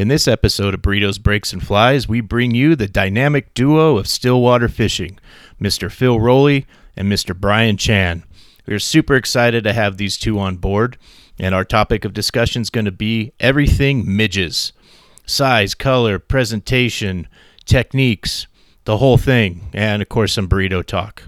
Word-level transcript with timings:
In 0.00 0.08
this 0.08 0.26
episode 0.26 0.72
of 0.72 0.80
Burritos, 0.80 1.22
Breaks, 1.22 1.52
and 1.52 1.62
Flies, 1.62 2.08
we 2.08 2.22
bring 2.22 2.54
you 2.54 2.74
the 2.74 2.88
dynamic 2.88 3.52
duo 3.52 3.98
of 3.98 4.06
Stillwater 4.06 4.66
Fishing, 4.66 5.18
Mr. 5.60 5.92
Phil 5.92 6.18
Rowley 6.18 6.66
and 6.96 7.12
Mr. 7.12 7.38
Brian 7.38 7.76
Chan. 7.76 8.24
We're 8.66 8.78
super 8.78 9.14
excited 9.14 9.62
to 9.64 9.74
have 9.74 9.98
these 9.98 10.16
two 10.16 10.38
on 10.38 10.56
board, 10.56 10.96
and 11.38 11.54
our 11.54 11.66
topic 11.66 12.06
of 12.06 12.14
discussion 12.14 12.62
is 12.62 12.70
going 12.70 12.86
to 12.86 12.90
be 12.90 13.34
everything 13.40 14.16
midges 14.16 14.72
size, 15.26 15.74
color, 15.74 16.18
presentation, 16.18 17.28
techniques, 17.66 18.46
the 18.86 18.96
whole 18.96 19.18
thing, 19.18 19.68
and 19.74 20.00
of 20.00 20.08
course, 20.08 20.32
some 20.32 20.48
burrito 20.48 20.82
talk. 20.82 21.24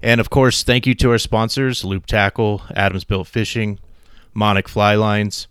And 0.00 0.20
of 0.20 0.30
course, 0.30 0.62
thank 0.62 0.86
you 0.86 0.94
to 0.94 1.10
our 1.10 1.18
sponsors 1.18 1.84
Loop 1.84 2.06
Tackle, 2.06 2.62
Adams 2.72 3.02
Built 3.02 3.26
Fishing, 3.26 3.80
Monic 4.32 4.68
Fly 4.68 4.94
Lines. 4.94 5.48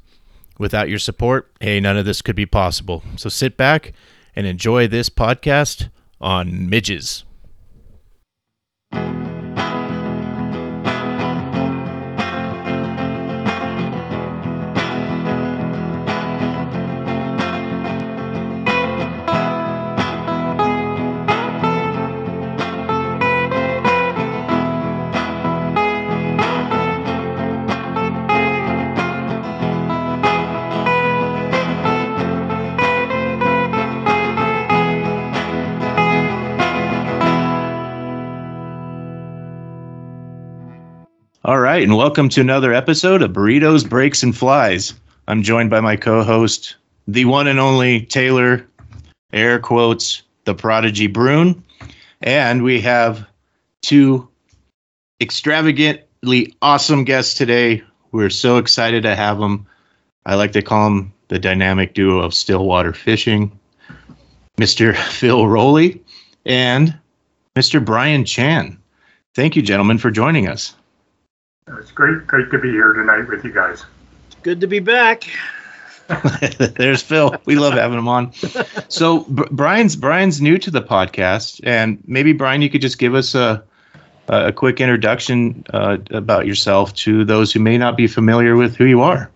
Without 0.60 0.90
your 0.90 1.00
support, 1.00 1.50
hey, 1.62 1.80
none 1.80 1.98
of 1.98 2.06
this 2.06 2.22
could 2.22 2.36
be 2.36 2.46
possible. 2.46 3.02
So 3.16 3.30
sit 3.30 3.58
back 3.58 3.94
and 4.36 4.46
enjoy 4.46 4.88
this 4.88 5.10
podcast 5.10 5.90
on 6.22 6.70
midges. 6.70 7.24
Right, 41.80 41.88
and 41.88 41.96
welcome 41.96 42.28
to 42.28 42.42
another 42.42 42.74
episode 42.74 43.22
of 43.22 43.32
Burritos, 43.32 43.88
Breaks, 43.90 44.22
and 44.22 44.36
Flies. 44.36 44.94
I'm 45.30 45.42
joined 45.42 45.70
by 45.70 45.80
my 45.80 45.96
co-host, 45.96 46.76
the 47.08 47.24
one 47.24 47.48
and 47.48 47.58
only 47.58 48.02
Taylor, 48.02 48.68
air 49.32 49.60
quotes, 49.60 50.24
the 50.44 50.54
prodigy 50.54 51.08
Brune, 51.08 51.64
and 52.20 52.64
we 52.64 52.82
have 52.82 53.26
two 53.82 54.28
extravagantly 55.22 56.54
awesome 56.62 57.06
guests 57.06 57.34
today. 57.34 57.82
We're 58.12 58.30
so 58.30 58.58
excited 58.58 59.04
to 59.04 59.16
have 59.16 59.40
them. 59.40 59.66
I 60.26 60.36
like 60.36 60.52
to 60.52 60.62
call 60.62 60.90
them 60.90 61.14
the 61.30 61.40
dynamic 61.40 61.94
duo 61.94 62.20
of 62.20 62.34
Stillwater 62.34 62.92
Fishing, 62.92 63.58
Mr. 64.60 64.98
Phil 65.14 65.48
Rowley 65.48 66.04
and 66.46 67.00
Mr. 67.58 67.84
Brian 67.84 68.26
Chan. 68.26 68.78
Thank 69.34 69.56
you, 69.56 69.62
gentlemen, 69.62 69.98
for 69.98 70.12
joining 70.12 70.50
us. 70.50 70.76
It's 71.78 71.92
great, 71.92 72.26
great 72.26 72.50
to 72.52 72.58
be 72.58 72.72
here 72.72 72.94
tonight 72.94 73.28
with 73.28 73.44
you 73.44 73.52
guys. 73.54 73.86
Good 74.44 74.62
to 74.62 74.68
be 74.68 74.80
back. 74.80 75.24
There's 76.58 77.04
Phil. 77.04 77.36
We 77.46 77.56
love 77.56 77.74
having 77.74 78.00
him 78.00 78.08
on. 78.08 78.34
So 78.88 79.22
B- 79.26 79.44
Brian's 79.52 79.96
Brian's 79.96 80.42
new 80.42 80.58
to 80.58 80.72
the 80.72 80.82
podcast, 80.82 81.62
and 81.64 82.02
maybe 82.08 82.34
Brian, 82.34 82.62
you 82.62 82.70
could 82.70 82.82
just 82.82 82.98
give 82.98 83.14
us 83.14 83.36
a 83.36 83.64
a 84.30 84.52
quick 84.52 84.80
introduction 84.80 85.64
uh, 85.74 85.98
about 86.12 86.46
yourself 86.46 86.94
to 86.94 87.26
those 87.26 87.52
who 87.52 87.60
may 87.60 87.78
not 87.78 87.98
be 87.98 88.08
familiar 88.08 88.56
with 88.56 88.76
who 88.76 88.86
you 88.86 89.02
are. 89.02 89.30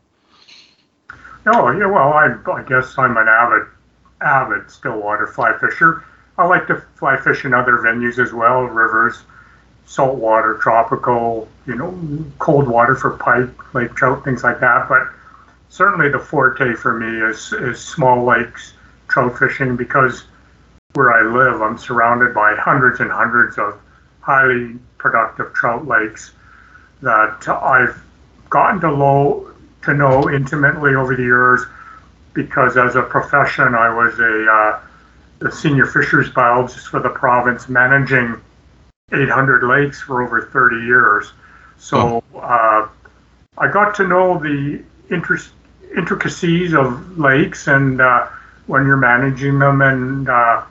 Oh, 1.46 1.72
yeah, 1.72 1.88
well, 1.88 2.14
I, 2.14 2.36
I 2.52 2.64
guess 2.64 2.98
I'm 2.98 3.18
an 3.18 3.28
avid, 3.28 3.68
avid 4.22 4.70
stillwater 4.70 5.28
fly 5.28 5.58
fisher. 5.58 6.04
I 6.38 6.46
like 6.46 6.68
to 6.68 6.82
fly 6.96 7.18
fish 7.18 7.44
in 7.44 7.54
other 7.54 7.78
venues 7.78 8.24
as 8.24 8.34
well, 8.34 8.64
rivers, 8.64 9.24
saltwater, 9.86 10.60
tropical, 10.62 11.48
you 11.66 11.76
know, 11.76 12.26
cold 12.40 12.68
water 12.68 12.96
for 12.96 13.12
pike, 13.12 13.74
lake 13.74 13.94
trout, 13.96 14.24
things 14.24 14.44
like 14.44 14.60
that. 14.60 14.88
But 14.90 15.10
certainly 15.70 16.10
the 16.10 16.20
forte 16.20 16.74
for 16.76 16.98
me 16.98 17.22
is, 17.30 17.54
is 17.54 17.80
small 17.80 18.24
lakes 18.26 18.74
trout 19.08 19.38
fishing 19.38 19.76
because 19.76 20.26
where 20.94 21.12
I 21.12 21.22
live, 21.22 21.62
I'm 21.62 21.78
surrounded 21.78 22.34
by 22.34 22.56
hundreds 22.56 23.00
and 23.00 23.12
hundreds 23.12 23.58
of 23.58 23.80
highly 24.22 24.78
productive 24.98 25.54
trout 25.54 25.88
lakes 25.88 26.32
that 27.02 27.48
I've 27.48 28.02
gotten 28.50 28.80
to 28.82 28.92
low 28.92 29.52
to 29.84 29.94
know 29.94 30.30
intimately 30.30 30.96
over 30.96 31.16
the 31.16 31.24
years 31.24 31.66
because 32.34 32.78
as 32.78 32.96
a 32.96 33.02
profession 33.02 33.76
I 33.76 33.94
was 33.94 34.18
a 34.20 34.52
uh, 34.52 34.82
the 35.40 35.52
senior 35.52 35.86
fisheries 35.86 36.30
biologist 36.30 36.88
for 36.88 37.02
the 37.02 37.10
province 37.10 37.68
managing 37.68 38.40
800 39.12 39.64
lakes 39.64 40.02
for 40.02 40.24
over 40.24 40.42
30 40.42 40.86
years. 40.86 41.34
So 41.78 42.24
uh, 42.36 42.88
I 43.58 43.72
got 43.72 43.96
to 43.96 44.08
know 44.08 44.40
the 44.40 44.82
interest, 45.10 45.52
intricacies 45.96 46.74
of 46.74 47.18
lakes 47.20 47.68
and 47.68 48.02
uh, 48.02 48.28
when 48.68 48.86
you're 48.86 48.98
managing 48.98 49.60
them 49.60 49.82
and 49.82 50.30
uh, 50.30 50.64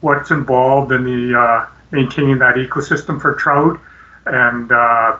what's 0.00 0.30
involved 0.30 0.92
in 0.92 1.04
the 1.04 1.38
uh, 1.38 1.66
maintaining 1.90 2.38
that 2.38 2.56
ecosystem 2.56 3.20
for 3.20 3.34
trout. 3.34 3.80
And 4.26 4.70
uh, 4.70 5.16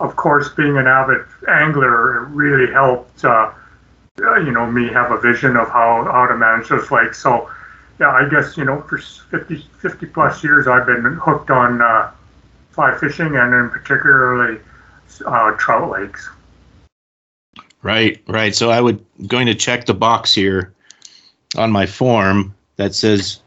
of 0.00 0.16
course, 0.16 0.48
being 0.50 0.76
an 0.76 0.86
avid 0.86 1.24
angler, 1.48 2.24
it 2.24 2.28
really 2.28 2.72
helped. 2.72 3.24
Uh, 3.24 3.52
you 4.18 4.50
know, 4.52 4.70
me 4.70 4.88
have 4.88 5.10
a 5.10 5.18
vision 5.18 5.56
of 5.56 5.68
how, 5.68 6.04
how 6.10 6.26
to 6.26 6.36
manage 6.36 6.68
those 6.68 6.90
lakes. 6.90 7.18
So, 7.18 7.50
yeah, 7.98 8.10
I 8.10 8.28
guess, 8.28 8.56
you 8.56 8.64
know, 8.64 8.82
for 8.82 8.98
50, 8.98 9.66
50 9.80 10.06
plus 10.06 10.44
years, 10.44 10.66
I've 10.66 10.86
been 10.86 11.02
hooked 11.02 11.50
on 11.50 11.80
uh, 11.80 12.10
fly 12.72 12.96
fishing 12.98 13.36
and 13.36 13.54
in 13.54 13.70
particularly 13.70 14.58
uh, 15.26 15.52
trout 15.52 15.90
lakes. 15.90 16.28
Right, 17.82 18.22
right. 18.28 18.54
So 18.54 18.70
I 18.70 18.80
would 18.80 19.04
going 19.26 19.46
to 19.46 19.54
check 19.54 19.86
the 19.86 19.94
box 19.94 20.34
here 20.34 20.72
on 21.56 21.70
my 21.70 21.86
form 21.86 22.54
that 22.76 22.94
says 22.94 23.40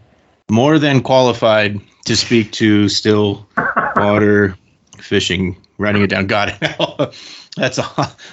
more 0.50 0.78
than 0.78 1.02
qualified 1.02 1.80
to 2.06 2.16
speak 2.16 2.52
to 2.54 2.90
still 2.90 3.48
water 3.96 4.58
fishing. 5.00 5.58
Writing 5.78 6.04
it 6.04 6.08
down. 6.08 6.28
Got 6.28 6.58
it 6.62 7.16
that's 7.56 7.80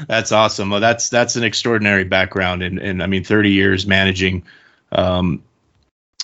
that's 0.06 0.32
awesome. 0.32 0.70
Well, 0.70 0.81
that's 0.81 1.08
that's 1.08 1.36
an 1.36 1.44
extraordinary 1.44 2.04
background, 2.04 2.62
and 2.62 2.78
and 2.78 3.02
I 3.02 3.06
mean, 3.06 3.25
30 3.25 3.50
years 3.50 3.86
managing 3.86 4.42
um, 4.92 5.42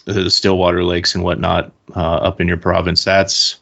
the 0.05 0.31
Stillwater 0.31 0.85
lakes 0.85 1.15
and 1.15 1.25
whatnot 1.25 1.73
uh, 1.95 2.17
up 2.17 2.41
in 2.41 2.49
your 2.49 2.57
province. 2.57 3.05
That's 3.05 3.59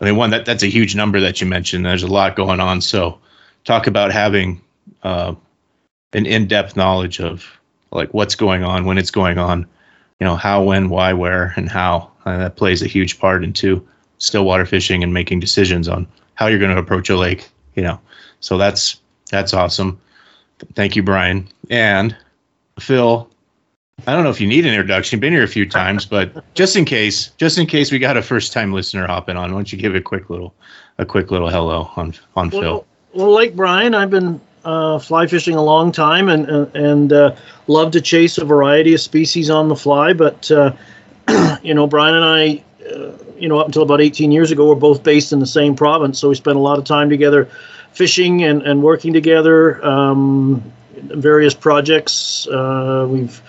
I 0.00 0.06
mean, 0.06 0.16
one 0.16 0.30
that 0.30 0.46
that's 0.46 0.62
a 0.62 0.68
huge 0.68 0.94
number 0.94 1.20
that 1.20 1.40
you 1.40 1.46
mentioned. 1.46 1.84
There's 1.84 2.02
a 2.02 2.08
lot 2.08 2.36
going 2.36 2.60
on. 2.60 2.80
So, 2.80 3.18
talk 3.64 3.86
about 3.86 4.12
having 4.12 4.60
uh, 5.02 5.34
an 6.12 6.26
in-depth 6.26 6.76
knowledge 6.76 7.20
of 7.20 7.46
like 7.92 8.12
what's 8.14 8.34
going 8.34 8.64
on, 8.64 8.84
when 8.84 8.98
it's 8.98 9.10
going 9.10 9.38
on, 9.38 9.66
you 10.20 10.26
know, 10.26 10.36
how, 10.36 10.62
when, 10.62 10.88
why, 10.88 11.12
where, 11.12 11.52
and 11.56 11.68
how. 11.68 12.10
Uh, 12.26 12.36
that 12.36 12.56
plays 12.56 12.82
a 12.82 12.86
huge 12.86 13.18
part 13.18 13.42
into 13.42 13.86
stillwater 14.18 14.66
fishing 14.66 15.02
and 15.02 15.14
making 15.14 15.40
decisions 15.40 15.88
on 15.88 16.06
how 16.34 16.46
you're 16.46 16.58
going 16.58 16.74
to 16.74 16.80
approach 16.80 17.08
a 17.08 17.16
lake. 17.16 17.48
You 17.74 17.82
know, 17.82 18.00
so 18.40 18.58
that's 18.58 19.00
that's 19.30 19.54
awesome. 19.54 20.00
Thank 20.74 20.96
you, 20.96 21.02
Brian 21.02 21.48
and 21.70 22.16
Phil. 22.78 23.29
I 24.06 24.14
don't 24.14 24.24
know 24.24 24.30
if 24.30 24.40
you 24.40 24.46
need 24.46 24.64
an 24.66 24.72
introduction. 24.72 25.16
You've 25.16 25.20
been 25.20 25.32
here 25.32 25.42
a 25.42 25.48
few 25.48 25.68
times, 25.68 26.06
but 26.06 26.54
just 26.54 26.76
in 26.76 26.84
case, 26.84 27.28
just 27.36 27.58
in 27.58 27.66
case 27.66 27.90
we 27.90 27.98
got 27.98 28.16
a 28.16 28.22
first 28.22 28.52
time 28.52 28.72
listener 28.72 29.06
hopping 29.06 29.36
on, 29.36 29.50
why 29.50 29.58
don't 29.58 29.72
you 29.72 29.78
give 29.78 29.94
a 29.94 30.00
quick 30.00 30.30
little, 30.30 30.54
a 30.98 31.06
quick 31.06 31.30
little 31.30 31.48
hello 31.48 31.90
on 31.96 32.14
on 32.36 32.50
well, 32.50 32.62
Phil? 32.62 32.86
Well, 33.14 33.30
like 33.32 33.56
Brian, 33.56 33.94
I've 33.94 34.10
been 34.10 34.40
uh, 34.64 34.98
fly 34.98 35.26
fishing 35.26 35.54
a 35.56 35.62
long 35.62 35.92
time 35.92 36.28
and 36.28 36.48
and, 36.74 37.12
uh, 37.12 37.34
love 37.66 37.92
to 37.92 38.00
chase 38.00 38.38
a 38.38 38.44
variety 38.44 38.94
of 38.94 39.00
species 39.00 39.50
on 39.50 39.68
the 39.68 39.76
fly. 39.76 40.12
But 40.12 40.50
uh, 40.50 40.72
you 41.62 41.74
know, 41.74 41.86
Brian 41.86 42.14
and 42.14 42.24
I, 42.24 42.64
uh, 42.88 43.12
you 43.38 43.48
know, 43.48 43.58
up 43.58 43.66
until 43.66 43.82
about 43.82 44.00
18 44.00 44.32
years 44.32 44.50
ago, 44.50 44.68
we're 44.68 44.74
both 44.74 45.02
based 45.02 45.32
in 45.32 45.40
the 45.40 45.46
same 45.46 45.74
province, 45.74 46.18
so 46.18 46.28
we 46.28 46.34
spent 46.34 46.56
a 46.56 46.60
lot 46.60 46.78
of 46.78 46.84
time 46.84 47.10
together, 47.10 47.48
fishing 47.92 48.44
and 48.44 48.62
and 48.62 48.82
working 48.82 49.12
together. 49.12 49.84
Um, 49.84 50.72
various 51.02 51.54
projects. 51.54 52.46
Uh, 52.48 53.06
we've 53.08 53.40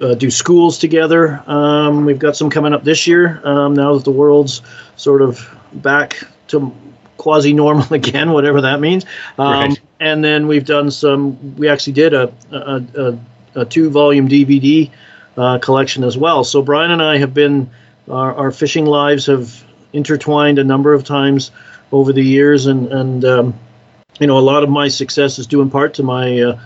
uh, 0.00 0.14
do 0.14 0.30
schools 0.30 0.78
together. 0.78 1.42
Um, 1.46 2.04
we've 2.04 2.18
got 2.18 2.36
some 2.36 2.50
coming 2.50 2.72
up 2.72 2.84
this 2.84 3.06
year. 3.06 3.40
Um, 3.44 3.74
now 3.74 3.94
that 3.94 4.04
the 4.04 4.10
world's 4.10 4.62
sort 4.96 5.22
of 5.22 5.48
back 5.72 6.22
to 6.48 6.74
quasi 7.16 7.52
normal 7.52 7.86
again, 7.92 8.32
whatever 8.32 8.60
that 8.60 8.80
means. 8.80 9.04
Um, 9.38 9.70
Right. 9.70 9.80
And 10.00 10.24
then 10.24 10.48
we've 10.48 10.64
done 10.64 10.90
some. 10.90 11.56
We 11.56 11.68
actually 11.68 11.92
did 11.92 12.14
a 12.14 12.32
a, 12.50 12.82
a, 12.96 13.18
a 13.60 13.64
two 13.66 13.90
volume 13.90 14.28
DVD 14.28 14.90
uh, 15.36 15.58
collection 15.58 16.04
as 16.04 16.16
well. 16.16 16.42
So 16.42 16.62
Brian 16.62 16.90
and 16.90 17.02
I 17.02 17.18
have 17.18 17.34
been 17.34 17.70
our, 18.08 18.34
our 18.34 18.50
fishing 18.50 18.86
lives 18.86 19.26
have 19.26 19.62
intertwined 19.92 20.58
a 20.58 20.64
number 20.64 20.94
of 20.94 21.04
times 21.04 21.50
over 21.92 22.12
the 22.12 22.22
years, 22.22 22.66
and 22.66 22.90
and 22.92 23.24
um, 23.24 23.60
you 24.18 24.26
know 24.26 24.38
a 24.38 24.40
lot 24.40 24.62
of 24.62 24.70
my 24.70 24.88
success 24.88 25.38
is 25.38 25.46
due 25.46 25.60
in 25.60 25.70
part 25.70 25.94
to 25.94 26.02
my 26.02 26.40
uh, 26.40 26.60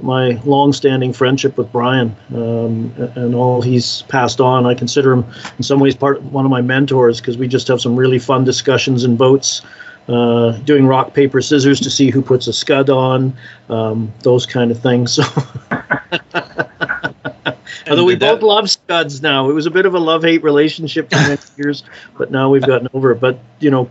my 0.00 0.40
long-standing 0.44 1.12
friendship 1.12 1.56
with 1.56 1.70
Brian 1.72 2.14
um, 2.34 2.92
and 3.16 3.34
all 3.34 3.60
he's 3.60 4.02
passed 4.02 4.40
on. 4.40 4.64
I 4.64 4.74
consider 4.74 5.12
him 5.12 5.24
in 5.56 5.64
some 5.64 5.80
ways 5.80 5.96
part 5.96 6.22
one 6.22 6.44
of 6.44 6.50
my 6.50 6.60
mentors 6.60 7.20
because 7.20 7.36
we 7.36 7.48
just 7.48 7.66
have 7.68 7.80
some 7.80 7.96
really 7.96 8.18
fun 8.18 8.44
discussions 8.44 9.04
in 9.04 9.16
boats, 9.16 9.62
uh, 10.08 10.52
doing 10.58 10.86
rock 10.86 11.14
paper 11.14 11.40
scissors 11.40 11.80
to 11.80 11.90
see 11.90 12.10
who 12.10 12.22
puts 12.22 12.46
a 12.46 12.52
scud 12.52 12.90
on, 12.90 13.36
um, 13.68 14.12
those 14.20 14.46
kind 14.46 14.70
of 14.70 14.80
things. 14.80 15.14
So. 15.14 15.24
Although 17.90 18.04
we 18.04 18.16
both 18.16 18.42
love 18.42 18.70
scuds 18.70 19.22
now, 19.22 19.48
it 19.48 19.52
was 19.54 19.66
a 19.66 19.70
bit 19.70 19.86
of 19.86 19.94
a 19.94 19.98
love-hate 19.98 20.42
relationship 20.42 21.10
for 21.10 21.16
many 21.16 21.38
years, 21.56 21.84
but 22.16 22.30
now 22.30 22.50
we've 22.50 22.66
gotten 22.66 22.88
over 22.92 23.12
it. 23.12 23.20
But 23.20 23.38
you 23.60 23.70
know, 23.70 23.90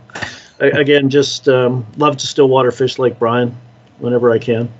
again, 0.59 1.09
just 1.09 1.49
um, 1.49 1.85
love 1.97 2.17
to 2.17 2.27
still 2.27 2.47
water 2.47 2.71
fish 2.71 2.99
like 2.99 3.17
Brian 3.19 3.57
whenever 3.99 4.31
I 4.31 4.37
can. 4.37 4.71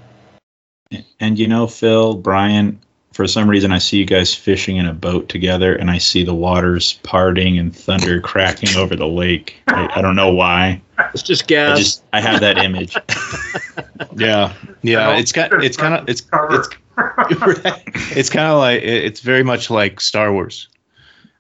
And 1.19 1.37
you 1.37 1.47
know, 1.47 1.67
Phil, 1.67 2.15
Brian, 2.15 2.79
for 3.17 3.27
some 3.27 3.49
reason 3.49 3.71
I 3.71 3.79
see 3.79 3.97
you 3.97 4.05
guys 4.05 4.35
fishing 4.35 4.77
in 4.77 4.85
a 4.85 4.93
boat 4.93 5.27
together 5.27 5.75
and 5.75 5.89
I 5.89 5.97
see 5.97 6.23
the 6.23 6.35
waters 6.35 6.99
parting 7.01 7.57
and 7.57 7.75
thunder 7.75 8.21
cracking 8.21 8.77
over 8.77 8.95
the 8.95 9.07
lake. 9.07 9.55
I, 9.67 9.89
I, 9.95 10.01
don't 10.03 10.15
know 10.15 10.31
why. 10.31 10.79
It's 11.15 11.23
just 11.23 11.47
gas. 11.47 11.75
I 11.75 11.81
just 11.81 12.03
I 12.13 12.21
have 12.21 12.41
that 12.41 12.59
image. 12.59 12.95
yeah. 14.15 14.53
Yeah, 14.83 15.17
it's 15.17 15.31
got 15.31 15.51
it's 15.63 15.77
kind 15.77 15.95
of 15.95 16.07
it's 16.07 16.21
it's 16.51 16.69
it's 18.15 18.29
kind 18.29 18.51
of 18.51 18.59
like 18.59 18.83
it's 18.83 19.21
very 19.21 19.43
much 19.43 19.71
like 19.71 19.99
Star 19.99 20.31
Wars. 20.31 20.67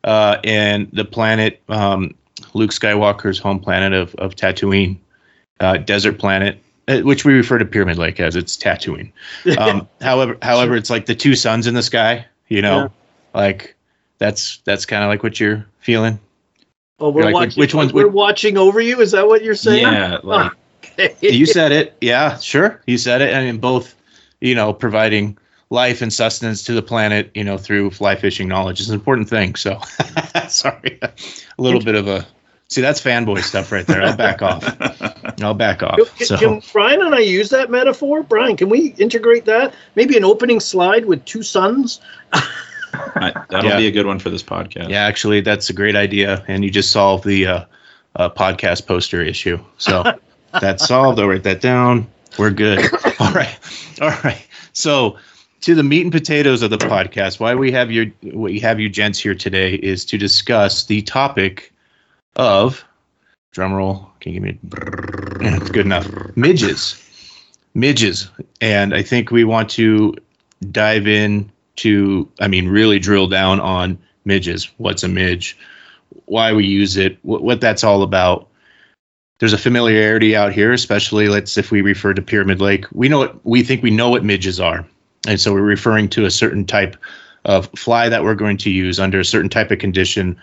Uh, 0.03 0.37
and 0.43 0.89
the 0.93 1.05
planet 1.05 1.61
um, 1.69 2.15
Luke 2.55 2.71
Skywalker's 2.71 3.37
home 3.37 3.59
planet 3.59 3.93
of 3.93 4.15
of 4.15 4.35
Tatooine, 4.35 4.97
uh, 5.59 5.77
desert 5.77 6.17
planet 6.17 6.59
which 6.87 7.25
we 7.25 7.33
refer 7.33 7.57
to 7.57 7.65
Pyramid 7.65 7.97
Lake 7.97 8.19
as 8.19 8.35
it's 8.35 8.55
Tatooine. 8.55 9.11
Um, 9.57 9.87
however, 10.01 10.37
however, 10.41 10.75
it's 10.75 10.89
like 10.89 11.05
the 11.05 11.15
two 11.15 11.35
suns 11.35 11.67
in 11.67 11.73
the 11.73 11.83
sky. 11.83 12.25
You 12.47 12.61
know, 12.61 12.83
yeah. 12.83 12.87
like 13.33 13.75
that's 14.19 14.57
that's 14.65 14.85
kind 14.85 15.03
of 15.03 15.09
like 15.09 15.23
what 15.23 15.39
you're 15.39 15.65
feeling. 15.79 16.19
Oh, 16.99 17.09
we're 17.09 17.25
like, 17.25 17.33
watching. 17.33 17.59
Which 17.59 17.73
ones? 17.73 17.93
We're 17.93 18.07
which, 18.07 18.13
watching 18.13 18.57
over 18.57 18.79
you. 18.79 19.01
Is 19.01 19.11
that 19.11 19.27
what 19.27 19.43
you're 19.43 19.55
saying? 19.55 19.83
Yeah, 19.83 20.19
like 20.23 20.53
okay. 20.83 21.15
you 21.21 21.45
said 21.45 21.71
it. 21.71 21.95
Yeah, 22.01 22.37
sure, 22.37 22.81
you 22.87 22.97
said 22.97 23.21
it. 23.21 23.35
I 23.35 23.43
mean, 23.43 23.57
both, 23.59 23.95
you 24.41 24.55
know, 24.55 24.73
providing 24.73 25.37
life 25.69 26.01
and 26.01 26.11
sustenance 26.13 26.63
to 26.63 26.73
the 26.73 26.81
planet, 26.81 27.29
you 27.33 27.43
know, 27.43 27.57
through 27.57 27.91
fly 27.91 28.15
fishing 28.15 28.47
knowledge 28.47 28.79
is 28.79 28.89
an 28.89 28.95
important 28.95 29.29
thing. 29.29 29.55
So, 29.55 29.79
sorry, 30.47 30.99
a 31.01 31.11
little 31.57 31.81
bit 31.81 31.95
of 31.95 32.07
a 32.07 32.25
See, 32.69 32.81
that's 32.81 33.01
fanboy 33.01 33.43
stuff 33.43 33.71
right 33.71 33.87
there. 33.87 34.03
I'll 34.03 34.17
back 34.17 34.41
off. 34.41 34.63
I'll 35.41 35.53
back 35.53 35.83
off. 35.83 35.97
Can, 36.17 36.27
so. 36.27 36.37
can 36.37 36.61
Brian 36.73 37.01
and 37.01 37.15
I 37.15 37.19
use 37.19 37.49
that 37.49 37.71
metaphor? 37.71 38.23
Brian, 38.23 38.57
can 38.57 38.67
we 38.69 38.93
integrate 38.97 39.45
that? 39.45 39.73
Maybe 39.95 40.17
an 40.17 40.25
opening 40.25 40.59
slide 40.59 41.05
with 41.05 41.23
two 41.23 41.43
suns. 41.43 42.01
that'll 43.15 43.63
yeah. 43.63 43.77
be 43.77 43.87
a 43.87 43.91
good 43.91 44.05
one 44.05 44.19
for 44.19 44.29
this 44.29 44.43
podcast. 44.43 44.89
Yeah, 44.89 45.05
actually, 45.05 45.39
that's 45.41 45.69
a 45.69 45.73
great 45.73 45.95
idea, 45.95 46.43
and 46.49 46.65
you 46.65 46.69
just 46.69 46.91
solved 46.91 47.23
the 47.23 47.47
uh, 47.47 47.65
uh, 48.17 48.29
podcast 48.29 48.85
poster 48.85 49.21
issue. 49.21 49.59
So 49.77 50.03
that's 50.59 50.87
solved. 50.87 51.19
I'll 51.19 51.27
write 51.27 51.43
that 51.43 51.61
down. 51.61 52.05
We're 52.37 52.51
good. 52.51 52.79
All 53.19 53.31
right, 53.31 53.57
all 53.99 54.09
right. 54.23 54.45
So 54.73 55.17
to 55.61 55.73
the 55.73 55.81
meat 55.81 56.03
and 56.03 56.11
potatoes 56.11 56.61
of 56.61 56.69
the 56.69 56.77
podcast, 56.77 57.39
why 57.39 57.55
we 57.55 57.71
have 57.71 57.89
your 57.91 58.05
we 58.21 58.59
have 58.59 58.79
you 58.79 58.89
gents 58.89 59.17
here 59.17 59.33
today 59.33 59.75
is 59.75 60.05
to 60.05 60.19
discuss 60.19 60.85
the 60.85 61.01
topic 61.01 61.73
of 62.37 62.85
drumroll. 63.53 64.07
Can 64.19 64.33
you 64.33 64.39
give 64.39 64.43
me? 64.43 64.59
It's 65.39 65.69
good 65.69 65.85
enough. 65.85 66.07
Midges, 66.35 66.99
midges, 67.75 68.29
and 68.59 68.93
I 68.93 69.03
think 69.03 69.29
we 69.29 69.43
want 69.43 69.69
to 69.71 70.15
dive 70.71 71.07
in 71.07 71.51
to, 71.77 72.27
I 72.39 72.47
mean, 72.47 72.67
really 72.67 72.97
drill 72.97 73.27
down 73.27 73.59
on 73.59 73.99
midges. 74.25 74.65
What's 74.77 75.03
a 75.03 75.07
midge? 75.07 75.57
Why 76.25 76.53
we 76.53 76.65
use 76.65 76.97
it? 76.97 77.19
What, 77.21 77.43
what 77.43 77.61
that's 77.61 77.83
all 77.83 78.01
about. 78.01 78.47
There's 79.39 79.53
a 79.53 79.59
familiarity 79.59 80.35
out 80.35 80.53
here, 80.53 80.73
especially 80.73 81.29
let's 81.29 81.57
if 81.57 81.69
we 81.69 81.81
refer 81.81 82.15
to 82.15 82.21
Pyramid 82.21 82.59
Lake. 82.59 82.85
We 82.91 83.07
know 83.09 83.19
what 83.19 83.45
we 83.45 83.61
think 83.61 83.83
we 83.83 83.91
know 83.91 84.09
what 84.09 84.23
midges 84.23 84.59
are, 84.59 84.85
and 85.27 85.39
so 85.39 85.53
we're 85.53 85.61
referring 85.61 86.09
to 86.09 86.25
a 86.25 86.31
certain 86.31 86.65
type 86.65 86.97
of 87.45 87.69
fly 87.75 88.09
that 88.09 88.23
we're 88.23 88.35
going 88.35 88.57
to 88.57 88.71
use 88.71 88.99
under 88.99 89.19
a 89.19 89.25
certain 89.25 89.49
type 89.49 89.69
of 89.69 89.77
condition 89.77 90.35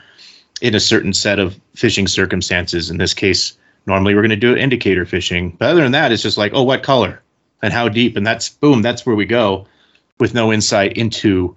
in 0.65 0.75
a 0.75 0.81
certain 0.81 1.13
set 1.13 1.39
of 1.39 1.61
fishing 1.75 2.09
circumstances. 2.09 2.89
In 2.89 2.97
this 2.97 3.13
case, 3.13 3.53
normally 3.85 4.15
we're 4.15 4.23
going 4.23 4.31
to 4.31 4.37
do 4.37 4.57
indicator 4.57 5.05
fishing. 5.05 5.55
But 5.59 5.69
other 5.69 5.83
than 5.83 5.93
that, 5.93 6.11
it's 6.11 6.23
just 6.23 6.39
like, 6.39 6.53
oh, 6.55 6.63
what 6.63 6.83
color 6.83 7.23
and 7.61 7.71
how 7.71 7.87
deep, 7.87 8.17
and 8.17 8.27
that's 8.27 8.49
boom, 8.49 8.81
that's 8.81 9.05
where 9.05 9.15
we 9.15 9.27
go, 9.27 9.67
with 10.21 10.33
no 10.33 10.51
insight 10.51 10.97
into 10.97 11.55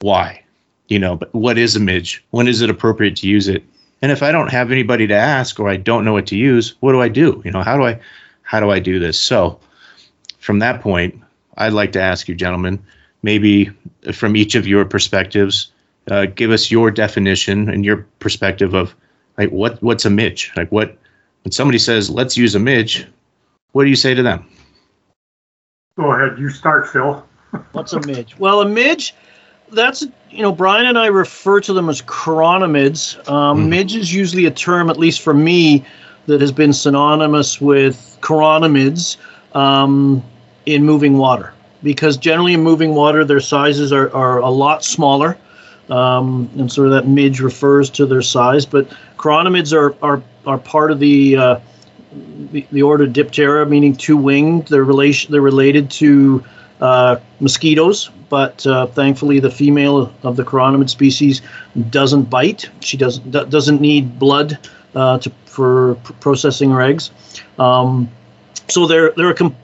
why, 0.00 0.44
you 0.88 0.98
know. 0.98 1.16
But 1.16 1.34
what 1.34 1.56
is 1.56 1.74
a 1.74 1.80
midge? 1.80 2.22
When 2.32 2.46
is 2.46 2.60
it 2.60 2.68
appropriate 2.68 3.16
to 3.16 3.26
use 3.26 3.48
it? 3.48 3.64
And 4.02 4.12
if 4.12 4.22
I 4.22 4.30
don't 4.30 4.50
have 4.50 4.70
anybody 4.70 5.06
to 5.06 5.14
ask 5.14 5.58
or 5.58 5.70
I 5.70 5.78
don't 5.78 6.04
know 6.04 6.12
what 6.12 6.26
to 6.26 6.36
use, 6.36 6.74
what 6.80 6.92
do 6.92 7.00
I 7.00 7.08
do? 7.08 7.40
You 7.46 7.52
know, 7.52 7.62
how 7.62 7.78
do 7.78 7.84
I 7.84 7.98
how 8.42 8.60
do 8.60 8.70
I 8.70 8.78
do 8.78 8.98
this? 8.98 9.18
So 9.18 9.58
from 10.38 10.58
that 10.58 10.82
point, 10.82 11.18
I'd 11.56 11.72
like 11.72 11.92
to 11.92 12.02
ask 12.02 12.28
you, 12.28 12.34
gentlemen, 12.34 12.78
maybe 13.22 13.70
from 14.12 14.36
each 14.36 14.54
of 14.54 14.66
your 14.66 14.84
perspectives, 14.84 15.72
uh, 16.10 16.26
give 16.26 16.50
us 16.50 16.70
your 16.70 16.90
definition 16.90 17.68
and 17.68 17.84
your 17.84 18.06
perspective 18.18 18.74
of 18.74 18.94
like 19.38 19.50
what 19.50 19.82
what's 19.82 20.04
a 20.04 20.10
midge? 20.10 20.52
Like 20.56 20.70
what 20.70 20.96
when 21.44 21.52
somebody 21.52 21.78
says 21.78 22.10
let's 22.10 22.36
use 22.36 22.54
a 22.54 22.58
midge, 22.58 23.06
what 23.72 23.84
do 23.84 23.90
you 23.90 23.96
say 23.96 24.14
to 24.14 24.22
them? 24.22 24.46
Go 25.96 26.12
ahead, 26.12 26.38
you 26.38 26.50
start, 26.50 26.88
Phil. 26.88 27.26
what's 27.72 27.92
a 27.92 28.00
midge? 28.06 28.38
Well, 28.38 28.60
a 28.60 28.68
midge, 28.68 29.14
that's 29.72 30.02
you 30.30 30.42
know 30.42 30.52
Brian 30.52 30.86
and 30.86 30.98
I 30.98 31.06
refer 31.06 31.60
to 31.60 31.72
them 31.72 31.88
as 31.88 32.02
chironomids. 32.02 33.16
Um, 33.28 33.66
mm. 33.66 33.68
Midge 33.68 33.94
is 33.94 34.12
usually 34.14 34.46
a 34.46 34.50
term, 34.50 34.90
at 34.90 34.98
least 34.98 35.20
for 35.20 35.34
me, 35.34 35.84
that 36.26 36.40
has 36.40 36.52
been 36.52 36.72
synonymous 36.72 37.60
with 37.60 38.18
chironomids 38.20 39.16
um, 39.54 40.22
in 40.66 40.84
moving 40.84 41.18
water 41.18 41.52
because 41.82 42.16
generally 42.16 42.54
in 42.54 42.62
moving 42.62 42.94
water 42.94 43.24
their 43.24 43.40
sizes 43.40 43.92
are, 43.92 44.14
are 44.14 44.38
a 44.38 44.50
lot 44.50 44.84
smaller 44.84 45.36
um, 45.90 46.48
and 46.56 46.70
sort 46.70 46.86
of 46.86 46.92
that 46.92 47.08
midge 47.08 47.40
refers 47.40 47.90
to 47.90 48.06
their 48.06 48.22
size. 48.22 48.66
But 48.66 48.88
chironomids 49.18 49.72
are 49.72 49.94
are, 50.02 50.22
are 50.46 50.58
part 50.58 50.90
of 50.90 50.98
the, 51.00 51.36
uh, 51.36 51.60
the, 52.52 52.66
the 52.72 52.82
order 52.82 53.06
Diptera, 53.06 53.68
meaning 53.68 53.94
two 53.94 54.16
winged. 54.16 54.68
They're 54.68 54.84
relation 54.84 55.32
they're 55.32 55.40
related 55.40 55.90
to 55.92 56.44
uh, 56.80 57.16
mosquitoes, 57.40 58.10
but 58.28 58.66
uh, 58.66 58.86
thankfully 58.86 59.40
the 59.40 59.50
female 59.50 60.12
of 60.22 60.36
the 60.36 60.44
chironomid 60.44 60.88
species 60.88 61.42
doesn't 61.90 62.30
bite. 62.30 62.70
She 62.80 62.96
doesn't 62.96 63.30
doesn't 63.30 63.80
need 63.80 64.18
blood 64.18 64.58
uh, 64.94 65.18
to 65.18 65.30
for 65.46 65.96
processing 66.20 66.70
her 66.70 66.80
eggs. 66.80 67.10
Um, 67.58 68.08
so 68.68 68.86
they're 68.86 69.10
they're 69.12 69.30
a 69.30 69.34
com- 69.34 69.56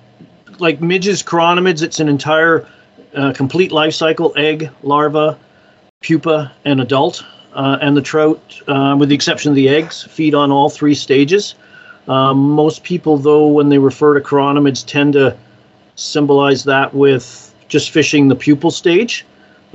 like 0.58 0.80
midges, 0.80 1.22
chironomids. 1.22 1.82
It's 1.82 2.00
an 2.00 2.08
entire 2.08 2.68
uh, 3.14 3.32
complete 3.32 3.72
life 3.72 3.94
cycle: 3.94 4.32
egg, 4.36 4.70
larva, 4.82 5.38
pupa, 6.06 6.52
and 6.64 6.80
adult. 6.80 7.24
Uh, 7.52 7.78
and 7.80 7.96
the 7.96 8.02
trout, 8.02 8.60
uh, 8.68 8.94
with 8.98 9.08
the 9.08 9.14
exception 9.14 9.50
of 9.50 9.56
the 9.56 9.68
eggs, 9.68 10.02
feed 10.04 10.34
on 10.34 10.52
all 10.52 10.68
three 10.68 10.94
stages. 10.94 11.54
Um, 12.06 12.50
most 12.50 12.84
people, 12.84 13.16
though, 13.16 13.46
when 13.46 13.70
they 13.70 13.78
refer 13.78 14.14
to 14.14 14.20
chironomids, 14.20 14.84
tend 14.84 15.14
to 15.14 15.36
symbolize 15.94 16.64
that 16.64 16.92
with 16.94 17.54
just 17.68 17.90
fishing 17.90 18.28
the 18.28 18.36
pupal 18.36 18.70
stage. 18.70 19.24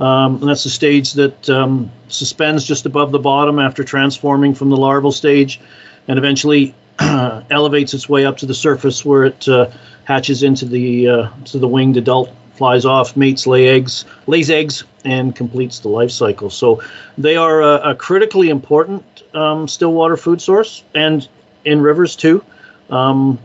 Um, 0.00 0.36
and 0.36 0.48
that's 0.48 0.64
the 0.64 0.70
stage 0.70 1.12
that 1.14 1.50
um, 1.50 1.90
suspends 2.08 2.64
just 2.64 2.86
above 2.86 3.12
the 3.12 3.18
bottom 3.18 3.58
after 3.58 3.84
transforming 3.84 4.54
from 4.54 4.70
the 4.70 4.76
larval 4.76 5.12
stage 5.12 5.60
and 6.08 6.18
eventually 6.18 6.74
elevates 7.00 7.94
its 7.94 8.08
way 8.08 8.24
up 8.24 8.36
to 8.38 8.46
the 8.46 8.54
surface 8.54 9.04
where 9.04 9.24
it 9.24 9.48
uh, 9.48 9.70
hatches 10.04 10.42
into 10.42 10.64
the 10.64 11.08
uh, 11.08 11.30
to 11.44 11.58
the 11.58 11.68
winged 11.68 11.96
adult 11.96 12.30
flies 12.62 12.84
off, 12.84 13.16
mates, 13.16 13.44
lay 13.44 13.66
eggs, 13.66 14.04
lays 14.28 14.48
eggs, 14.48 14.84
and 15.04 15.34
completes 15.34 15.80
the 15.80 15.88
life 15.88 16.12
cycle. 16.12 16.48
So 16.48 16.80
they 17.18 17.34
are 17.34 17.60
a, 17.60 17.90
a 17.90 17.94
critically 17.96 18.50
important 18.50 19.04
um, 19.34 19.66
stillwater 19.66 20.16
food 20.16 20.40
source, 20.40 20.84
and 20.94 21.28
in 21.64 21.80
rivers 21.80 22.14
too. 22.14 22.44
Um, 22.88 23.40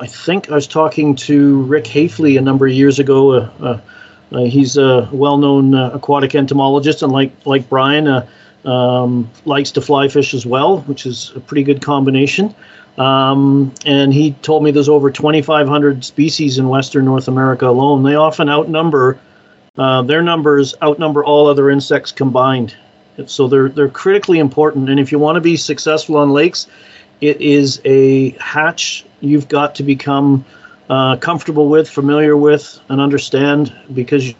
I 0.00 0.06
think 0.06 0.50
I 0.50 0.54
was 0.54 0.66
talking 0.66 1.16
to 1.16 1.62
Rick 1.62 1.84
Hafele 1.84 2.36
a 2.38 2.42
number 2.42 2.66
of 2.66 2.74
years 2.74 2.98
ago. 2.98 3.32
Uh, 3.32 3.50
uh, 3.58 3.80
uh, 4.32 4.44
he's 4.44 4.76
a 4.76 5.08
well-known 5.12 5.74
uh, 5.74 5.92
aquatic 5.94 6.34
entomologist, 6.34 7.02
and 7.02 7.10
like 7.10 7.32
like 7.46 7.70
Brian, 7.70 8.06
uh, 8.06 8.26
um, 8.66 9.30
likes 9.46 9.70
to 9.70 9.80
fly 9.80 10.08
fish 10.08 10.34
as 10.34 10.44
well, 10.44 10.80
which 10.82 11.06
is 11.06 11.32
a 11.34 11.40
pretty 11.40 11.62
good 11.62 11.80
combination. 11.80 12.54
Um, 12.98 13.72
and 13.86 14.12
he 14.12 14.32
told 14.32 14.64
me 14.64 14.72
there's 14.72 14.88
over 14.88 15.10
2,500 15.10 16.04
species 16.04 16.58
in 16.58 16.68
Western 16.68 17.04
North 17.04 17.28
America 17.28 17.66
alone. 17.68 18.02
They 18.02 18.16
often 18.16 18.48
outnumber 18.48 19.18
uh, 19.78 20.02
their 20.02 20.22
numbers 20.22 20.74
outnumber 20.82 21.24
all 21.24 21.46
other 21.46 21.70
insects 21.70 22.10
combined. 22.10 22.76
So 23.26 23.48
they're 23.48 23.68
they're 23.68 23.88
critically 23.88 24.38
important. 24.38 24.90
And 24.90 24.98
if 25.00 25.12
you 25.12 25.18
want 25.18 25.36
to 25.36 25.40
be 25.40 25.56
successful 25.56 26.16
on 26.16 26.30
lakes, 26.30 26.66
it 27.20 27.40
is 27.40 27.80
a 27.84 28.30
hatch 28.38 29.04
you've 29.20 29.48
got 29.48 29.76
to 29.76 29.82
become 29.82 30.44
uh, 30.90 31.16
comfortable 31.16 31.68
with, 31.68 31.88
familiar 31.88 32.36
with, 32.36 32.80
and 32.88 33.00
understand. 33.00 33.72
Because, 33.92 34.34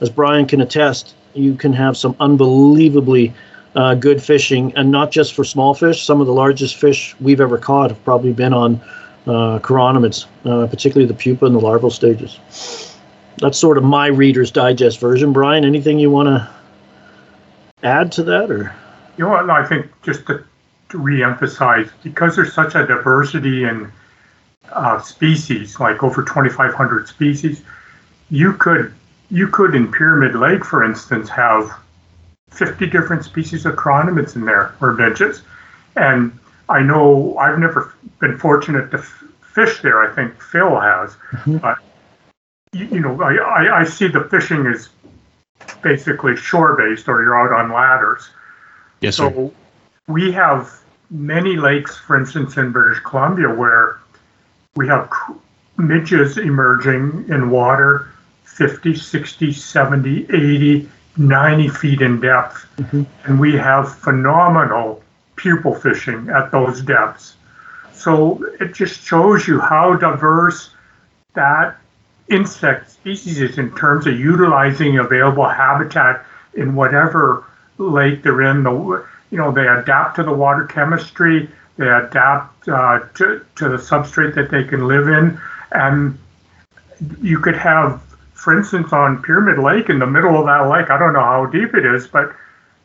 as 0.00 0.10
Brian 0.10 0.46
can 0.46 0.60
attest, 0.60 1.14
you 1.34 1.54
can 1.54 1.72
have 1.72 1.96
some 1.96 2.16
unbelievably 2.20 3.34
uh, 3.74 3.94
good 3.94 4.22
fishing, 4.22 4.72
and 4.76 4.90
not 4.90 5.10
just 5.10 5.34
for 5.34 5.44
small 5.44 5.74
fish. 5.74 6.04
Some 6.04 6.20
of 6.20 6.26
the 6.26 6.32
largest 6.32 6.76
fish 6.76 7.14
we've 7.20 7.40
ever 7.40 7.58
caught 7.58 7.90
have 7.90 8.04
probably 8.04 8.32
been 8.32 8.52
on 8.52 8.80
uh, 9.26 9.58
chironomids, 9.60 10.26
uh, 10.44 10.66
particularly 10.66 11.06
the 11.06 11.14
pupa 11.14 11.46
and 11.46 11.54
the 11.54 11.60
larval 11.60 11.90
stages. 11.90 12.96
That's 13.38 13.58
sort 13.58 13.78
of 13.78 13.84
my 13.84 14.08
Reader's 14.08 14.50
Digest 14.50 14.98
version. 15.00 15.32
Brian, 15.32 15.64
anything 15.64 15.98
you 15.98 16.10
want 16.10 16.28
to 16.28 16.48
add 17.82 18.12
to 18.12 18.22
that, 18.24 18.50
or? 18.50 18.74
You 19.16 19.24
know? 19.24 19.50
I 19.50 19.64
think 19.64 19.86
just 20.02 20.26
to, 20.26 20.44
to 20.90 20.98
re-emphasize, 20.98 21.88
because 22.02 22.36
there's 22.36 22.52
such 22.52 22.74
a 22.74 22.86
diversity 22.86 23.64
in 23.64 23.90
uh, 24.72 25.00
species, 25.00 25.78
like 25.80 26.02
over 26.02 26.22
2,500 26.22 27.08
species, 27.08 27.62
you 28.30 28.52
could 28.54 28.92
you 29.32 29.46
could 29.46 29.76
in 29.76 29.90
Pyramid 29.92 30.34
Lake, 30.34 30.64
for 30.64 30.82
instance, 30.82 31.28
have 31.28 31.70
50 32.50 32.86
different 32.86 33.24
species 33.24 33.66
of 33.66 33.76
chironomids 33.76 34.36
in 34.36 34.44
there 34.44 34.74
or 34.80 34.92
midges. 34.92 35.42
And 35.96 36.38
I 36.68 36.82
know 36.82 37.36
I've 37.38 37.58
never 37.58 37.94
been 38.20 38.38
fortunate 38.38 38.90
to 38.90 38.98
f- 38.98 39.24
fish 39.54 39.80
there. 39.82 40.02
I 40.02 40.14
think 40.14 40.40
Phil 40.40 40.78
has. 40.78 41.10
Mm-hmm. 41.32 41.58
But, 41.58 41.78
you, 42.72 42.86
you 42.86 43.00
know, 43.00 43.20
I, 43.22 43.34
I, 43.36 43.80
I, 43.80 43.84
see 43.84 44.08
the 44.08 44.24
fishing 44.24 44.66
is 44.66 44.88
basically 45.82 46.36
shore 46.36 46.76
based 46.76 47.08
or 47.08 47.22
you're 47.22 47.38
out 47.38 47.52
on 47.52 47.72
ladders. 47.72 48.30
Yes, 49.00 49.16
so 49.16 49.30
sir. 49.30 49.50
we 50.06 50.30
have 50.32 50.80
many 51.10 51.56
lakes, 51.56 51.96
for 51.96 52.18
instance, 52.18 52.56
in 52.56 52.70
British 52.70 53.02
Columbia, 53.02 53.48
where 53.48 53.98
we 54.76 54.86
have 54.86 55.10
midges 55.76 56.38
emerging 56.38 57.26
in 57.28 57.50
water 57.50 58.08
50, 58.44 58.94
60, 58.94 59.52
70, 59.52 60.24
80, 60.24 60.88
90 61.20 61.68
feet 61.68 62.00
in 62.00 62.20
depth. 62.20 62.66
Mm-hmm. 62.76 63.02
And 63.24 63.38
we 63.38 63.54
have 63.54 63.94
phenomenal 63.98 65.02
pupal 65.36 65.80
fishing 65.80 66.28
at 66.30 66.50
those 66.50 66.82
depths. 66.82 67.36
So 67.92 68.42
it 68.58 68.72
just 68.72 69.02
shows 69.02 69.46
you 69.46 69.60
how 69.60 69.94
diverse 69.94 70.70
that 71.34 71.76
insect 72.28 72.90
species 72.90 73.40
is 73.40 73.58
in 73.58 73.74
terms 73.76 74.06
of 74.06 74.18
utilizing 74.18 74.98
available 74.98 75.48
habitat 75.48 76.24
in 76.54 76.74
whatever 76.74 77.44
lake 77.76 78.22
they're 78.22 78.42
in. 78.42 78.62
The 78.62 79.04
you 79.30 79.38
know 79.38 79.52
they 79.52 79.68
adapt 79.68 80.16
to 80.16 80.22
the 80.22 80.32
water 80.32 80.64
chemistry, 80.64 81.48
they 81.76 81.88
adapt 81.88 82.68
uh, 82.68 83.00
to 83.14 83.44
to 83.56 83.68
the 83.68 83.76
substrate 83.76 84.34
that 84.34 84.50
they 84.50 84.64
can 84.64 84.88
live 84.88 85.08
in, 85.08 85.40
and 85.72 86.18
you 87.20 87.38
could 87.38 87.56
have 87.56 88.02
for 88.40 88.56
instance, 88.56 88.90
on 88.90 89.22
Pyramid 89.22 89.58
Lake, 89.58 89.90
in 89.90 89.98
the 89.98 90.06
middle 90.06 90.38
of 90.38 90.46
that 90.46 90.70
lake, 90.70 90.88
I 90.88 90.98
don't 90.98 91.12
know 91.12 91.20
how 91.20 91.44
deep 91.44 91.74
it 91.74 91.84
is, 91.84 92.06
but 92.06 92.34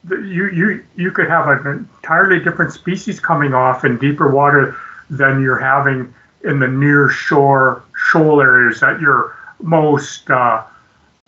you 0.10 0.50
you 0.50 0.84
you 0.98 1.12
could 1.12 1.30
have 1.30 1.48
an 1.48 1.88
entirely 1.98 2.44
different 2.44 2.74
species 2.74 3.22
coming 3.22 3.54
off 3.54 3.86
in 3.86 3.98
deeper 3.98 4.30
water 4.30 4.76
than 5.10 5.42
you're 5.42 5.58
having 5.58 6.14
in 6.44 6.60
the 6.60 6.68
near 6.68 7.08
shore 7.10 7.84
shoal 7.96 8.42
areas 8.42 8.82
that 8.82 9.00
you're 9.00 9.34
most 9.62 10.30
uh, 10.30 10.62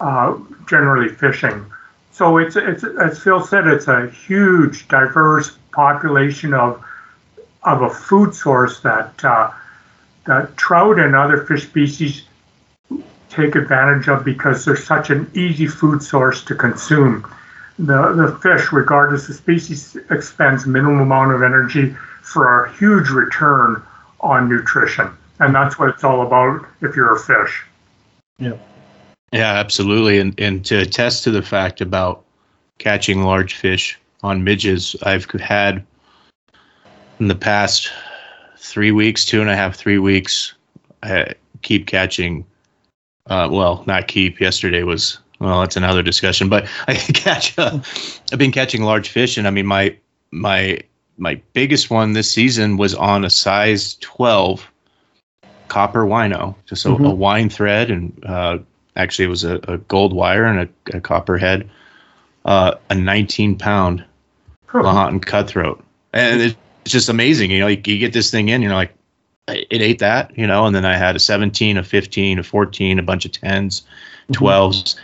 uh, 0.01 0.37
generally 0.67 1.07
fishing. 1.07 1.65
So 2.11 2.37
it's 2.37 2.57
it's 2.57 2.83
as 2.83 3.23
Phil 3.23 3.41
said, 3.41 3.65
it's 3.65 3.87
a 3.87 4.09
huge, 4.09 4.89
diverse 4.89 5.57
population 5.71 6.53
of 6.53 6.83
of 7.63 7.81
a 7.81 7.89
food 7.89 8.35
source 8.35 8.81
that 8.81 9.23
uh, 9.23 9.51
that 10.25 10.57
trout 10.57 10.99
and 10.99 11.15
other 11.15 11.45
fish 11.45 11.63
species 11.63 12.26
take 13.29 13.55
advantage 13.55 14.07
of 14.07 14.23
because 14.23 14.65
they're 14.65 14.75
such 14.75 15.09
an 15.09 15.29
easy 15.33 15.67
food 15.67 16.01
source 16.01 16.43
to 16.45 16.55
consume. 16.55 17.25
The, 17.79 18.13
the 18.13 18.39
fish, 18.41 18.71
regardless 18.71 19.29
of 19.29 19.35
species, 19.35 19.95
expends 20.09 20.65
minimum 20.65 20.99
amount 21.01 21.33
of 21.33 21.43
energy 21.43 21.95
for 22.21 22.65
a 22.65 22.73
huge 22.73 23.09
return 23.09 23.81
on 24.21 24.49
nutrition. 24.49 25.09
And 25.39 25.53
that's 25.53 25.77
what 25.77 25.89
it's 25.89 26.03
all 26.03 26.25
about 26.25 26.65
if 26.81 26.95
you're 26.95 27.15
a 27.15 27.19
fish. 27.19 27.63
Yeah. 28.39 28.57
Yeah, 29.33 29.53
absolutely. 29.53 30.19
And 30.19 30.39
and 30.39 30.63
to 30.65 30.79
attest 30.79 31.23
to 31.25 31.31
the 31.31 31.41
fact 31.41 31.81
about 31.81 32.23
catching 32.77 33.23
large 33.23 33.55
fish 33.55 33.99
on 34.23 34.43
midges, 34.43 34.95
I've 35.03 35.29
had 35.31 35.85
in 37.19 37.27
the 37.27 37.35
past 37.35 37.91
three 38.57 38.91
weeks, 38.91 39.25
two 39.25 39.41
and 39.41 39.49
a 39.49 39.55
half, 39.55 39.75
three 39.75 39.97
weeks, 39.97 40.53
I 41.03 41.33
keep 41.61 41.87
catching 41.87 42.45
uh, 43.29 43.49
well, 43.51 43.83
not 43.87 44.07
keep. 44.07 44.39
Yesterday 44.39 44.83
was 44.83 45.19
well, 45.39 45.61
that's 45.61 45.77
another 45.77 46.03
discussion. 46.03 46.49
But 46.49 46.67
I 46.87 46.95
catch. 46.95 47.57
Uh, 47.57 47.79
I've 48.31 48.39
been 48.39 48.51
catching 48.51 48.83
large 48.83 49.09
fish, 49.09 49.37
and 49.37 49.47
I 49.47 49.51
mean 49.51 49.65
my 49.65 49.95
my 50.31 50.79
my 51.17 51.41
biggest 51.53 51.89
one 51.89 52.13
this 52.13 52.29
season 52.29 52.77
was 52.77 52.93
on 52.93 53.25
a 53.25 53.29
size 53.29 53.95
12 53.95 54.69
copper 55.67 56.05
wino, 56.05 56.55
just 56.65 56.85
a, 56.85 56.89
mm-hmm. 56.89 57.05
a 57.05 57.13
wine 57.13 57.49
thread, 57.49 57.91
and 57.91 58.23
uh, 58.25 58.59
actually 58.95 59.25
it 59.25 59.29
was 59.29 59.43
a, 59.43 59.59
a, 59.67 59.77
gold 59.79 60.13
wire 60.13 60.45
and 60.45 60.69
a, 60.69 60.97
a 60.97 61.01
copper 61.01 61.37
head, 61.37 61.69
uh, 62.45 62.75
a 62.89 62.95
19 62.95 63.57
pound 63.57 64.05
huh. 64.67 64.79
Lahontan 64.79 65.25
cutthroat, 65.25 65.83
and 66.13 66.41
it's 66.41 66.55
just 66.85 67.09
amazing. 67.09 67.51
You 67.51 67.59
know, 67.59 67.67
you, 67.67 67.81
you, 67.83 67.97
get 67.97 68.13
this 68.13 68.31
thing 68.31 68.49
in, 68.49 68.61
you're 68.61 68.73
like, 68.73 68.93
it 69.47 69.81
ate 69.81 69.99
that, 69.99 70.37
you 70.37 70.45
know, 70.45 70.65
and 70.65 70.75
then 70.75 70.85
I 70.85 70.97
had 70.97 71.15
a 71.15 71.19
17, 71.19 71.77
a 71.77 71.83
15, 71.83 72.39
a 72.39 72.43
14, 72.43 72.99
a 72.99 73.03
bunch 73.03 73.25
of 73.25 73.31
10s, 73.31 73.83
12s. 74.31 74.39
Mm-hmm. 74.41 74.99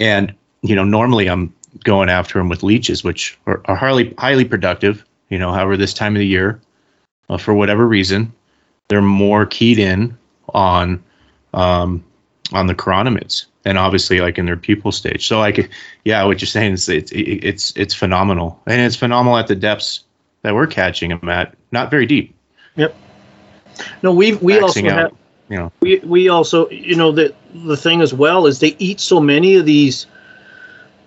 And, 0.00 0.34
you 0.62 0.74
know, 0.74 0.84
normally 0.84 1.28
I'm 1.28 1.54
going 1.84 2.08
after 2.08 2.38
them 2.38 2.48
with 2.48 2.62
leeches, 2.62 3.04
which 3.04 3.38
are, 3.46 3.60
are 3.66 3.76
highly, 3.76 4.14
highly 4.18 4.44
productive, 4.44 5.04
you 5.28 5.38
know, 5.38 5.52
however, 5.52 5.76
this 5.76 5.92
time 5.92 6.14
of 6.14 6.20
the 6.20 6.26
year, 6.26 6.60
uh, 7.28 7.36
for 7.36 7.54
whatever 7.54 7.86
reason, 7.86 8.32
they're 8.88 9.02
more 9.02 9.46
keyed 9.46 9.78
in 9.78 10.16
on, 10.50 11.02
um, 11.52 12.04
on 12.52 12.66
the 12.66 12.74
chironomids 12.74 13.46
and 13.64 13.78
obviously 13.78 14.20
like 14.20 14.38
in 14.38 14.46
their 14.46 14.56
pupal 14.56 14.92
stage. 14.92 15.26
So 15.26 15.38
like, 15.38 15.70
yeah, 16.04 16.24
what 16.24 16.40
you're 16.40 16.46
saying 16.46 16.72
is 16.72 16.88
it's, 16.88 17.10
it's, 17.14 17.72
it's 17.76 17.94
phenomenal 17.94 18.60
and 18.66 18.80
it's 18.80 18.96
phenomenal 18.96 19.38
at 19.38 19.46
the 19.46 19.56
depths 19.56 20.04
that 20.42 20.54
we're 20.54 20.66
catching 20.66 21.10
them 21.10 21.28
at, 21.28 21.54
not 21.72 21.90
very 21.90 22.06
deep. 22.06 22.34
Yep. 22.76 22.94
No, 24.02 24.12
we 24.12 24.34
we 24.34 24.58
also 24.58 24.80
out, 24.80 24.86
have 24.86 25.12
you 25.48 25.58
know. 25.58 25.72
we 25.80 25.98
we 26.00 26.28
also 26.28 26.68
you 26.70 26.96
know 26.96 27.12
the 27.12 27.34
the 27.54 27.76
thing 27.76 28.00
as 28.00 28.14
well 28.14 28.46
is 28.46 28.60
they 28.60 28.76
eat 28.78 29.00
so 29.00 29.20
many 29.20 29.56
of 29.56 29.66
these 29.66 30.06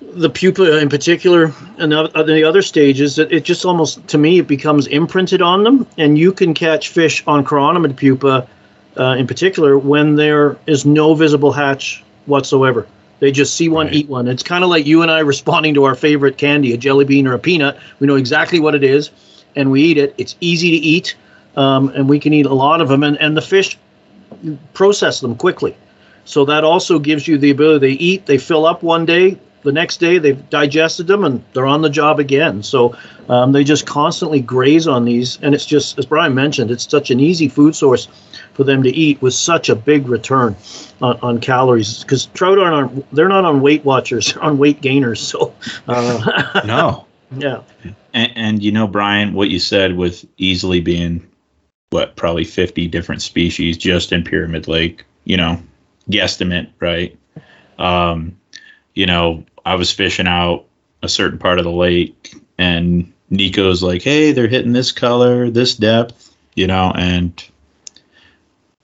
the 0.01 0.29
pupa 0.29 0.79
in 0.79 0.89
particular 0.89 1.53
and 1.77 1.91
the, 1.91 2.23
the 2.25 2.43
other 2.43 2.61
stages 2.61 3.15
that 3.15 3.31
it 3.31 3.43
just 3.43 3.65
almost 3.65 4.07
to 4.07 4.17
me 4.17 4.39
it 4.39 4.47
becomes 4.47 4.87
imprinted 4.87 5.41
on 5.41 5.63
them. 5.63 5.87
And 5.97 6.17
you 6.17 6.31
can 6.31 6.53
catch 6.53 6.89
fish 6.89 7.23
on 7.27 7.43
chironomid 7.43 7.97
pupa 7.97 8.47
uh, 8.97 9.15
in 9.17 9.27
particular 9.27 9.77
when 9.77 10.15
there 10.15 10.57
is 10.65 10.85
no 10.85 11.13
visible 11.13 11.51
hatch 11.51 12.03
whatsoever. 12.25 12.87
They 13.19 13.31
just 13.31 13.55
see 13.55 13.69
one 13.69 13.87
right. 13.87 13.95
eat 13.95 14.07
one. 14.07 14.27
It's 14.27 14.43
kind 14.43 14.63
of 14.63 14.69
like 14.69 14.85
you 14.85 15.01
and 15.01 15.11
i 15.11 15.19
responding 15.35 15.73
to 15.75 15.83
our 15.85 15.95
favorite 15.95 16.37
candy 16.37 16.73
a 16.73 16.77
jelly 16.77 17.05
bean 17.05 17.27
or 17.27 17.33
a 17.33 17.39
peanut. 17.39 17.77
We 17.99 18.07
know 18.07 18.15
exactly 18.15 18.59
what 18.59 18.75
it 18.75 18.83
is 18.83 19.09
and 19.55 19.71
we 19.71 19.83
eat 19.83 19.97
it. 19.97 20.13
It's 20.17 20.35
easy 20.39 20.71
to 20.71 20.77
eat 20.77 21.15
um, 21.57 21.89
and 21.89 22.07
we 22.07 22.19
can 22.19 22.33
eat 22.33 22.45
a 22.45 22.53
lot 22.53 22.79
of 22.79 22.87
them. 22.87 23.03
And, 23.03 23.17
and 23.17 23.35
the 23.35 23.41
fish 23.41 23.77
process 24.73 25.19
them 25.19 25.35
quickly. 25.35 25.75
So 26.25 26.45
that 26.45 26.63
also 26.63 26.99
gives 26.99 27.27
you 27.27 27.37
the 27.37 27.51
ability. 27.51 27.87
They 27.87 27.93
eat, 27.93 28.25
they 28.25 28.37
fill 28.37 28.65
up 28.65 28.83
one 28.83 29.05
day, 29.05 29.37
the 29.63 29.71
next 29.71 29.97
day 29.97 30.17
they've 30.17 30.49
digested 30.49 31.07
them 31.07 31.25
and 31.25 31.43
they're 31.53 31.65
on 31.65 31.81
the 31.81 31.89
job 31.89 32.19
again. 32.19 32.63
So 32.63 32.95
um, 33.27 33.51
they 33.51 33.63
just 33.63 33.85
constantly 33.85 34.39
graze 34.39 34.87
on 34.87 35.05
these, 35.05 35.39
and 35.41 35.53
it's 35.53 35.65
just 35.65 35.97
as 35.99 36.05
Brian 36.05 36.33
mentioned, 36.33 36.71
it's 36.71 36.89
such 36.89 37.11
an 37.11 37.19
easy 37.19 37.49
food 37.49 37.75
source 37.75 38.07
for 38.53 38.63
them 38.63 38.81
to 38.83 38.89
eat 38.89 39.21
with 39.21 39.33
such 39.33 39.69
a 39.69 39.75
big 39.75 40.07
return 40.07 40.55
on, 41.01 41.19
on 41.21 41.39
calories 41.39 42.03
because 42.03 42.27
trout 42.27 42.57
aren't 42.59 42.75
on, 42.75 43.03
they're 43.11 43.27
not 43.27 43.45
on 43.45 43.61
Weight 43.61 43.83
Watchers, 43.83 44.33
they're 44.33 44.43
on 44.49 44.57
weight 44.57 44.81
gainers. 44.81 45.19
So 45.19 45.53
uh, 45.87 46.61
no, 46.65 47.05
yeah. 47.37 47.61
And, 48.13 48.31
and 48.35 48.63
you 48.63 48.71
know, 48.71 48.87
Brian, 48.87 49.33
what 49.33 49.49
you 49.49 49.59
said 49.59 49.97
with 49.97 50.25
easily 50.37 50.79
being 50.79 51.27
what 51.89 52.15
probably 52.15 52.43
50 52.43 52.87
different 52.87 53.21
species 53.21 53.77
just 53.77 54.11
in 54.11 54.23
Pyramid 54.23 54.67
Lake, 54.67 55.03
you 55.25 55.37
know, 55.37 55.61
guesstimate, 56.09 56.69
right? 56.79 57.17
Um, 57.79 58.37
you 58.93 59.05
know, 59.05 59.45
I 59.65 59.75
was 59.75 59.91
fishing 59.91 60.27
out 60.27 60.65
a 61.03 61.09
certain 61.09 61.39
part 61.39 61.59
of 61.59 61.65
the 61.65 61.71
lake 61.71 62.35
and 62.57 63.11
Nico's 63.29 63.83
like, 63.83 64.01
"Hey, 64.01 64.31
they're 64.31 64.47
hitting 64.47 64.73
this 64.73 64.91
color, 64.91 65.49
this 65.49 65.75
depth," 65.75 66.35
you 66.55 66.65
know, 66.65 66.91
and 66.95 67.43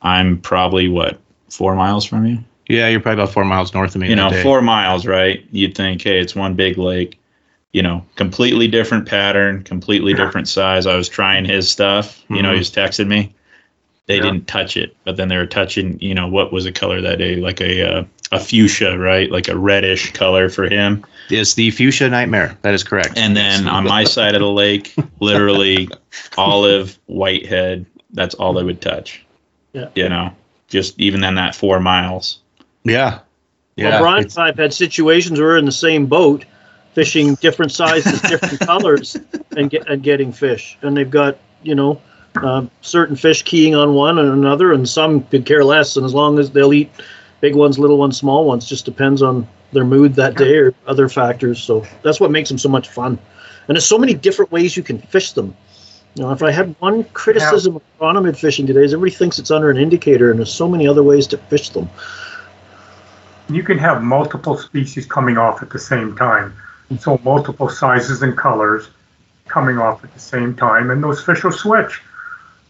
I'm 0.01 0.37
probably 0.39 0.89
what, 0.89 1.19
4 1.49 1.75
miles 1.75 2.05
from 2.05 2.25
you? 2.25 2.39
Yeah, 2.67 2.89
you're 2.89 2.99
probably 2.99 3.23
about 3.23 3.33
4 3.33 3.45
miles 3.45 3.73
north 3.73 3.95
of 3.95 4.01
me. 4.01 4.09
You 4.09 4.15
know, 4.15 4.31
4 4.43 4.61
miles, 4.61 5.05
right? 5.05 5.45
You'd 5.51 5.75
think, 5.75 6.01
"Hey, 6.01 6.19
it's 6.19 6.35
one 6.35 6.55
big 6.55 6.77
lake." 6.77 7.19
You 7.73 7.81
know, 7.81 8.05
completely 8.15 8.67
different 8.67 9.07
pattern, 9.07 9.63
completely 9.63 10.13
different 10.13 10.47
size. 10.47 10.85
I 10.85 10.95
was 10.95 11.09
trying 11.09 11.43
his 11.43 11.69
stuff. 11.69 12.23
You 12.29 12.35
mm-hmm. 12.35 12.43
know, 12.43 12.51
he 12.53 12.59
was 12.59 12.71
texting 12.71 13.07
me. 13.07 13.33
they 14.05 14.17
Yeah. 14.17 14.23
didn't 14.23 14.47
touch 14.47 14.77
it, 14.77 14.95
but 15.05 15.15
then 15.17 15.29
they 15.29 15.37
were 15.37 15.45
touching, 15.45 15.97
you 15.99 16.13
know, 16.13 16.27
what 16.27 16.51
was 16.51 16.65
the 16.65 16.71
color 16.71 17.01
that 17.01 17.17
day? 17.19 17.37
Like 17.37 17.61
a 17.61 17.99
uh, 17.99 18.03
a 18.33 18.39
fuchsia, 18.39 18.97
right? 18.97 19.31
Like 19.31 19.47
a 19.47 19.57
reddish 19.57 20.11
color 20.11 20.49
for 20.49 20.65
him. 20.65 21.05
It's 21.29 21.53
the 21.53 21.71
fuchsia 21.71 22.09
nightmare. 22.09 22.57
That 22.63 22.73
is 22.73 22.83
correct. 22.83 23.17
And 23.17 23.35
then 23.35 23.67
on 23.67 23.85
my 23.85 24.03
side 24.03 24.35
of 24.35 24.41
the 24.41 24.49
lake, 24.51 24.93
literally 25.19 25.89
olive, 26.37 26.99
whitehead. 27.05 27.85
That's 28.11 28.35
all 28.35 28.53
they 28.53 28.63
would 28.63 28.81
touch. 28.81 29.25
Yeah. 29.71 29.89
You 29.95 30.09
know, 30.09 30.35
just 30.67 30.99
even 30.99 31.21
then 31.21 31.35
that 31.35 31.55
four 31.55 31.79
miles. 31.79 32.39
yeah, 32.83 33.19
yeah. 33.75 33.89
well, 33.89 34.01
Brian 34.01 34.25
and 34.25 34.37
I've 34.37 34.57
had 34.57 34.73
situations 34.73 35.39
where 35.39 35.49
we're 35.49 35.57
in 35.57 35.65
the 35.65 35.71
same 35.71 36.05
boat, 36.07 36.45
fishing 36.93 37.35
different 37.35 37.71
sizes, 37.71 38.21
different 38.29 38.59
colors, 38.59 39.17
and 39.57 39.69
get 39.69 39.87
and 39.89 40.03
getting 40.03 40.31
fish. 40.31 40.77
And 40.81 40.95
they've 40.95 41.09
got 41.09 41.37
you 41.63 41.75
know 41.75 42.01
uh, 42.35 42.65
certain 42.81 43.15
fish 43.15 43.43
keying 43.43 43.75
on 43.75 43.93
one 43.93 44.19
and 44.19 44.29
another, 44.29 44.71
and 44.71 44.87
some 44.87 45.23
could 45.25 45.45
care 45.45 45.63
less. 45.63 45.97
And 45.97 46.05
as 46.05 46.13
long 46.13 46.39
as 46.39 46.51
they'll 46.51 46.73
eat 46.73 46.91
big 47.41 47.55
ones, 47.55 47.77
little 47.77 47.97
ones, 47.97 48.17
small 48.17 48.45
ones, 48.45 48.65
just 48.65 48.85
depends 48.85 49.21
on 49.21 49.47
their 49.71 49.85
mood 49.85 50.15
that 50.15 50.35
day 50.35 50.57
or 50.57 50.73
other 50.87 51.09
factors. 51.09 51.61
So 51.61 51.85
that's 52.03 52.19
what 52.19 52.31
makes 52.31 52.49
them 52.49 52.57
so 52.57 52.69
much 52.69 52.89
fun. 52.89 53.19
And 53.67 53.75
there's 53.75 53.85
so 53.85 53.97
many 53.97 54.13
different 54.13 54.51
ways 54.51 54.77
you 54.77 54.83
can 54.83 54.99
fish 54.99 55.33
them. 55.33 55.55
You 56.15 56.23
know, 56.23 56.31
if 56.31 56.43
I 56.43 56.51
had 56.51 56.75
one 56.79 57.03
criticism 57.05 57.77
of 57.77 57.81
chronomid 57.99 58.37
fishing 58.37 58.67
today, 58.67 58.83
is 58.83 58.93
everybody 58.93 59.15
thinks 59.15 59.39
it's 59.39 59.49
under 59.49 59.71
an 59.71 59.77
indicator, 59.77 60.29
and 60.29 60.39
there's 60.39 60.53
so 60.53 60.69
many 60.69 60.87
other 60.87 61.01
ways 61.01 61.25
to 61.27 61.37
fish 61.37 61.69
them. 61.69 61.89
You 63.49 63.63
can 63.63 63.79
have 63.79 64.03
multiple 64.03 64.57
species 64.57 65.05
coming 65.05 65.37
off 65.37 65.63
at 65.63 65.71
the 65.71 65.79
same 65.79 66.15
time. 66.15 66.53
So 66.99 67.19
multiple 67.23 67.69
sizes 67.69 68.21
and 68.21 68.37
colors 68.37 68.89
coming 69.47 69.77
off 69.77 70.03
at 70.03 70.13
the 70.13 70.19
same 70.19 70.55
time, 70.55 70.89
and 70.89 71.03
those 71.03 71.23
fish 71.23 71.43
will 71.43 71.51
switch. 71.51 72.01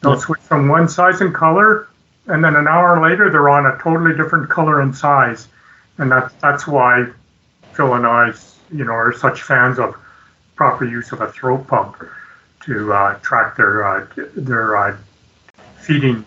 They'll 0.01 0.13
Yeah. 0.13 0.19
switch 0.19 0.41
from 0.41 0.67
one 0.67 0.87
size 0.89 1.21
and 1.21 1.33
color, 1.33 1.87
and 2.27 2.43
then 2.43 2.55
an 2.55 2.67
hour 2.67 2.99
later 3.01 3.29
they're 3.29 3.49
on 3.49 3.65
a 3.65 3.77
totally 3.77 4.15
different 4.15 4.49
color 4.49 4.81
and 4.81 4.95
size. 4.95 5.47
And 5.97 6.11
that's 6.11 6.33
that's 6.41 6.67
why 6.67 7.07
Phil 7.73 7.93
and 7.93 8.05
I, 8.05 8.33
you 8.71 8.85
know, 8.85 8.93
are 8.93 9.13
such 9.13 9.43
fans 9.43 9.79
of 9.79 9.95
proper 10.55 10.85
use 10.85 11.11
of 11.11 11.21
a 11.21 11.31
throat 11.31 11.67
pump 11.67 11.95
to 12.61 12.93
uh, 12.93 13.15
track 13.19 13.55
their 13.55 13.85
uh, 13.85 14.05
their 14.35 14.77
uh, 14.77 14.97
feeding 15.77 16.25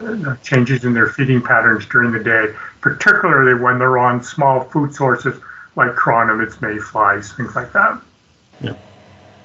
uh, 0.00 0.36
changes 0.42 0.84
in 0.84 0.94
their 0.94 1.08
feeding 1.08 1.42
patterns 1.42 1.86
during 1.86 2.12
the 2.12 2.22
day, 2.22 2.54
particularly 2.80 3.54
when 3.54 3.78
they're 3.78 3.98
on 3.98 4.22
small 4.22 4.60
food 4.64 4.94
sources 4.94 5.40
like 5.76 5.90
chironomids, 5.92 6.60
mayflies, 6.60 7.32
things 7.32 7.54
like 7.54 7.72
that. 7.72 8.00
yeah, 8.60 8.74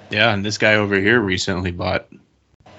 Yeah, 0.10 0.34
and 0.34 0.44
this 0.46 0.58
guy 0.58 0.76
over 0.76 0.96
here 1.00 1.20
recently 1.20 1.72
bought 1.72 2.08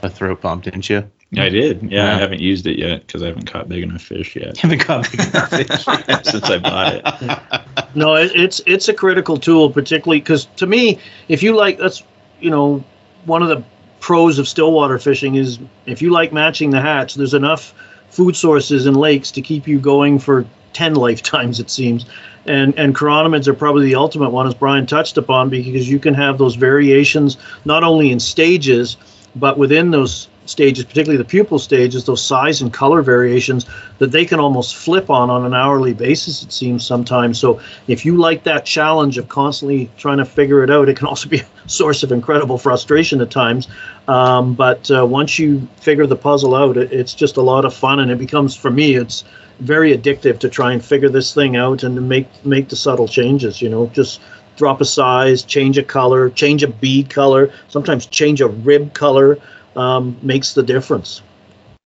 a 0.03 0.09
throat 0.11 0.41
pump, 0.41 0.65
didn't 0.65 0.89
you? 0.91 1.09
Yeah, 1.31 1.45
I 1.45 1.49
did. 1.49 1.83
Yeah, 1.83 2.05
Yeah. 2.07 2.17
I 2.17 2.19
haven't 2.19 2.41
used 2.41 2.67
it 2.67 2.79
yet 2.79 3.07
because 3.07 3.23
I 3.23 3.27
haven't 3.27 3.47
caught 3.47 3.69
big 3.69 3.83
enough 3.85 4.03
fish 4.03 4.37
yet 4.37 4.57
Haven't 4.59 4.87
got 4.87 5.11
big 5.11 5.21
enough 5.21 5.51
fish. 5.51 6.25
since 6.31 6.45
I 6.51 6.59
bought 6.59 6.95
it. 6.95 7.63
No, 7.95 8.15
it, 8.15 8.33
it's 8.35 8.61
it's 8.65 8.89
a 8.89 8.95
critical 8.95 9.37
tool, 9.39 9.71
particularly 9.71 10.19
because 10.21 10.47
to 10.57 10.67
me, 10.67 10.99
if 11.29 11.43
you 11.43 11.55
like, 11.55 11.77
that's 11.79 12.03
you 12.41 12.49
know, 12.49 12.83
one 13.27 13.43
of 13.43 13.49
the 13.51 13.63
pros 14.01 14.39
of 14.39 14.49
stillwater 14.49 14.99
fishing 14.99 15.35
is 15.35 15.59
if 15.85 16.01
you 16.01 16.11
like 16.11 16.33
matching 16.33 16.71
the 16.71 16.81
hatch, 16.81 17.15
there's 17.17 17.35
enough 17.35 17.75
food 18.09 18.35
sources 18.35 18.87
in 18.87 18.95
lakes 18.95 19.31
to 19.33 19.43
keep 19.43 19.67
you 19.69 19.79
going 19.79 20.19
for 20.19 20.47
ten 20.73 20.95
lifetimes, 21.07 21.61
it 21.61 21.71
seems. 21.71 22.07
And 22.47 22.77
and 22.77 22.95
chironomids 22.95 23.47
are 23.47 23.55
probably 23.55 23.87
the 23.87 23.95
ultimate 23.95 24.31
one, 24.31 24.47
as 24.47 24.55
Brian 24.55 24.87
touched 24.87 25.17
upon, 25.17 25.49
because 25.49 25.89
you 25.89 25.99
can 25.99 26.15
have 26.15 26.39
those 26.39 26.57
variations 26.57 27.37
not 27.65 27.85
only 27.85 28.11
in 28.11 28.19
stages, 28.19 28.97
but 29.37 29.59
within 29.59 29.91
those 29.91 30.29
stages, 30.47 30.85
particularly 30.85 31.23
the 31.23 31.29
pupal 31.29 31.61
stages, 31.61 32.05
those 32.05 32.23
size 32.23 32.63
and 32.63 32.73
color 32.73 33.03
variations 33.03 33.67
that 33.99 34.13
they 34.13 34.25
can 34.25 34.41
almost 34.41 34.77
flip 34.77 35.11
on 35.11 35.31
on 35.31 35.45
an 35.45 35.55
hourly 35.55 35.95
basis. 35.95 36.43
It 36.43 36.53
seems 36.53 36.87
sometimes. 36.87 37.39
So 37.39 37.61
if 37.87 38.05
you 38.05 38.17
like 38.17 38.45
that 38.45 38.65
challenge 38.65 39.19
of 39.19 39.29
constantly 39.29 39.91
trying 39.97 40.19
to 40.19 40.25
figure 40.25 40.63
it 40.65 40.71
out, 40.71 40.89
it 40.89 40.97
can 40.97 41.07
also 41.07 41.29
be 41.29 41.41
a 41.41 41.47
source 41.69 42.03
of 42.03 42.13
incredible 42.13 42.59
frustration 42.59 43.21
at 43.21 43.31
times. 43.31 43.69
Um, 44.09 44.55
but 44.55 44.91
uh, 44.91 45.07
once 45.07 45.39
you 45.39 45.69
figure 45.81 46.07
the 46.07 46.17
puzzle 46.17 46.55
out, 46.55 46.77
it, 46.77 46.93
it's 46.93 47.15
just 47.15 47.37
a 47.37 47.43
lot 47.43 47.65
of 47.65 47.75
fun, 47.75 48.01
and 48.01 48.11
it 48.11 48.19
becomes 48.19 48.57
for 48.57 48.71
me, 48.71 48.97
it's 48.97 49.25
very 49.61 49.97
addictive 49.97 50.39
to 50.41 50.49
try 50.49 50.73
and 50.73 50.85
figure 50.85 51.09
this 51.09 51.35
thing 51.35 51.57
out 51.57 51.83
and 51.83 52.09
make 52.09 52.29
make 52.45 52.69
the 52.69 52.77
subtle 52.77 53.09
changes. 53.09 53.63
You 53.63 53.69
know, 53.69 53.87
just 53.89 54.21
drop 54.57 54.81
a 54.81 54.85
size, 54.85 55.43
change 55.43 55.79
a 55.79 55.83
color, 55.83 56.31
change 56.31 56.63
a 56.63 56.69
bead 56.69 57.11
color, 57.11 57.53
sometimes 57.69 58.07
change 58.07 58.41
a 58.41 58.49
rib 58.49 58.95
color 58.95 59.39
um, 59.77 60.17
makes 60.23 60.55
the 60.55 60.63
difference. 60.63 61.23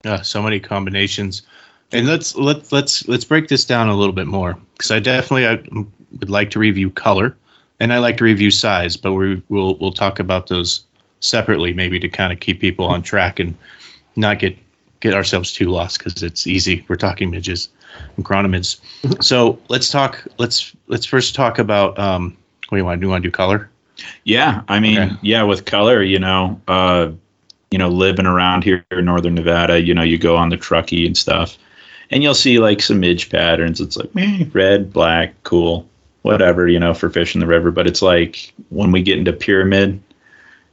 Yeah, 0.04 0.22
so 0.22 0.42
many 0.42 0.60
combinations. 0.60 1.42
And 1.92 2.06
let's 2.06 2.34
let 2.34 2.72
let's 2.72 3.06
let's 3.08 3.24
break 3.24 3.48
this 3.48 3.64
down 3.64 3.88
a 3.88 3.94
little 3.94 4.12
bit 4.12 4.26
more 4.26 4.58
because 4.74 4.90
I 4.90 4.98
definitely 4.98 5.46
I 5.46 5.62
would 6.18 6.30
like 6.30 6.50
to 6.50 6.58
review 6.58 6.90
color 6.90 7.36
and 7.80 7.92
I 7.92 7.98
like 7.98 8.16
to 8.18 8.24
review 8.24 8.50
size, 8.50 8.96
but 8.96 9.12
we 9.12 9.42
we'll 9.48 9.76
we'll 9.76 9.92
talk 9.92 10.18
about 10.18 10.48
those 10.48 10.84
separately 11.20 11.72
maybe 11.72 11.98
to 12.00 12.08
kind 12.08 12.32
of 12.32 12.40
keep 12.40 12.60
people 12.60 12.86
on 12.86 13.02
track 13.02 13.38
and 13.38 13.56
not 14.16 14.38
get 14.38 14.56
get 15.04 15.14
ourselves 15.14 15.52
too 15.52 15.68
lost 15.68 15.98
because 15.98 16.22
it's 16.22 16.46
easy. 16.46 16.84
We're 16.88 16.96
talking 16.96 17.30
midges 17.30 17.68
and 18.16 18.24
chronomids. 18.24 18.80
so 19.22 19.58
let's 19.68 19.90
talk. 19.90 20.26
Let's 20.38 20.74
let's 20.88 21.04
first 21.06 21.34
talk 21.34 21.58
about 21.58 21.96
um. 21.98 22.36
What 22.68 22.76
do 22.76 22.80
you 22.80 22.84
want 22.86 22.96
to 22.96 23.00
do? 23.00 23.06
You 23.06 23.10
want 23.10 23.22
to 23.22 23.28
do 23.28 23.32
color? 23.32 23.68
Yeah, 24.24 24.62
I 24.68 24.80
mean, 24.80 24.98
Okay. 24.98 25.14
yeah, 25.22 25.42
with 25.42 25.66
color, 25.66 26.02
you 26.02 26.18
know, 26.18 26.58
uh, 26.66 27.10
you 27.70 27.78
know, 27.78 27.88
living 27.90 28.26
around 28.26 28.64
here 28.64 28.84
in 28.90 29.04
northern 29.04 29.34
Nevada, 29.34 29.80
you 29.82 29.92
know, 29.94 30.02
you 30.02 30.16
go 30.18 30.34
on 30.34 30.48
the 30.48 30.56
Truckee 30.56 31.06
and 31.06 31.16
stuff, 31.16 31.58
and 32.10 32.22
you'll 32.22 32.34
see 32.34 32.58
like 32.58 32.80
some 32.80 33.00
midge 33.00 33.28
patterns. 33.30 33.80
It's 33.80 33.96
like 33.98 34.12
meh, 34.14 34.46
red, 34.54 34.92
black, 34.92 35.34
cool, 35.44 35.86
whatever, 36.22 36.66
you 36.66 36.80
know, 36.80 36.94
for 36.94 37.10
fishing 37.10 37.40
the 37.40 37.46
river. 37.46 37.70
But 37.70 37.86
it's 37.86 38.00
like 38.02 38.52
when 38.70 38.90
we 38.90 39.02
get 39.02 39.18
into 39.18 39.32
pyramid, 39.32 40.00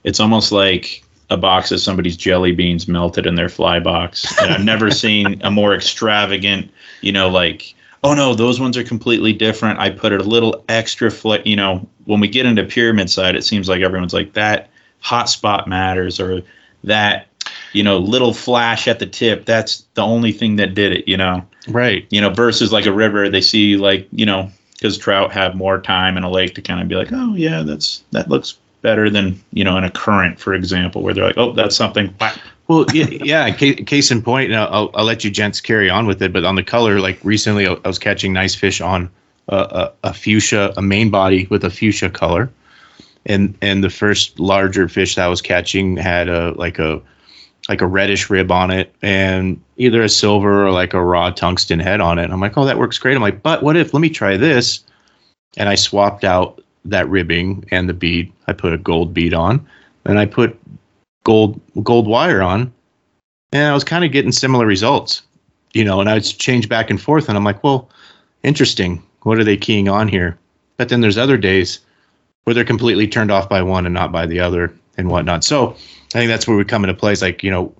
it's 0.05 0.19
almost 0.21 0.51
like 0.53 1.03
a 1.31 1.37
box 1.37 1.71
of 1.71 1.79
somebody's 1.79 2.15
jelly 2.15 2.51
beans 2.51 2.87
melted 2.87 3.25
in 3.25 3.35
their 3.35 3.49
fly 3.49 3.79
box. 3.79 4.31
And 4.39 4.51
I've 4.53 4.63
never 4.63 4.91
seen 5.03 5.41
a 5.43 5.49
more 5.49 5.73
extravagant, 5.73 6.69
you 7.01 7.11
know, 7.11 7.27
like 7.29 7.73
oh 8.03 8.13
no, 8.13 8.33
those 8.33 8.59
ones 8.59 8.77
are 8.77 8.83
completely 8.83 9.31
different. 9.33 9.79
I 9.79 9.89
put 9.89 10.11
it 10.11 10.21
a 10.21 10.23
little 10.23 10.63
extra 10.69 11.11
fl- 11.11 11.35
you 11.45 11.55
know, 11.55 11.87
when 12.05 12.19
we 12.19 12.27
get 12.27 12.45
into 12.45 12.63
pyramid 12.63 13.09
side, 13.09 13.35
it 13.35 13.43
seems 13.43 13.69
like 13.69 13.81
everyone's 13.81 14.13
like 14.13 14.33
that 14.33 14.69
hot 14.99 15.29
spot 15.29 15.67
matters 15.67 16.19
or 16.19 16.41
that, 16.83 17.27
you 17.73 17.83
know, 17.83 17.97
little 17.97 18.33
flash 18.33 18.87
at 18.87 18.99
the 18.99 19.05
tip. 19.05 19.45
That's 19.45 19.85
the 19.93 20.01
only 20.01 20.31
thing 20.31 20.55
that 20.55 20.73
did 20.73 20.91
it, 20.93 21.07
you 21.07 21.15
know, 21.17 21.45
Right. 21.67 22.07
you 22.09 22.19
know, 22.19 22.31
versus 22.31 22.71
like 22.71 22.87
a 22.87 22.91
river, 22.91 23.29
they 23.29 23.41
see 23.41 23.77
like, 23.77 24.07
you 24.11 24.25
know, 24.25 24.49
because 24.73 24.97
trout 24.97 25.31
have 25.31 25.53
more 25.55 25.79
time 25.79 26.17
in 26.17 26.23
a 26.23 26.29
lake 26.29 26.55
to 26.55 26.61
kind 26.61 26.81
of 26.81 26.87
be 26.87 26.95
like, 26.95 27.09
oh 27.11 27.35
yeah, 27.35 27.61
that's, 27.61 28.03
that 28.11 28.29
looks 28.29 28.57
better 28.81 29.09
than, 29.09 29.41
you 29.51 29.63
know, 29.63 29.77
in 29.77 29.83
a 29.83 29.91
current, 29.91 30.39
for 30.39 30.53
example, 30.53 31.01
where 31.01 31.13
they're 31.13 31.25
like, 31.25 31.37
oh, 31.37 31.53
that's 31.53 31.75
something. 31.75 32.13
Well, 32.67 32.85
yeah, 32.93 33.07
yeah. 33.09 33.51
Case, 33.51 34.11
in 34.11 34.21
point, 34.21 34.53
I'll, 34.53 34.91
I'll 34.93 35.05
let 35.05 35.23
you 35.23 35.31
gents 35.31 35.59
carry 35.59 35.89
on 35.89 36.07
with 36.07 36.21
it. 36.21 36.31
But 36.31 36.45
on 36.45 36.55
the 36.55 36.63
color, 36.63 36.99
like 36.99 37.19
recently, 37.23 37.67
I 37.67 37.75
was 37.85 37.99
catching 37.99 38.33
nice 38.33 38.55
fish 38.55 38.81
on 38.81 39.09
a, 39.49 39.57
a, 39.57 40.09
a 40.09 40.13
fuchsia, 40.13 40.73
a 40.77 40.81
main 40.81 41.09
body 41.09 41.47
with 41.49 41.63
a 41.63 41.69
fuchsia 41.69 42.09
color, 42.09 42.49
and 43.25 43.57
and 43.61 43.83
the 43.83 43.89
first 43.89 44.39
larger 44.39 44.87
fish 44.87 45.15
that 45.15 45.25
I 45.25 45.27
was 45.27 45.41
catching 45.41 45.97
had 45.97 46.29
a 46.29 46.51
like 46.53 46.79
a 46.79 47.01
like 47.67 47.81
a 47.81 47.87
reddish 47.87 48.29
rib 48.29 48.51
on 48.51 48.71
it, 48.71 48.95
and 49.01 49.61
either 49.77 50.01
a 50.01 50.09
silver 50.09 50.65
or 50.65 50.71
like 50.71 50.93
a 50.93 51.03
raw 51.03 51.29
tungsten 51.29 51.79
head 51.79 51.99
on 51.99 52.19
it. 52.19 52.23
And 52.23 52.33
I'm 52.33 52.39
like, 52.39 52.57
oh, 52.57 52.65
that 52.65 52.79
works 52.79 52.97
great. 52.97 53.15
I'm 53.15 53.21
like, 53.21 53.43
but 53.43 53.63
what 53.63 53.75
if? 53.75 53.93
Let 53.93 53.99
me 53.99 54.09
try 54.09 54.37
this, 54.37 54.83
and 55.57 55.67
I 55.67 55.75
swapped 55.75 56.23
out 56.23 56.63
that 56.85 57.07
ribbing 57.09 57.65
and 57.71 57.87
the 57.87 57.93
bead. 57.93 58.31
I 58.47 58.53
put 58.53 58.73
a 58.73 58.77
gold 58.77 59.13
bead 59.13 59.33
on, 59.33 59.65
and 60.05 60.19
I 60.19 60.25
put 60.25 60.59
gold 61.23 61.59
gold 61.83 62.07
wire 62.07 62.41
on 62.41 62.71
and 63.51 63.67
I 63.67 63.73
was 63.73 63.83
kind 63.83 64.05
of 64.05 64.11
getting 64.11 64.31
similar 64.31 64.65
results, 64.65 65.21
you 65.73 65.83
know, 65.83 65.99
and 65.99 66.09
I 66.09 66.15
would 66.15 66.23
change 66.23 66.69
back 66.69 66.89
and 66.89 67.01
forth 67.01 67.27
and 67.27 67.37
I'm 67.37 67.43
like, 67.43 67.63
well, 67.63 67.89
interesting. 68.43 69.03
What 69.23 69.37
are 69.37 69.43
they 69.43 69.57
keying 69.57 69.87
on 69.87 70.07
here? 70.07 70.37
But 70.77 70.89
then 70.89 71.01
there's 71.01 71.17
other 71.17 71.37
days 71.37 71.79
where 72.43 72.53
they're 72.53 72.65
completely 72.65 73.07
turned 73.07 73.29
off 73.29 73.47
by 73.47 73.61
one 73.61 73.85
and 73.85 73.93
not 73.93 74.11
by 74.11 74.25
the 74.25 74.39
other 74.39 74.73
and 74.97 75.09
whatnot. 75.09 75.43
So 75.43 75.71
I 75.71 76.19
think 76.19 76.29
that's 76.29 76.47
where 76.47 76.57
we 76.57 76.65
come 76.65 76.83
into 76.83 76.95
place. 76.95 77.21
Like, 77.21 77.43
you 77.43 77.51
know, 77.51 77.73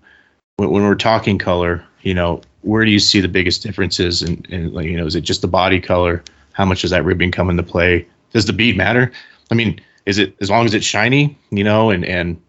when, 0.58 0.70
when 0.70 0.84
we're 0.84 0.96
talking 0.96 1.40
color, 1.40 1.84
you 2.04 2.14
know, 2.14 2.42
where 2.62 2.86
do 2.86 2.92
you 2.92 3.00
see 3.00 3.22
the 3.22 3.28
biggest 3.28 3.64
differences? 3.64 4.22
And, 4.22 4.48
and 4.52 4.74
you 4.86 4.98
know, 4.98 5.08
is 5.08 5.16
it 5.16 5.22
just 5.22 5.42
the 5.42 5.48
body 5.48 5.80
color? 5.80 6.24
How 6.54 6.66
much 6.66 6.82
does 6.82 6.92
that 6.92 7.06
ribbing 7.06 7.32
come 7.32 7.50
into 7.50 7.64
play? 7.64 8.06
Does 8.34 8.46
the 8.46 8.54
bead 8.54 8.78
matter? 8.78 9.12
I 9.52 9.56
mean, 9.56 9.80
is 10.06 10.18
it 10.18 10.36
as 10.42 10.50
long 10.50 10.66
as 10.66 10.74
it's 10.74 10.86
shiny, 10.86 11.38
you 11.50 11.64
know, 11.64 11.90
and, 11.90 12.06
and, 12.06 12.42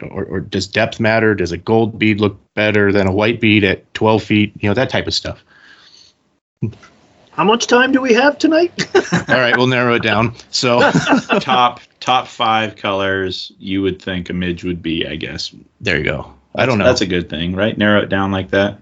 you 0.00 0.06
know, 0.06 0.14
or, 0.14 0.24
or 0.24 0.40
does 0.40 0.66
depth 0.66 1.00
matter? 1.00 1.34
Does 1.34 1.52
a 1.52 1.58
gold 1.58 1.98
bead 1.98 2.20
look 2.20 2.38
better 2.54 2.92
than 2.92 3.06
a 3.06 3.12
white 3.12 3.40
bead 3.40 3.64
at 3.64 3.92
12 3.94 4.22
feet? 4.22 4.52
You 4.60 4.70
know, 4.70 4.74
that 4.74 4.90
type 4.90 5.06
of 5.06 5.14
stuff. 5.14 5.42
How 7.32 7.42
much 7.42 7.66
time 7.66 7.90
do 7.90 8.00
we 8.00 8.14
have 8.14 8.38
tonight? 8.38 8.88
All 9.12 9.40
right, 9.40 9.56
we'll 9.56 9.66
narrow 9.66 9.94
it 9.94 10.02
down. 10.02 10.34
So, 10.50 10.88
top, 11.40 11.80
top 11.98 12.28
five 12.28 12.76
colors 12.76 13.50
you 13.58 13.82
would 13.82 14.00
think 14.00 14.30
a 14.30 14.32
midge 14.32 14.62
would 14.62 14.80
be, 14.80 15.06
I 15.06 15.16
guess. 15.16 15.52
there 15.80 15.98
you 15.98 16.04
go. 16.04 16.32
I 16.54 16.66
don't 16.66 16.78
know. 16.78 16.84
That's 16.84 17.00
a 17.00 17.06
good 17.06 17.28
thing, 17.28 17.56
right? 17.56 17.76
Narrow 17.76 18.02
it 18.02 18.08
down 18.08 18.30
like 18.30 18.50
that. 18.50 18.78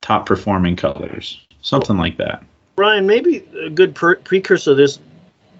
Top 0.00 0.26
performing 0.26 0.74
colors, 0.74 1.40
something 1.60 1.96
like 1.96 2.16
that. 2.16 2.42
Brian, 2.74 3.06
maybe 3.06 3.46
a 3.64 3.70
good 3.70 3.94
per- 3.94 4.16
precursor 4.16 4.72
to 4.72 4.74
this. 4.74 4.98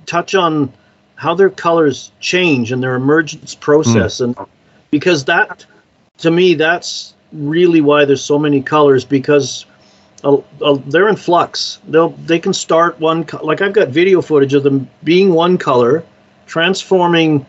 Touch 0.06 0.34
on 0.34 0.72
how 1.16 1.34
their 1.34 1.50
colors 1.50 2.10
change 2.20 2.72
and 2.72 2.82
their 2.82 2.94
emergence 2.94 3.54
process, 3.54 4.20
and 4.20 4.36
because 4.90 5.24
that, 5.26 5.64
to 6.18 6.30
me, 6.30 6.54
that's 6.54 7.14
really 7.32 7.80
why 7.80 8.04
there's 8.04 8.22
so 8.22 8.38
many 8.38 8.60
colors 8.60 9.04
because 9.04 9.64
uh, 10.24 10.36
uh, 10.60 10.78
they're 10.86 11.08
in 11.08 11.16
flux. 11.16 11.80
They'll 11.88 12.10
they 12.10 12.38
can 12.38 12.52
start 12.52 12.98
one 13.00 13.24
co- 13.24 13.44
like 13.44 13.60
I've 13.60 13.72
got 13.72 13.88
video 13.88 14.22
footage 14.22 14.54
of 14.54 14.62
them 14.62 14.88
being 15.04 15.32
one 15.32 15.58
color, 15.58 16.04
transforming 16.46 17.46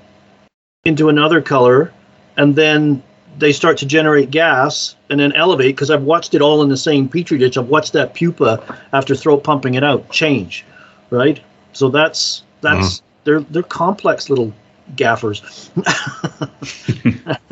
into 0.85 1.09
another 1.09 1.41
color, 1.41 1.93
and 2.37 2.55
then 2.55 3.03
they 3.37 3.51
start 3.51 3.77
to 3.77 3.85
generate 3.85 4.31
gas 4.31 4.95
and 5.09 5.19
then 5.19 5.33
elevate 5.33 5.75
because 5.75 5.89
I've 5.89 6.03
watched 6.03 6.33
it 6.33 6.41
all 6.41 6.61
in 6.61 6.69
the 6.69 6.77
same 6.77 7.09
petri 7.09 7.37
dish. 7.37 7.57
I've 7.57 7.67
watched 7.67 7.93
that 7.93 8.13
pupa 8.13 8.79
after 8.91 9.15
throat 9.15 9.43
pumping 9.43 9.75
it 9.75 9.83
out 9.83 10.09
change, 10.11 10.65
right? 11.09 11.39
So 11.73 11.89
that's 11.89 12.43
that's 12.61 13.01
they're 13.23 13.41
they're 13.41 13.63
complex 13.63 14.29
little 14.29 14.53
gaffers. 14.95 15.69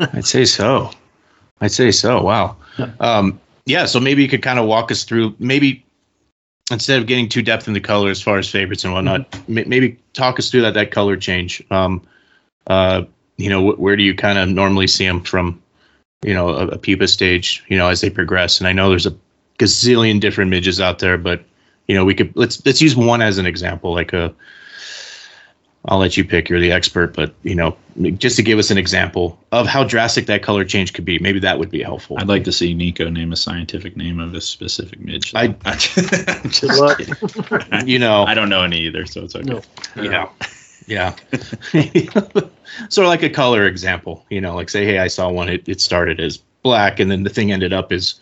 I'd 0.00 0.26
say 0.26 0.44
so. 0.44 0.90
I'd 1.60 1.72
say 1.72 1.90
so. 1.90 2.22
Wow. 2.22 2.56
Yeah. 2.78 2.90
Um, 3.00 3.40
yeah. 3.66 3.86
So 3.86 4.00
maybe 4.00 4.22
you 4.22 4.28
could 4.28 4.42
kind 4.42 4.58
of 4.58 4.66
walk 4.66 4.90
us 4.90 5.04
through, 5.04 5.34
maybe 5.38 5.84
instead 6.70 7.00
of 7.00 7.06
getting 7.06 7.28
too 7.28 7.42
depth 7.42 7.68
in 7.68 7.74
the 7.74 7.80
color 7.80 8.10
as 8.10 8.20
far 8.20 8.38
as 8.38 8.48
favorites 8.48 8.84
and 8.84 8.92
whatnot, 8.92 9.26
ma- 9.48 9.62
maybe 9.66 9.98
talk 10.12 10.38
us 10.38 10.50
through 10.50 10.62
that 10.62 10.74
that 10.74 10.90
color 10.90 11.16
change. 11.16 11.62
Um, 11.70 12.02
uh, 12.66 13.02
you 13.36 13.48
know, 13.48 13.72
wh- 13.72 13.80
where 13.80 13.96
do 13.96 14.02
you 14.02 14.14
kind 14.14 14.38
of 14.38 14.48
normally 14.48 14.86
see 14.86 15.06
them 15.06 15.22
from? 15.22 15.60
You 16.24 16.34
know, 16.34 16.50
a, 16.50 16.68
a 16.68 16.78
pupa 16.78 17.08
stage. 17.08 17.64
You 17.68 17.76
know, 17.76 17.88
as 17.88 18.00
they 18.00 18.10
progress. 18.10 18.58
And 18.58 18.68
I 18.68 18.72
know 18.72 18.88
there's 18.88 19.06
a 19.06 19.16
gazillion 19.58 20.20
different 20.20 20.50
midges 20.50 20.80
out 20.80 20.98
there, 20.98 21.18
but 21.18 21.44
you 21.92 21.98
know, 21.98 22.06
we 22.06 22.14
could 22.14 22.34
let's 22.34 22.64
let's 22.64 22.80
use 22.80 22.96
one 22.96 23.20
as 23.20 23.36
an 23.36 23.44
example, 23.44 23.92
like 23.92 24.14
a. 24.14 24.34
I'll 25.84 25.98
let 25.98 26.16
you 26.16 26.24
pick. 26.24 26.48
You're 26.48 26.58
the 26.58 26.72
expert, 26.72 27.12
but 27.14 27.34
you 27.42 27.54
know, 27.54 27.76
just 28.16 28.36
to 28.36 28.42
give 28.42 28.58
us 28.58 28.70
an 28.70 28.78
example 28.78 29.38
of 29.50 29.66
how 29.66 29.84
drastic 29.84 30.24
that 30.26 30.42
color 30.42 30.64
change 30.64 30.94
could 30.94 31.04
be, 31.04 31.18
maybe 31.18 31.38
that 31.40 31.58
would 31.58 31.70
be 31.70 31.82
helpful. 31.82 32.16
I'd 32.18 32.28
like 32.28 32.44
to 32.44 32.52
see 32.52 32.72
Nico 32.72 33.10
name 33.10 33.30
a 33.30 33.36
scientific 33.36 33.94
name 33.94 34.18
of 34.20 34.32
a 34.32 34.40
specific 34.40 35.00
midge. 35.00 35.34
I- 35.34 35.54
I'm 35.66 35.78
just 35.78 36.60
Good 36.62 36.76
luck. 36.80 36.96
kidding. 36.98 37.86
you 37.88 37.98
know, 37.98 38.22
I 38.24 38.32
don't 38.32 38.48
know 38.48 38.62
any 38.62 38.78
either, 38.78 39.04
so 39.04 39.22
it's 39.24 39.36
okay. 39.36 39.44
No. 39.44 39.60
yeah, 40.00 40.30
yeah. 40.86 41.14
sort 42.88 43.04
of 43.04 43.08
like 43.10 43.22
a 43.22 43.28
color 43.30 43.66
example. 43.66 44.24
You 44.30 44.40
know, 44.40 44.54
like 44.54 44.70
say, 44.70 44.86
hey, 44.86 44.98
I 44.98 45.08
saw 45.08 45.30
one. 45.30 45.50
It, 45.50 45.68
it 45.68 45.82
started 45.82 46.20
as 46.20 46.38
black, 46.62 47.00
and 47.00 47.10
then 47.10 47.24
the 47.24 47.30
thing 47.30 47.52
ended 47.52 47.74
up 47.74 47.92
as, 47.92 48.14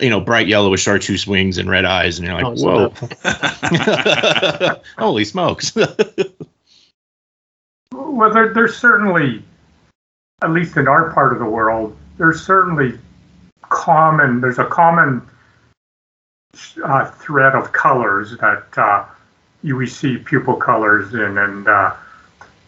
you 0.00 0.10
know, 0.10 0.20
bright 0.20 0.46
yellow 0.46 0.70
with 0.70 0.80
chartreuse 0.80 1.26
wings 1.26 1.58
and 1.58 1.70
red 1.70 1.84
eyes, 1.84 2.18
and 2.18 2.26
you're 2.26 2.36
Oh, 2.44 2.50
like, 2.50 2.52
it's 2.52 2.62
whoa, 2.62 2.92
holy 4.98 5.24
smokes! 5.24 5.76
Well, 7.92 8.32
there, 8.32 8.52
there's 8.52 8.76
certainly, 8.76 9.42
at 10.42 10.50
least 10.50 10.76
in 10.76 10.88
our 10.88 11.12
part 11.12 11.32
of 11.34 11.38
the 11.38 11.44
world, 11.44 11.96
there's 12.16 12.44
certainly 12.44 12.98
common. 13.62 14.40
There's 14.40 14.58
a 14.58 14.64
common 14.64 15.22
uh, 16.82 17.10
thread 17.10 17.54
of 17.54 17.72
colors 17.72 18.36
that 18.38 18.64
uh, 18.76 19.04
you 19.62 19.76
we 19.76 19.86
see 19.86 20.16
pupal 20.16 20.58
colors 20.60 21.12
in, 21.12 21.36
and 21.38 21.68
uh, 21.68 21.94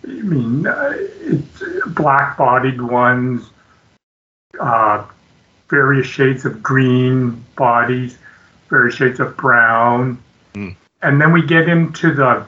I 0.04 0.08
mean, 0.08 0.66
uh, 0.66 0.96
black-bodied 1.88 2.80
ones, 2.80 3.50
uh, 4.60 5.04
various 5.68 6.06
shades 6.06 6.44
of 6.44 6.62
green 6.62 7.44
bodies, 7.56 8.16
various 8.68 8.94
shades 8.96 9.20
of 9.20 9.36
brown, 9.36 10.18
Mm. 10.54 10.74
and 11.02 11.20
then 11.20 11.32
we 11.32 11.42
get 11.42 11.68
into 11.68 12.12
the 12.12 12.44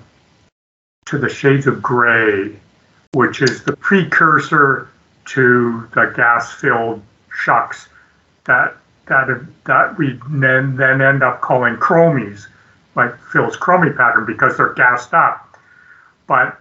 to 1.06 1.18
the 1.18 1.28
shades 1.28 1.66
of 1.66 1.82
gray, 1.82 2.54
which 3.12 3.42
is 3.42 3.64
the 3.64 3.76
precursor 3.76 4.88
to 5.24 5.86
the 5.94 6.12
gas-filled 6.16 7.02
shucks 7.32 7.88
that 8.44 8.76
that 9.06 9.28
that 9.64 9.98
we 9.98 10.18
then 10.30 10.76
then 10.76 11.00
end 11.00 11.22
up 11.22 11.40
calling 11.40 11.76
chromies, 11.76 12.46
like 12.94 13.16
Phil's 13.32 13.56
chromie 13.56 13.96
pattern 13.96 14.24
because 14.24 14.56
they're 14.56 14.74
gassed 14.74 15.12
up. 15.14 15.58
But 16.26 16.60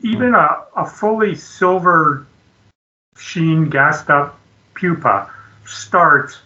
even 0.00 0.34
a, 0.34 0.64
a 0.76 0.84
fully 0.84 1.34
silver 1.34 2.26
sheen 3.16 3.70
gassed 3.70 4.10
up 4.10 4.38
pupa 4.74 5.30
starts 5.66 6.40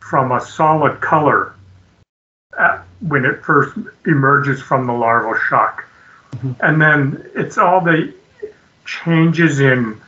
from 0.00 0.32
a 0.32 0.40
solid 0.40 1.00
color 1.00 1.54
at, 2.58 2.84
when 3.00 3.24
it 3.24 3.44
first 3.44 3.76
emerges 4.06 4.62
from 4.62 4.86
the 4.86 4.92
larval 4.92 5.36
shuck. 5.48 5.84
Mm-hmm. 6.32 6.52
And 6.60 6.80
then 6.80 7.30
it's 7.34 7.58
all 7.58 7.80
the 7.80 8.14
changes 8.84 9.60
in 9.60 10.00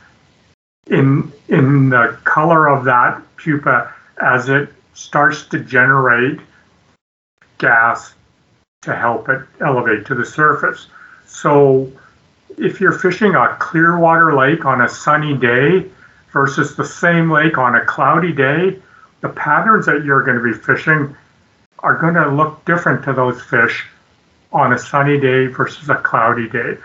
in 0.87 1.31
in 1.47 1.89
the 1.89 2.17
color 2.23 2.67
of 2.67 2.85
that 2.85 3.21
pupa 3.35 3.93
as 4.21 4.49
it 4.49 4.73
starts 4.93 5.45
to 5.47 5.59
generate 5.59 6.39
gas 7.57 8.13
to 8.81 8.95
help 8.95 9.29
it 9.29 9.41
elevate 9.61 10.05
to 10.05 10.15
the 10.15 10.25
surface. 10.25 10.87
So 11.27 11.91
if 12.57 12.81
you're 12.81 12.97
fishing 12.97 13.35
a 13.35 13.55
clear 13.59 13.97
water 13.97 14.35
lake 14.35 14.65
on 14.65 14.81
a 14.81 14.89
sunny 14.89 15.35
day 15.35 15.85
versus 16.31 16.75
the 16.75 16.85
same 16.85 17.31
lake 17.31 17.57
on 17.57 17.75
a 17.75 17.85
cloudy 17.85 18.31
day, 18.31 18.77
the 19.21 19.29
patterns 19.29 19.85
that 19.85 20.03
you're 20.03 20.23
going 20.23 20.37
to 20.37 20.43
be 20.43 20.53
fishing 20.53 21.15
are 21.79 21.95
going 21.95 22.13
to 22.13 22.29
look 22.29 22.63
different 22.65 23.03
to 23.05 23.13
those 23.13 23.41
fish 23.41 23.85
on 24.51 24.73
a 24.73 24.79
sunny 24.79 25.19
day 25.19 25.47
versus 25.47 25.89
a 25.89 25.95
cloudy 25.95 26.49
day. 26.49 26.77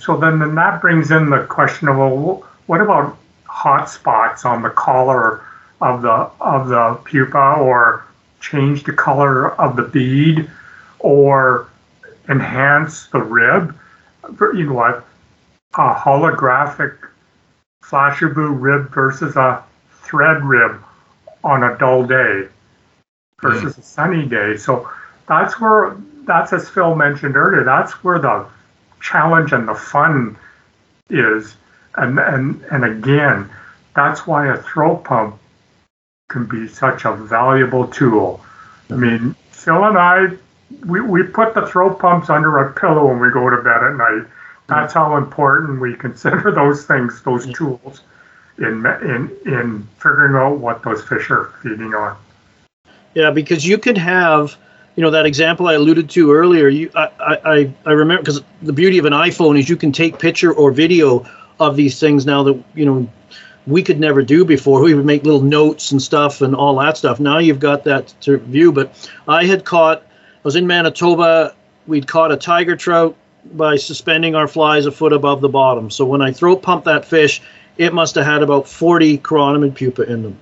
So 0.00 0.16
then, 0.16 0.38
then 0.38 0.54
that 0.54 0.80
brings 0.80 1.10
in 1.10 1.30
the 1.30 1.44
question 1.44 1.88
of 1.88 1.96
well, 1.96 2.46
what 2.66 2.80
about 2.80 3.16
hot 3.44 3.88
spots 3.90 4.44
on 4.44 4.62
the 4.62 4.70
collar 4.70 5.42
of 5.80 6.02
the 6.02 6.30
of 6.40 6.68
the 6.68 6.98
pupa, 7.04 7.56
or 7.58 8.04
change 8.40 8.84
the 8.84 8.92
color 8.92 9.54
of 9.60 9.76
the 9.76 9.82
bead, 9.82 10.50
or 10.98 11.68
enhance 12.28 13.06
the 13.08 13.20
rib? 13.20 13.78
You 14.40 14.66
know 14.66 14.72
what? 14.72 15.04
A 15.74 15.94
holographic 15.94 16.96
Flashabou 17.88 18.60
rib 18.60 18.90
versus 18.92 19.36
a 19.36 19.62
thread 20.02 20.42
rib 20.42 20.82
on 21.44 21.62
a 21.62 21.76
dull 21.78 22.04
day 22.04 22.48
versus 23.40 23.78
a 23.78 23.82
sunny 23.82 24.26
day. 24.26 24.56
So 24.56 24.90
that's 25.28 25.60
where 25.60 25.96
that's 26.24 26.52
as 26.52 26.68
Phil 26.68 26.94
mentioned 26.94 27.36
earlier. 27.36 27.64
That's 27.64 28.02
where 28.02 28.18
the 28.18 28.46
challenge 29.00 29.52
and 29.52 29.68
the 29.68 29.74
fun 29.74 30.36
is, 31.10 31.54
and 31.96 32.18
and 32.18 32.62
and 32.70 32.84
again, 32.84 33.48
that's 33.94 34.26
why 34.26 34.48
a 34.48 34.62
throat 34.62 35.04
pump 35.04 35.38
can 36.28 36.46
be 36.46 36.66
such 36.66 37.04
a 37.04 37.12
valuable 37.12 37.86
tool. 37.86 38.40
I 38.90 38.94
mean, 38.94 39.34
Phil 39.50 39.84
and 39.84 39.96
I, 39.96 40.28
we, 40.84 41.00
we 41.00 41.22
put 41.22 41.54
the 41.54 41.66
throat 41.66 41.98
pumps 41.98 42.30
under 42.30 42.58
a 42.58 42.72
pillow 42.72 43.08
when 43.08 43.20
we 43.20 43.30
go 43.30 43.48
to 43.48 43.56
bed 43.62 43.82
at 43.82 43.96
night. 43.96 44.26
That's 44.68 44.92
how 44.92 45.16
important 45.16 45.80
we 45.80 45.94
consider 45.94 46.50
those 46.52 46.84
things, 46.84 47.22
those 47.22 47.46
tools, 47.52 48.02
in 48.58 48.84
in 48.86 49.30
in 49.44 49.88
figuring 49.96 50.34
out 50.34 50.58
what 50.58 50.82
those 50.82 51.02
fish 51.04 51.30
are 51.30 51.52
feeding 51.62 51.94
on. 51.94 52.16
Yeah, 53.14 53.30
because 53.30 53.66
you 53.66 53.78
could 53.78 53.96
have, 53.96 54.56
you 54.96 55.02
know, 55.02 55.10
that 55.10 55.24
example 55.24 55.68
I 55.68 55.74
alluded 55.74 56.10
to 56.10 56.32
earlier. 56.32 56.68
You, 56.68 56.90
I, 56.94 57.10
I, 57.20 57.74
I 57.86 57.92
remember 57.92 58.22
because 58.22 58.42
the 58.62 58.72
beauty 58.72 58.98
of 58.98 59.04
an 59.04 59.12
iPhone 59.12 59.58
is 59.58 59.68
you 59.68 59.76
can 59.76 59.92
take 59.92 60.18
picture 60.18 60.52
or 60.52 60.70
video 60.70 61.24
of 61.58 61.76
these 61.76 61.98
things 61.98 62.26
now 62.26 62.42
that 62.42 62.62
you 62.74 62.84
know 62.84 63.08
we 63.66 63.82
could 63.82 64.00
never 64.00 64.22
do 64.22 64.44
before. 64.44 64.82
We 64.82 64.94
would 64.94 65.06
make 65.06 65.24
little 65.24 65.40
notes 65.42 65.92
and 65.92 66.02
stuff 66.02 66.40
and 66.40 66.54
all 66.54 66.76
that 66.78 66.96
stuff. 66.96 67.20
Now 67.20 67.38
you've 67.38 67.60
got 67.60 67.84
that 67.84 68.14
to 68.22 68.38
view. 68.38 68.72
But 68.72 69.10
I 69.28 69.46
had 69.46 69.64
caught. 69.64 70.02
I 70.02 70.40
was 70.42 70.56
in 70.56 70.66
Manitoba. 70.66 71.54
We'd 71.86 72.08
caught 72.08 72.32
a 72.32 72.36
tiger 72.36 72.74
trout 72.76 73.16
by 73.54 73.76
suspending 73.76 74.34
our 74.34 74.48
flies 74.48 74.86
a 74.86 74.92
foot 74.92 75.12
above 75.12 75.40
the 75.40 75.48
bottom. 75.48 75.90
So 75.90 76.04
when 76.04 76.22
I 76.22 76.32
throat 76.32 76.62
pumped 76.62 76.84
that 76.86 77.04
fish, 77.04 77.42
it 77.78 77.92
must 77.92 78.14
have 78.14 78.24
had 78.24 78.42
about 78.42 78.68
40 78.68 79.18
chironomid 79.18 79.74
pupa 79.74 80.02
in 80.02 80.22
them, 80.22 80.38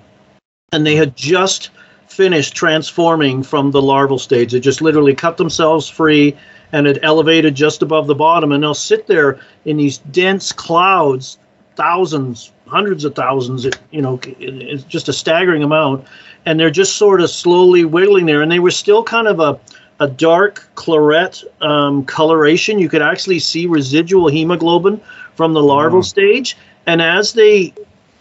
and 0.73 0.87
they 0.87 0.97
had 0.97 1.17
just 1.17 1.71
finished 2.07 2.55
transforming 2.55 3.43
from 3.43 3.71
the 3.71 3.83
larval 3.83 4.19
stage. 4.19 4.53
They 4.53 4.61
just 4.61 4.81
literally 4.81 5.14
cut 5.14 5.37
themselves 5.37 5.88
free 5.88 6.37
and 6.73 6.87
it 6.87 6.99
elevated 7.03 7.55
just 7.55 7.83
above 7.83 8.07
the 8.07 8.14
bottom. 8.14 8.53
And 8.53 8.62
they'll 8.62 8.75
sit 8.75 9.07
there 9.07 9.40
in 9.64 9.77
these 9.77 9.99
dense 9.99 10.53
clouds, 10.53 11.38
thousands, 11.77 12.53
hundreds 12.67 13.05
of 13.05 13.14
thousands, 13.14 13.67
you 13.90 14.03
know, 14.03 14.21
it's 14.38 14.85
just 14.85 15.09
a 15.09 15.12
staggering 15.12 15.62
amount. 15.62 16.07
And 16.47 16.59
they're 16.59 16.71
just 16.71 16.97
sort 16.97 17.21
of 17.21 17.31
slowly 17.31 17.85
wiggling 17.85 18.27
there. 18.27 18.43
And 18.43 18.51
they 18.51 18.59
were 18.59 18.71
still 18.71 19.03
kind 19.03 19.29
of 19.29 19.40
a, 19.40 19.59
a 20.05 20.09
dark 20.09 20.69
claret 20.75 21.43
um, 21.62 22.05
coloration. 22.05 22.79
You 22.79 22.88
could 22.88 23.03
actually 23.03 23.38
see 23.38 23.67
residual 23.67 24.29
hemoglobin 24.29 25.01
from 25.35 25.55
the 25.55 25.62
larval 25.62 26.03
stage. 26.03 26.57
And 26.87 27.01
as 27.01 27.33
they 27.33 27.73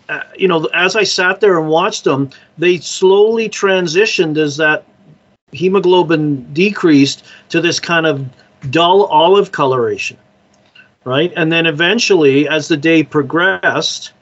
uh, 0.10 0.22
you 0.38 0.48
know, 0.48 0.66
as 0.74 0.96
I 0.96 1.04
sat 1.04 1.40
there 1.40 1.58
and 1.60 1.68
watched 1.68 2.04
them, 2.04 2.30
they 2.58 2.78
slowly 2.78 3.50
transitioned 3.50 4.38
as 4.38 4.58
that 4.58 4.86
hemoglobin 5.52 6.54
decreased 6.54 7.26
to 7.50 7.62
this 7.62 7.80
kind 7.80 8.06
of 8.06 8.26
dull 8.70 9.06
olive 9.06 9.52
coloration, 9.52 10.18
right? 11.04 11.32
And 11.36 11.52
then 11.52 11.66
eventually, 11.66 12.48
as 12.48 12.68
the 12.68 12.78
day 12.78 13.04
progressed, 13.04 14.13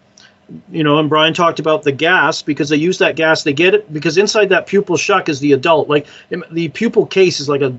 you 0.71 0.83
know, 0.83 0.99
and 0.99 1.09
Brian 1.09 1.33
talked 1.33 1.59
about 1.59 1.83
the 1.83 1.91
gas 1.91 2.41
because 2.41 2.69
they 2.69 2.77
use 2.77 2.97
that 2.97 3.15
gas. 3.15 3.43
They 3.43 3.53
get 3.53 3.73
it 3.73 3.91
because 3.93 4.17
inside 4.17 4.49
that 4.49 4.67
pupal 4.67 4.99
shuck 4.99 5.29
is 5.29 5.39
the 5.39 5.53
adult. 5.53 5.89
Like 5.89 6.07
the 6.29 6.69
pupal 6.69 7.09
case 7.09 7.39
is 7.39 7.49
like 7.49 7.61
a, 7.61 7.77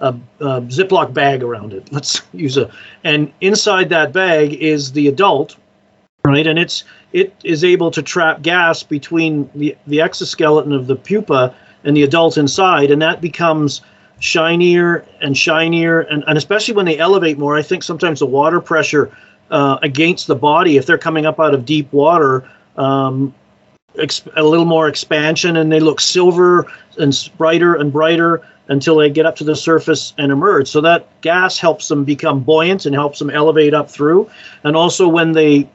a, 0.00 0.14
a 0.40 0.60
Ziploc 0.62 1.12
bag 1.12 1.42
around 1.42 1.72
it. 1.72 1.88
Let's 1.92 2.22
use 2.32 2.56
a, 2.56 2.70
and 3.04 3.32
inside 3.40 3.88
that 3.90 4.12
bag 4.12 4.54
is 4.54 4.92
the 4.92 5.08
adult, 5.08 5.56
right? 6.24 6.46
And 6.46 6.58
it's 6.58 6.84
it 7.12 7.34
is 7.44 7.64
able 7.64 7.90
to 7.90 8.02
trap 8.02 8.42
gas 8.42 8.82
between 8.82 9.50
the 9.54 9.76
the 9.86 10.00
exoskeleton 10.00 10.72
of 10.72 10.86
the 10.86 10.96
pupa 10.96 11.54
and 11.84 11.96
the 11.96 12.02
adult 12.02 12.36
inside, 12.36 12.90
and 12.90 13.00
that 13.02 13.20
becomes 13.20 13.80
shinier 14.20 15.06
and 15.20 15.36
shinier, 15.36 16.00
and, 16.00 16.24
and 16.26 16.36
especially 16.36 16.74
when 16.74 16.86
they 16.86 16.98
elevate 16.98 17.38
more. 17.38 17.56
I 17.56 17.62
think 17.62 17.82
sometimes 17.82 18.18
the 18.18 18.26
water 18.26 18.60
pressure 18.60 19.10
uh, 19.50 19.78
against 19.82 20.26
the 20.26 20.36
body, 20.36 20.76
if 20.76 20.86
they're 20.86 20.98
coming 20.98 21.26
up 21.26 21.40
out 21.40 21.54
of 21.54 21.64
deep 21.64 21.92
water, 21.92 22.48
um, 22.76 23.34
exp- 23.94 24.30
a 24.36 24.42
little 24.42 24.66
more 24.66 24.88
expansion, 24.88 25.56
and 25.56 25.70
they 25.72 25.80
look 25.80 26.00
silver 26.00 26.70
and 26.98 27.30
brighter 27.36 27.74
and 27.74 27.92
brighter 27.92 28.42
until 28.68 28.96
they 28.96 29.08
get 29.10 29.24
up 29.26 29.36
to 29.36 29.44
the 29.44 29.56
surface 29.56 30.12
and 30.18 30.30
emerge. 30.30 30.68
So 30.68 30.80
that 30.82 31.08
gas 31.22 31.58
helps 31.58 31.88
them 31.88 32.04
become 32.04 32.40
buoyant 32.40 32.86
and 32.86 32.94
helps 32.94 33.18
them 33.18 33.30
elevate 33.30 33.74
up 33.74 33.90
through. 33.90 34.30
And 34.62 34.76
also 34.76 35.08
when 35.08 35.32
they 35.32 35.68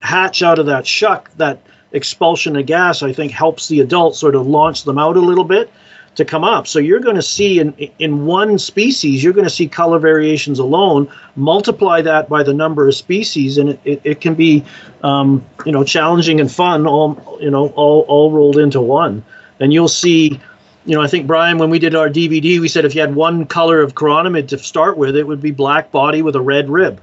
hatch 0.00 0.42
out 0.42 0.58
of 0.58 0.66
that 0.66 0.86
shuck, 0.86 1.30
that 1.36 1.60
expulsion 1.92 2.56
of 2.56 2.66
gas, 2.66 3.02
I 3.02 3.12
think, 3.12 3.32
helps 3.32 3.68
the 3.68 3.80
adult 3.80 4.16
sort 4.16 4.34
of 4.34 4.46
launch 4.46 4.84
them 4.84 4.98
out 4.98 5.16
a 5.16 5.20
little 5.20 5.44
bit 5.44 5.70
to 6.14 6.24
come 6.24 6.44
up. 6.44 6.66
So 6.66 6.78
you're 6.78 7.00
going 7.00 7.16
to 7.16 7.22
see 7.22 7.58
in 7.58 7.72
in 7.98 8.26
one 8.26 8.58
species, 8.58 9.24
you're 9.24 9.32
going 9.32 9.46
to 9.46 9.50
see 9.50 9.66
color 9.66 9.98
variations 9.98 10.58
alone. 10.58 11.10
Multiply 11.36 12.02
that 12.02 12.28
by 12.28 12.42
the 12.42 12.52
number 12.52 12.86
of 12.86 12.94
species, 12.94 13.58
and 13.58 13.70
it, 13.70 13.80
it, 13.84 14.00
it 14.04 14.20
can 14.20 14.34
be, 14.34 14.64
um, 15.02 15.44
you 15.64 15.72
know, 15.72 15.84
challenging 15.84 16.40
and 16.40 16.50
fun 16.50 16.86
all 16.86 17.38
you 17.40 17.50
know 17.50 17.68
all 17.70 18.02
all 18.08 18.30
rolled 18.30 18.58
into 18.58 18.80
one. 18.80 19.24
And 19.60 19.72
you'll 19.72 19.88
see, 19.88 20.40
you 20.84 20.96
know, 20.96 21.02
I 21.02 21.06
think 21.06 21.26
Brian, 21.26 21.58
when 21.58 21.70
we 21.70 21.78
did 21.78 21.94
our 21.94 22.08
DVD, 22.08 22.60
we 22.60 22.68
said 22.68 22.84
if 22.84 22.94
you 22.94 23.00
had 23.00 23.14
one 23.14 23.46
color 23.46 23.80
of 23.80 23.94
chironomid 23.94 24.48
to 24.48 24.58
start 24.58 24.96
with, 24.96 25.16
it 25.16 25.26
would 25.26 25.40
be 25.40 25.50
black 25.50 25.90
body 25.92 26.20
with 26.20 26.36
a 26.36 26.40
red 26.40 26.68
rib, 26.68 27.00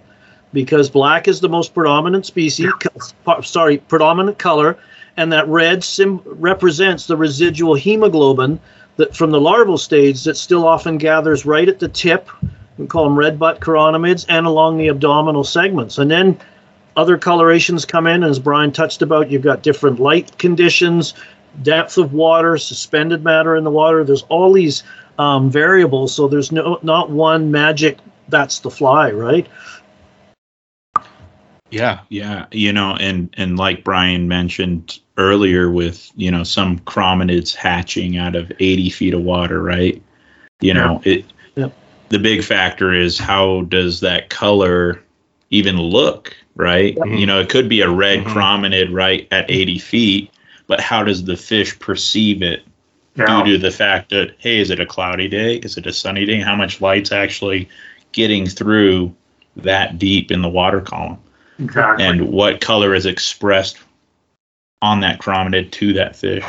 because 0.53 0.89
black 0.89 1.27
is 1.27 1.39
the 1.39 1.49
most 1.49 1.73
predominant 1.73 2.25
species. 2.25 2.71
Sorry, 3.43 3.77
predominant 3.77 4.37
color. 4.37 4.77
And 5.17 5.33
that 5.33 5.45
red 5.49 5.83
sim- 5.83 6.21
represents 6.23 7.07
the 7.07 7.17
residual 7.17 7.75
hemoglobin 7.75 8.57
that 8.99 9.15
from 9.15 9.31
the 9.31 9.39
larval 9.39 9.77
stage 9.77 10.25
that 10.25 10.35
still 10.35 10.67
often 10.67 10.97
gathers 10.97 11.45
right 11.45 11.69
at 11.69 11.79
the 11.79 11.87
tip. 11.87 12.29
We 12.77 12.85
call 12.85 13.05
them 13.05 13.17
red 13.17 13.39
butt 13.39 13.61
chironomids 13.61 14.25
and 14.27 14.45
along 14.45 14.77
the 14.77 14.89
abdominal 14.89 15.45
segments. 15.45 15.97
And 15.97 16.11
then 16.11 16.37
other 16.97 17.17
colorations 17.17 17.85
come 17.85 18.07
in, 18.07 18.25
as 18.25 18.39
Brian 18.39 18.73
touched 18.73 19.01
about. 19.01 19.31
You've 19.31 19.41
got 19.41 19.63
different 19.63 20.01
light 20.01 20.37
conditions, 20.37 21.13
depth 21.63 21.97
of 21.97 22.11
water, 22.11 22.57
suspended 22.57 23.23
matter 23.23 23.55
in 23.55 23.63
the 23.63 23.71
water. 23.71 24.03
There's 24.03 24.23
all 24.23 24.51
these 24.51 24.83
um, 25.17 25.49
variables. 25.49 26.13
So 26.13 26.27
there's 26.27 26.51
no 26.51 26.77
not 26.83 27.09
one 27.09 27.51
magic. 27.51 27.99
That's 28.27 28.59
the 28.59 28.69
fly, 28.69 29.11
right? 29.11 29.47
Yeah, 31.71 31.99
yeah. 32.09 32.45
You 32.51 32.73
know, 32.73 32.95
and 32.99 33.33
and 33.37 33.57
like 33.57 33.83
Brian 33.83 34.27
mentioned 34.27 34.99
earlier, 35.17 35.69
with 35.69 36.11
you 36.15 36.31
know 36.31 36.43
some 36.43 36.79
chironomids 36.79 37.53
hatching 37.53 38.17
out 38.17 38.35
of 38.35 38.51
80 38.59 38.89
feet 38.89 39.13
of 39.13 39.21
water, 39.21 39.61
right? 39.61 40.01
You 40.61 40.73
know, 40.73 41.01
it. 41.05 41.25
Yep. 41.55 41.73
The 42.09 42.19
big 42.19 42.43
factor 42.43 42.93
is 42.93 43.17
how 43.17 43.61
does 43.63 43.99
that 43.99 44.29
color 44.29 45.01
even 45.51 45.77
look, 45.79 46.35
right? 46.55 46.95
Mm-hmm. 46.95 47.15
You 47.15 47.25
know, 47.25 47.39
it 47.39 47.49
could 47.49 47.69
be 47.69 47.81
a 47.81 47.89
red 47.89 48.23
Mhm. 48.23 48.33
chironomid 48.33 48.91
right 48.91 49.27
at 49.31 49.49
80 49.49 49.77
feet, 49.77 50.31
but 50.67 50.79
how 50.79 51.03
does 51.03 51.23
the 51.23 51.37
fish 51.37 51.77
perceive 51.79 52.41
it 52.41 52.63
Yeah. 53.15 53.43
due 53.43 53.53
to 53.53 53.57
the 53.59 53.71
fact 53.71 54.09
that 54.09 54.31
hey, 54.39 54.57
is 54.59 54.69
it 54.71 54.79
a 54.79 54.85
cloudy 54.85 55.27
day? 55.27 55.57
Is 55.57 55.77
it 55.77 55.85
a 55.85 55.93
sunny 55.93 56.25
day? 56.25 56.39
How 56.39 56.55
much 56.55 56.81
light's 56.81 57.11
actually 57.11 57.69
getting 58.11 58.47
through 58.47 59.13
that 59.57 59.99
deep 59.99 60.31
in 60.31 60.41
the 60.41 60.49
water 60.49 60.81
column? 60.81 61.17
Exactly. 61.59 62.05
and 62.05 62.29
what 62.31 62.61
color 62.61 62.93
is 62.95 63.05
expressed 63.05 63.77
on 64.81 65.01
that 65.01 65.19
chironomid 65.19 65.71
to 65.71 65.93
that 65.93 66.15
fish. 66.15 66.45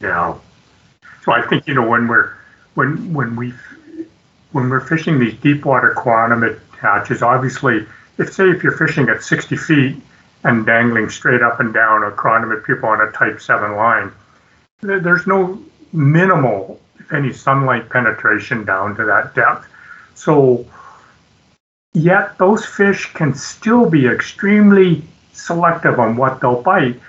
Yeah. 0.00 0.36
So 1.24 1.32
I 1.32 1.42
think 1.42 1.66
you 1.66 1.74
know 1.74 1.88
when 1.88 2.08
we're 2.08 2.34
when 2.74 3.14
when 3.14 3.36
we 3.36 3.54
when 4.52 4.68
we're 4.68 4.80
fishing 4.80 5.18
these 5.18 5.34
deep 5.34 5.64
water 5.64 5.94
chironomid 5.96 6.60
hatches, 6.78 7.22
obviously, 7.22 7.86
if 8.18 8.32
say 8.32 8.50
if 8.50 8.62
you're 8.62 8.76
fishing 8.76 9.08
at 9.08 9.22
60 9.22 9.56
feet 9.56 9.96
and 10.44 10.66
dangling 10.66 11.08
straight 11.08 11.42
up 11.42 11.58
and 11.58 11.72
down 11.72 12.04
a 12.04 12.10
chironomid 12.10 12.64
people 12.64 12.88
on 12.88 13.00
a 13.00 13.10
Type 13.12 13.40
7 13.40 13.74
line, 13.74 14.12
there's 14.80 15.26
no 15.26 15.60
minimal, 15.92 16.80
if 16.98 17.12
any, 17.12 17.32
sunlight 17.32 17.88
penetration 17.88 18.64
down 18.64 18.94
to 18.96 19.04
that 19.04 19.34
depth. 19.34 19.66
So 20.14 20.66
yet 21.94 22.36
those 22.38 22.66
fish 22.66 23.12
can 23.14 23.34
still 23.34 23.88
be 23.88 24.06
extremely 24.06 25.02
selective 25.32 25.98
on 25.98 26.16
what 26.16 26.40
they'll 26.40 26.62
bite. 26.62 27.00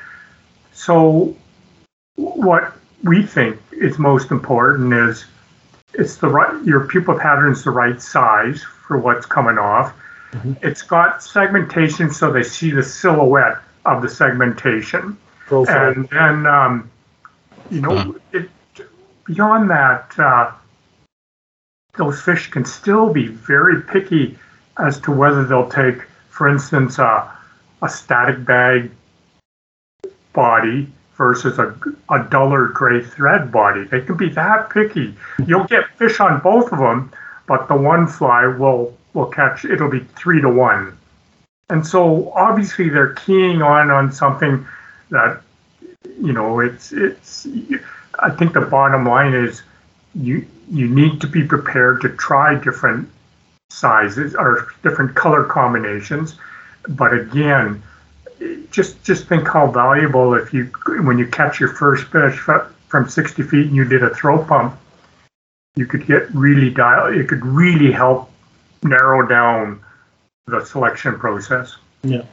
So 0.74 1.36
what 2.16 2.74
we 3.04 3.24
think 3.24 3.60
is 3.72 4.00
most 4.00 4.32
important 4.32 4.94
is 4.94 5.26
it's 5.94 6.18
the 6.18 6.28
right 6.28 6.64
your 6.64 6.88
pupal 6.88 7.20
pattern's 7.20 7.64
the 7.64 7.72
right 7.72 8.02
size 8.02 8.64
for 8.64 8.98
what's 8.98 9.26
coming 9.26 9.58
off. 9.58 9.94
Mhm. 10.32 10.58
It's 10.62 10.82
got 10.82 11.24
segmentation 11.24 12.12
so 12.12 12.32
they 12.32 12.44
see 12.44 12.72
the 12.72 12.84
silhouette 12.84 13.58
of 13.86 14.02
the 14.02 14.10
segmentation. 14.10 15.18
Profile. 15.48 15.92
And 15.92 16.10
then, 16.10 16.46
um, 16.46 16.90
you 17.70 17.82
know, 17.82 18.16
it, 18.32 18.50
beyond 19.26 19.70
that, 19.70 20.12
uh, 20.18 20.52
those 21.96 22.22
fish 22.22 22.50
can 22.52 22.66
still 22.66 23.14
be 23.14 23.28
very 23.28 23.82
picky 23.82 24.38
as 24.80 25.00
to 25.02 25.12
whether 25.12 25.44
they'll 25.44 25.70
take, 25.70 26.02
for 26.30 26.48
instance, 26.48 27.00
uh, 27.00 27.30
a 27.82 27.90
static 27.90 28.44
bag 28.46 28.92
body 30.34 30.92
versus 31.16 31.58
a, 31.60 31.76
a 32.10 32.24
duller 32.30 32.68
gray 32.68 33.02
thread 33.02 33.52
body. 33.52 33.86
They 33.86 34.02
can 34.02 34.18
be 34.18 34.30
that 34.30 34.70
picky. 34.70 35.16
You'll 35.46 35.66
get 35.66 35.90
fish 35.98 36.20
on 36.20 36.42
both 36.42 36.72
of 36.72 36.80
them, 36.80 37.12
but 37.48 37.68
the 37.68 37.76
one 37.76 38.08
fly 38.08 38.46
will 38.46 38.96
will 39.14 39.28
catch. 39.28 39.64
It'll 39.66 39.90
be 39.90 40.02
three 40.16 40.42
to 40.42 40.50
one. 40.50 40.98
And 41.70 41.86
so 41.88 42.32
obviously 42.34 42.90
they're 42.90 43.14
keying 43.14 43.62
on 43.62 43.90
on 43.90 44.12
something 44.12 44.68
that 45.10 45.42
you 46.20 46.34
know 46.34 46.60
it's 46.60 46.92
it's 46.92 47.48
I 48.20 48.30
think 48.30 48.54
the 48.54 48.62
bottom 48.62 49.06
line 49.06 49.34
is 49.34 49.64
you 50.14 50.46
you 50.70 50.88
need 50.88 51.22
to 51.22 51.28
be 51.28 51.44
prepared 51.44 52.02
to 52.02 52.10
try 52.10 52.56
different 52.56 53.10
sizes 53.76 54.36
or 54.36 54.68
different 54.84 55.16
color 55.16 55.44
combinations. 55.44 56.36
But 56.88 57.14
again 57.14 57.84
just 58.70 59.02
just 59.04 59.28
think 59.28 59.48
how 59.48 59.68
valuable 59.68 60.34
if 60.34 60.54
you 60.54 60.66
when 61.04 61.18
you 61.18 61.26
catch 61.26 61.60
your 61.60 61.70
first 61.70 62.06
fish 62.08 62.38
from 62.90 63.08
60 63.08 63.44
feet 63.44 63.68
and 63.68 63.76
you 63.76 63.86
did 63.86 64.04
a 64.04 64.14
throat 64.14 64.46
pump 64.46 64.78
you 65.78 65.86
could 65.86 66.06
get 66.06 66.30
really 66.36 66.70
dial 66.70 67.08
it 67.18 67.30
could 67.30 67.46
really 67.46 67.94
help 67.94 68.30
narrow 68.84 69.28
down 69.28 69.82
the 70.48 70.64
selection 70.64 71.18
process. 71.18 71.76
Yeah, 72.04 72.24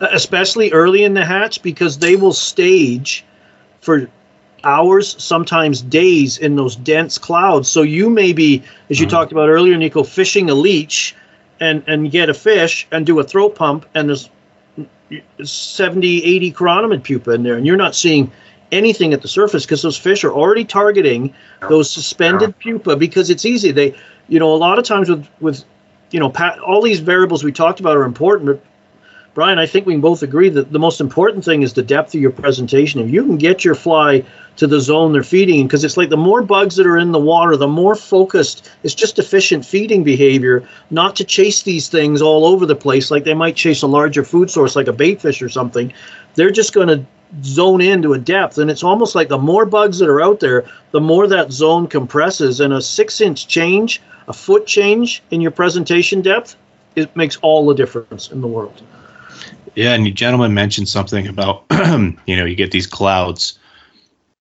especially 0.00 0.72
early 0.72 1.04
in 1.04 1.14
the 1.14 1.24
hatch 1.24 1.62
because 1.62 1.98
they 1.98 2.16
will 2.16 2.34
stage 2.34 3.24
for 3.80 4.10
hours 4.66 5.16
sometimes 5.22 5.80
days 5.80 6.38
in 6.38 6.56
those 6.56 6.76
dense 6.76 7.18
clouds. 7.18 7.68
So 7.68 7.82
you 7.82 8.10
may 8.10 8.32
be 8.32 8.62
as 8.90 9.00
you 9.00 9.06
Mhm. 9.06 9.10
talked 9.10 9.32
about 9.32 9.48
earlier 9.48 9.76
nico 9.76 10.02
fishing 10.02 10.50
a 10.50 10.54
leech 10.54 11.14
and 11.60 11.82
and 11.86 12.10
get 12.10 12.28
a 12.28 12.34
fish 12.34 12.86
and 12.92 13.06
do 13.06 13.18
a 13.20 13.24
throat 13.24 13.54
pump 13.54 13.86
and 13.94 14.08
there's 14.08 14.28
70 15.42 16.24
80 16.24 16.52
chironomid 16.52 17.02
pupa 17.04 17.30
in 17.32 17.42
there 17.44 17.54
and 17.56 17.66
you're 17.66 17.76
not 17.76 17.94
seeing 17.94 18.30
anything 18.72 19.12
at 19.12 19.22
the 19.22 19.28
surface 19.28 19.64
because 19.64 19.82
those 19.82 19.96
fish 19.96 20.24
are 20.24 20.32
already 20.32 20.64
targeting 20.64 21.32
those 21.68 21.88
suspended 21.90 22.58
pupa 22.58 22.96
because 22.96 23.30
it's 23.30 23.44
easy. 23.44 23.70
They 23.70 23.94
you 24.28 24.40
know 24.40 24.52
a 24.52 24.56
lot 24.56 24.78
of 24.78 24.84
times 24.84 25.08
with 25.08 25.26
with 25.40 25.64
you 26.10 26.18
know 26.20 26.28
pat, 26.28 26.58
all 26.58 26.82
these 26.82 27.00
variables 27.00 27.44
we 27.44 27.52
talked 27.52 27.78
about 27.80 27.96
are 27.96 28.04
important 28.04 28.46
but 28.46 28.60
Brian, 29.36 29.58
I 29.58 29.66
think 29.66 29.84
we 29.84 29.92
can 29.92 30.00
both 30.00 30.22
agree 30.22 30.48
that 30.48 30.72
the 30.72 30.78
most 30.78 30.98
important 30.98 31.44
thing 31.44 31.60
is 31.60 31.74
the 31.74 31.82
depth 31.82 32.14
of 32.14 32.22
your 32.22 32.30
presentation. 32.30 33.02
If 33.02 33.10
you 33.10 33.22
can 33.22 33.36
get 33.36 33.66
your 33.66 33.74
fly 33.74 34.24
to 34.56 34.66
the 34.66 34.80
zone 34.80 35.12
they're 35.12 35.22
feeding 35.22 35.60
in, 35.60 35.66
because 35.66 35.84
it's 35.84 35.98
like 35.98 36.08
the 36.08 36.16
more 36.16 36.40
bugs 36.40 36.76
that 36.76 36.86
are 36.86 36.96
in 36.96 37.12
the 37.12 37.18
water, 37.18 37.54
the 37.54 37.68
more 37.68 37.94
focused. 37.94 38.70
It's 38.82 38.94
just 38.94 39.18
efficient 39.18 39.66
feeding 39.66 40.02
behavior, 40.02 40.66
not 40.90 41.16
to 41.16 41.24
chase 41.24 41.64
these 41.64 41.90
things 41.90 42.22
all 42.22 42.46
over 42.46 42.64
the 42.64 42.74
place 42.74 43.10
like 43.10 43.24
they 43.24 43.34
might 43.34 43.56
chase 43.56 43.82
a 43.82 43.86
larger 43.86 44.24
food 44.24 44.50
source 44.50 44.74
like 44.74 44.88
a 44.88 44.92
bait 44.94 45.20
fish 45.20 45.42
or 45.42 45.50
something. 45.50 45.92
They're 46.34 46.50
just 46.50 46.72
going 46.72 46.88
to 46.88 47.04
zone 47.42 47.82
into 47.82 48.14
a 48.14 48.18
depth, 48.18 48.56
and 48.56 48.70
it's 48.70 48.82
almost 48.82 49.14
like 49.14 49.28
the 49.28 49.36
more 49.36 49.66
bugs 49.66 49.98
that 49.98 50.08
are 50.08 50.22
out 50.22 50.40
there, 50.40 50.64
the 50.92 51.00
more 51.02 51.26
that 51.26 51.52
zone 51.52 51.88
compresses. 51.88 52.60
And 52.60 52.72
a 52.72 52.80
six-inch 52.80 53.48
change, 53.48 54.00
a 54.28 54.32
foot 54.32 54.66
change 54.66 55.22
in 55.30 55.42
your 55.42 55.50
presentation 55.50 56.22
depth, 56.22 56.56
it 56.94 57.14
makes 57.14 57.36
all 57.42 57.66
the 57.66 57.74
difference 57.74 58.30
in 58.30 58.40
the 58.40 58.48
world. 58.48 58.82
Yeah, 59.76 59.92
and 59.92 60.06
you 60.06 60.12
gentlemen 60.12 60.54
mentioned 60.54 60.88
something 60.88 61.26
about 61.28 61.64
you 61.70 62.36
know 62.36 62.44
you 62.44 62.56
get 62.56 62.70
these 62.72 62.86
clouds, 62.86 63.58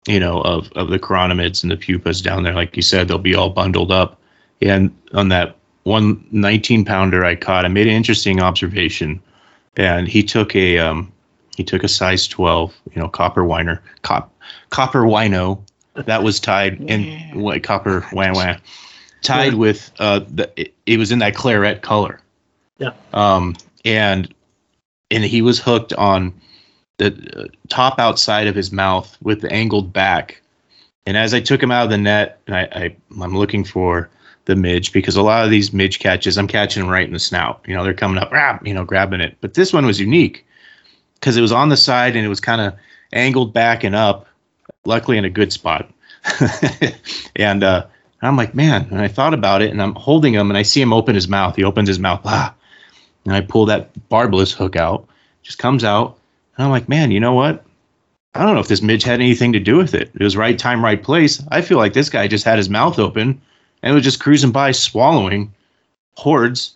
you 0.08 0.20
know, 0.20 0.42
of 0.42 0.72
of 0.74 0.90
the 0.90 1.00
chironomids 1.00 1.64
and 1.64 1.72
the 1.72 1.78
pupas 1.78 2.22
down 2.24 2.44
there. 2.44 2.54
Like 2.54 2.76
you 2.76 2.82
said, 2.84 3.08
they'll 3.08 3.18
be 3.18 3.36
all 3.36 3.50
bundled 3.50 3.92
up. 3.92 4.20
And 4.62 4.96
on 5.14 5.28
that 5.30 5.58
one 5.84 6.24
19 6.32 6.86
pounder 6.86 7.26
I 7.26 7.36
caught, 7.36 7.66
I 7.66 7.68
made 7.68 7.88
an 7.88 7.94
interesting 7.94 8.42
observation, 8.42 9.20
and 9.76 10.08
he 10.08 10.24
took 10.24 10.56
a 10.56 10.78
um, 10.78 11.12
he 11.58 11.64
took 11.64 11.84
a 11.84 11.88
size 11.88 12.28
12, 12.28 12.74
you 12.96 13.02
know, 13.02 13.08
copper 13.10 13.44
whiner, 13.44 13.82
cop, 14.04 14.32
copper 14.70 15.02
wino 15.04 15.60
that 15.96 16.24
was 16.24 16.40
tied 16.40 16.80
in 16.82 17.40
what 17.40 17.62
copper 17.64 18.06
wah 18.14 18.32
wah, 18.34 18.56
tied 19.22 19.54
Yeah. 19.54 19.58
with 19.58 19.92
uh, 20.00 20.22
the 20.30 20.50
it, 20.56 20.74
it 20.86 20.98
was 20.98 21.12
in 21.12 21.20
that 21.20 21.36
claret 21.36 21.82
color. 21.82 22.22
Yeah. 22.78 22.92
Um, 23.14 23.56
and 23.86 24.34
and 25.14 25.24
he 25.24 25.42
was 25.42 25.60
hooked 25.60 25.94
on 25.94 26.34
the 26.98 27.14
uh, 27.36 27.48
top 27.70 28.00
outside 28.00 28.48
of 28.48 28.56
his 28.56 28.72
mouth 28.72 29.16
with 29.22 29.42
the 29.42 29.52
angled 29.52 29.94
back. 29.94 30.42
And 31.06 31.18
as 31.18 31.34
I 31.34 31.40
took 31.40 31.62
him 31.62 31.72
out 31.72 31.86
of 31.86 31.90
the 31.90 31.98
net, 31.98 32.40
I, 32.48 32.62
I 32.62 32.96
I'm 33.22 33.38
looking 33.38 33.64
for 33.64 34.10
the 34.46 34.56
midge 34.56 34.92
because 34.92 35.16
a 35.16 35.22
lot 35.22 35.46
of 35.46 35.52
these 35.52 35.72
midge 35.72 36.00
catches, 36.00 36.38
I'm 36.38 36.48
catching 36.48 36.84
them 36.84 36.92
right 36.92 37.08
in 37.08 37.14
the 37.14 37.20
snout. 37.20 37.64
You 37.68 37.76
know, 37.76 37.84
they're 37.84 37.94
coming 37.94 38.18
up, 38.18 38.32
rah, 38.32 38.60
you 38.64 38.74
know, 38.74 38.84
grabbing 38.84 39.22
it. 39.22 39.38
But 39.40 39.54
this 39.54 39.72
one 39.72 39.86
was 39.86 40.00
unique 40.00 40.46
because 41.16 41.38
it 41.38 41.42
was 41.42 41.52
on 41.52 41.70
the 41.70 41.78
side 41.78 42.16
and 42.16 42.26
it 42.26 42.30
was 42.30 42.40
kind 42.40 42.62
of 42.62 42.74
angled 43.14 43.54
back 43.54 43.84
and 43.84 43.96
up, 43.96 44.28
luckily 44.86 45.18
in 45.18 45.26
a 45.26 45.30
good 45.30 45.54
spot. 45.54 45.90
and 47.36 47.64
uh, 47.64 47.86
I'm 48.22 48.38
like, 48.38 48.56
man, 48.56 48.88
and 48.92 49.00
I 49.00 49.08
thought 49.08 49.34
about 49.34 49.62
it 49.62 49.72
and 49.72 49.82
I'm 49.82 49.96
holding 49.96 50.34
him 50.34 50.50
and 50.50 50.58
I 50.58 50.64
see 50.64 50.82
him 50.82 50.94
open 50.94 51.16
his 51.16 51.28
mouth. 51.28 51.56
He 51.56 51.64
opens 51.64 51.88
his 51.88 52.00
mouth, 52.00 52.22
ah, 52.26 52.54
and 53.26 53.34
I 53.34 53.42
pull 53.42 53.66
that 53.68 54.10
barbless 54.10 54.52
hook 54.52 54.76
out, 54.76 55.08
just 55.42 55.60
comes 55.60 55.84
out. 55.84 56.18
And 56.58 56.66
I'm 56.66 56.72
like, 56.72 56.90
man, 56.90 57.12
you 57.12 57.20
know 57.20 57.34
what? 57.34 57.66
I 58.36 58.44
don't 58.44 58.56
know 58.56 58.60
if 58.60 58.68
this 58.68 58.82
midge 58.82 59.04
had 59.04 59.22
anything 59.22 59.54
to 59.54 59.60
do 59.60 59.78
with 59.78 59.94
it. 59.94 60.12
It 60.16 60.24
was 60.24 60.36
right 60.36 60.58
time, 60.58 60.84
right 60.84 61.02
place. 61.02 61.42
I 61.50 61.62
feel 61.62 61.78
like 61.78 61.94
this 61.94 62.10
guy 62.10 62.28
just 62.28 62.46
had 62.46 62.58
his 62.58 62.70
mouth 62.70 62.98
open 62.98 63.40
and 63.84 63.94
was 63.94 64.04
just 64.04 64.20
cruising 64.20 64.52
by, 64.52 64.72
swallowing 64.72 65.54
hordes 66.16 66.76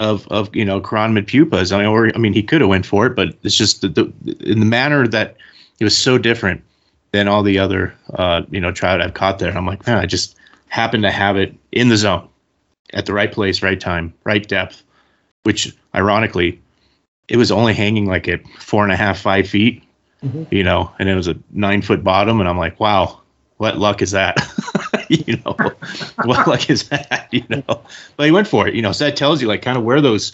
of 0.00 0.26
of 0.28 0.54
you 0.54 0.64
know 0.64 0.80
chironomid 0.80 1.26
pupas. 1.26 1.72
I 1.72 1.78
mean, 1.78 1.86
or 1.86 2.10
I 2.14 2.18
mean, 2.18 2.32
he 2.32 2.42
could 2.42 2.60
have 2.60 2.70
went 2.70 2.86
for 2.86 3.06
it, 3.06 3.14
but 3.14 3.34
it's 3.42 3.54
just 3.54 3.82
the, 3.82 3.88
the 3.88 4.12
in 4.40 4.60
the 4.60 4.66
manner 4.66 5.06
that 5.06 5.36
it 5.78 5.84
was 5.84 5.96
so 5.96 6.18
different 6.18 6.62
than 7.12 7.28
all 7.28 7.42
the 7.42 7.58
other 7.58 7.94
uh, 8.14 8.42
you 8.50 8.60
know 8.60 8.72
trout 8.72 9.00
I've 9.00 9.14
caught 9.14 9.38
there. 9.38 9.56
I'm 9.56 9.66
like, 9.66 9.86
man, 9.86 9.98
I 9.98 10.06
just 10.06 10.36
happened 10.68 11.02
to 11.04 11.10
have 11.10 11.36
it 11.36 11.54
in 11.72 11.88
the 11.88 11.96
zone, 11.96 12.28
at 12.94 13.06
the 13.06 13.12
right 13.12 13.30
place, 13.30 13.62
right 13.62 13.78
time, 13.78 14.12
right 14.24 14.46
depth, 14.46 14.82
which 15.44 15.74
ironically, 15.94 16.60
it 17.28 17.36
was 17.36 17.50
only 17.50 17.74
hanging 17.74 18.06
like 18.06 18.28
at 18.28 18.46
four 18.58 18.82
and 18.84 18.92
a 18.92 18.96
half, 18.96 19.18
five 19.20 19.48
feet, 19.48 19.82
Mhm. 20.24 20.46
you 20.50 20.62
know, 20.62 20.90
and 20.98 21.08
it 21.08 21.14
was 21.14 21.28
a 21.28 21.36
nine 21.52 21.80
foot 21.82 22.04
bottom, 22.04 22.40
and 22.40 22.48
I'm 22.48 22.58
like, 22.58 22.78
wow, 22.80 23.20
what 23.56 23.78
luck 23.78 24.02
is 24.02 24.10
that? 24.10 24.36
you 25.08 25.36
know, 25.44 25.56
what 26.24 26.46
luck 26.46 26.68
is 26.68 26.88
that? 26.88 27.28
You 27.30 27.44
know, 27.48 27.80
but 28.16 28.26
he 28.26 28.30
went 28.32 28.46
for 28.48 28.68
it. 28.68 28.74
You 28.74 28.82
know, 28.82 28.92
so 28.92 29.04
that 29.04 29.16
tells 29.16 29.40
you 29.40 29.48
like 29.48 29.62
kind 29.62 29.78
of 29.78 29.84
where 29.84 30.00
those, 30.00 30.32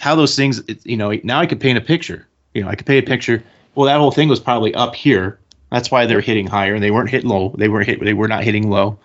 how 0.00 0.14
those 0.14 0.36
things. 0.36 0.60
it- 0.68 0.84
You 0.84 0.96
know, 0.96 1.18
now 1.24 1.40
I 1.40 1.46
could 1.46 1.60
paint 1.60 1.78
a 1.78 1.80
picture. 1.80 2.26
You 2.54 2.62
know, 2.62 2.68
I 2.68 2.74
could 2.74 2.86
paint 2.86 3.04
a 3.06 3.08
picture. 3.08 3.42
Well, 3.74 3.86
that 3.86 3.98
whole 3.98 4.12
thing 4.12 4.28
was 4.28 4.40
probably 4.40 4.74
up 4.74 4.94
here. 4.94 5.38
That's 5.72 5.90
why 5.90 6.06
they're 6.06 6.20
hitting 6.20 6.46
higher, 6.46 6.74
and 6.74 6.82
they 6.84 6.90
weren't 6.92 7.10
hitting 7.10 7.28
low. 7.30 7.52
They 7.58 7.68
weren't 7.68 7.86
hit. 7.86 8.00
They 8.04 8.12
were 8.14 8.28
not 8.28 8.44
hitting 8.44 8.70
low. 8.70 8.98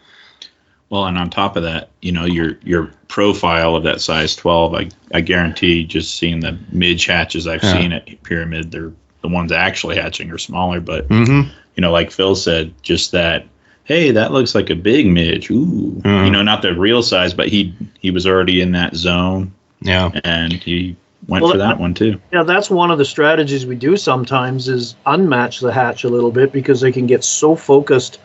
Well, 0.89 1.05
and 1.05 1.17
on 1.17 1.29
top 1.29 1.55
of 1.55 1.63
that, 1.63 1.89
you 2.01 2.11
know, 2.11 2.25
your 2.25 2.57
your 2.63 2.91
profile 3.07 3.75
of 3.75 3.83
that 3.83 4.01
size 4.01 4.35
12, 4.35 4.73
I, 4.75 4.89
I 5.13 5.21
guarantee 5.21 5.83
just 5.83 6.15
seeing 6.15 6.39
the 6.39 6.57
midge 6.71 7.05
hatches 7.05 7.47
I've 7.47 7.63
Yeah. 7.63 7.73
seen 7.73 7.93
at 7.93 8.23
Pyramid, 8.23 8.71
they're 8.71 8.91
the 9.21 9.27
ones 9.27 9.51
actually 9.51 9.97
hatching 9.97 10.31
are 10.31 10.37
smaller. 10.37 10.79
But, 10.79 11.07
Mm-hmm. 11.09 11.49
you 11.75 11.81
know, 11.81 11.91
like 11.91 12.09
Phil 12.11 12.35
said, 12.35 12.73
just 12.81 13.11
that, 13.11 13.45
hey, 13.83 14.11
that 14.11 14.31
looks 14.31 14.55
like 14.55 14.69
a 14.69 14.75
big 14.75 15.07
midge. 15.07 15.49
Ooh. 15.51 16.01
Mhm. 16.03 16.25
You 16.25 16.31
know, 16.31 16.41
not 16.41 16.61
the 16.61 16.73
real 16.73 17.03
size, 17.03 17.33
but 17.33 17.49
he 17.49 17.73
he 17.99 18.09
was 18.11 18.25
already 18.25 18.61
in 18.61 18.71
that 18.71 18.95
zone 18.95 19.51
Yeah. 19.81 20.09
and 20.23 20.53
he 20.53 20.95
went 21.27 21.43
Well, 21.43 21.51
for 21.51 21.57
that 21.59 21.79
one 21.79 21.93
too. 21.93 22.19
Yeah, 22.33 22.43
that's 22.43 22.69
one 22.71 22.89
of 22.89 22.97
the 22.97 23.05
strategies 23.05 23.65
we 23.67 23.75
do 23.75 23.95
sometimes 23.97 24.67
is 24.69 24.95
unmatch 25.05 25.59
the 25.61 25.71
hatch 25.71 26.03
a 26.03 26.09
little 26.09 26.31
bit 26.31 26.51
because 26.51 26.81
they 26.81 26.91
can 26.91 27.05
get 27.05 27.23
so 27.23 27.55
focused 27.55 28.19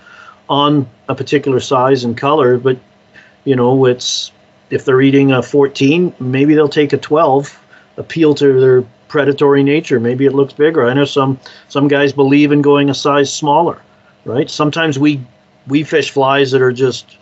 on 0.49 0.89
a 1.09 1.15
particular 1.15 1.61
size 1.61 2.05
and 2.05 2.17
color. 2.17 2.59
But 2.59 2.79
you 3.45 3.57
know, 3.57 3.85
it's 3.87 4.33
if 4.71 4.85
they're 4.85 5.03
eating 5.03 5.33
a 5.33 5.43
14, 5.43 6.15
maybe 6.19 6.55
they'll 6.55 6.69
take 6.69 6.93
a 6.93 6.99
12, 6.99 7.59
appeal 7.97 8.35
to 8.35 8.61
their 8.61 8.83
predatory 9.09 9.63
nature. 9.63 10.01
Maybe 10.01 10.27
it 10.27 10.33
looks 10.33 10.53
bigger. 10.53 10.87
I 10.89 10.95
know 10.95 11.05
some 11.05 11.39
some 11.69 11.89
guys 11.89 12.13
believe 12.13 12.53
in 12.53 12.63
going 12.63 12.91
a 12.91 12.95
size 12.95 13.33
smaller, 13.33 13.81
right? 14.25 14.51
Sometimes 14.51 14.99
we 14.99 15.21
we 15.69 15.83
fish 15.83 16.11
flies 16.11 16.51
that 16.51 16.63
are 16.63 16.73
just 16.73 17.17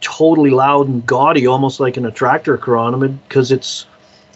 totally 0.00 0.50
loud 0.50 0.88
and 0.88 1.06
gaudy, 1.06 1.46
almost 1.46 1.78
like 1.78 1.96
an 1.96 2.04
attractor 2.06 2.58
chironomid, 2.58 3.16
because 3.28 3.52
it's 3.52 3.86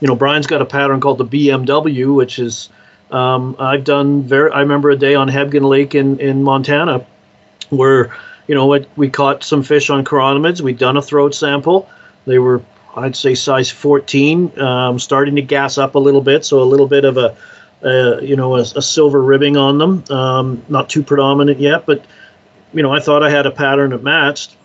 you 0.01 0.07
know, 0.07 0.15
Brian's 0.15 0.47
got 0.47 0.61
a 0.61 0.67
pattern 0.67 1.01
called 1.01 1.19
the 1.19 1.25
BMW, 1.25 2.15
which 2.15 2.39
is 2.39 2.69
um, 3.11 3.57
I've 3.59 3.85
done 3.85 4.23
very. 4.23 4.51
I 4.51 4.61
remember 4.61 4.91
a 4.91 4.97
day 4.97 5.15
on 5.15 5.29
Hebgen 5.29 5.69
Lake 5.69 5.95
in 5.95 6.19
in 6.21 6.43
Montana, 6.43 7.05
where 7.71 8.17
you 8.47 8.55
know 8.55 8.73
it, 8.75 8.89
we 8.97 9.09
caught 9.09 9.43
some 9.43 9.63
fish 9.63 9.91
on 9.91 10.05
chironomids. 10.05 10.61
We'd 10.61 10.79
done 10.79 10.97
a 10.97 11.03
throat 11.03 11.35
sample. 11.35 11.89
They 12.27 12.39
were 12.39 12.63
I'd 12.97 13.15
say 13.15 13.35
size 13.35 13.71
14, 13.71 14.59
um, 14.59 14.99
starting 14.99 15.37
to 15.37 15.43
gas 15.43 15.77
up 15.77 15.95
a 15.95 15.99
little 15.99 16.23
bit, 16.23 16.45
so 16.45 16.63
a 16.63 16.65
little 16.65 16.89
bit 16.89 17.05
of 17.05 17.19
a 17.19 17.37
uh, 17.85 18.19
you 18.21 18.37
know 18.37 18.57
a, 18.57 18.61
a 18.61 18.83
silver 18.83 19.23
ribbing 19.23 19.57
on 19.57 19.79
them. 19.79 20.05
Um, 20.11 20.65
not 20.69 20.89
too 20.89 21.03
predominant 21.03 21.61
yet, 21.61 21.85
but 21.87 22.05
you 22.73 22.83
know 22.83 22.93
I 22.93 23.01
thought 23.01 23.23
I 23.23 23.31
had 23.31 23.47
a 23.47 23.51
pattern 23.51 23.91
that 23.91 24.03
matched. 24.03 24.57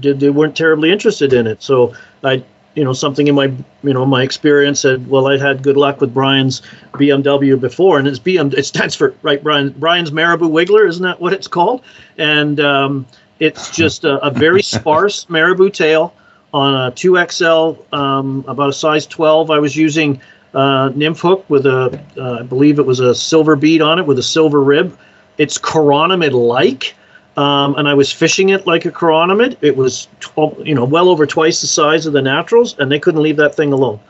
Did 0.00 0.20
they 0.20 0.30
weren't 0.30 0.56
terribly 0.56 0.90
interested 0.90 1.32
in 1.32 1.46
it, 1.46 1.62
so 1.62 1.94
I 2.22 2.42
you 2.74 2.84
know 2.84 2.92
something 2.92 3.26
in 3.26 3.34
my 3.34 3.46
you 3.82 3.92
know 3.92 4.04
my 4.04 4.22
experience 4.22 4.80
said 4.80 5.06
well 5.08 5.26
i 5.28 5.38
had 5.38 5.62
good 5.62 5.76
luck 5.76 6.00
with 6.00 6.12
brian's 6.12 6.62
bmw 6.92 7.60
before 7.60 7.98
and 7.98 8.08
it's 8.08 8.18
bm 8.18 8.52
it 8.54 8.64
stands 8.64 8.94
for 8.94 9.14
right 9.22 9.42
brian 9.42 9.70
brian's 9.78 10.12
marabou 10.12 10.48
wiggler 10.48 10.88
isn't 10.88 11.02
that 11.02 11.20
what 11.20 11.32
it's 11.32 11.48
called? 11.48 11.82
And 12.18 12.60
um, 12.60 13.06
it's 13.40 13.70
just 13.70 14.04
a, 14.04 14.18
a 14.24 14.30
very 14.30 14.62
sparse 14.74 15.28
marabou 15.28 15.70
tail 15.70 16.14
on 16.52 16.74
a 16.74 16.92
2xl 16.92 17.92
um, 17.92 18.44
about 18.46 18.70
a 18.70 18.72
size 18.72 19.06
12 19.06 19.50
i 19.50 19.58
was 19.58 19.76
using 19.76 20.20
uh, 20.54 20.90
nymph 20.94 21.20
hook 21.20 21.44
with 21.48 21.66
a 21.66 22.00
uh, 22.16 22.38
i 22.40 22.42
believe 22.42 22.78
it 22.78 22.86
was 22.86 23.00
a 23.00 23.14
silver 23.14 23.56
bead 23.56 23.82
on 23.82 23.98
it 23.98 24.06
with 24.06 24.18
a 24.18 24.22
silver 24.22 24.62
rib. 24.62 24.96
It's 25.36 25.58
chironomid 25.58 26.32
like 26.32 26.94
um, 27.36 27.74
and 27.76 27.88
I 27.88 27.94
was 27.94 28.12
fishing 28.12 28.50
it 28.50 28.66
like 28.66 28.84
a 28.84 28.90
chironomid. 28.90 29.56
It 29.60 29.76
was, 29.76 30.08
tw- 30.20 30.58
you 30.64 30.74
know, 30.74 30.84
well 30.84 31.08
over 31.08 31.26
twice 31.26 31.60
the 31.60 31.66
size 31.66 32.06
of 32.06 32.12
the 32.12 32.22
naturals, 32.22 32.78
and 32.78 32.90
they 32.90 32.98
couldn't 32.98 33.22
leave 33.22 33.36
that 33.36 33.54
thing 33.54 33.72
alone. 33.72 34.00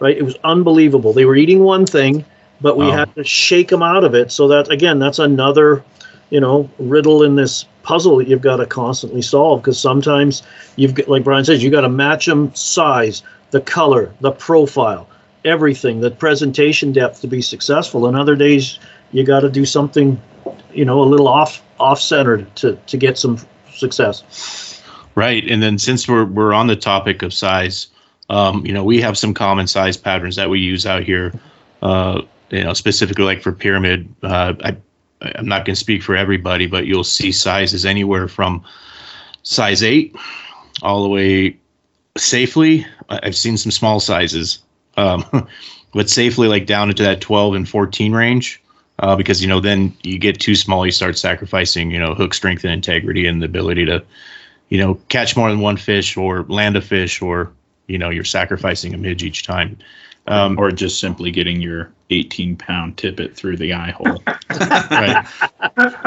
Right? 0.00 0.16
It 0.16 0.22
was 0.22 0.36
unbelievable. 0.44 1.12
They 1.12 1.24
were 1.24 1.36
eating 1.36 1.60
one 1.60 1.86
thing, 1.86 2.24
but 2.60 2.76
we 2.76 2.86
Oh. 2.86 2.90
had 2.90 3.14
to 3.14 3.24
shake 3.24 3.68
them 3.68 3.82
out 3.82 4.04
of 4.04 4.14
it. 4.14 4.32
So 4.32 4.48
that 4.48 4.70
again, 4.70 4.98
that's 4.98 5.18
another, 5.18 5.82
you 6.30 6.40
know, 6.40 6.68
riddle 6.78 7.22
in 7.22 7.36
this 7.36 7.64
puzzle 7.84 8.16
that 8.16 8.28
you've 8.28 8.40
got 8.40 8.56
to 8.56 8.66
constantly 8.66 9.22
solve 9.22 9.60
because 9.62 9.78
sometimes 9.78 10.42
you've 10.76 10.94
got, 10.94 11.08
like 11.08 11.22
Brian 11.24 11.44
says, 11.44 11.62
you 11.62 11.70
got 11.70 11.82
to 11.82 11.88
match 11.88 12.26
them 12.26 12.52
size, 12.54 13.22
the 13.50 13.60
color, 13.60 14.12
the 14.20 14.32
profile, 14.32 15.06
everything, 15.44 16.00
the 16.00 16.10
presentation 16.10 16.92
depth 16.92 17.20
to 17.20 17.26
be 17.28 17.40
successful. 17.42 18.06
And 18.06 18.16
other 18.16 18.36
days 18.36 18.78
you 19.12 19.22
got 19.24 19.40
to 19.40 19.50
do 19.50 19.64
something, 19.64 20.20
you 20.74 20.84
know, 20.84 21.00
a 21.00 21.04
little 21.04 21.28
off 21.28 21.62
off 21.78 22.00
centered 22.00 22.54
to 22.56 22.76
to 22.86 22.96
get 22.96 23.18
some 23.18 23.38
success. 23.72 24.82
Right, 25.14 25.48
and 25.48 25.62
then 25.62 25.78
since 25.78 26.08
we're 26.08 26.24
we're 26.24 26.52
on 26.52 26.66
the 26.66 26.76
topic 26.76 27.22
of 27.22 27.32
size, 27.32 27.88
um, 28.30 28.64
you 28.66 28.72
know, 28.72 28.84
we 28.84 29.00
have 29.00 29.16
some 29.16 29.34
common 29.34 29.66
size 29.66 29.96
patterns 29.96 30.36
that 30.36 30.50
we 30.50 30.60
use 30.60 30.86
out 30.86 31.02
here. 31.02 31.32
Uh, 31.82 32.22
you 32.50 32.62
know, 32.62 32.72
specifically 32.72 33.24
like 33.24 33.42
for 33.42 33.52
pyramid. 33.52 34.12
Uh, 34.22 34.54
I 34.62 34.76
I'm 35.36 35.46
not 35.46 35.64
going 35.64 35.74
to 35.74 35.80
speak 35.80 36.02
for 36.02 36.16
everybody, 36.16 36.66
but 36.66 36.86
you'll 36.86 37.04
see 37.04 37.32
sizes 37.32 37.86
anywhere 37.86 38.28
from 38.28 38.62
size 39.42 39.82
eight 39.82 40.14
all 40.82 41.02
the 41.02 41.08
way 41.08 41.58
safely. 42.16 42.86
I've 43.08 43.36
seen 43.36 43.56
some 43.56 43.70
small 43.70 44.00
sizes 44.00 44.58
um, 44.96 45.48
but 45.92 46.10
safely 46.10 46.48
like 46.48 46.66
down 46.66 46.90
into 46.90 47.02
that 47.02 47.20
12 47.20 47.54
and 47.54 47.68
14 47.68 48.12
range. 48.12 48.62
Uh, 49.00 49.16
because 49.16 49.42
you 49.42 49.48
know 49.48 49.60
then 49.60 49.94
you 50.02 50.18
get 50.18 50.38
too 50.40 50.54
small, 50.54 50.86
you 50.86 50.92
start 50.92 51.18
sacrificing 51.18 51.90
you 51.90 51.98
know 51.98 52.14
hook 52.14 52.32
strength 52.32 52.64
and 52.64 52.72
integrity 52.72 53.26
and 53.26 53.42
the 53.42 53.46
ability 53.46 53.84
to, 53.84 54.02
you 54.68 54.78
know, 54.78 54.94
catch 55.08 55.36
more 55.36 55.50
than 55.50 55.60
one 55.60 55.76
fish 55.76 56.16
or 56.16 56.44
land 56.44 56.76
a 56.76 56.80
fish 56.80 57.20
or 57.20 57.50
you 57.86 57.98
know 57.98 58.10
you're 58.10 58.24
sacrificing 58.24 58.94
a 58.94 58.98
midge 58.98 59.22
each 59.22 59.44
time. 59.44 59.78
Um, 60.26 60.58
or 60.58 60.70
just 60.70 61.00
simply 61.00 61.30
getting 61.30 61.60
your 61.60 61.92
18 62.08 62.56
pound 62.56 62.96
tippet 62.96 63.36
through 63.36 63.58
the 63.58 63.74
eye 63.74 63.90
hole. 63.90 64.22
right. 64.50 65.26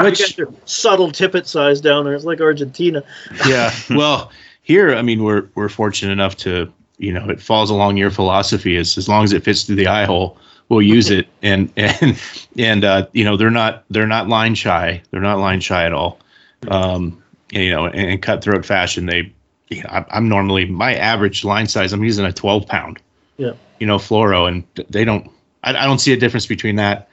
Which 0.00 0.36
subtle 0.64 1.12
tippet 1.12 1.46
size 1.46 1.80
down 1.80 2.04
there. 2.04 2.14
It's 2.14 2.24
like 2.24 2.40
Argentina. 2.40 3.04
yeah. 3.46 3.72
Well, 3.90 4.32
here, 4.62 4.94
I 4.94 5.02
mean, 5.02 5.22
we're 5.22 5.48
we're 5.54 5.68
fortunate 5.68 6.12
enough 6.12 6.36
to, 6.38 6.72
you 6.98 7.12
know, 7.12 7.28
it 7.28 7.40
falls 7.40 7.70
along 7.70 7.96
your 7.96 8.10
philosophy. 8.10 8.76
Is 8.76 8.98
as 8.98 9.08
long 9.08 9.24
as 9.24 9.32
it 9.32 9.44
fits 9.44 9.62
through 9.62 9.76
the 9.76 9.86
eye 9.86 10.04
hole, 10.04 10.36
we'll 10.68 10.82
use 10.82 11.10
it. 11.18 11.28
And 11.42 11.72
and 11.76 12.20
and 12.56 12.84
uh, 12.84 13.06
you 13.12 13.24
know, 13.24 13.36
they're 13.36 13.50
not 13.50 13.84
they're 13.90 14.06
not 14.06 14.28
line 14.28 14.54
shy. 14.54 15.02
They're 15.10 15.20
not 15.20 15.38
line 15.38 15.60
shy 15.60 15.84
at 15.84 15.92
all. 15.92 16.18
Um, 16.68 17.22
and, 17.52 17.62
you 17.62 17.70
know, 17.70 17.86
in, 17.86 18.08
in 18.08 18.20
cutthroat 18.20 18.66
fashion, 18.66 19.06
they, 19.06 19.32
you 19.68 19.82
know, 19.82 19.88
I'm, 19.90 20.04
I'm 20.10 20.28
normally 20.28 20.66
my 20.66 20.94
average 20.94 21.44
line 21.44 21.68
size. 21.68 21.92
I'm 21.92 22.04
using 22.04 22.24
a 22.24 22.32
12 22.32 22.66
pound. 22.66 23.00
Yeah. 23.36 23.52
You 23.78 23.86
know, 23.86 23.98
fluoro, 23.98 24.48
and 24.48 24.64
they 24.90 25.04
don't. 25.04 25.30
I, 25.62 25.70
I 25.70 25.84
don't 25.84 26.00
see 26.00 26.12
a 26.12 26.16
difference 26.16 26.46
between 26.46 26.76
that 26.76 27.08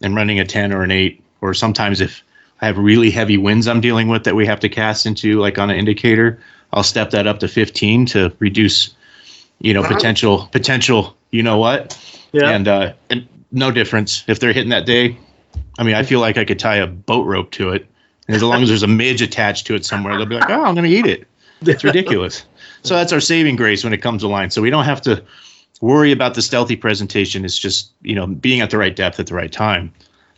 and 0.00 0.14
running 0.14 0.38
a 0.38 0.44
10 0.44 0.72
or 0.72 0.82
an 0.82 0.90
8 0.90 1.22
or 1.40 1.54
sometimes 1.54 2.00
if 2.00 2.22
I 2.60 2.66
have 2.66 2.78
really 2.78 3.10
heavy 3.10 3.36
winds 3.36 3.68
I'm 3.68 3.80
dealing 3.80 4.08
with 4.08 4.24
that 4.24 4.34
we 4.34 4.46
have 4.46 4.60
to 4.60 4.68
cast 4.68 5.06
into 5.06 5.40
like 5.40 5.58
on 5.58 5.70
an 5.70 5.76
indicator, 5.76 6.40
I'll 6.72 6.82
step 6.82 7.10
that 7.10 7.26
up 7.26 7.38
to 7.40 7.48
15 7.48 8.06
to 8.06 8.32
reduce, 8.38 8.94
you 9.60 9.74
know, 9.74 9.82
potential 9.82 10.48
potential, 10.52 11.16
you 11.30 11.42
know 11.42 11.58
what? 11.58 11.98
Yeah. 12.32 12.50
And 12.50 12.68
uh 12.68 12.92
and 13.10 13.28
no 13.50 13.70
difference 13.70 14.24
if 14.26 14.40
they're 14.40 14.52
hitting 14.52 14.70
that 14.70 14.86
day. 14.86 15.16
I 15.78 15.84
mean, 15.84 15.94
I 15.94 16.02
feel 16.02 16.20
like 16.20 16.36
I 16.36 16.44
could 16.44 16.58
tie 16.58 16.76
a 16.76 16.86
boat 16.86 17.26
rope 17.26 17.50
to 17.52 17.70
it. 17.70 17.86
And 18.26 18.36
as 18.36 18.42
long 18.42 18.62
as 18.62 18.68
there's 18.68 18.82
a 18.82 18.88
midge 18.88 19.22
attached 19.22 19.66
to 19.68 19.74
it 19.74 19.86
somewhere, 19.86 20.16
they'll 20.16 20.26
be 20.26 20.34
like, 20.34 20.50
"Oh, 20.50 20.64
I'm 20.64 20.74
going 20.74 20.88
to 20.88 20.94
eat 20.94 21.06
it." 21.06 21.26
It's 21.62 21.82
ridiculous. 21.82 22.44
so 22.82 22.94
that's 22.94 23.12
our 23.12 23.20
saving 23.20 23.56
grace 23.56 23.82
when 23.82 23.92
it 23.92 24.02
comes 24.02 24.22
to 24.22 24.28
line. 24.28 24.50
So 24.50 24.60
we 24.60 24.70
don't 24.70 24.84
have 24.84 25.00
to 25.02 25.22
worry 25.80 26.12
about 26.12 26.34
the 26.34 26.42
stealthy 26.42 26.76
presentation. 26.76 27.44
It's 27.44 27.58
just 27.58 27.92
you 28.02 28.14
know 28.14 28.26
being 28.26 28.60
at 28.60 28.70
the 28.70 28.78
right 28.78 28.94
depth 28.94 29.18
at 29.18 29.28
the 29.28 29.34
right 29.34 29.50
time. 29.50 29.92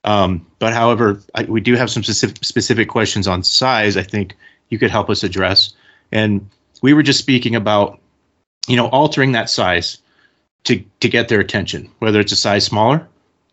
Um, 0.04 0.46
but 0.58 0.72
however, 0.72 1.20
I, 1.34 1.42
we 1.42 1.60
do 1.60 1.74
have 1.74 1.90
some 1.90 2.02
specific, 2.02 2.42
specific 2.42 2.88
questions 2.88 3.28
on 3.28 3.42
size. 3.42 3.96
I 3.96 4.02
think 4.02 4.34
you 4.70 4.78
could 4.78 4.90
help 4.90 5.10
us 5.10 5.22
address. 5.22 5.74
And 6.10 6.48
we 6.80 6.94
were 6.94 7.02
just 7.02 7.18
speaking 7.18 7.54
about 7.54 8.00
you 8.68 8.76
know 8.76 8.86
altering 8.88 9.32
that 9.32 9.50
size 9.50 9.98
to 10.64 10.82
to 11.00 11.08
get 11.08 11.28
their 11.28 11.40
attention, 11.40 11.90
whether 11.98 12.20
it's 12.20 12.32
a 12.32 12.36
size 12.36 12.64
smaller, 12.64 13.06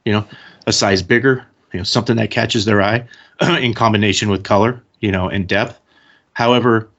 you 0.05 0.11
know, 0.11 0.25
a 0.65 0.73
size 0.73 1.01
bigger, 1.01 1.45
you 1.73 1.79
know, 1.79 1.83
something 1.83 2.17
that 2.17 2.31
catches 2.31 2.65
their 2.65 2.81
eye 2.81 3.05
in 3.41 3.73
combination 3.73 4.29
with 4.29 4.43
color, 4.43 4.81
you 4.99 5.11
know, 5.11 5.29
and 5.29 5.47
depth. 5.47 5.79
However, 6.33 6.89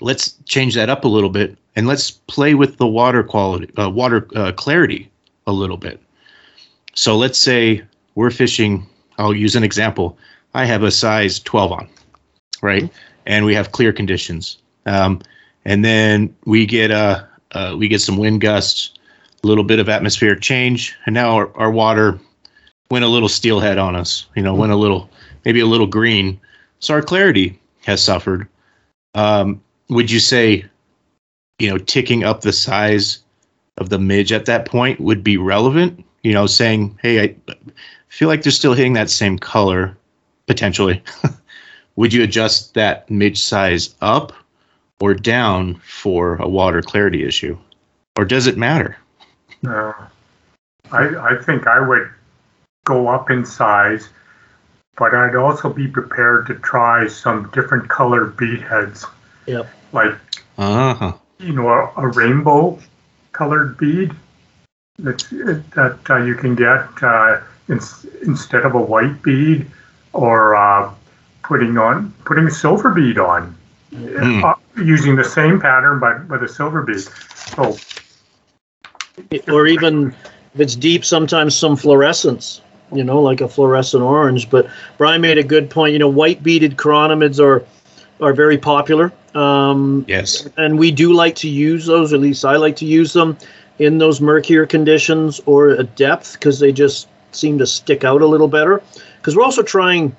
let's 0.00 0.34
change 0.46 0.74
that 0.74 0.88
up 0.88 1.04
a 1.04 1.08
little 1.08 1.30
bit 1.30 1.56
and 1.76 1.86
let's 1.86 2.10
play 2.10 2.54
with 2.54 2.78
the 2.78 2.86
water 2.86 3.22
quality, 3.22 3.70
uh, 3.76 3.88
water 3.88 4.26
uh, 4.34 4.52
clarity 4.52 5.10
a 5.46 5.52
little 5.52 5.76
bit. 5.76 6.00
So 6.94 7.16
let's 7.16 7.38
say 7.38 7.82
we're 8.14 8.30
fishing. 8.30 8.86
I'll 9.18 9.34
use 9.34 9.56
an 9.56 9.64
example. 9.64 10.18
I 10.54 10.64
have 10.64 10.82
a 10.82 10.90
size 10.90 11.38
12 11.40 11.72
on, 11.72 11.88
right, 12.62 12.90
and 13.26 13.44
we 13.44 13.54
have 13.54 13.72
clear 13.72 13.92
conditions. 13.92 14.58
Um, 14.86 15.20
and 15.64 15.84
then 15.84 16.34
we 16.44 16.66
get 16.66 16.90
uh, 16.90 17.24
uh, 17.52 17.76
we 17.78 17.88
get 17.88 18.00
some 18.00 18.16
wind 18.16 18.40
gusts, 18.40 18.92
a 19.42 19.46
little 19.46 19.64
bit 19.64 19.78
of 19.78 19.88
atmospheric 19.88 20.40
change, 20.40 20.96
and 21.06 21.14
now 21.14 21.32
our, 21.32 21.56
our 21.56 21.70
water 21.70 22.18
went 22.90 23.04
a 23.04 23.08
little 23.08 23.28
steelhead 23.28 23.78
on 23.78 23.96
us. 23.96 24.26
You 24.34 24.42
know, 24.42 24.54
went 24.54 24.72
a 24.72 24.76
little 24.76 25.10
maybe 25.44 25.60
a 25.60 25.66
little 25.66 25.86
green. 25.86 26.40
So 26.80 26.94
our 26.94 27.02
clarity 27.02 27.58
has 27.84 28.02
suffered. 28.02 28.48
Um, 29.14 29.60
would 29.88 30.10
you 30.10 30.20
say 30.20 30.64
you 31.60 31.68
know, 31.68 31.78
ticking 31.78 32.24
up 32.24 32.40
the 32.40 32.52
size 32.52 33.18
of 33.76 33.90
the 33.90 33.98
midge 33.98 34.32
at 34.32 34.46
that 34.46 34.64
point 34.64 34.98
would 34.98 35.22
be 35.22 35.36
relevant. 35.36 36.04
You 36.22 36.32
know, 36.32 36.46
saying, 36.46 36.98
hey, 37.00 37.22
I 37.22 37.34
feel 38.08 38.28
like 38.28 38.42
they're 38.42 38.52
still 38.52 38.74
hitting 38.74 38.94
that 38.94 39.10
same 39.10 39.38
color 39.38 39.96
potentially. 40.46 41.02
would 41.96 42.12
you 42.12 42.22
adjust 42.22 42.74
that 42.74 43.08
midge 43.10 43.40
size 43.40 43.94
up 44.00 44.32
or 45.00 45.14
down 45.14 45.76
for 45.76 46.36
a 46.36 46.48
water 46.48 46.82
clarity 46.82 47.24
issue? 47.24 47.56
Or 48.18 48.24
does 48.24 48.46
it 48.46 48.58
matter? 48.58 48.96
Uh, 49.66 49.92
I, 50.90 51.32
I 51.32 51.42
think 51.42 51.66
I 51.66 51.80
would 51.80 52.10
go 52.84 53.08
up 53.08 53.30
in 53.30 53.44
size, 53.44 54.08
but 54.96 55.14
I'd 55.14 55.36
also 55.36 55.72
be 55.72 55.86
prepared 55.86 56.46
to 56.46 56.54
try 56.54 57.06
some 57.08 57.50
different 57.52 57.88
color 57.88 58.26
bead 58.26 58.62
heads. 58.62 59.04
Yep. 59.46 59.68
Like 59.92 60.14
uh-huh 60.58 61.12
you 61.40 61.52
know, 61.52 61.68
a, 61.68 61.92
a 61.96 62.08
rainbow 62.08 62.78
colored 63.32 63.78
bead 63.78 64.12
that, 64.98 65.18
that 65.74 65.98
uh, 66.10 66.16
you 66.18 66.34
can 66.34 66.54
get 66.54 66.86
uh, 67.02 67.40
in, 67.68 67.80
instead 68.22 68.64
of 68.64 68.74
a 68.74 68.80
white 68.80 69.22
bead 69.22 69.66
or 70.12 70.54
uh, 70.54 70.92
putting 71.42 71.78
on 71.78 72.12
putting 72.24 72.46
a 72.46 72.50
silver 72.50 72.90
bead 72.90 73.18
on 73.18 73.56
mm. 73.92 74.54
using 74.76 75.16
the 75.16 75.24
same 75.24 75.60
pattern 75.60 75.98
but 75.98 76.28
with 76.28 76.42
a 76.42 76.48
silver 76.48 76.82
bead. 76.82 77.00
So, 77.00 77.76
or 79.48 79.66
even 79.66 80.14
if 80.54 80.60
it's 80.60 80.76
deep, 80.76 81.04
sometimes 81.04 81.54
some 81.56 81.76
fluorescence. 81.76 82.60
You 82.92 83.04
know, 83.04 83.20
like 83.20 83.40
a 83.40 83.48
fluorescent 83.48 84.02
orange. 84.02 84.50
But 84.50 84.68
Brian 84.98 85.20
made 85.20 85.38
a 85.38 85.44
good 85.44 85.70
point. 85.70 85.92
You 85.92 86.00
know, 86.00 86.08
white 86.08 86.42
beaded 86.42 86.76
chironomids 86.76 87.38
are 87.38 87.64
are 88.20 88.32
very 88.32 88.58
popular. 88.58 89.12
Um, 89.34 90.04
yes. 90.08 90.48
And 90.56 90.78
we 90.78 90.90
do 90.90 91.12
like 91.12 91.36
to 91.36 91.48
use 91.48 91.86
those, 91.86 92.12
at 92.12 92.20
least 92.20 92.44
I 92.44 92.56
like 92.56 92.76
to 92.76 92.84
use 92.84 93.12
them 93.12 93.36
in 93.78 93.98
those 93.98 94.20
murkier 94.20 94.66
conditions 94.66 95.40
or 95.46 95.70
a 95.70 95.84
depth 95.84 96.34
because 96.34 96.58
they 96.58 96.72
just 96.72 97.08
seem 97.32 97.58
to 97.58 97.66
stick 97.66 98.04
out 98.04 98.22
a 98.22 98.26
little 98.26 98.48
better. 98.48 98.82
Because 99.16 99.36
we're 99.36 99.44
also 99.44 99.62
trying 99.62 100.14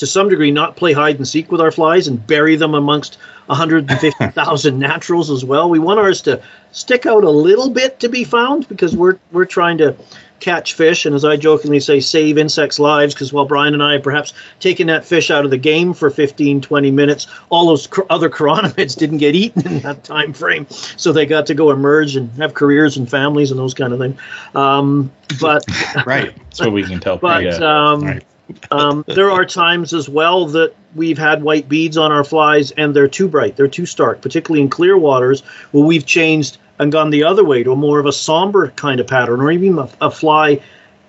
to 0.00 0.06
some 0.06 0.30
degree 0.30 0.50
not 0.50 0.76
play 0.76 0.94
hide 0.94 1.16
and 1.16 1.28
seek 1.28 1.52
with 1.52 1.60
our 1.60 1.70
flies 1.70 2.08
and 2.08 2.26
bury 2.26 2.56
them 2.56 2.72
amongst 2.72 3.18
150,000 3.46 4.78
naturals 4.78 5.30
as 5.30 5.44
well. 5.44 5.68
We 5.68 5.78
want 5.78 6.00
ours 6.00 6.22
to 6.22 6.42
stick 6.72 7.04
out 7.04 7.22
a 7.22 7.30
little 7.30 7.68
bit 7.68 8.00
to 8.00 8.08
be 8.08 8.24
found 8.24 8.66
because 8.66 8.96
we're 8.96 9.18
we're 9.30 9.44
trying 9.44 9.76
to 9.78 9.94
catch 10.40 10.72
fish. 10.72 11.04
And 11.04 11.14
as 11.14 11.22
I 11.22 11.36
jokingly 11.36 11.80
say 11.80 12.00
save 12.00 12.38
insects 12.38 12.78
lives 12.78 13.12
because 13.12 13.30
while 13.30 13.44
Brian 13.44 13.74
and 13.74 13.82
I 13.82 13.98
perhaps 13.98 14.32
taking 14.58 14.86
that 14.86 15.04
fish 15.04 15.30
out 15.30 15.44
of 15.44 15.50
the 15.50 15.58
game 15.58 15.92
for 15.92 16.08
15 16.08 16.62
20 16.62 16.90
minutes 16.90 17.26
all 17.50 17.66
those 17.66 17.86
cr- 17.86 18.00
other 18.08 18.30
chironomids 18.30 18.96
didn't 18.98 19.18
get 19.18 19.34
eaten 19.34 19.66
in 19.66 19.80
that 19.80 20.02
time 20.02 20.32
frame. 20.32 20.66
So 20.70 21.12
they 21.12 21.26
got 21.26 21.44
to 21.44 21.54
go 21.54 21.70
emerge 21.70 22.16
and 22.16 22.30
have 22.38 22.54
careers 22.54 22.96
and 22.96 23.10
families 23.10 23.50
and 23.50 23.60
those 23.60 23.74
kind 23.74 23.92
of 23.92 23.98
things 23.98 24.18
um, 24.54 25.12
but 25.42 25.62
right. 26.06 26.34
That's 26.34 26.60
what 26.60 26.72
we 26.72 26.84
can 26.84 27.00
tell 27.00 27.18
but 27.18 27.62
um, 27.62 28.00
right. 28.00 28.24
Um, 28.70 29.04
there 29.06 29.30
are 29.30 29.44
times 29.44 29.94
as 29.94 30.08
well 30.08 30.46
that 30.46 30.74
we've 30.94 31.18
had 31.18 31.42
white 31.42 31.68
beads 31.68 31.96
on 31.96 32.10
our 32.10 32.24
flies 32.24 32.72
and 32.72 32.94
they're 32.94 33.06
too 33.06 33.28
bright 33.28 33.56
they're 33.56 33.68
too 33.68 33.86
stark 33.86 34.20
particularly 34.22 34.60
in 34.60 34.68
clear 34.68 34.98
waters 34.98 35.42
where 35.70 35.84
we've 35.84 36.04
changed 36.04 36.58
and 36.80 36.90
gone 36.90 37.10
the 37.10 37.22
other 37.22 37.44
way 37.44 37.62
to 37.62 37.72
a 37.72 37.76
more 37.76 38.00
of 38.00 38.06
a 38.06 38.12
somber 38.12 38.70
kind 38.70 39.00
of 39.00 39.06
pattern, 39.06 39.40
or 39.40 39.52
even 39.52 39.78
a, 39.78 39.88
a 40.00 40.10
fly 40.10 40.60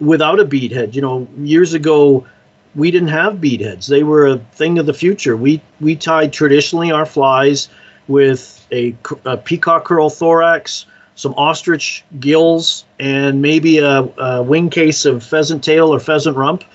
without 0.02 0.40
a 0.40 0.46
bead 0.46 0.72
head. 0.72 0.94
You 0.94 1.02
know, 1.02 1.28
years 1.40 1.74
ago, 1.74 2.28
we 2.76 2.92
didn't 2.92 3.08
have 3.08 3.40
bead 3.42 3.62
heads; 3.62 3.88
they 3.88 4.04
were 4.04 4.28
a 4.28 4.38
thing 4.38 4.78
of 4.78 4.86
the 4.86 4.94
future. 4.94 5.36
We 5.36 5.62
we 5.80 5.96
tied 5.96 6.34
traditionally 6.34 6.92
our 6.92 7.06
flies 7.06 7.70
with 8.10 8.68
a, 8.72 8.94
a 9.24 9.38
peacock 9.38 9.88
herl 9.88 10.10
thorax, 10.10 10.86
some 11.16 11.34
ostrich 11.36 12.04
gills, 12.20 12.84
and 13.00 13.42
maybe 13.42 13.78
a, 13.78 14.02
a 14.02 14.44
wing 14.44 14.70
case 14.70 15.06
of 15.06 15.24
pheasant 15.24 15.64
tail 15.64 15.94
or 15.94 16.02
pheasant 16.02 16.36
rump 16.36 16.66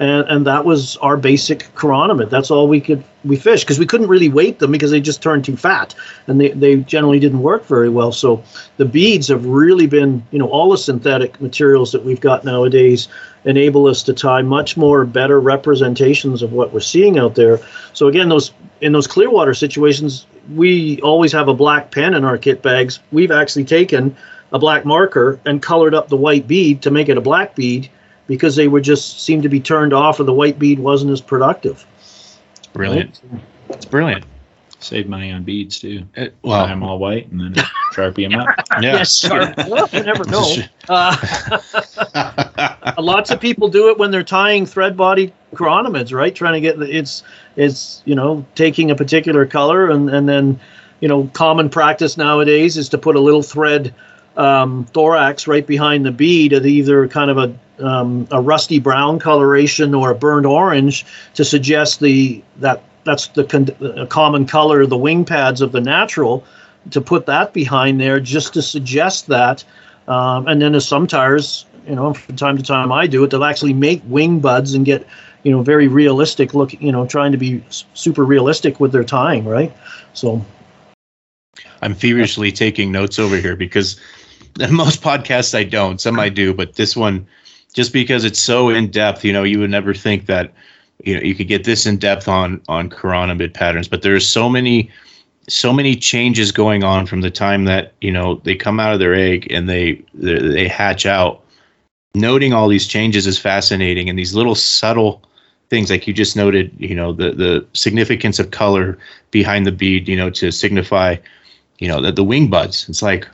and 0.00 0.26
and 0.28 0.46
that 0.46 0.64
was 0.64 0.96
our 0.98 1.16
basic 1.16 1.72
chironomid. 1.74 2.30
That's 2.30 2.50
all 2.50 2.66
we 2.66 2.80
could 2.80 3.04
we 3.24 3.36
fish 3.36 3.62
because 3.62 3.78
we 3.78 3.86
couldn't 3.86 4.08
really 4.08 4.28
weight 4.28 4.58
them 4.58 4.72
because 4.72 4.90
they 4.90 5.00
just 5.00 5.22
turned 5.22 5.44
too 5.44 5.56
fat 5.56 5.94
and 6.26 6.40
they, 6.40 6.50
they 6.50 6.76
generally 6.76 7.20
didn't 7.20 7.42
work 7.42 7.64
very 7.66 7.88
well. 7.88 8.12
So 8.12 8.42
the 8.76 8.84
beads 8.84 9.28
have 9.28 9.46
really 9.46 9.86
been 9.86 10.26
you 10.30 10.38
know 10.38 10.48
all 10.48 10.70
the 10.70 10.78
synthetic 10.78 11.40
materials 11.40 11.92
that 11.92 12.04
we've 12.04 12.20
got 12.20 12.44
nowadays 12.44 13.08
enable 13.44 13.86
us 13.86 14.02
to 14.04 14.12
tie 14.12 14.42
much 14.42 14.76
more 14.76 15.04
better 15.04 15.40
representations 15.40 16.42
of 16.42 16.52
what 16.52 16.72
we're 16.72 16.80
seeing 16.80 17.18
out 17.18 17.34
there. 17.36 17.60
So 17.92 18.08
again, 18.08 18.28
those 18.28 18.52
in 18.80 18.92
those 18.92 19.06
clear 19.06 19.30
water 19.30 19.54
situations, 19.54 20.26
we 20.54 21.00
always 21.02 21.32
have 21.32 21.48
a 21.48 21.54
black 21.54 21.92
pen 21.92 22.14
in 22.14 22.24
our 22.24 22.36
kit 22.36 22.62
bags. 22.62 22.98
We've 23.12 23.30
actually 23.30 23.64
taken 23.64 24.16
a 24.52 24.58
black 24.58 24.84
marker 24.84 25.38
and 25.44 25.62
colored 25.62 25.94
up 25.94 26.08
the 26.08 26.16
white 26.16 26.46
bead 26.48 26.82
to 26.82 26.90
make 26.90 27.08
it 27.08 27.16
a 27.16 27.20
black 27.20 27.54
bead 27.54 27.88
because 28.26 28.56
they 28.56 28.68
would 28.68 28.84
just 28.84 29.22
seem 29.22 29.42
to 29.42 29.48
be 29.48 29.60
turned 29.60 29.92
off 29.92 30.20
or 30.20 30.24
the 30.24 30.32
white 30.32 30.58
bead 30.58 30.78
wasn't 30.78 31.10
as 31.10 31.20
productive. 31.20 31.86
Brilliant. 32.72 33.20
Right? 33.30 33.42
It's 33.70 33.84
brilliant. 33.84 34.24
Save 34.80 35.08
money 35.08 35.32
on 35.32 35.44
beads 35.44 35.80
too. 35.80 36.04
Uh, 36.16 36.24
Dye 36.24 36.30
well, 36.42 36.66
them 36.66 36.82
all 36.82 36.98
white 36.98 37.30
and 37.30 37.40
then 37.40 37.54
sharpie 37.94 38.28
them 38.28 38.38
up. 38.38 38.48
yeah. 38.82 38.96
Yes, 38.98 39.18
sure. 39.18 39.54
well, 39.68 39.88
you 39.92 40.02
never 40.02 40.24
know. 40.24 40.56
Uh, 40.88 41.60
lots 42.98 43.30
of 43.30 43.40
people 43.40 43.68
do 43.68 43.88
it 43.88 43.96
when 43.96 44.10
they're 44.10 44.22
tying 44.22 44.66
thread 44.66 44.94
body 44.96 45.32
chironomids, 45.54 46.12
right? 46.12 46.34
Trying 46.34 46.54
to 46.54 46.60
get 46.60 46.78
the, 46.78 46.94
it's 46.94 47.22
it's 47.56 48.02
you 48.04 48.14
know 48.14 48.44
taking 48.54 48.90
a 48.90 48.94
particular 48.94 49.46
color 49.46 49.88
and 49.90 50.10
and 50.10 50.28
then 50.28 50.60
you 51.00 51.08
know 51.08 51.30
common 51.32 51.70
practice 51.70 52.18
nowadays 52.18 52.76
is 52.76 52.90
to 52.90 52.98
put 52.98 53.16
a 53.16 53.20
little 53.20 53.42
thread 53.42 53.94
um, 54.36 54.84
thorax 54.92 55.46
right 55.46 55.66
behind 55.66 56.04
the 56.04 56.12
bead 56.12 56.52
of 56.52 56.66
either 56.66 57.08
kind 57.08 57.30
of 57.30 57.38
a 57.38 57.54
um, 57.80 58.26
a 58.30 58.40
rusty 58.40 58.78
brown 58.78 59.18
coloration 59.18 59.94
or 59.94 60.10
a 60.10 60.14
burnt 60.14 60.46
orange 60.46 61.04
to 61.34 61.44
suggest 61.44 62.00
the 62.00 62.42
that 62.58 62.82
that's 63.04 63.28
the 63.28 63.44
con- 63.44 64.06
common 64.08 64.46
color 64.46 64.82
of 64.82 64.90
the 64.90 64.96
wing 64.96 65.24
pads 65.24 65.60
of 65.60 65.72
the 65.72 65.80
natural 65.80 66.44
to 66.90 67.00
put 67.00 67.26
that 67.26 67.52
behind 67.52 68.00
there 68.00 68.20
just 68.20 68.54
to 68.54 68.62
suggest 68.62 69.26
that 69.26 69.64
um, 70.08 70.46
and 70.46 70.60
then 70.62 70.74
as 70.74 70.86
some 70.86 71.06
tyers 71.06 71.66
you 71.86 71.94
know 71.94 72.14
from 72.14 72.36
time 72.36 72.56
to 72.56 72.62
time 72.62 72.92
i 72.92 73.06
do 73.06 73.24
it 73.24 73.30
they'll 73.30 73.44
actually 73.44 73.72
make 73.72 74.02
wing 74.06 74.40
buds 74.40 74.74
and 74.74 74.84
get 74.84 75.06
you 75.42 75.50
know 75.50 75.62
very 75.62 75.88
realistic 75.88 76.54
look 76.54 76.72
you 76.80 76.92
know 76.92 77.06
trying 77.06 77.32
to 77.32 77.38
be 77.38 77.62
super 77.70 78.24
realistic 78.24 78.80
with 78.80 78.92
their 78.92 79.04
tying 79.04 79.44
right 79.44 79.72
so 80.12 80.44
I'm 81.82 81.94
feverishly 81.94 82.50
taking 82.50 82.90
notes 82.90 83.18
over 83.18 83.36
here 83.36 83.56
because 83.56 84.00
most 84.70 85.02
podcasts 85.02 85.54
I 85.54 85.64
don't. 85.64 86.00
Some 86.00 86.18
I 86.18 86.28
do, 86.28 86.54
but 86.54 86.74
this 86.74 86.96
one, 86.96 87.26
just 87.74 87.92
because 87.92 88.24
it's 88.24 88.40
so 88.40 88.70
in 88.70 88.90
depth, 88.90 89.24
you 89.24 89.32
know, 89.32 89.42
you 89.42 89.58
would 89.58 89.70
never 89.70 89.92
think 89.92 90.26
that, 90.26 90.52
you 91.04 91.14
know, 91.14 91.20
you 91.20 91.34
could 91.34 91.48
get 91.48 91.64
this 91.64 91.84
in 91.84 91.98
depth 91.98 92.26
on 92.28 92.62
on 92.68 92.88
chironomid 92.88 93.52
patterns. 93.52 93.88
But 93.88 94.00
there's 94.00 94.26
so 94.26 94.48
many, 94.48 94.90
so 95.48 95.72
many 95.72 95.94
changes 95.94 96.50
going 96.50 96.82
on 96.82 97.04
from 97.04 97.20
the 97.20 97.30
time 97.30 97.66
that 97.66 97.92
you 98.00 98.10
know 98.10 98.36
they 98.44 98.54
come 98.54 98.80
out 98.80 98.94
of 98.94 99.00
their 99.00 99.14
egg 99.14 99.46
and 99.52 99.68
they 99.68 100.02
they, 100.14 100.38
they 100.38 100.68
hatch 100.68 101.04
out. 101.04 101.42
Noting 102.14 102.52
all 102.52 102.68
these 102.68 102.86
changes 102.86 103.26
is 103.26 103.38
fascinating, 103.38 104.08
and 104.08 104.18
these 104.18 104.34
little 104.34 104.54
subtle 104.54 105.20
things 105.68 105.90
like 105.90 106.06
you 106.06 106.14
just 106.14 106.36
noted, 106.36 106.72
you 106.78 106.94
know, 106.94 107.12
the 107.12 107.32
the 107.32 107.66
significance 107.74 108.38
of 108.38 108.50
color 108.50 108.96
behind 109.30 109.66
the 109.66 109.72
bead, 109.72 110.08
you 110.08 110.16
know, 110.16 110.30
to 110.30 110.50
signify 110.50 111.16
you 111.78 111.88
know, 111.88 112.00
the, 112.00 112.12
the 112.12 112.24
wing 112.24 112.48
buds. 112.48 112.88
It's 112.88 113.02
like, 113.02 113.28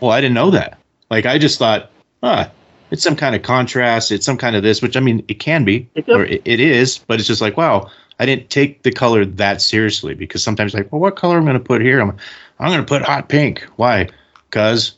well, 0.00 0.10
I 0.10 0.20
didn't 0.20 0.34
know 0.34 0.50
that. 0.50 0.78
Like, 1.10 1.26
I 1.26 1.38
just 1.38 1.58
thought, 1.58 1.90
ah, 2.22 2.50
it's 2.90 3.02
some 3.02 3.16
kind 3.16 3.34
of 3.34 3.42
contrast. 3.42 4.12
It's 4.12 4.26
some 4.26 4.36
kind 4.36 4.56
of 4.56 4.62
this, 4.62 4.82
which 4.82 4.96
I 4.96 5.00
mean, 5.00 5.24
it 5.28 5.40
can 5.40 5.64
be, 5.64 5.88
It 5.94 6.08
or 6.08 6.24
it, 6.24 6.42
it 6.44 6.60
is, 6.60 6.98
but 6.98 7.18
it's 7.18 7.28
just 7.28 7.40
like, 7.40 7.56
wow, 7.56 7.90
I 8.20 8.26
didn't 8.26 8.50
take 8.50 8.82
the 8.82 8.92
color 8.92 9.24
that 9.24 9.60
seriously 9.60 10.14
because 10.14 10.42
sometimes 10.42 10.74
like, 10.74 10.90
well, 10.92 11.00
what 11.00 11.16
color 11.16 11.38
I'm 11.38 11.44
I 11.44 11.52
going 11.52 11.58
to 11.58 11.64
put 11.64 11.82
here? 11.82 12.00
I'm, 12.00 12.16
I'm 12.60 12.68
going 12.68 12.80
to 12.80 12.86
put 12.86 13.02
hot 13.02 13.28
pink. 13.28 13.62
Why? 13.76 14.08
Because, 14.48 14.94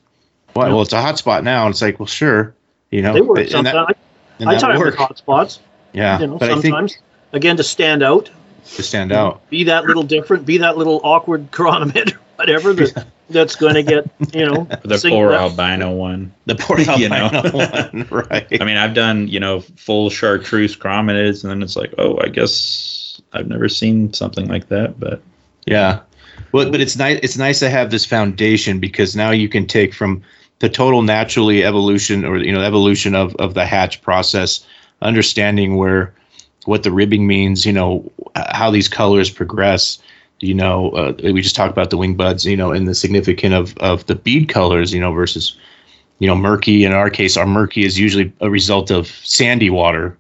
why? 0.53 0.69
Well, 0.69 0.83
it's 0.83 0.93
a 0.93 1.01
hot 1.01 1.19
spot 1.19 1.45
now. 1.45 1.65
And 1.67 1.73
it's 1.73 1.81
like, 1.81 1.99
well, 1.99 2.07
sure, 2.07 2.55
you 2.91 3.03
know, 3.03 3.15
they 3.15 3.21
work 3.23 3.39
and 3.39 3.67
that- 3.67 3.73
sometimes 3.73 3.97
and 4.39 4.51
i 4.51 4.55
that 4.55 4.61
tie 4.61 4.73
them 4.73 4.83
with 4.85 4.95
hot 4.95 5.17
spots 5.17 5.61
Yeah, 5.93 6.21
you 6.21 6.27
know 6.27 6.39
but 6.39 6.51
I 6.51 6.55
think 6.55 6.65
sometimes 6.67 6.99
again 7.33 7.57
to 7.57 7.65
stand 7.65 8.03
out 8.03 8.31
to 8.75 8.83
stand 8.83 9.13
out. 9.13 9.49
be 9.49 9.65
that 9.65 9.85
little 9.87 10.03
different 10.03 10.45
be 10.45 10.59
that 10.59 10.77
little 10.77 11.01
awkward 11.05 11.51
chironomid 11.53 12.15
or 12.15 12.19
whatever 12.37 12.75
that, 12.75 13.07
that's 13.31 13.57
going 13.57 13.75
to 13.75 13.83
get 13.83 14.09
you 14.35 14.47
know 14.47 14.67
The 14.85 14.99
singled 14.99 15.21
poor 15.21 15.33
out. 15.35 15.41
albino 15.59 15.91
one. 15.93 16.33
The 16.47 16.55
poor 16.55 16.79
You 16.99 17.09
know. 17.09 17.29
albino 17.33 17.51
one, 18.13 18.27
right? 18.31 18.47
I 18.61 18.65
mean, 18.65 18.77
I've 18.77 18.95
done, 18.95 19.29
you 19.29 19.41
know, 19.41 19.61
full 19.61 20.11
chartreuse 20.11 20.77
chironomids, 20.77 21.43
and 21.43 21.51
then 21.51 21.63
it's 21.63 21.77
like, 21.77 21.93
oh, 21.99 22.19
I 22.23 22.29
guess 22.29 23.21
I've 23.33 23.49
never 23.49 23.69
seen 23.69 24.13
something 24.13 24.49
like 24.49 24.69
that. 24.69 24.99
But 25.01 25.21
Yeah. 25.67 26.01
Well, 26.53 26.71
but 26.71 26.81
it's 26.81 26.97
nice. 26.97 27.19
It's 27.23 27.37
nice 27.37 27.59
to 27.61 27.71
have 27.71 27.91
this 27.91 28.05
foundation 28.07 28.79
because 28.79 29.17
now 29.17 29.31
you 29.31 29.49
can 29.49 29.67
take 29.67 29.93
from 29.95 30.23
the 30.61 30.69
total 30.69 31.03
naturally 31.03 31.65
evolution 31.65 32.25
or 32.25 32.39
you 32.39 32.53
know 32.53 32.63
evolution 32.63 33.15
of 33.15 33.35
of 33.37 33.55
the 33.55 33.67
hatch 33.67 34.01
process, 34.03 34.65
understanding 35.03 35.77
where 35.77 36.15
what 36.67 36.83
the 36.83 36.91
ribbing 36.93 37.27
means. 37.27 37.67
You 37.67 37.73
know 37.73 38.11
how 38.37 38.71
these 38.71 38.89
colors 38.89 39.31
progress. 39.31 39.99
You 40.41 40.55
know, 40.55 40.91
uh, 40.91 41.15
we 41.23 41.41
just 41.41 41.57
talked 41.57 41.73
about 41.73 41.91
the 41.91 41.97
wing 41.97 42.15
buds. 42.15 42.45
You 42.45 42.57
know, 42.57 42.73
and 42.73 42.87
the 42.87 42.95
significant 42.95 43.55
of 43.55 43.77
of 43.79 44.07
the 44.07 44.15
bead 44.15 44.49
colors. 44.49 44.93
You 44.93 45.01
know, 45.01 45.13
versus 45.13 45.57
you 46.19 46.27
know 46.27 46.37
murky. 46.37 46.85
In 46.85 46.93
our 46.93 47.11
case, 47.11 47.37
our 47.37 47.47
murky 47.47 47.85
is 47.85 47.99
usually 47.99 48.33
a 48.41 48.51
result 48.51 48.91
of 48.91 49.09
sandy 49.09 49.71
water. 49.71 50.17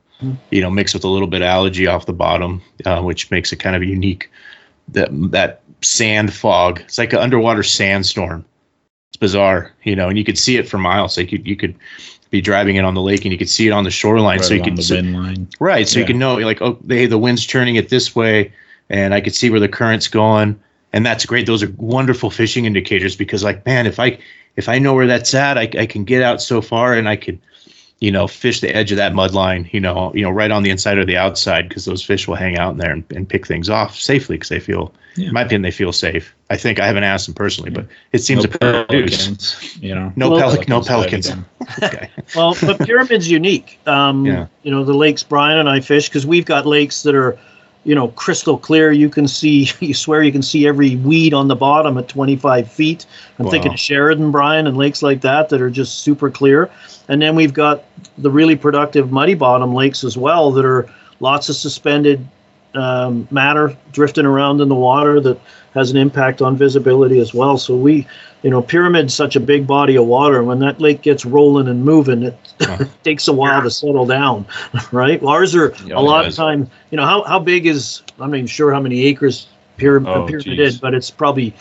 You 0.50 0.62
know, 0.62 0.70
mixed 0.70 0.94
with 0.94 1.04
a 1.04 1.08
little 1.08 1.28
bit 1.28 1.42
of 1.42 1.46
algae 1.46 1.86
off 1.86 2.06
the 2.06 2.14
bottom, 2.14 2.62
uh, 2.86 3.02
which 3.02 3.30
makes 3.30 3.52
it 3.52 3.56
kind 3.56 3.76
of 3.76 3.82
unique 3.82 4.30
that 4.88 5.10
that 5.30 5.60
sand 5.82 6.32
fog. 6.32 6.80
It's 6.80 6.98
like 6.98 7.12
an 7.12 7.18
underwater 7.18 7.62
sandstorm. 7.62 8.44
It's 9.10 9.18
bizarre, 9.18 9.72
you 9.84 9.94
know, 9.94 10.08
and 10.08 10.18
you 10.18 10.24
could 10.24 10.38
see 10.38 10.56
it 10.56 10.68
for 10.68 10.78
miles. 10.78 11.16
Like 11.16 11.32
you, 11.32 11.40
you 11.44 11.56
could 11.56 11.74
be 12.30 12.40
driving 12.40 12.76
it 12.76 12.84
on 12.84 12.94
the 12.94 13.02
lake 13.02 13.24
and 13.24 13.32
you 13.32 13.38
could 13.38 13.48
see 13.48 13.66
it 13.66 13.70
on 13.70 13.84
the 13.84 13.90
shoreline. 13.90 14.38
right 14.38 14.44
so 14.44 14.54
you 14.54 14.62
could 14.62 14.76
the 14.76 14.82
so- 14.82 14.96
line. 14.96 15.48
right, 15.60 15.86
so 15.88 16.00
you 16.00 16.06
can 16.06 16.18
know 16.18 16.36
like 16.36 16.60
oh, 16.60 16.78
hey, 16.88 17.06
the 17.06 17.18
wind's 17.18 17.46
turning 17.46 17.76
it 17.76 17.88
this 17.88 18.16
way, 18.16 18.52
and 18.90 19.14
I 19.14 19.20
could 19.20 19.34
see 19.34 19.50
where 19.50 19.60
the 19.60 19.68
current's 19.68 20.08
going, 20.08 20.58
and 20.92 21.04
that's 21.04 21.26
great. 21.26 21.46
Those 21.46 21.62
are 21.62 21.72
wonderful 21.76 22.30
fishing 22.30 22.64
indicators 22.64 23.16
because 23.16 23.42
like 23.44 23.64
man, 23.66 23.86
if 23.86 23.98
I 24.00 24.18
if 24.56 24.68
I 24.68 24.78
know 24.78 24.94
where 24.94 25.06
that's 25.06 25.34
at, 25.34 25.58
I, 25.58 25.68
I 25.78 25.86
can 25.86 26.04
get 26.04 26.22
out 26.22 26.40
so 26.40 26.60
far 26.62 26.94
and 26.94 27.08
I 27.08 27.16
could 27.16 27.38
you 28.00 28.10
know, 28.10 28.26
fish 28.28 28.60
the 28.60 28.74
edge 28.76 28.92
of 28.92 28.98
that 28.98 29.14
mud 29.14 29.32
line, 29.32 29.70
you 29.72 29.80
know, 29.80 30.12
you 30.14 30.20
know, 30.20 30.28
right 30.30 30.50
on 30.50 30.62
the 30.62 30.68
inside 30.68 30.98
or 30.98 31.04
the 31.06 31.16
outside, 31.16 31.66
because 31.66 31.86
those 31.86 32.02
fish 32.02 32.28
will 32.28 32.34
hang 32.34 32.58
out 32.58 32.72
in 32.72 32.76
there 32.76 32.90
and, 32.92 33.02
and 33.14 33.26
pick 33.26 33.46
things 33.46 33.70
off 33.70 33.96
safely 33.98 34.36
because 34.36 34.50
they 34.50 34.60
feel, 34.60 34.92
Yeah. 35.16 35.28
in 35.28 35.32
my 35.32 35.40
opinion, 35.40 35.62
they 35.62 35.70
feel 35.70 35.92
safe. 35.92 36.34
I 36.50 36.58
think 36.58 36.78
I 36.78 36.86
haven't 36.86 37.04
asked 37.04 37.24
them 37.24 37.34
personally, 37.34 37.70
but 37.70 37.86
it 38.12 38.18
seems 38.18 38.44
no 38.44 38.50
to 38.50 38.58
produce. 38.58 39.16
pelicans, 39.16 39.78
you 39.80 39.94
know. 39.94 40.12
No, 40.14 40.28
Well- 40.30 40.40
pelic, 40.42 40.68
no 40.68 40.82
Pelicans 40.82 41.30
pelicans. 41.30 41.82
okay. 41.82 42.10
well, 42.34 42.54
but 42.60 42.80
pyramid's 42.80 43.30
unique. 43.30 43.78
Um, 43.86 44.26
Yeah. 44.26 44.46
You 44.62 44.72
know, 44.72 44.84
the 44.84 44.92
lakes 44.94 45.22
Brian 45.22 45.56
and 45.58 45.68
I 45.68 45.80
fish 45.80 46.10
because 46.10 46.26
we've 46.26 46.44
got 46.44 46.66
lakes 46.66 47.02
that 47.04 47.14
are, 47.14 47.38
you 47.86 47.94
know, 47.94 48.08
crystal 48.08 48.58
clear. 48.58 48.90
You 48.90 49.08
can 49.08 49.28
see, 49.28 49.70
you 49.80 49.94
swear 49.94 50.22
you 50.22 50.32
can 50.32 50.42
see 50.42 50.66
every 50.66 50.96
weed 50.96 51.32
on 51.32 51.46
the 51.46 51.54
bottom 51.54 51.96
at 51.96 52.08
25 52.08 52.70
feet. 52.70 53.06
I'm 53.38 53.48
thinking 53.48 53.72
of 53.72 53.78
Sheridan, 53.78 54.32
Brian, 54.32 54.66
and 54.66 54.76
lakes 54.76 55.02
like 55.02 55.20
that 55.20 55.48
that 55.50 55.62
are 55.62 55.70
just 55.70 56.00
super 56.00 56.28
clear. 56.28 56.68
And 57.08 57.22
then 57.22 57.36
we've 57.36 57.54
got 57.54 57.84
the 58.18 58.30
really 58.30 58.56
productive 58.56 59.12
muddy 59.12 59.34
bottom 59.34 59.72
lakes 59.72 60.02
as 60.02 60.18
well 60.18 60.50
that 60.52 60.64
are 60.64 60.90
lots 61.20 61.48
of 61.48 61.54
suspended 61.54 62.26
um, 62.76 63.26
matter 63.30 63.76
drifting 63.92 64.26
around 64.26 64.60
in 64.60 64.68
the 64.68 64.74
water 64.74 65.20
that 65.20 65.38
has 65.74 65.90
an 65.90 65.96
impact 65.96 66.40
on 66.42 66.56
visibility 66.56 67.18
as 67.18 67.34
well. 67.34 67.56
So 67.58 67.76
we, 67.76 68.06
you 68.42 68.50
know, 68.50 68.62
pyramid's 68.62 69.14
such 69.14 69.36
a 69.36 69.40
big 69.40 69.66
body 69.66 69.96
of 69.96 70.06
water. 70.06 70.42
When 70.42 70.58
that 70.60 70.80
lake 70.80 71.02
gets 71.02 71.24
rolling 71.24 71.68
and 71.68 71.84
moving, 71.84 72.22
it 72.22 72.36
Huh. 72.60 72.84
takes 73.04 73.28
a 73.28 73.32
while 73.32 73.62
to 73.62 73.70
settle 73.70 74.06
down, 74.06 74.46
right? 74.92 75.22
Ours 75.22 75.54
are 75.54 75.74
Yeah, 75.84 75.96
a 75.96 76.02
lot 76.02 76.24
does. 76.24 76.34
of 76.34 76.34
time. 76.34 76.68
You 76.90 76.96
know, 76.96 77.04
how 77.04 77.22
how 77.24 77.38
big 77.38 77.66
is? 77.66 78.02
I'm 78.20 78.30
not 78.30 78.36
even 78.36 78.46
sure 78.46 78.72
how 78.72 78.80
many 78.80 79.04
acres 79.04 79.48
pyramid, 79.76 80.08
Oh, 80.08 80.26
pyramid 80.26 80.58
is, 80.58 80.78
but 80.78 80.94
it's 80.94 81.10
probably 81.10 81.54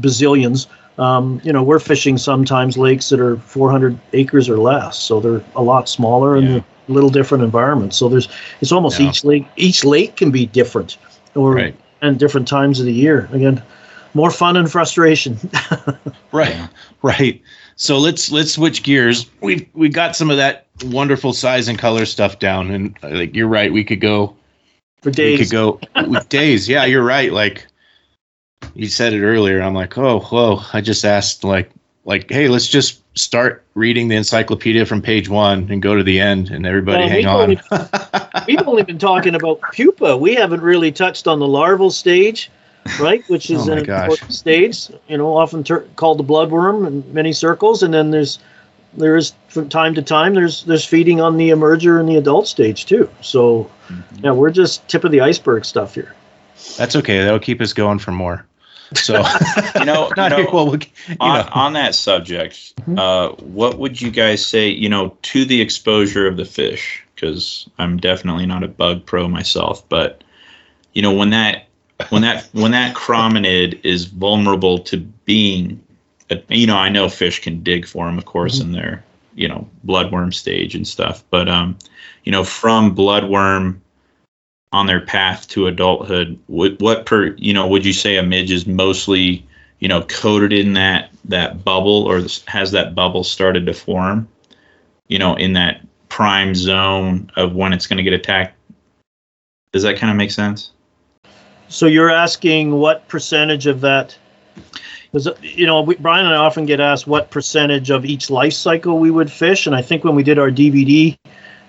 bazillions. 0.00 0.66
Um, 0.98 1.40
you 1.44 1.52
know, 1.52 1.62
we're 1.62 1.78
fishing 1.78 2.18
sometimes 2.18 2.76
lakes 2.76 3.08
that 3.10 3.20
are 3.20 3.36
400 3.36 3.98
acres 4.12 4.48
or 4.48 4.58
less, 4.58 4.98
so 4.98 5.20
they're 5.20 5.42
a 5.54 5.62
lot 5.62 5.88
smaller 5.88 6.36
and 6.36 6.46
Yeah. 6.48 6.60
Little 6.90 7.10
different 7.10 7.44
environments. 7.44 7.96
So 7.96 8.08
there's 8.08 8.28
it's 8.60 8.72
almost 8.72 8.98
Yeah. 9.00 9.08
each 9.08 9.24
lake 9.24 9.46
each 9.56 9.84
lake 9.84 10.16
can 10.16 10.30
be 10.30 10.46
different, 10.46 10.96
or 11.34 11.54
Right. 11.54 11.74
and 12.02 12.18
different 12.18 12.48
times 12.48 12.80
of 12.80 12.86
the 12.86 12.92
year. 12.92 13.28
Again, 13.32 13.62
more 14.14 14.30
fun 14.30 14.56
and 14.56 14.70
frustration. 14.70 15.38
Right. 16.32 16.56
Right. 17.02 17.42
So 17.76 17.98
let's 17.98 18.30
let's 18.30 18.52
switch 18.52 18.82
gears. 18.84 19.26
We've 19.40 19.66
we 19.74 19.88
got 19.88 20.14
some 20.14 20.30
of 20.30 20.36
that 20.36 20.66
wonderful 20.84 21.32
size 21.32 21.66
and 21.66 21.76
color 21.78 22.04
stuff 22.06 22.38
down, 22.38 22.70
and 22.70 22.94
like 23.02 23.34
you're 23.34 23.48
right, 23.48 23.72
we 23.72 23.82
could 23.82 24.00
go 24.00 24.36
for 25.02 25.10
days. 25.10 25.38
we 25.38 25.44
could 25.44 25.50
go 25.52 25.80
with 26.08 26.28
days. 26.28 26.68
Yeah, 26.68 26.84
you're 26.84 27.02
right. 27.02 27.32
Like 27.32 27.66
you 28.74 28.86
said 28.86 29.12
it 29.12 29.24
earlier. 29.24 29.60
I'm 29.60 29.74
like, 29.74 29.96
oh, 29.98 30.20
whoa. 30.20 30.60
I 30.72 30.80
just 30.80 31.04
asked 31.04 31.42
like 31.42 31.70
like, 32.04 32.30
hey, 32.30 32.48
let's 32.48 32.68
just 32.68 33.00
start 33.14 33.64
reading 33.74 34.08
the 34.08 34.16
encyclopedia 34.16 34.86
from 34.86 35.02
page 35.02 35.28
one 35.28 35.68
and 35.70 35.82
go 35.82 35.94
to 35.96 36.02
the 36.02 36.20
end, 36.20 36.50
and 36.50 36.64
everybody 36.66 36.98
Well, 37.00 37.08
hang 37.08 37.16
we've 37.18 37.26
on. 37.26 37.40
only- 37.80 37.88
We've 38.46 38.66
only 38.68 38.82
been 38.84 38.98
talking 38.98 39.34
about 39.34 39.60
pupa. 39.72 40.16
We 40.16 40.34
haven't 40.34 40.62
really 40.62 40.92
touched 40.92 41.26
on 41.28 41.38
the 41.40 41.46
larval 41.48 41.90
stage, 41.90 42.50
right? 43.00 43.22
Which 43.28 43.50
is 43.50 43.68
Oh 43.68 43.72
an 43.72 43.82
gosh. 43.84 44.04
important 44.04 44.32
stage. 44.34 44.88
You 45.08 45.18
know, 45.18 45.36
often 45.36 45.62
ter- 45.64 45.86
called 45.96 46.18
the 46.18 46.24
bloodworm 46.24 46.86
in 46.86 47.12
many 47.12 47.32
circles, 47.32 47.82
and 47.82 47.92
then 47.92 48.10
there's 48.10 48.38
there 48.94 49.16
is 49.16 49.32
from 49.48 49.68
time 49.68 49.94
to 49.94 50.02
time 50.02 50.34
there's 50.34 50.64
there's 50.64 50.84
feeding 50.84 51.20
on 51.20 51.36
the 51.36 51.50
emerger 51.50 52.00
and 52.00 52.08
the 52.08 52.16
adult 52.16 52.48
stage 52.48 52.86
too. 52.86 53.08
So 53.20 53.70
Mm-hmm. 53.88 54.24
yeah, 54.24 54.30
we're 54.30 54.50
just 54.52 54.86
tip 54.88 55.02
of 55.02 55.10
the 55.10 55.20
iceberg 55.20 55.64
stuff 55.64 55.94
here. 55.96 56.14
That's 56.78 56.94
okay. 56.94 57.18
That'll 57.24 57.40
keep 57.40 57.60
us 57.60 57.72
going 57.72 57.98
for 57.98 58.12
more. 58.12 58.46
So 58.94 59.22
You 59.78 59.84
know, 59.84 60.08
you 60.16 60.28
know, 60.28 60.46
Well, 60.52 60.70
we, 60.70 60.78
you 61.08 61.16
on, 61.20 61.40
know. 61.40 61.48
on 61.52 61.72
that 61.74 61.94
subject, 61.94 62.74
Mhm. 62.86 62.98
uh, 62.98 63.34
what 63.42 63.78
would 63.78 64.00
you 64.00 64.10
guys 64.10 64.44
say, 64.44 64.68
you 64.68 64.88
know, 64.88 65.16
to 65.22 65.44
the 65.44 65.60
exposure 65.60 66.26
of 66.26 66.36
the 66.36 66.44
fish? 66.44 67.02
Because 67.14 67.68
I'm 67.78 67.98
definitely 67.98 68.46
not 68.46 68.62
a 68.64 68.68
bug 68.68 69.04
pro 69.06 69.28
myself, 69.28 69.86
but, 69.88 70.24
you 70.94 71.02
know, 71.02 71.12
when 71.12 71.30
that 71.30 71.66
when 72.08 72.22
that 72.22 72.48
when 72.52 72.72
that 72.72 72.96
chironomid 72.96 73.78
is 73.84 74.06
vulnerable 74.06 74.78
to 74.78 74.96
being, 75.26 75.78
you 76.48 76.66
know, 76.66 76.76
I 76.76 76.88
know 76.88 77.08
fish 77.10 77.40
can 77.40 77.62
dig 77.62 77.86
for 77.86 78.06
them, 78.06 78.16
of 78.18 78.24
course, 78.24 78.58
mm-hmm. 78.58 78.68
in 78.68 78.80
their 78.80 79.04
you 79.34 79.46
know 79.48 79.68
bloodworm 79.86 80.32
stage 80.34 80.74
and 80.74 80.86
stuff, 80.88 81.22
but 81.30 81.48
um, 81.48 81.76
you 82.24 82.32
know, 82.32 82.42
from 82.44 82.94
bloodworm 82.96 83.78
on 84.72 84.86
their 84.86 85.00
path 85.00 85.48
to 85.48 85.66
adulthood, 85.66 86.38
what 86.46 86.78
what 86.80 87.06
per 87.06 87.34
you 87.36 87.52
know 87.52 87.66
would 87.66 87.84
you 87.84 87.92
say 87.92 88.16
a 88.16 88.22
midge 88.22 88.50
is 88.50 88.66
mostly 88.66 89.46
you 89.78 89.88
know 89.88 90.02
coated 90.02 90.52
in 90.52 90.74
that 90.74 91.10
that 91.24 91.64
bubble 91.64 92.04
or 92.04 92.22
has 92.46 92.70
that 92.70 92.94
bubble 92.94 93.24
started 93.24 93.66
to 93.66 93.74
form? 93.74 94.28
You 95.08 95.18
know, 95.18 95.34
in 95.34 95.54
that 95.54 95.80
prime 96.08 96.54
zone 96.54 97.30
of 97.36 97.54
when 97.54 97.72
it's 97.72 97.86
going 97.86 97.96
to 97.96 98.02
get 98.02 98.12
attacked. 98.12 98.54
Does 99.72 99.82
that 99.84 99.96
kind 99.96 100.10
of 100.10 100.16
make 100.16 100.30
sense? 100.30 100.72
So 101.68 101.86
you're 101.86 102.10
asking 102.10 102.72
what 102.72 103.06
percentage 103.08 103.66
of 103.66 103.80
that? 103.80 104.18
Because 105.10 105.28
you 105.42 105.66
know, 105.66 105.80
we, 105.80 105.94
Brian 105.96 106.26
and 106.26 106.34
I 106.34 106.38
often 106.38 106.66
get 106.66 106.80
asked 106.80 107.06
what 107.06 107.30
percentage 107.30 107.90
of 107.90 108.04
each 108.04 108.28
life 108.28 108.52
cycle 108.52 108.98
we 108.98 109.10
would 109.10 109.30
fish, 109.30 109.66
and 109.66 109.74
I 109.74 109.82
think 109.82 110.04
when 110.04 110.14
we 110.14 110.22
did 110.22 110.38
our 110.38 110.50
DVD, 110.50 111.16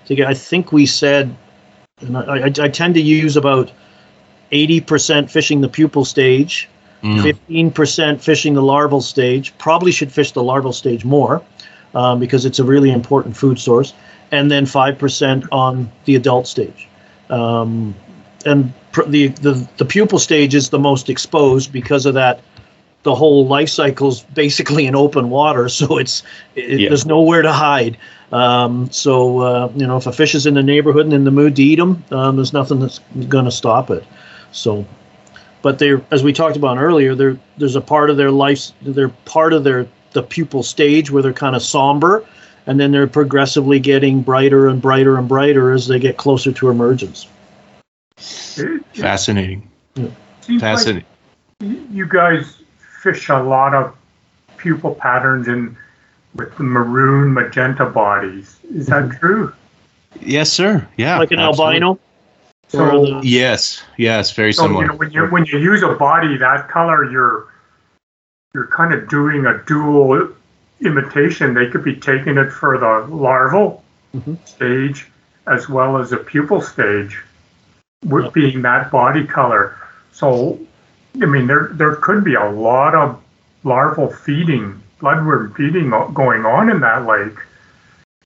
together 0.04 0.30
I 0.30 0.34
think 0.34 0.72
we 0.72 0.86
said, 0.86 1.34
and 2.02 2.16
I, 2.16 2.46
I, 2.46 2.52
I 2.64 2.68
tend 2.68 2.94
to 2.94 3.00
use 3.00 3.36
about 3.36 3.70
eighty 4.50 4.80
percent 4.80 5.30
fishing 5.30 5.60
the 5.60 5.68
pupal 5.68 6.06
stage, 6.06 6.68
mm. 7.02 7.22
fifteen 7.22 7.70
mm. 7.70 7.74
percent 7.74 8.22
fishing 8.22 8.54
the 8.54 8.62
larval 8.62 9.00
stage. 9.00 9.56
Probably 9.58 9.92
should 9.92 10.12
fish 10.12 10.32
the 10.32 10.42
larval 10.42 10.72
stage 10.72 11.04
more 11.04 11.42
um, 11.94 12.20
because 12.20 12.44
it's 12.44 12.58
a 12.58 12.64
really 12.64 12.90
important 12.90 13.36
food 13.36 13.58
source, 13.58 13.94
and 14.30 14.50
then 14.50 14.66
five 14.66 14.98
percent 14.98 15.44
on 15.52 15.90
the 16.04 16.16
adult 16.16 16.46
stage. 16.46 16.88
Um, 17.30 17.94
and 18.44 18.72
pr- 18.92 19.04
the, 19.04 19.28
the 19.28 19.68
the 19.76 19.84
pupal 19.84 20.20
stage 20.20 20.54
is 20.54 20.70
the 20.70 20.78
most 20.78 21.08
exposed 21.08 21.72
because 21.72 22.06
of 22.06 22.14
that. 22.14 22.40
The 23.04 23.16
whole 23.16 23.48
life 23.48 23.68
cycle 23.68 24.10
is 24.10 24.20
basically 24.20 24.86
in 24.86 24.94
open 24.94 25.28
water, 25.30 25.68
so 25.80 25.98
it's 25.98 26.22
it, 26.54 26.80
yeah. 26.80 26.88
there's 26.88 27.06
nowhere 27.06 27.42
to 27.42 27.52
hide. 27.52 27.96
Um, 28.32 28.90
so 28.90 29.40
uh, 29.40 29.72
you 29.76 29.86
know, 29.86 29.98
if 29.98 30.06
a 30.06 30.12
fish 30.12 30.34
is 30.34 30.46
in 30.46 30.54
the 30.54 30.62
neighborhood 30.62 31.04
and 31.04 31.12
in 31.12 31.24
the 31.24 31.30
mood 31.30 31.56
to 31.56 31.62
eat 31.62 31.76
them, 31.76 32.02
um, 32.10 32.36
there's 32.36 32.52
nothing 32.52 32.80
that's 32.80 32.98
going 33.28 33.44
to 33.44 33.50
stop 33.50 33.90
it. 33.90 34.04
So, 34.52 34.86
but 35.60 35.78
they, 35.78 36.00
as 36.10 36.22
we 36.22 36.32
talked 36.32 36.56
about 36.56 36.78
earlier, 36.78 37.14
there 37.14 37.38
there's 37.58 37.76
a 37.76 37.80
part 37.80 38.08
of 38.10 38.16
their 38.16 38.30
life, 38.30 38.72
they're 38.82 39.10
part 39.10 39.52
of 39.52 39.64
their 39.64 39.86
the 40.12 40.22
pupal 40.22 40.64
stage 40.64 41.10
where 41.10 41.22
they're 41.22 41.32
kind 41.32 41.54
of 41.54 41.62
somber, 41.62 42.26
and 42.66 42.80
then 42.80 42.90
they're 42.90 43.06
progressively 43.06 43.78
getting 43.78 44.22
brighter 44.22 44.68
and 44.68 44.80
brighter 44.80 45.18
and 45.18 45.28
brighter 45.28 45.72
as 45.72 45.86
they 45.86 45.98
get 45.98 46.16
closer 46.16 46.52
to 46.52 46.70
emergence. 46.70 47.26
Fascinating. 48.16 49.68
Yeah. 49.94 50.08
Fascinating. 50.58 51.04
Like 51.60 51.78
you 51.90 52.06
guys 52.06 52.62
fish 53.02 53.28
a 53.28 53.42
lot 53.42 53.74
of 53.74 53.96
pupal 54.56 54.96
patterns 54.96 55.48
and 55.48 55.76
with 56.34 56.56
the 56.56 56.64
maroon 56.64 57.34
magenta 57.34 57.86
bodies. 57.86 58.56
Is 58.70 58.86
that 58.86 59.04
mm-hmm. 59.04 59.18
true? 59.18 59.52
Yes, 60.20 60.52
sir. 60.52 60.86
Yeah. 60.96 61.18
Like 61.18 61.30
an 61.30 61.40
absolutely. 61.40 61.82
albino? 61.82 61.98
So 62.68 63.20
yes, 63.22 63.82
yes, 63.98 64.30
very 64.30 64.52
so, 64.52 64.62
similar. 64.62 64.82
You 64.82 64.88
know, 64.88 64.96
when 64.96 65.10
you 65.12 65.26
when 65.26 65.44
you 65.44 65.58
use 65.58 65.82
a 65.82 65.94
body 65.94 66.38
that 66.38 66.68
color, 66.68 67.10
you're 67.10 67.48
you're 68.54 68.68
kind 68.68 68.94
of 68.94 69.10
doing 69.10 69.44
a 69.44 69.62
dual 69.64 70.32
imitation. 70.80 71.52
They 71.52 71.68
could 71.68 71.84
be 71.84 71.96
taking 71.96 72.38
it 72.38 72.50
for 72.50 72.78
the 72.78 73.14
larval 73.14 73.84
mm-hmm. 74.16 74.34
stage 74.46 75.06
as 75.46 75.68
well 75.68 75.98
as 75.98 76.10
the 76.10 76.16
pupal 76.16 76.62
stage 76.62 77.22
with 78.04 78.24
yep. 78.24 78.32
being 78.32 78.62
that 78.62 78.90
body 78.90 79.26
color. 79.26 79.76
So, 80.12 80.58
I 81.20 81.26
mean, 81.26 81.46
there 81.46 81.70
there 81.72 81.96
could 81.96 82.24
be 82.24 82.34
a 82.34 82.50
lot 82.50 82.94
of 82.94 83.22
larval 83.64 84.10
feeding, 84.10 84.81
bloodworm 85.02 85.54
feeding 85.56 85.90
going 86.14 86.46
on 86.46 86.70
in 86.70 86.80
that 86.80 87.04
lake. 87.04 87.36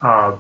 Uh, 0.01 0.37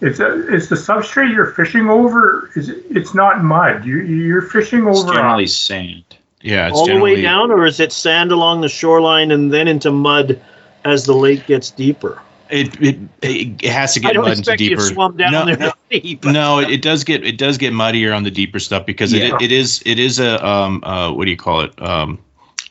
is, 0.00 0.20
is 0.20 0.68
the 0.68 0.76
substrate 0.76 1.34
you're 1.34 1.52
fishing 1.52 1.88
over? 1.88 2.50
Is 2.54 2.68
it's 2.68 3.14
not 3.14 3.42
mud? 3.42 3.84
You 3.84 3.98
you're 3.98 4.42
fishing 4.42 4.82
over. 4.82 4.90
It's 4.90 5.04
generally 5.04 5.46
sand. 5.46 6.04
Yeah, 6.42 6.70
all 6.72 6.86
the 6.86 7.00
way 7.00 7.20
down, 7.20 7.50
or 7.50 7.66
is 7.66 7.80
it 7.80 7.92
sand 7.92 8.30
along 8.30 8.60
the 8.60 8.68
shoreline 8.68 9.30
and 9.30 9.52
then 9.52 9.66
into 9.66 9.90
mud 9.90 10.40
as 10.84 11.04
the 11.04 11.14
lake 11.14 11.46
gets 11.46 11.70
deeper? 11.70 12.20
It, 12.50 12.80
it 12.80 12.98
it 13.22 13.62
has 13.70 13.94
to 13.94 14.00
get 14.00 14.14
mud 14.16 14.36
into 14.36 14.54
deeper. 14.54 14.82
swum 14.82 15.16
down 15.16 15.32
no, 15.32 15.44
there 15.46 15.56
no, 15.56 15.72
deep. 15.90 16.24
no, 16.24 16.60
it, 16.60 16.70
it 16.70 16.82
does 16.82 17.02
get 17.02 17.24
it 17.24 17.38
does 17.38 17.58
get 17.58 17.72
muddier 17.72 18.12
on 18.12 18.22
the 18.22 18.30
deeper 18.30 18.60
stuff 18.60 18.86
because 18.86 19.12
yeah. 19.12 19.34
it, 19.34 19.42
it 19.42 19.52
is 19.52 19.82
it 19.86 19.98
is 19.98 20.20
a 20.20 20.46
um 20.46 20.84
uh 20.84 21.10
what 21.10 21.24
do 21.24 21.30
you 21.30 21.36
call 21.36 21.62
it 21.62 21.82
um 21.82 22.18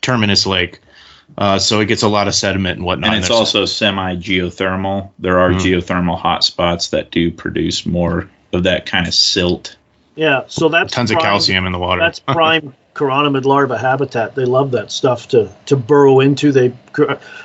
terminus 0.00 0.46
lake. 0.46 0.80
Uh, 1.38 1.58
so 1.58 1.80
it 1.80 1.86
gets 1.86 2.02
a 2.02 2.08
lot 2.08 2.28
of 2.28 2.34
sediment 2.34 2.78
and 2.78 2.86
whatnot. 2.86 3.14
And 3.14 3.18
it's 3.18 3.30
also 3.30 3.64
semi 3.64 4.16
geothermal. 4.16 5.10
There 5.18 5.38
are 5.38 5.50
mm 5.50 5.56
geothermal 5.56 6.20
hotspots 6.20 6.90
that 6.90 7.10
do 7.10 7.30
produce 7.30 7.86
more 7.86 8.28
of 8.52 8.62
that 8.62 8.86
kind 8.86 9.06
of 9.06 9.14
silt. 9.14 9.76
Yeah, 10.14 10.44
so 10.46 10.68
that's 10.68 10.92
tons 10.92 11.10
prime, 11.10 11.18
of 11.18 11.22
calcium 11.22 11.66
in 11.66 11.72
the 11.72 11.78
water. 11.78 12.00
That's 12.00 12.20
prime 12.26 12.74
chironomid 12.94 13.44
larva 13.44 13.76
habitat. 13.76 14.34
They 14.34 14.44
love 14.44 14.70
that 14.70 14.90
stuff 14.90 15.28
to 15.28 15.52
to 15.66 15.76
burrow 15.76 16.20
into. 16.20 16.52
They, 16.52 16.72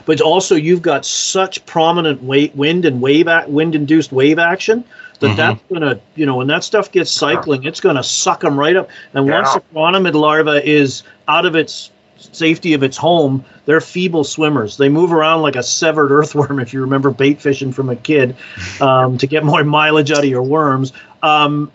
but 0.05 0.21
also 0.21 0.55
you've 0.55 0.81
got 0.81 1.05
such 1.05 1.65
prominent 1.65 2.23
wind 2.23 2.85
and 2.85 3.01
wave 3.01 3.27
wind 3.47 3.75
induced 3.75 4.11
wave 4.11 4.39
action 4.39 4.85
that 5.19 5.27
mm-hmm. 5.27 5.35
that's 5.35 5.61
gonna 5.71 5.99
you 6.15 6.25
know 6.25 6.35
when 6.35 6.47
that 6.47 6.63
stuff 6.63 6.91
gets 6.91 7.11
cycling, 7.11 7.63
it's 7.63 7.79
gonna 7.79 8.03
suck 8.03 8.41
them 8.41 8.59
right 8.59 8.75
up. 8.75 8.89
And 9.13 9.27
yeah. 9.27 9.41
once 9.41 9.53
the 9.53 9.61
chironomid 9.73 10.13
larva 10.13 10.67
is 10.67 11.03
out 11.27 11.45
of 11.45 11.55
its 11.55 11.91
safety 12.31 12.73
of 12.73 12.83
its 12.83 12.97
home, 12.97 13.43
they're 13.65 13.81
feeble 13.81 14.23
swimmers. 14.23 14.77
They 14.77 14.89
move 14.89 15.11
around 15.11 15.41
like 15.41 15.55
a 15.55 15.63
severed 15.63 16.11
earthworm, 16.11 16.59
if 16.59 16.73
you 16.73 16.81
remember 16.81 17.11
bait 17.11 17.41
fishing 17.41 17.71
from 17.71 17.89
a 17.89 17.95
kid, 17.95 18.35
um, 18.79 19.17
to 19.17 19.27
get 19.27 19.43
more 19.43 19.63
mileage 19.63 20.11
out 20.11 20.19
of 20.19 20.29
your 20.29 20.43
worms. 20.43 20.93
Um, 21.23 21.71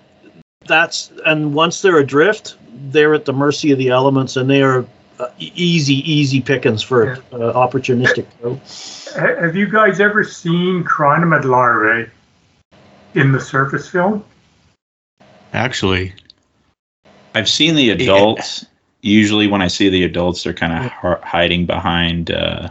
that's 0.67 1.13
and 1.25 1.55
once 1.55 1.83
they're 1.83 1.99
adrift, 1.99 2.57
they're 2.91 3.15
at 3.15 3.25
the 3.25 3.33
mercy 3.33 3.71
of 3.73 3.79
the 3.79 3.89
elements, 3.89 4.37
and 4.37 4.51
they 4.51 4.63
are 4.63 4.85
uh, 5.19 5.29
easy, 5.39 6.11
easy 6.11 6.41
pickings 6.41 6.83
for 6.83 7.07
yeah. 7.07 7.21
uh, 7.33 7.53
opportunistic. 7.53 8.27
Have 9.15 9.57
you 9.57 9.69
guys 9.69 10.01
ever 10.01 10.25
seen 10.25 10.85
chironomid 10.85 11.45
larvae 11.45 12.11
in 13.15 13.33
the 13.33 13.41
surface 13.41 13.89
film? 13.89 14.25
Actually, 15.53 16.13
I've 17.35 17.49
seen 17.49 17.75
the 17.75 17.91
adults. 17.91 18.67
Usually, 19.07 19.47
when 19.47 19.63
I 19.63 19.69
see 19.69 19.89
the 19.89 20.05
adults, 20.05 20.43
they're 20.43 20.53
kind 20.53 20.73
of 20.73 21.23
hiding 21.23 21.67
behind 21.67 22.31
uh, 22.31 22.71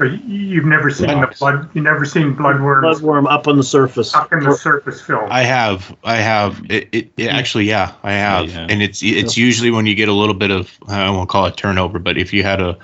you've 0.00 0.64
never 0.64 0.90
seen 0.90 1.20
the 1.20 1.34
blood. 1.38 1.68
You've 1.74 1.84
never 1.84 2.04
seen 2.04 2.34
bloodworms. 2.34 3.00
Bloodworm 3.00 3.30
up 3.30 3.46
on 3.46 3.56
the 3.56 3.62
surface. 3.62 4.14
Up 4.14 4.32
in 4.32 4.40
the 4.40 4.54
surface 4.54 5.00
film. 5.00 5.28
I 5.30 5.42
have. 5.42 5.96
I 6.04 6.16
have. 6.16 6.60
It, 6.68 6.88
it, 6.92 7.12
it 7.16 7.28
actually, 7.28 7.64
yeah, 7.64 7.94
I 8.02 8.12
have. 8.12 8.50
Yeah, 8.50 8.66
And 8.68 8.82
it's 8.82 9.02
it's 9.02 9.36
usually 9.36 9.70
when 9.70 9.86
you 9.86 9.94
get 9.94 10.08
a 10.08 10.12
little 10.12 10.34
bit 10.34 10.50
of 10.50 10.76
I 10.88 11.08
won't 11.10 11.28
call 11.28 11.46
it 11.46 11.56
turnover, 11.56 11.98
but 11.98 12.18
if 12.18 12.32
you 12.32 12.42
had 12.42 12.60
a, 12.60 12.78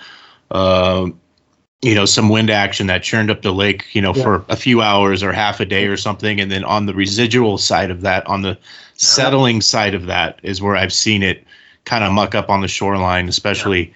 uh, 0.51 1.09
you 1.83 1.95
know, 1.95 2.05
some 2.05 2.29
wind 2.29 2.51
action 2.51 2.87
that 2.89 3.03
churned 3.03 3.31
up 3.31 3.43
the 3.43 3.53
lake, 3.53 3.87
you 3.95 4.03
know, 4.03 4.15
yeah. 4.15 4.23
for 4.23 4.45
a 4.49 4.57
few 4.57 4.83
hours 4.83 5.23
or 5.23 5.33
half 5.33 5.61
a 5.61 5.65
day 5.65 5.87
or 5.87 5.97
something, 5.97 6.41
and 6.41 6.51
then 6.51 6.65
on 6.65 6.87
the 6.87 6.95
residual 6.95 7.59
side 7.59 7.91
of 7.91 8.03
that, 8.03 8.27
on 8.27 8.43
the 8.43 8.59
settling 8.95 9.61
side 9.61 9.95
of 9.95 10.07
that, 10.07 10.39
is 10.43 10.63
where 10.63 10.77
I've 10.77 10.93
seen 10.93 11.23
it 11.23 11.45
kind 11.85 12.05
of 12.05 12.13
muck 12.13 12.35
up 12.35 12.51
on 12.51 12.61
the 12.61 12.69
shoreline, 12.69 13.29
especially. 13.29 13.89
Yeah 13.89 13.95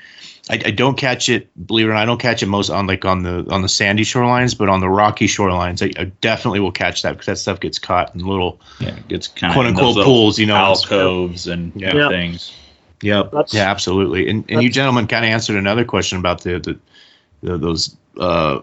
I, 0.50 0.60
I, 0.66 0.70
don't 0.72 0.98
catch 0.98 1.28
it. 1.30 1.48
Believe 1.66 1.86
it 1.86 1.90
or 1.90 1.94
not, 1.94 2.02
I 2.02 2.04
don't 2.04 2.20
catch 2.20 2.42
it 2.42 2.46
most 2.46 2.68
on 2.68 2.86
like 2.86 3.04
on 3.04 3.22
the 3.22 3.46
on 3.50 3.62
the 3.62 3.68
sandy 3.68 4.02
shorelines, 4.04 4.56
but 4.56 4.68
on 4.68 4.80
the 4.80 4.90
rocky 4.90 5.26
shorelines, 5.26 5.82
I, 5.82 6.00
I 6.00 6.04
definitely 6.20 6.60
will 6.60 6.72
catch 6.72 7.02
that 7.02 7.12
because 7.12 7.26
that 7.26 7.38
stuff 7.38 7.60
gets 7.60 7.78
caught 7.78 8.14
in 8.14 8.20
little 8.26 8.60
yeah, 8.78 8.94
it 8.94 9.08
gets 9.08 9.26
kind 9.26 9.54
quote 9.54 9.66
unquote 9.66 10.04
pools, 10.04 10.38
you 10.38 10.44
know, 10.44 10.56
alcoves 10.56 11.46
and 11.46 11.72
yeah. 11.74 11.94
Yep. 11.94 12.10
things. 12.10 12.54
Yep. 13.00 13.30
That's, 13.32 13.54
yeah, 13.54 13.70
absolutely. 13.70 14.28
And 14.28 14.44
and 14.50 14.62
you 14.62 14.68
gentlemen 14.68 15.06
kind 15.06 15.24
of 15.24 15.30
answered 15.30 15.56
another 15.56 15.84
question 15.84 16.18
about 16.18 16.42
the 16.42 16.58
the, 16.58 16.78
the 17.42 17.56
those 17.56 17.96
uh 18.18 18.60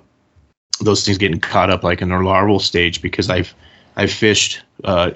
those 0.82 1.04
things 1.04 1.18
getting 1.18 1.40
caught 1.40 1.72
up 1.72 1.84
like 1.84 2.02
in 2.02 2.10
their 2.10 2.24
larval 2.24 2.60
stage 2.60 3.02
because 3.02 3.32
I've 3.32 3.56
I've 3.96 4.12
fished 4.12 4.62
uh 4.84 5.12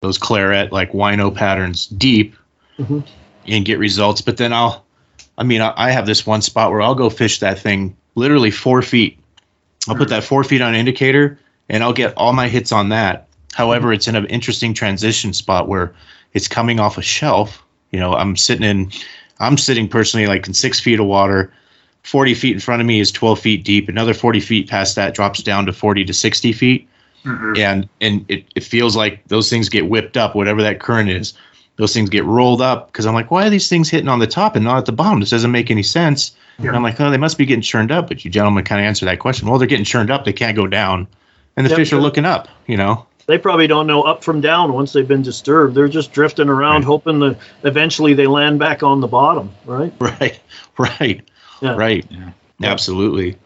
those 0.00 0.16
claret 0.16 0.72
like 0.72 0.92
wino 0.92 1.34
patterns 1.34 1.86
deep 1.86 2.34
mm-hmm. 2.78 3.00
And 3.48 3.64
get 3.64 3.78
results, 3.78 4.20
but 4.20 4.36
then 4.36 4.52
I'll 4.52 4.84
I 5.38 5.42
mean, 5.42 5.60
I, 5.60 5.72
I 5.76 5.90
have 5.90 6.06
this 6.06 6.26
one 6.26 6.42
spot 6.42 6.70
where 6.70 6.80
I'll 6.80 6.94
go 6.94 7.10
fish 7.10 7.40
that 7.40 7.58
thing 7.58 7.96
literally 8.14 8.50
four 8.50 8.82
feet. 8.82 9.18
I'll 9.88 9.96
put 9.96 10.08
that 10.08 10.24
four 10.24 10.42
feet 10.42 10.62
on 10.62 10.74
indicator 10.74 11.38
and 11.68 11.82
I'll 11.82 11.92
get 11.92 12.14
all 12.16 12.32
my 12.32 12.48
hits 12.48 12.72
on 12.72 12.88
that. 12.88 13.28
However, 13.54 13.92
it's 13.92 14.08
in 14.08 14.16
an 14.16 14.26
interesting 14.26 14.74
transition 14.74 15.32
spot 15.32 15.68
where 15.68 15.94
it's 16.32 16.48
coming 16.48 16.80
off 16.80 16.98
a 16.98 17.02
shelf. 17.02 17.62
You 17.90 18.00
know, 18.00 18.14
I'm 18.14 18.36
sitting 18.36 18.64
in, 18.64 18.90
I'm 19.38 19.56
sitting 19.56 19.88
personally 19.88 20.26
like 20.26 20.46
in 20.46 20.54
six 20.54 20.80
feet 20.80 20.98
of 20.98 21.06
water. 21.06 21.52
40 22.02 22.34
feet 22.34 22.54
in 22.54 22.60
front 22.60 22.80
of 22.80 22.86
me 22.86 23.00
is 23.00 23.10
12 23.10 23.38
feet 23.38 23.64
deep. 23.64 23.88
Another 23.88 24.14
40 24.14 24.40
feet 24.40 24.68
past 24.68 24.96
that 24.96 25.14
drops 25.14 25.42
down 25.42 25.66
to 25.66 25.72
40 25.72 26.04
to 26.04 26.12
60 26.12 26.52
feet. 26.52 26.88
Mm-hmm. 27.24 27.56
And 27.56 27.88
and 28.00 28.24
it, 28.28 28.44
it 28.54 28.62
feels 28.62 28.94
like 28.94 29.26
those 29.26 29.50
things 29.50 29.68
get 29.68 29.88
whipped 29.88 30.16
up, 30.16 30.36
whatever 30.36 30.62
that 30.62 30.78
current 30.78 31.10
is. 31.10 31.34
Those 31.76 31.92
things 31.92 32.08
get 32.10 32.24
rolled 32.24 32.60
up 32.62 32.86
because 32.88 33.06
I'm 33.06 33.14
like, 33.14 33.30
why 33.30 33.46
are 33.46 33.50
these 33.50 33.68
things 33.68 33.90
hitting 33.90 34.08
on 34.08 34.18
the 34.18 34.26
top 34.26 34.56
and 34.56 34.64
not 34.64 34.78
at 34.78 34.86
the 34.86 34.92
bottom? 34.92 35.20
This 35.20 35.30
doesn't 35.30 35.50
make 35.50 35.70
any 35.70 35.82
sense. 35.82 36.34
Yeah. 36.58 36.68
And 36.68 36.76
I'm 36.76 36.82
like, 36.82 36.98
oh, 37.00 37.10
they 37.10 37.18
must 37.18 37.36
be 37.36 37.44
getting 37.44 37.60
churned 37.62 37.92
up. 37.92 38.08
But 38.08 38.24
you 38.24 38.30
gentlemen 38.30 38.64
kind 38.64 38.80
of 38.80 38.86
answer 38.86 39.04
that 39.04 39.18
question. 39.18 39.48
Well, 39.48 39.58
they're 39.58 39.68
getting 39.68 39.84
churned 39.84 40.10
up. 40.10 40.24
They 40.24 40.32
can't 40.32 40.56
go 40.56 40.66
down, 40.66 41.06
and 41.56 41.66
the 41.66 41.70
Yep. 41.70 41.76
fish 41.78 41.92
are 41.92 42.00
looking 42.00 42.24
up. 42.24 42.48
You 42.66 42.76
know. 42.78 43.06
They 43.26 43.38
probably 43.38 43.66
don't 43.66 43.88
know 43.88 44.02
up 44.02 44.22
from 44.22 44.40
down 44.40 44.72
once 44.72 44.92
they've 44.92 45.06
been 45.08 45.22
disturbed. 45.22 45.74
They're 45.74 45.88
just 45.88 46.12
drifting 46.12 46.48
around, 46.48 46.76
Right. 46.82 46.84
hoping 46.84 47.18
that 47.18 47.36
eventually 47.64 48.14
they 48.14 48.28
land 48.28 48.60
back 48.60 48.82
on 48.84 49.00
the 49.00 49.08
bottom, 49.08 49.50
right? 49.64 49.92
Right. 50.00 50.38
Right. 50.78 51.20
Yeah. 51.60 51.74
Right. 51.74 52.06
Yeah. 52.08 52.30
Absolutely. 52.62 53.36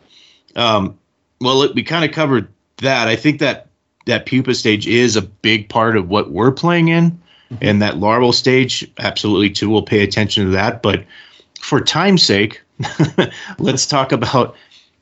Um, 0.56 0.98
well, 1.40 1.56
look, 1.56 1.74
we 1.74 1.82
kind 1.82 2.04
of 2.04 2.12
covered 2.12 2.48
that. 2.78 3.08
I 3.08 3.16
think 3.16 3.40
that 3.40 3.68
that 4.06 4.26
pupa 4.26 4.54
stage 4.54 4.86
is 4.86 5.16
a 5.16 5.22
big 5.22 5.68
part 5.68 5.96
of 5.96 6.08
what 6.08 6.30
we're 6.30 6.52
playing 6.52 6.88
in, 6.88 7.18
and 7.61 7.82
that 7.82 7.98
larval 7.98 8.32
stage, 8.32 8.88
absolutely 8.98 9.51
too. 9.51 9.68
We'll 9.70 9.82
pay 9.82 10.03
attention 10.03 10.44
to 10.44 10.51
that. 10.53 10.82
But 10.82 11.05
for 11.61 11.80
time's 11.80 12.22
sake, 12.22 12.62
let's 13.59 13.86
talk 13.86 14.12
about 14.12 14.55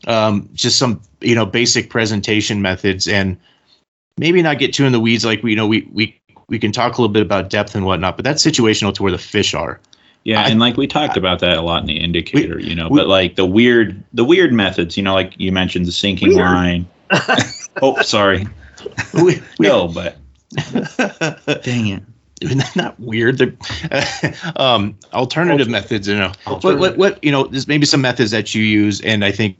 um, 0.06 0.48
just 0.54 0.78
some 0.78 1.00
you 1.20 1.34
know 1.34 1.44
basic 1.46 1.90
presentation 1.90 2.62
methods 2.62 3.06
and 3.08 3.36
maybe 4.16 4.40
not 4.42 4.58
get 4.58 4.72
too 4.72 4.84
in 4.84 4.92
the 4.92 5.00
weeds. 5.00 5.24
Like 5.24 5.42
we 5.42 5.50
you 5.50 5.56
know 5.56 5.66
we 5.66 5.88
we 5.92 6.18
we 6.48 6.58
can 6.58 6.72
talk 6.72 6.96
a 6.96 7.00
little 7.02 7.12
bit 7.12 7.22
about 7.22 7.50
depth 7.50 7.74
and 7.74 7.84
whatnot, 7.84 8.16
but 8.16 8.24
that's 8.24 8.44
situational 8.44 8.94
to 8.94 9.02
where 9.02 9.12
the 9.12 9.18
fish 9.18 9.54
are. 9.54 9.80
Yeah, 10.24 10.42
I- 10.42 10.48
and 10.48 10.58
like 10.60 10.76
we 10.76 10.86
talked 10.86 11.16
about 11.16 11.38
that 11.40 11.58
a 11.58 11.62
lot 11.62 11.80
in 11.82 11.86
the 11.86 11.96
indicator, 11.98 12.58
you 12.58 12.74
know, 12.74 12.88
we- 12.88 12.98
but 13.00 13.06
like 13.08 13.36
the 13.36 13.46
weird 13.46 14.02
the 14.14 14.24
weird 14.24 14.52
methods, 14.52 14.96
you 14.96 15.02
know, 15.02 15.14
like 15.14 15.34
you 15.38 15.52
mentioned 15.52 15.86
the 15.86 15.92
sinking 15.92 16.28
Weird. 16.28 16.40
line. 16.40 16.86
oh, 17.82 18.00
sorry. 18.02 18.46
We, 19.14 19.40
we, 19.58 19.66
No, 19.68 19.88
but 19.88 20.16
dang 21.62 21.86
it. 21.88 22.02
Not 22.42 22.74
that 22.74 23.00
weird. 23.00 23.38
They're, 23.38 23.54
um, 24.56 24.96
alternative 25.12 25.68
methods, 25.68 26.08
you 26.08 26.16
know. 26.16 26.32
What, 26.44 26.64
Alternative. 26.64 26.80
what, 26.80 26.96
what, 26.98 27.24
you 27.24 27.32
know, 27.32 27.44
there's 27.44 27.68
maybe 27.68 27.86
some 27.86 28.00
methods 28.00 28.30
that 28.30 28.54
you 28.54 28.62
use, 28.62 29.00
and 29.00 29.24
I 29.24 29.32
think 29.32 29.56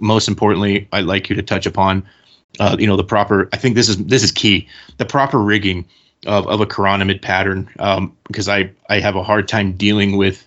most 0.00 0.28
importantly, 0.28 0.88
I'd 0.92 1.04
like 1.04 1.28
you 1.28 1.36
to 1.36 1.42
touch 1.42 1.66
upon, 1.66 2.06
uh, 2.60 2.76
you 2.78 2.86
know, 2.86 2.96
the 2.96 3.04
proper. 3.04 3.48
I 3.52 3.56
think 3.56 3.74
this 3.74 3.88
is 3.88 3.96
this 4.04 4.22
is 4.22 4.30
key. 4.30 4.68
The 4.98 5.04
proper 5.04 5.38
rigging 5.38 5.84
of, 6.26 6.46
of 6.46 6.60
a 6.60 6.66
chironomid 6.66 7.22
pattern, 7.22 7.68
um, 7.78 8.16
because 8.26 8.48
I 8.48 8.70
I 8.88 9.00
have 9.00 9.16
a 9.16 9.22
hard 9.22 9.48
time 9.48 9.72
dealing 9.72 10.16
with. 10.16 10.46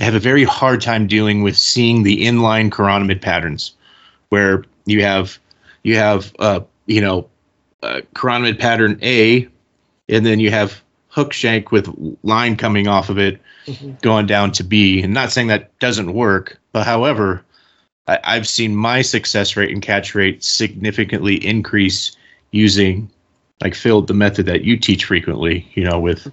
I 0.00 0.04
have 0.04 0.14
a 0.14 0.20
very 0.20 0.44
hard 0.44 0.80
time 0.80 1.06
dealing 1.06 1.42
with 1.42 1.56
seeing 1.56 2.02
the 2.02 2.24
inline 2.24 2.70
chironomid 2.70 3.20
patterns, 3.20 3.72
where 4.30 4.64
you 4.86 5.02
have 5.02 5.38
you 5.82 5.96
have 5.96 6.32
uh, 6.38 6.60
you 6.86 7.00
know 7.00 7.28
uh, 7.82 8.00
chironomid 8.14 8.58
pattern 8.58 8.98
A, 9.02 9.46
and 10.08 10.24
then 10.24 10.40
you 10.40 10.50
have 10.50 10.82
hook 11.12 11.32
shank 11.34 11.70
with 11.70 11.88
line 12.22 12.56
coming 12.56 12.88
off 12.88 13.10
of 13.10 13.18
it 13.18 13.38
Mhm. 13.66 14.00
going 14.00 14.26
down 14.26 14.50
to 14.52 14.64
B. 14.64 15.02
And 15.02 15.12
not 15.12 15.30
saying 15.30 15.48
that 15.48 15.78
doesn't 15.78 16.14
work, 16.14 16.58
but 16.72 16.84
however, 16.86 17.44
I, 18.08 18.18
I've 18.24 18.48
seen 18.48 18.74
my 18.74 19.02
success 19.02 19.54
rate 19.54 19.70
and 19.70 19.82
catch 19.82 20.14
rate 20.14 20.42
significantly 20.42 21.34
increase 21.46 22.16
using 22.50 23.10
like 23.60 23.74
Phil, 23.74 24.02
the 24.02 24.14
method 24.14 24.46
that 24.46 24.64
you 24.64 24.76
teach 24.76 25.04
frequently, 25.04 25.70
you 25.74 25.84
know, 25.84 26.00
with 26.00 26.26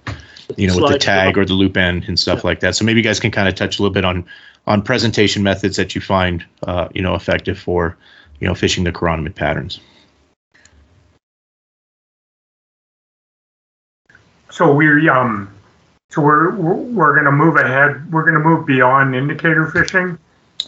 you 0.56 0.66
know, 0.66 0.74
with 0.74 0.92
the 0.92 0.98
tag 0.98 1.38
or 1.38 1.44
the 1.44 1.52
loop 1.54 1.76
end 1.76 2.04
and 2.08 2.18
stuff 2.18 2.42
like 2.42 2.58
that. 2.60 2.74
So 2.74 2.84
maybe 2.84 2.98
you 2.98 3.04
guys 3.04 3.20
can 3.20 3.30
kind 3.30 3.48
of 3.48 3.54
touch 3.54 3.78
a 3.78 3.82
little 3.82 3.94
bit 3.94 4.04
on 4.04 4.24
on 4.66 4.82
presentation 4.82 5.42
methods 5.42 5.76
that 5.76 5.94
you 5.94 6.00
find 6.00 6.44
uh, 6.66 6.88
you 6.94 7.02
know 7.02 7.14
effective 7.14 7.58
for 7.58 7.96
you 8.40 8.48
know 8.48 8.54
fishing 8.54 8.84
the 8.84 8.92
chironomid 8.92 9.34
patterns. 9.34 9.78
So 14.60 14.70
we 14.74 15.08
um, 15.08 15.50
so 16.10 16.20
we're 16.20 16.54
we're, 16.54 16.74
we're 16.74 17.14
going 17.14 17.24
to 17.24 17.32
move 17.32 17.56
ahead. 17.56 18.12
We're 18.12 18.24
going 18.24 18.34
to 18.34 18.40
move 18.46 18.66
beyond 18.66 19.14
indicator 19.14 19.68
fishing. 19.70 20.18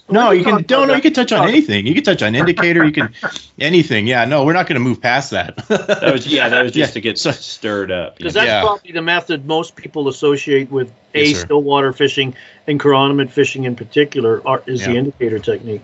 No, 0.09 0.31
you 0.31 0.45
can 0.45 0.57
can 0.57 0.65
don't. 0.65 0.89
No, 0.89 0.95
you 0.95 1.03
can 1.03 1.13
touch 1.13 1.31
on 1.31 1.47
anything. 1.47 1.87
You 1.87 1.93
can 1.95 2.03
touch 2.03 2.23
on 2.23 2.35
indicator. 2.35 2.87
You 2.87 2.93
can 2.93 3.13
anything. 3.61 4.07
Yeah. 4.07 4.25
No, 4.25 4.47
we're 4.47 4.55
not 4.55 4.67
going 4.67 4.77
to 4.77 4.81
move 4.81 4.99
past 5.03 5.31
that. 5.33 5.57
That 5.69 6.11
was 6.11 6.27
yeah, 6.27 6.49
that 6.49 6.63
was 6.63 6.73
just 6.73 6.93
Yeah, 6.93 6.95
to 6.95 7.01
get 7.03 7.19
so- 7.19 7.33
stirred 7.33 7.91
up. 7.91 8.17
Because 8.17 8.33
that's 8.33 8.47
Yeah. 8.47 8.63
probably 8.63 8.93
the 8.93 9.03
method 9.03 9.45
most 9.45 9.77
people 9.77 10.09
associate 10.09 10.71
with 10.71 10.91
a 11.15 11.27
Yes, 11.27 11.41
sir. 11.41 11.45
stillwater 11.45 11.93
fishing 11.93 12.35
and 12.67 12.81
chironomid 12.81 13.31
fishing 13.31 13.65
in 13.65 13.77
particular 13.77 14.41
are, 14.49 14.63
is 14.67 14.87
the 14.87 14.97
indicator 14.97 15.39
technique. 15.39 15.83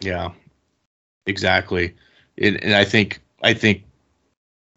Yeah, 0.00 0.30
exactly. 1.26 1.94
And, 2.38 2.64
and 2.64 2.74
I 2.74 2.86
think 2.86 3.20
I 3.42 3.52
think 3.52 3.82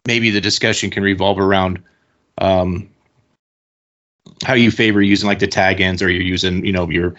maybe 0.06 0.28
the 0.28 0.42
discussion 0.42 0.90
can 0.90 1.02
revolve 1.02 1.38
around 1.38 1.82
um, 2.38 2.88
how 4.44 4.54
you 4.54 4.70
favor 4.70 5.02
using 5.02 5.26
like 5.26 5.38
the 5.38 5.46
tag 5.46 5.80
ends, 5.80 6.02
or 6.02 6.10
you're 6.10 6.22
using 6.22 6.64
you 6.64 6.72
know 6.72 6.88
you're 6.88 7.14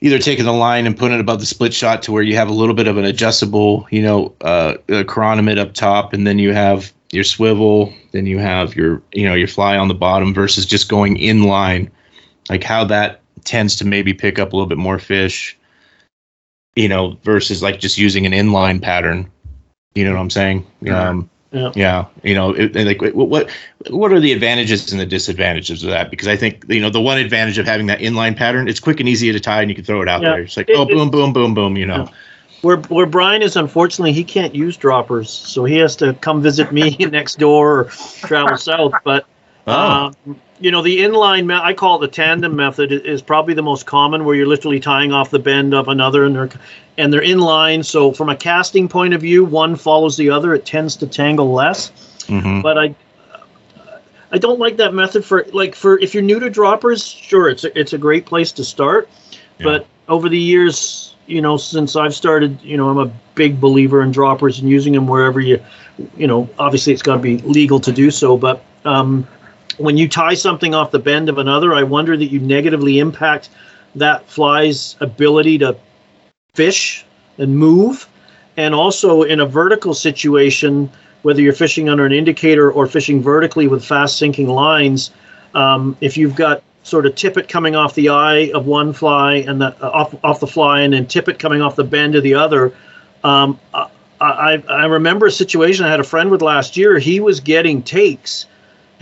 either 0.00 0.18
taking 0.18 0.44
the 0.44 0.52
line 0.52 0.86
and 0.86 0.96
putting 0.96 1.16
it 1.16 1.20
above 1.20 1.40
the 1.40 1.46
split 1.46 1.72
shot 1.72 2.02
to 2.02 2.12
where 2.12 2.22
you 2.22 2.36
have 2.36 2.48
a 2.48 2.52
little 2.52 2.74
bit 2.74 2.86
of 2.86 2.96
an 2.96 3.04
adjustable 3.04 3.86
you 3.90 4.02
know 4.02 4.34
uh, 4.42 4.74
chironomid 4.88 5.58
up 5.58 5.74
top, 5.74 6.12
and 6.12 6.26
then 6.26 6.38
you 6.38 6.52
have 6.52 6.92
your 7.12 7.24
swivel, 7.24 7.92
then 8.12 8.26
you 8.26 8.38
have 8.38 8.74
your 8.74 9.02
you 9.12 9.26
know 9.26 9.34
your 9.34 9.48
fly 9.48 9.76
on 9.76 9.88
the 9.88 9.94
bottom 9.94 10.34
versus 10.34 10.66
just 10.66 10.88
going 10.88 11.16
in 11.16 11.44
line, 11.44 11.90
like 12.48 12.62
how 12.62 12.84
that 12.84 13.20
tends 13.44 13.76
to 13.76 13.84
maybe 13.84 14.14
pick 14.14 14.38
up 14.38 14.52
a 14.52 14.56
little 14.56 14.68
bit 14.68 14.78
more 14.78 14.98
fish 14.98 15.56
you 16.76 16.88
know, 16.88 17.18
versus 17.22 17.62
like 17.62 17.80
just 17.80 17.98
using 17.98 18.26
an 18.26 18.32
inline 18.32 18.80
pattern. 18.82 19.30
You 19.94 20.04
know 20.04 20.12
what 20.12 20.20
I'm 20.20 20.30
saying? 20.30 20.66
Um, 21.08 21.30
Yeah. 21.54 21.72
yeah. 21.76 22.04
You 22.24 22.34
know, 22.34 22.50
it, 22.50 22.74
like 22.74 23.00
what 23.14 23.48
what 23.90 24.12
are 24.12 24.18
the 24.20 24.32
advantages 24.32 24.90
and 24.90 25.00
the 25.00 25.06
disadvantages 25.06 25.84
of 25.84 25.90
that? 25.90 26.10
Because 26.10 26.26
I 26.26 26.36
think 26.36 26.64
you 26.68 26.80
know 26.80 26.90
the 26.90 27.00
one 27.00 27.16
advantage 27.18 27.58
of 27.58 27.66
having 27.66 27.86
that 27.86 28.00
inline 28.00 28.36
pattern, 28.36 28.66
it's 28.68 28.80
quick 28.80 28.98
and 28.98 29.08
easy 29.08 29.30
to 29.32 29.38
tie, 29.38 29.60
and 29.62 29.70
you 29.70 29.74
can 29.76 29.84
throw 29.84 30.02
it 30.02 30.08
out 30.08 30.22
Yeah. 30.22 30.30
there. 30.32 30.42
It's 30.42 30.56
like 30.56 30.68
It- 30.68 30.76
oh, 30.76 30.84
boom, 30.84 31.10
boom, 31.10 31.32
boom, 31.32 31.54
boom. 31.54 31.76
You 31.76 31.86
know. 31.86 32.08
Where 32.62 32.78
where 32.78 33.06
Brian 33.06 33.42
is, 33.42 33.56
unfortunately, 33.56 34.12
he 34.12 34.24
can't 34.24 34.54
use 34.54 34.76
droppers, 34.76 35.30
so 35.30 35.64
he 35.64 35.76
has 35.76 35.96
to 35.96 36.14
come 36.14 36.42
visit 36.42 36.72
me 36.72 36.96
next 37.12 37.38
door 37.38 37.80
or 37.80 37.84
travel 38.26 38.56
south. 38.56 38.94
But 39.04 39.26
Oh. 39.66 39.72
um, 40.26 40.40
you 40.60 40.70
know, 40.70 40.82
the 40.82 40.98
inline, 40.98 41.46
me- 41.46 41.54
I 41.54 41.72
call 41.74 41.96
it 41.96 42.06
the 42.06 42.12
tandem 42.12 42.54
method, 42.54 42.92
is 42.92 43.22
probably 43.22 43.54
the 43.54 43.62
most 43.62 43.86
common, 43.86 44.24
where 44.24 44.34
you're 44.34 44.46
literally 44.46 44.80
tying 44.80 45.12
off 45.12 45.30
the 45.30 45.38
bend 45.38 45.74
of 45.74 45.88
another, 45.88 46.24
and 46.24 46.34
they're 46.34 46.50
and 46.96 47.12
they're 47.12 47.22
in 47.22 47.40
line. 47.40 47.82
So 47.82 48.12
from 48.12 48.28
a 48.28 48.36
casting 48.36 48.88
point 48.88 49.14
of 49.14 49.20
view, 49.20 49.44
one 49.44 49.74
follows 49.76 50.16
the 50.16 50.30
other. 50.30 50.54
It 50.54 50.64
tends 50.64 50.96
to 50.96 51.06
tangle 51.06 51.52
less. 51.52 51.90
hmm 52.28 52.60
But 52.60 52.78
I 52.78 52.94
I 54.32 54.38
don't 54.38 54.58
like 54.58 54.76
that 54.78 54.94
method 54.94 55.24
for 55.24 55.46
like 55.52 55.74
for 55.74 55.98
if 55.98 56.12
you're 56.14 56.22
new 56.22 56.40
to 56.40 56.50
droppers, 56.50 57.06
sure, 57.06 57.48
it's 57.48 57.64
a, 57.64 57.78
it's 57.78 57.92
a 57.92 57.98
great 57.98 58.26
place 58.26 58.52
to 58.52 58.64
start. 58.64 59.08
Yeah. 59.58 59.64
But 59.64 59.86
over 60.08 60.28
the 60.28 60.38
years, 60.38 61.14
you 61.26 61.40
know, 61.40 61.56
since 61.56 61.96
I've 61.96 62.14
started, 62.14 62.60
you 62.62 62.76
know, 62.76 62.88
I'm 62.90 62.98
a 62.98 63.12
big 63.34 63.60
believer 63.60 64.02
in 64.02 64.10
droppers 64.12 64.58
and 64.58 64.68
using 64.68 64.92
them 64.92 65.06
wherever 65.06 65.40
you, 65.40 65.62
you 66.16 66.26
know, 66.26 66.48
obviously 66.58 66.92
it's 66.92 67.02
got 67.02 67.14
to 67.16 67.22
be 67.22 67.38
legal 67.38 67.80
to 67.80 67.92
do 67.92 68.10
so. 68.10 68.36
But 68.36 68.62
um, 68.84 69.26
when 69.78 69.96
you 69.96 70.08
tie 70.08 70.34
something 70.34 70.74
off 70.74 70.90
the 70.90 70.98
bend 70.98 71.28
of 71.28 71.38
another, 71.38 71.74
I 71.74 71.82
wonder 71.82 72.16
that 72.16 72.26
you 72.26 72.40
negatively 72.40 72.98
impact 72.98 73.50
that 73.94 74.28
fly's 74.28 74.96
ability 75.00 75.58
to 75.58 75.76
fish 76.54 77.04
and 77.38 77.56
move. 77.56 78.08
And 78.56 78.74
also 78.74 79.22
in 79.22 79.40
a 79.40 79.46
vertical 79.46 79.94
situation, 79.94 80.90
whether 81.22 81.40
you're 81.40 81.52
fishing 81.52 81.88
under 81.88 82.06
an 82.06 82.12
indicator 82.12 82.70
or 82.70 82.86
fishing 82.86 83.22
vertically 83.22 83.66
with 83.66 83.84
fast 83.84 84.18
sinking 84.18 84.48
lines, 84.48 85.10
um, 85.54 85.96
if 86.00 86.16
you've 86.16 86.36
got 86.36 86.62
sort 86.82 87.06
of 87.06 87.14
tippet 87.14 87.48
coming 87.48 87.74
off 87.74 87.94
the 87.94 88.10
eye 88.10 88.50
of 88.54 88.66
one 88.66 88.92
fly 88.92 89.36
and 89.36 89.60
the 89.60 89.74
uh, 89.82 89.90
off 89.90 90.14
off 90.22 90.40
the 90.40 90.46
fly, 90.46 90.80
and 90.82 90.92
then 90.92 91.06
tippet 91.06 91.38
coming 91.38 91.62
off 91.62 91.76
the 91.76 91.84
bend 91.84 92.14
of 92.14 92.22
the 92.22 92.34
other, 92.34 92.72
um, 93.24 93.58
I, 93.72 93.88
I 94.20 94.62
I 94.68 94.84
remember 94.84 95.26
a 95.26 95.30
situation 95.30 95.84
I 95.84 95.90
had 95.90 96.00
a 96.00 96.04
friend 96.04 96.30
with 96.30 96.42
last 96.42 96.76
year. 96.76 96.98
He 96.98 97.20
was 97.20 97.40
getting 97.40 97.82
takes, 97.82 98.46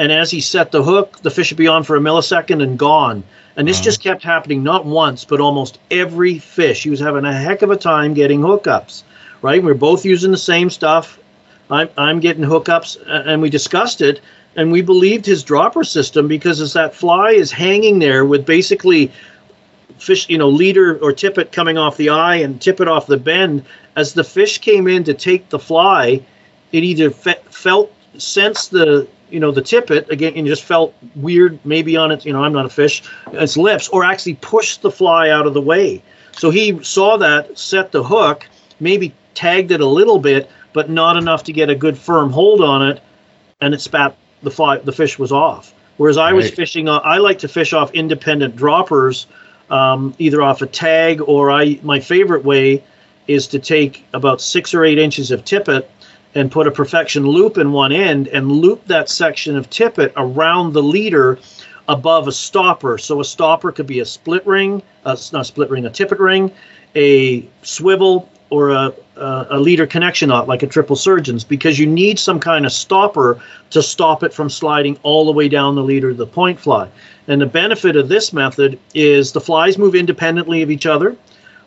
and 0.03 0.11
as 0.11 0.33
he 0.33 0.41
set 0.41 0.73
the 0.73 0.83
hook, 0.83 1.21
the 1.23 1.31
fish 1.31 1.53
would 1.53 1.59
be 1.59 1.69
on 1.69 1.85
for 1.85 1.95
a 1.95 2.01
millisecond 2.01 2.61
and 2.61 2.77
gone. 2.77 3.23
And 3.57 3.69
this 3.69 3.79
Wow. 3.79 3.85
just 3.85 4.03
kept 4.03 4.25
happening 4.25 4.61
not 4.65 4.85
once, 4.85 5.25
but 5.25 5.41
almost 5.41 5.79
every 5.93 6.41
fish. 6.41 6.83
He 6.83 6.91
was 6.91 6.99
having 6.99 7.25
a 7.25 7.33
heck 7.33 7.63
of 7.63 7.71
a 7.71 7.77
time 7.77 8.13
getting 8.13 8.41
hookups. 8.41 9.05
Right? 9.43 9.63
We 9.63 9.69
we're 9.69 9.75
both 9.75 10.05
using 10.05 10.33
the 10.33 10.37
same 10.37 10.71
stuff. 10.71 11.21
I'm, 11.71 11.89
I'm 11.97 12.19
getting 12.19 12.43
hookups, 12.43 12.97
and 13.07 13.41
we 13.41 13.49
discussed 13.49 14.01
it, 14.01 14.21
and 14.57 14.73
we 14.73 14.83
believed 14.83 15.25
his 15.25 15.45
dropper 15.45 15.85
system 15.85 16.27
because 16.27 16.61
as 16.61 16.73
that 16.73 16.97
fly 16.97 17.31
is 17.31 17.53
hanging 17.53 18.01
there 18.01 18.25
with 18.25 18.45
basically 18.45 19.13
fish, 19.99 20.29
you 20.29 20.37
know, 20.37 20.49
leader 20.49 20.99
or 20.99 21.13
tippet 21.13 21.53
coming 21.53 21.79
off 21.79 21.97
the 21.97 22.09
eye 22.09 22.35
and 22.35 22.61
tippet 22.61 22.89
off 22.89 23.07
the 23.07 23.17
bend, 23.17 23.65
as 23.95 24.15
the 24.15 24.25
fish 24.25 24.59
came 24.59 24.89
in 24.89 25.05
to 25.05 25.15
take 25.15 25.49
the 25.51 25.61
fly, 25.61 26.21
it 26.73 26.83
either 26.83 27.09
fe- 27.09 27.39
felt, 27.51 27.93
sensed 28.19 28.73
the, 28.73 29.07
you 29.33 29.41
know, 29.41 29.51
the 29.51 29.63
tippet 29.63 30.11
again, 30.11 30.35
and 30.37 30.47
just 30.47 30.65
felt 30.65 30.95
weird, 31.17 31.59
maybe 31.65 31.97
on 31.97 32.11
its, 32.11 32.25
you 32.25 32.33
know, 32.33 32.45
I'm 32.45 32.53
not 32.53 32.67
a 32.67 32.69
fish, 32.69 33.03
its 33.33 33.57
lips, 33.57 33.89
or 33.89 34.05
actually 34.05 34.35
pushed 34.35 34.83
the 34.83 34.91
fly 34.91 35.31
out 35.31 35.47
of 35.47 35.55
the 35.55 35.61
way. 35.61 36.03
So 36.33 36.51
he 36.51 36.83
saw 36.83 37.17
that, 37.19 37.59
set 37.59 37.93
the 37.93 38.03
hook, 38.03 38.47
maybe 38.81 39.15
tagged 39.35 39.71
it 39.71 39.81
a 39.81 39.87
little 39.87 40.19
bit, 40.19 40.51
but 40.73 40.91
not 40.91 41.17
enough 41.17 41.45
to 41.45 41.53
get 41.53 41.71
a 41.71 41.75
good 41.75 41.97
firm 41.97 42.31
hold 42.31 42.63
on 42.63 42.87
it, 42.87 43.03
and 43.61 43.75
it 43.75 43.81
spat 43.81 44.17
the 44.43 44.51
fly. 44.51 44.79
The 44.79 44.93
fish 44.93 45.19
was 45.19 45.33
off. 45.33 45.75
Whereas 45.97 46.17
I 46.17 46.33
was 46.33 46.51
fishing, 46.51 46.89
uh, 46.89 46.99
I 46.99 47.19
like 47.19 47.39
to 47.41 47.49
fish 47.49 47.73
off 47.73 47.93
independent 47.93 48.57
droppers, 48.57 49.27
um, 49.71 50.15
either 50.19 50.43
off 50.43 50.63
a 50.63 50.67
tag 50.67 51.21
or 51.27 51.51
I. 51.51 51.79
My 51.83 52.01
favorite 52.01 52.45
way 52.45 52.83
is 53.29 53.47
to 53.49 53.59
take 53.59 54.05
about 54.13 54.41
six 54.41 54.75
or 54.75 54.85
eight 54.85 54.99
inches 54.99 55.31
of 55.31 55.45
tippet 55.45 55.89
and 56.35 56.51
put 56.51 56.67
a 56.67 56.71
perfection 56.71 57.27
loop 57.27 57.59
in 57.59 57.73
one 57.73 57.93
end 57.93 58.29
and 58.29 58.51
loop 58.51 58.85
that 58.87 59.09
section 59.09 59.57
of 59.57 59.69
tippet 59.71 60.13
around 60.17 60.73
the 60.73 60.83
leader 60.83 61.39
above 61.89 62.29
a 62.29 62.33
stopper. 62.33 62.97
So 62.99 63.21
a 63.21 63.25
stopper 63.25 63.73
could 63.73 63.87
be 63.87 64.01
a 64.01 64.07
split 64.07 64.47
ring, 64.47 64.83
not 65.05 65.35
a 65.35 65.45
split 65.45 65.69
ring, 65.71 65.85
a 65.85 65.91
tippet 65.91 66.19
ring, 66.19 66.53
a 66.95 67.47
swivel, 67.63 68.29
or 68.53 68.69
a, 68.69 68.93
a, 69.17 69.47
a 69.51 69.59
leader 69.59 69.87
connection 69.87 70.29
knot 70.29 70.47
like 70.47 70.63
a 70.63 70.67
triple 70.67 70.95
surgeon's 70.95 71.43
because 71.43 71.79
you 71.79 71.87
need 71.87 72.19
some 72.19 72.39
kind 72.39 72.67
of 72.67 72.73
stopper 72.73 73.41
to 73.71 73.83
stop 73.83 74.23
it 74.23 74.33
from 74.33 74.51
sliding 74.51 74.99
all 75.03 75.25
the 75.25 75.33
way 75.33 75.49
down 75.49 75.75
the 75.75 75.83
leader 75.83 76.11
to 76.11 76.15
the 76.15 76.27
point 76.27 76.61
fly. 76.61 76.87
And 77.29 77.41
the 77.41 77.47
benefit 77.47 77.97
of 77.97 78.09
this 78.11 78.33
method 78.35 78.79
is 78.95 79.33
the 79.33 79.41
flies 79.41 79.79
move 79.79 79.95
independently 79.95 80.61
of 80.61 80.71
each 80.71 80.85
other. 80.85 81.17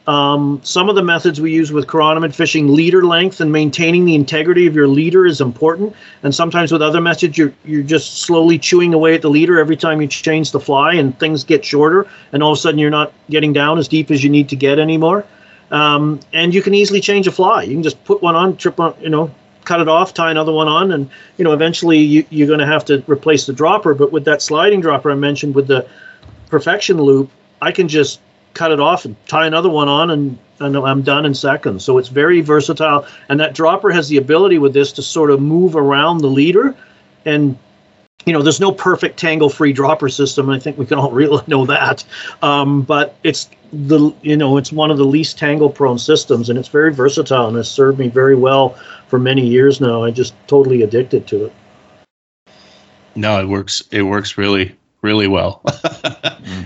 Um, 0.07 0.61
some 0.63 0.87
of 0.87 0.95
the 0.95 1.01
methods 1.01 1.41
we 1.41 1.51
use 1.51 1.71
with 1.71 1.87
chironomid 1.87 2.35
fishing, 2.35 2.73
leader 2.73 3.03
length 3.03 3.41
and 3.41 3.51
maintaining 3.51 4.05
the 4.05 4.13
integrity 4.13 4.67
of 4.67 4.75
your 4.75 4.87
leader 4.87 5.25
is 5.25 5.41
important. 5.41 5.95
And 6.21 6.33
sometimes 6.33 6.71
with 6.71 6.83
other 6.83 7.01
methods, 7.01 7.37
you're, 7.37 7.53
you're 7.63 7.81
just 7.81 8.19
slowly 8.19 8.59
chewing 8.59 8.93
away 8.93 9.15
at 9.15 9.23
the 9.23 9.29
leader 9.29 9.59
every 9.59 9.75
time 9.75 10.01
you 10.01 10.07
change 10.07 10.51
the 10.51 10.59
fly 10.59 10.93
and 10.93 11.17
things 11.19 11.43
get 11.43 11.65
shorter. 11.65 12.07
And 12.33 12.43
all 12.43 12.51
of 12.51 12.57
a 12.57 12.61
sudden, 12.61 12.79
you're 12.79 12.91
not 12.91 13.13
getting 13.31 13.51
down 13.51 13.79
as 13.79 13.87
deep 13.87 14.11
as 14.11 14.23
you 14.23 14.29
need 14.29 14.47
to 14.49 14.55
get 14.55 14.77
anymore. 14.77 15.25
Um, 15.71 16.19
and 16.33 16.53
you 16.53 16.61
can 16.61 16.75
easily 16.75 17.01
change 17.01 17.25
a 17.25 17.31
fly. 17.31 17.63
You 17.63 17.73
can 17.73 17.83
just 17.83 18.03
put 18.05 18.21
one 18.21 18.35
on, 18.35 18.57
trip 18.57 18.79
on, 18.79 18.95
you 19.01 19.09
know, 19.09 19.31
cut 19.63 19.81
it 19.81 19.87
off, 19.87 20.13
tie 20.13 20.29
another 20.29 20.51
one 20.51 20.67
on, 20.67 20.91
and 20.91 21.09
you 21.37 21.43
know, 21.43 21.51
eventually 21.51 21.97
you, 21.97 22.25
you're 22.29 22.47
going 22.47 22.59
to 22.59 22.67
have 22.67 22.85
to 22.85 23.03
replace 23.07 23.47
the 23.47 23.53
dropper. 23.53 23.95
But 23.95 24.11
with 24.11 24.25
that 24.25 24.43
sliding 24.43 24.81
dropper 24.81 25.09
I 25.11 25.15
mentioned 25.15 25.55
with 25.55 25.67
the 25.67 25.87
perfection 26.49 27.01
loop, 27.01 27.31
I 27.61 27.71
can 27.71 27.87
just 27.87 28.19
cut 28.55 28.71
it 28.71 28.79
off 28.79 29.05
and 29.05 29.15
tie 29.27 29.45
another 29.45 29.69
one 29.69 29.87
on, 29.87 30.09
and, 30.09 30.39
and 30.59 30.75
I'm 30.75 31.03
done 31.03 31.25
in 31.25 31.35
seconds. 31.35 31.85
So 31.85 31.99
it's 31.99 32.07
very 32.07 32.41
versatile, 32.41 33.05
and 33.29 33.39
that 33.39 33.53
dropper 33.53 33.91
has 33.91 34.09
the 34.09 34.17
ability 34.17 34.57
with 34.57 34.73
this 34.73 34.91
to 34.93 35.03
sort 35.03 35.29
of 35.29 35.39
move 35.39 35.75
around 35.75 36.19
the 36.19 36.27
leader, 36.27 36.75
and 37.25 37.57
you 38.25 38.33
know, 38.33 38.41
there's 38.41 38.59
no 38.59 38.71
perfect 38.71 39.19
tangle-free 39.19 39.73
dropper 39.73 40.09
system. 40.09 40.49
I 40.49 40.57
think 40.57 40.77
we 40.77 40.85
can 40.85 40.97
all 40.97 41.11
really 41.21 41.43
know 41.47 41.65
that, 41.67 42.03
um, 42.41 42.81
but 42.81 43.15
it's 43.23 43.49
the 43.71 44.13
you 44.21 44.37
know 44.37 44.57
it's 44.57 44.71
one 44.71 44.89
of 44.89 44.97
the 44.97 45.05
least 45.05 45.37
tangle-prone 45.37 45.99
systems, 45.99 46.49
and 46.49 46.57
it's 46.57 46.69
very 46.69 46.93
versatile 46.93 47.47
and 47.47 47.57
has 47.57 47.69
served 47.69 47.99
me 47.99 48.07
very 48.07 48.35
well 48.35 48.69
for 49.07 49.19
many 49.19 49.45
years 49.45 49.79
now. 49.79 50.03
I'm 50.03 50.13
just 50.13 50.33
totally 50.47 50.81
addicted 50.81 51.27
to 51.27 51.45
it. 51.45 51.53
No, 53.15 53.39
it 53.39 53.47
works. 53.47 53.83
It 53.91 54.03
works 54.03 54.37
really, 54.37 54.75
really 55.05 55.27
well. 55.27 55.61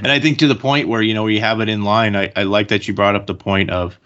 And 0.02 0.12
I 0.12 0.20
think 0.20 0.40
to 0.40 0.48
the 0.48 0.56
point 0.56 0.88
where 0.88 1.02
you 1.02 1.14
know 1.14 1.24
we 1.24 1.40
have 1.40 1.60
it 1.60 1.70
in 1.70 1.84
line. 1.84 2.16
I, 2.16 2.32
I 2.36 2.44
like 2.44 2.70
that 2.70 2.88
you 2.88 2.94
brought 2.94 3.16
up 3.16 3.28
the 3.28 3.36
point 3.36 3.70
of, 3.70 3.98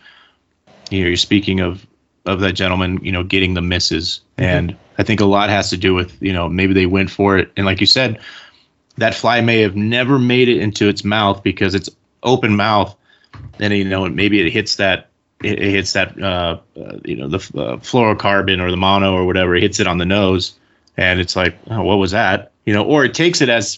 you 0.89 1.01
know, 1.01 1.07
you're 1.07 1.17
speaking 1.17 1.59
of 1.59 1.85
of 2.25 2.39
that 2.39 2.53
gentleman, 2.53 2.99
you 3.03 3.11
know, 3.11 3.23
getting 3.23 3.53
the 3.53 3.61
misses, 3.61 4.21
and 4.37 4.75
I 4.97 5.03
think 5.03 5.19
a 5.19 5.25
lot 5.25 5.49
has 5.49 5.69
to 5.69 5.77
do 5.77 5.93
with 5.93 6.19
you 6.21 6.33
know 6.33 6.49
maybe 6.49 6.73
they 6.73 6.85
went 6.85 7.11
for 7.11 7.37
it, 7.37 7.51
and 7.57 7.65
like 7.65 7.79
you 7.79 7.85
said, 7.85 8.19
that 8.97 9.13
fly 9.13 9.41
may 9.41 9.61
have 9.61 9.75
never 9.75 10.19
made 10.19 10.49
it 10.49 10.59
into 10.59 10.87
its 10.87 11.03
mouth 11.03 11.43
because 11.43 11.75
it's 11.75 11.89
open 12.23 12.55
mouth, 12.55 12.95
and 13.59 13.73
you 13.73 13.85
know 13.85 14.07
maybe 14.09 14.45
it 14.45 14.51
hits 14.51 14.75
that 14.77 15.09
it, 15.43 15.59
it 15.59 15.71
hits 15.71 15.93
that 15.93 16.19
uh, 16.21 16.59
uh, 16.77 16.97
you 17.05 17.15
know 17.15 17.27
the 17.27 17.37
uh, 17.37 17.77
fluorocarbon 17.77 18.61
or 18.61 18.71
the 18.71 18.77
mono 18.77 19.13
or 19.13 19.25
whatever, 19.25 19.55
it 19.55 19.63
hits 19.63 19.79
it 19.79 19.87
on 19.87 19.97
the 19.97 20.05
nose, 20.05 20.53
and 20.97 21.19
it's 21.19 21.35
like, 21.35 21.55
oh, 21.69 21.83
what 21.83 21.97
was 21.97 22.11
that? 22.11 22.51
You 22.65 22.73
know, 22.73 22.83
or 22.83 23.03
it 23.03 23.13
takes 23.13 23.41
it 23.41 23.49
as 23.49 23.77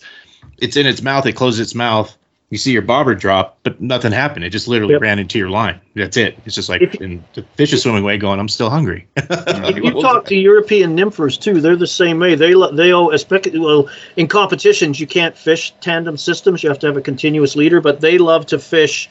it's 0.60 0.78
in 0.78 0.86
its 0.86 1.02
mouth, 1.02 1.26
it 1.26 1.34
closes 1.34 1.60
its 1.60 1.76
mouth. 1.76 2.16
You 2.52 2.60
see 2.60 2.72
your 2.72 2.84
bobber 2.84 3.16
drop, 3.16 3.58
but 3.64 3.82
nothing 3.82 4.12
happened. 4.12 4.46
It 4.46 4.52
just 4.52 4.68
literally 4.68 4.94
Yep. 4.94 5.02
ran 5.02 5.20
into 5.20 5.40
your 5.40 5.50
line. 5.50 5.80
That's 5.96 6.16
it. 6.16 6.38
It's 6.46 6.54
just 6.54 6.70
like, 6.70 6.82
If- 6.84 6.94
and 7.02 7.24
the 7.34 7.42
fish 7.56 7.74
is 7.74 7.82
swimming 7.82 8.04
away, 8.04 8.18
going, 8.18 8.40
"I'm 8.40 8.48
still 8.48 8.70
hungry." 8.70 9.08
If 9.18 9.78
you 9.78 10.00
talk 10.00 10.26
to 10.26 10.36
European 10.36 10.96
nymphers 10.96 11.40
too, 11.40 11.60
they're 11.60 11.76
the 11.76 11.88
same 11.88 12.20
way. 12.20 12.36
They 12.36 12.54
lo- 12.54 12.72
they 12.72 12.92
all 12.92 13.12
especially 13.12 13.58
well 13.60 13.90
in 14.16 14.28
competitions 14.28 15.00
you 15.00 15.08
can't 15.08 15.36
fish 15.36 15.74
tandem 15.82 16.18
systems. 16.18 16.62
You 16.64 16.70
have 16.70 16.80
to 16.80 16.88
have 16.88 16.98
a 16.98 17.02
continuous 17.02 17.56
leader, 17.56 17.82
but 17.82 18.02
they 18.02 18.20
love 18.20 18.46
to 18.48 18.60
fish 18.60 19.10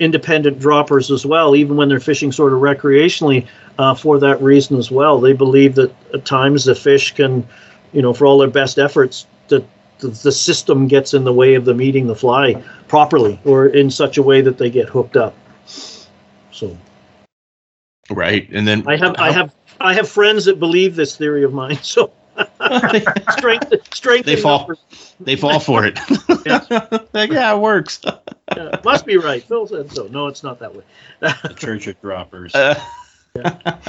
independent 0.00 0.58
droppers 0.58 1.10
as 1.10 1.26
well, 1.26 1.54
even 1.54 1.76
when 1.76 1.90
they're 1.90 2.00
fishing 2.00 2.32
sort 2.32 2.54
of 2.54 2.60
recreationally 2.60 3.46
uh, 3.78 3.94
for 3.94 4.18
that 4.18 4.40
reason 4.42 4.78
as 4.78 4.90
well. 4.90 5.20
They 5.20 5.34
believe 5.34 5.74
that 5.74 5.92
at 6.14 6.24
times 6.24 6.64
the 6.64 6.74
fish 6.74 7.14
can, 7.14 7.46
you 7.92 8.00
know, 8.00 8.14
for 8.14 8.26
all 8.26 8.38
their 8.38 8.48
best 8.48 8.78
efforts, 8.78 9.26
that 9.48 9.62
the, 10.00 10.08
the 10.08 10.32
system 10.32 10.88
gets 10.88 11.14
in 11.14 11.24
the 11.24 11.32
way 11.32 11.54
of 11.54 11.64
them 11.64 11.80
eating 11.80 12.06
the 12.06 12.14
fly 12.16 12.54
properly 12.88 13.38
or 13.44 13.66
in 13.66 13.90
such 13.90 14.18
a 14.18 14.22
way 14.22 14.40
that 14.40 14.58
they 14.58 14.70
get 14.70 14.88
hooked 14.88 15.16
up. 15.16 15.34
So. 15.66 16.76
right, 18.10 18.48
and 18.52 18.66
then 18.66 18.86
I 18.86 18.96
have 18.96 19.14
I 19.18 19.32
have 19.32 19.54
I 19.80 19.94
have 19.94 20.08
friends 20.08 20.44
that 20.46 20.58
believe 20.58 20.96
this 20.96 21.16
theory 21.16 21.44
of 21.44 21.52
mine. 21.52 21.78
So 21.82 22.12
strength 23.30 23.94
strength 23.94 24.26
They 24.26 24.36
fall. 24.36 24.58
numbers. 24.60 25.14
they 25.20 25.36
fall 25.36 25.60
for 25.60 25.84
it. 25.84 25.98
like, 27.12 27.30
yeah, 27.30 27.54
it 27.54 27.58
works. 27.58 28.00
Yeah, 28.56 28.80
must 28.84 29.06
be 29.06 29.16
right. 29.16 29.42
Phil 29.42 29.66
said 29.66 29.92
so. 29.92 30.06
No, 30.08 30.26
it's 30.26 30.42
not 30.42 30.58
that 30.58 30.74
way. 30.74 30.82
The 31.20 31.54
Church 31.56 31.86
of 31.86 32.00
Droppers. 32.00 32.54
Uh, 33.36 33.80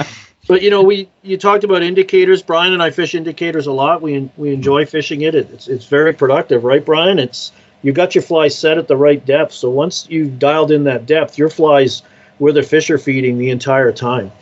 But 0.48 0.62
you 0.62 0.70
know, 0.70 0.82
we 0.82 1.08
you 1.22 1.36
talked 1.36 1.64
about 1.64 1.82
indicators. 1.82 2.42
Brian 2.42 2.72
and 2.72 2.82
I 2.82 2.90
fish 2.90 3.14
indicators 3.14 3.66
a 3.66 3.72
lot. 3.72 4.02
We 4.02 4.30
we 4.36 4.52
enjoy 4.52 4.86
fishing 4.86 5.22
it. 5.22 5.34
It's 5.34 5.68
it's 5.68 5.86
very 5.86 6.12
productive, 6.12 6.64
right, 6.64 6.84
Brian? 6.84 7.18
It's 7.18 7.52
you 7.82 7.92
got 7.92 8.14
your 8.14 8.22
fly 8.22 8.48
set 8.48 8.78
at 8.78 8.88
the 8.88 8.96
right 8.96 9.24
depth. 9.24 9.52
So 9.52 9.70
once 9.70 10.06
you've 10.08 10.38
dialed 10.38 10.72
in 10.72 10.84
that 10.84 11.06
depth, 11.06 11.38
your 11.38 11.48
flies 11.48 12.02
where 12.38 12.52
the 12.52 12.62
fish 12.62 12.90
are 12.90 12.98
feeding 12.98 13.38
the 13.38 13.50
entire 13.50 13.92
time, 13.92 14.32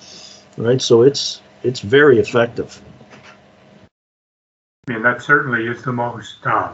right? 0.56 0.80
So 0.80 1.02
it's 1.02 1.42
it's 1.62 1.80
very 1.80 2.18
effective. 2.18 2.80
I 4.88 4.94
mean, 4.94 5.02
that 5.02 5.22
certainly 5.22 5.66
is 5.66 5.82
the 5.82 5.92
most 5.92 6.44
uh, 6.44 6.72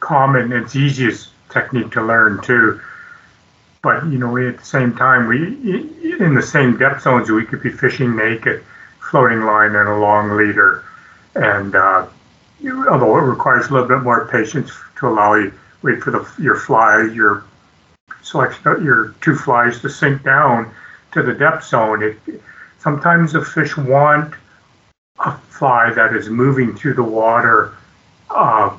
common, 0.00 0.52
it's 0.52 0.76
easiest 0.76 1.30
technique 1.48 1.90
to 1.92 2.02
learn 2.02 2.40
too. 2.42 2.80
But 3.82 4.06
you 4.06 4.18
know, 4.18 4.36
at 4.36 4.58
the 4.58 4.64
same 4.64 4.94
time, 4.94 5.26
we 5.26 5.38
in 6.20 6.34
the 6.34 6.42
same 6.42 6.78
depth 6.78 7.02
zones, 7.02 7.30
we 7.30 7.44
could 7.44 7.62
be 7.62 7.70
fishing 7.70 8.14
naked, 8.14 8.64
floating 9.00 9.40
line 9.40 9.74
and 9.74 9.88
a 9.88 9.96
long 9.96 10.36
leader, 10.36 10.84
and 11.34 11.74
uh, 11.74 12.06
although 12.88 13.18
it 13.18 13.22
requires 13.22 13.66
a 13.68 13.72
little 13.72 13.88
bit 13.88 14.02
more 14.02 14.28
patience 14.28 14.70
to 14.98 15.08
allow 15.08 15.34
you 15.34 15.52
wait 15.82 16.00
for 16.02 16.12
the 16.12 16.24
your 16.40 16.56
fly, 16.56 17.10
your 17.12 17.44
selection, 18.22 18.84
your 18.84 19.14
two 19.20 19.34
flies 19.34 19.80
to 19.80 19.88
sink 19.88 20.22
down 20.22 20.72
to 21.10 21.22
the 21.22 21.34
depth 21.34 21.64
zone. 21.64 22.02
It 22.02 22.40
sometimes 22.78 23.32
the 23.32 23.44
fish 23.44 23.76
want 23.76 24.34
a 25.24 25.36
fly 25.36 25.92
that 25.92 26.14
is 26.14 26.28
moving 26.28 26.74
through 26.76 26.94
the 26.94 27.02
water 27.02 27.74
uh, 28.30 28.76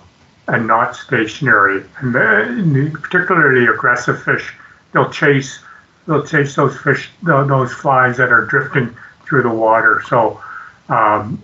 and 0.48 0.68
not 0.68 0.96
stationary. 0.96 1.84
And 2.00 2.94
particularly 2.94 3.68
aggressive 3.68 4.24
fish, 4.24 4.54
they'll 4.94 5.10
chase 5.10 5.60
they'll 6.08 6.26
chase 6.26 6.56
those 6.56 6.78
fish 6.78 7.10
those 7.24 7.74
flies 7.74 8.18
that 8.18 8.32
are 8.32 8.46
drifting 8.46 8.96
through 9.26 9.44
the 9.44 9.50
water. 9.50 10.02
So, 10.08 10.42
um, 10.90 11.42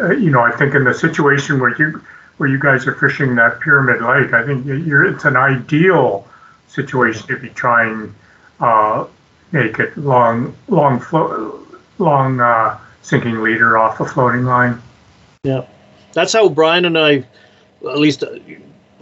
uh, 0.00 0.12
you 0.12 0.30
know, 0.30 0.40
I 0.40 0.52
think 0.52 0.74
in 0.74 0.84
the 0.84 0.94
situation 0.94 1.60
where 1.60 1.76
you 1.76 2.02
where 2.38 2.48
you 2.48 2.58
guys 2.58 2.86
are 2.86 2.94
fishing 2.94 3.34
that 3.36 3.60
pyramid 3.60 4.02
lake, 4.02 4.32
I 4.32 4.44
think 4.44 4.66
it's 4.66 5.24
an 5.24 5.36
ideal 5.36 6.26
situation 6.68 7.26
to 7.28 7.38
be 7.38 7.50
trying 7.50 8.14
uh, 8.60 9.06
naked 9.52 9.96
long 9.96 10.54
long 10.68 11.00
flo- 11.00 11.60
long. 11.98 12.40
Uh, 12.40 12.78
sinking 13.02 13.42
leader 13.42 13.76
off 13.76 14.00
a 14.00 14.06
floating 14.06 14.44
line. 14.44 14.80
Yeah, 15.44 15.66
that's 16.12 16.32
how 16.32 16.48
Brian 16.48 16.84
and 16.84 16.96
I, 16.96 17.24
at 17.82 17.98
least 17.98 18.24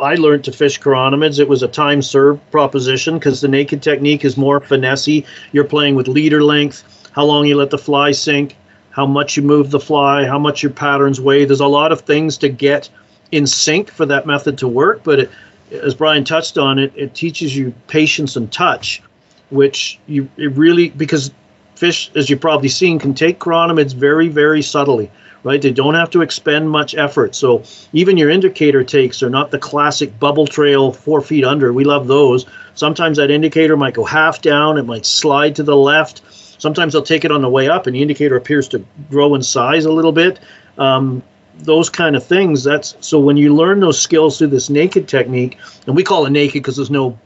I 0.00 0.14
learned 0.14 0.44
to 0.44 0.52
fish 0.52 0.80
chironomids. 0.80 1.38
It 1.38 1.48
was 1.48 1.62
a 1.62 1.68
time 1.68 2.02
served 2.02 2.40
proposition 2.50 3.18
because 3.18 3.40
the 3.40 3.48
naked 3.48 3.82
technique 3.82 4.24
is 4.24 4.36
more 4.36 4.60
finessey. 4.60 5.26
You're 5.52 5.64
playing 5.64 5.94
with 5.94 6.08
leader 6.08 6.42
length, 6.42 6.84
how 7.12 7.24
long 7.24 7.46
you 7.46 7.56
let 7.56 7.70
the 7.70 7.78
fly 7.78 8.12
sink, 8.12 8.56
how 8.90 9.06
much 9.06 9.36
you 9.36 9.42
move 9.42 9.70
the 9.70 9.80
fly, 9.80 10.26
how 10.26 10.38
much 10.38 10.62
your 10.62 10.72
patterns 10.72 11.20
weigh. 11.20 11.44
There's 11.44 11.60
a 11.60 11.66
lot 11.66 11.92
of 11.92 12.00
things 12.00 12.36
to 12.38 12.48
get 12.48 12.88
in 13.30 13.46
sync 13.46 13.90
for 13.90 14.06
that 14.06 14.26
method 14.26 14.58
to 14.58 14.68
work. 14.68 15.02
But 15.04 15.20
it, 15.20 15.30
as 15.70 15.94
Brian 15.94 16.24
touched 16.24 16.58
on, 16.58 16.78
it 16.78 16.92
it 16.96 17.14
teaches 17.14 17.56
you 17.56 17.72
patience 17.86 18.36
and 18.36 18.50
touch, 18.50 19.02
which 19.50 19.98
you 20.06 20.28
it 20.36 20.52
really 20.52 20.90
because 20.90 21.30
fish, 21.76 22.10
as 22.16 22.28
you've 22.28 22.40
probably 22.40 22.68
seen, 22.68 22.98
can 22.98 23.14
take 23.14 23.38
chironomids 23.38 23.94
very 23.94 24.28
very 24.28 24.62
subtly 24.62 25.10
right? 25.42 25.60
They 25.60 25.72
don't 25.72 25.94
have 25.94 26.10
to 26.10 26.22
expend 26.22 26.70
much 26.70 26.94
effort. 26.94 27.34
So 27.34 27.62
even 27.92 28.16
your 28.16 28.30
indicator 28.30 28.84
takes 28.84 29.22
are 29.22 29.30
not 29.30 29.50
the 29.50 29.58
classic 29.58 30.18
bubble 30.18 30.46
trail 30.46 30.92
four 30.92 31.20
feet 31.20 31.44
under. 31.44 31.72
We 31.72 31.84
love 31.84 32.06
those. 32.06 32.46
Sometimes 32.74 33.16
that 33.18 33.30
indicator 33.30 33.76
might 33.76 33.94
go 33.94 34.04
half 34.04 34.42
down, 34.42 34.78
it 34.78 34.84
might 34.84 35.06
slide 35.06 35.56
to 35.56 35.62
the 35.62 35.76
left. 35.76 36.22
Sometimes 36.60 36.92
they'll 36.92 37.02
take 37.02 37.24
it 37.24 37.32
on 37.32 37.40
the 37.40 37.48
way 37.48 37.68
up, 37.68 37.86
and 37.86 37.96
the 37.96 38.02
indicator 38.02 38.36
appears 38.36 38.68
to 38.68 38.84
grow 39.10 39.34
in 39.34 39.42
size 39.42 39.86
a 39.86 39.92
little 39.92 40.12
bit. 40.12 40.40
Um, 40.76 41.22
those 41.58 41.88
kind 41.88 42.16
of 42.16 42.24
things. 42.24 42.64
That's 42.64 42.96
so 43.00 43.18
when 43.18 43.36
you 43.36 43.54
learn 43.54 43.80
those 43.80 43.98
skills 43.98 44.38
through 44.38 44.48
this 44.48 44.70
naked 44.70 45.08
technique, 45.08 45.58
and 45.86 45.96
we 45.96 46.02
call 46.02 46.26
it 46.26 46.30
naked 46.30 46.62
because 46.62 46.76
there's 46.76 46.90
no 46.90 47.18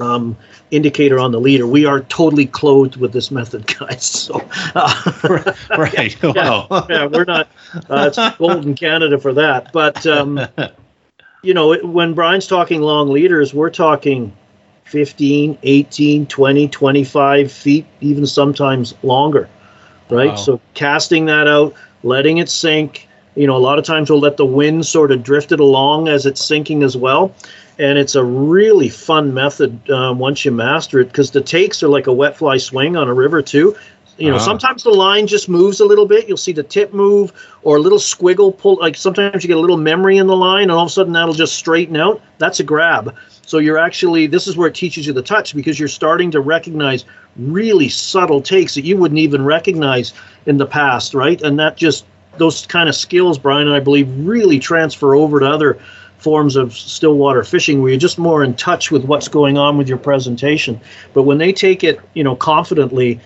um, 0.00 0.36
indicator 0.74 1.18
on 1.18 1.32
the 1.32 1.40
leader. 1.40 1.66
We 1.66 1.86
are 1.86 2.00
totally 2.02 2.46
clothed 2.46 2.96
with 2.96 3.12
this 3.12 3.30
method, 3.30 3.66
guys. 3.78 4.04
So, 4.04 4.40
uh, 4.74 5.54
right. 5.76 6.16
yeah, 6.34 6.64
Wow. 6.70 6.86
yeah, 6.88 7.06
we're 7.06 7.24
not. 7.24 7.48
Uh, 7.88 8.06
it's 8.08 8.20
gold 8.38 8.66
in 8.66 8.74
Canada 8.74 9.18
for 9.18 9.32
that, 9.34 9.72
but 9.72 10.06
um, 10.06 10.40
you 11.42 11.54
know, 11.54 11.76
when 11.82 12.14
Brian's 12.14 12.46
talking 12.46 12.80
long 12.80 13.08
leaders, 13.10 13.54
we're 13.54 13.70
talking 13.70 14.32
15, 14.84 15.58
18, 15.62 16.26
20, 16.26 16.68
25 16.68 17.52
feet, 17.52 17.86
even 18.00 18.26
sometimes 18.26 18.94
longer, 19.02 19.48
right? 20.10 20.28
Wow. 20.30 20.34
So 20.36 20.60
casting 20.74 21.26
that 21.26 21.46
out, 21.48 21.74
letting 22.02 22.38
it 22.38 22.48
sink. 22.48 23.08
You 23.36 23.46
know, 23.46 23.56
a 23.56 23.58
lot 23.58 23.78
of 23.78 23.84
times 23.84 24.10
we'll 24.10 24.20
let 24.20 24.36
the 24.36 24.46
wind 24.46 24.86
sort 24.86 25.10
of 25.10 25.22
drift 25.22 25.52
it 25.52 25.60
along 25.60 26.08
as 26.08 26.24
it's 26.26 26.44
sinking 26.44 26.82
as 26.82 26.96
well. 26.96 27.34
And 27.78 27.98
it's 27.98 28.14
a 28.14 28.22
really 28.24 28.88
fun 28.88 29.34
method 29.34 29.90
um, 29.90 30.18
once 30.20 30.44
you 30.44 30.52
master 30.52 31.00
it 31.00 31.06
because 31.06 31.32
the 31.32 31.40
takes 31.40 31.82
are 31.82 31.88
like 31.88 32.06
a 32.06 32.12
wet 32.12 32.36
fly 32.36 32.56
swing 32.58 32.96
on 32.96 33.08
a 33.08 33.14
river 33.14 33.42
too. 33.42 33.74
You 34.16 34.30
know, 34.30 34.36
Ah. 34.36 34.38
sometimes 34.38 34.84
the 34.84 34.90
line 34.90 35.26
just 35.26 35.48
moves 35.48 35.80
a 35.80 35.84
little 35.84 36.06
bit. 36.06 36.28
You'll 36.28 36.36
see 36.36 36.52
the 36.52 36.62
tip 36.62 36.92
move 36.94 37.32
or 37.64 37.78
a 37.78 37.80
little 37.80 37.98
squiggle 37.98 38.56
pull. 38.56 38.76
Like 38.80 38.94
sometimes 38.96 39.42
you 39.42 39.48
get 39.48 39.56
a 39.56 39.60
little 39.60 39.76
memory 39.76 40.18
in 40.18 40.28
the 40.28 40.36
line, 40.36 40.62
and 40.64 40.70
all 40.72 40.82
of 40.84 40.86
a 40.86 40.92
sudden 40.92 41.12
that'll 41.12 41.34
just 41.34 41.56
straighten 41.56 41.96
out. 41.96 42.20
That's 42.38 42.60
a 42.60 42.62
grab. 42.62 43.12
So 43.44 43.58
you're 43.58 43.78
actually 43.78 44.28
this 44.28 44.46
is 44.46 44.56
where 44.56 44.68
it 44.68 44.74
teaches 44.76 45.04
you 45.08 45.12
the 45.12 45.22
touch 45.22 45.52
because 45.56 45.80
you're 45.80 45.88
starting 45.88 46.30
to 46.30 46.40
recognize 46.40 47.04
really 47.36 47.88
subtle 47.88 48.40
takes 48.40 48.76
that 48.76 48.84
you 48.84 48.96
wouldn't 48.96 49.18
even 49.18 49.44
recognize 49.44 50.12
in 50.46 50.58
the 50.58 50.66
past, 50.66 51.12
right? 51.12 51.42
And 51.42 51.58
that 51.58 51.76
just 51.76 52.04
those 52.38 52.66
kind 52.66 52.88
of 52.88 52.94
skills, 52.94 53.38
Brian 53.38 53.66
and 53.66 53.76
I 53.76 53.80
believe, 53.80 54.08
really 54.26 54.58
transfer 54.58 55.14
over 55.14 55.40
to 55.40 55.46
other 55.46 55.78
forms 56.18 56.56
of 56.56 56.72
stillwater 56.74 57.44
fishing 57.44 57.82
where 57.82 57.90
you're 57.90 58.00
just 58.00 58.18
more 58.18 58.42
in 58.42 58.54
touch 58.54 58.90
with 58.90 59.04
what's 59.04 59.28
going 59.28 59.58
on 59.58 59.76
with 59.76 59.88
your 59.88 59.98
presentation. 59.98 60.80
But 61.12 61.24
when 61.24 61.38
they 61.38 61.52
take 61.52 61.84
it, 61.84 62.00
you 62.14 62.24
know, 62.24 62.34
confidently, 62.34 63.20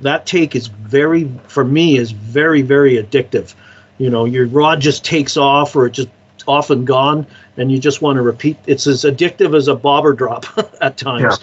that 0.00 0.26
take 0.26 0.56
is 0.56 0.66
very, 0.66 1.30
for 1.46 1.64
me, 1.64 1.96
is 1.96 2.10
very, 2.10 2.62
very 2.62 2.94
addictive. 2.94 3.54
You 3.98 4.10
know, 4.10 4.24
your 4.24 4.46
rod 4.46 4.80
just 4.80 5.04
takes 5.04 5.36
off 5.36 5.76
or 5.76 5.86
it 5.86 5.92
just 5.92 6.08
off 6.48 6.70
and 6.70 6.86
gone, 6.86 7.26
and 7.56 7.70
you 7.70 7.78
just 7.78 8.02
want 8.02 8.16
to 8.16 8.22
repeat. 8.22 8.56
It's 8.66 8.86
as 8.86 9.04
addictive 9.04 9.54
as 9.54 9.68
a 9.68 9.74
bobber 9.76 10.12
drop 10.14 10.46
at 10.80 10.96
times, 10.96 11.22
Yeah. 11.22 11.36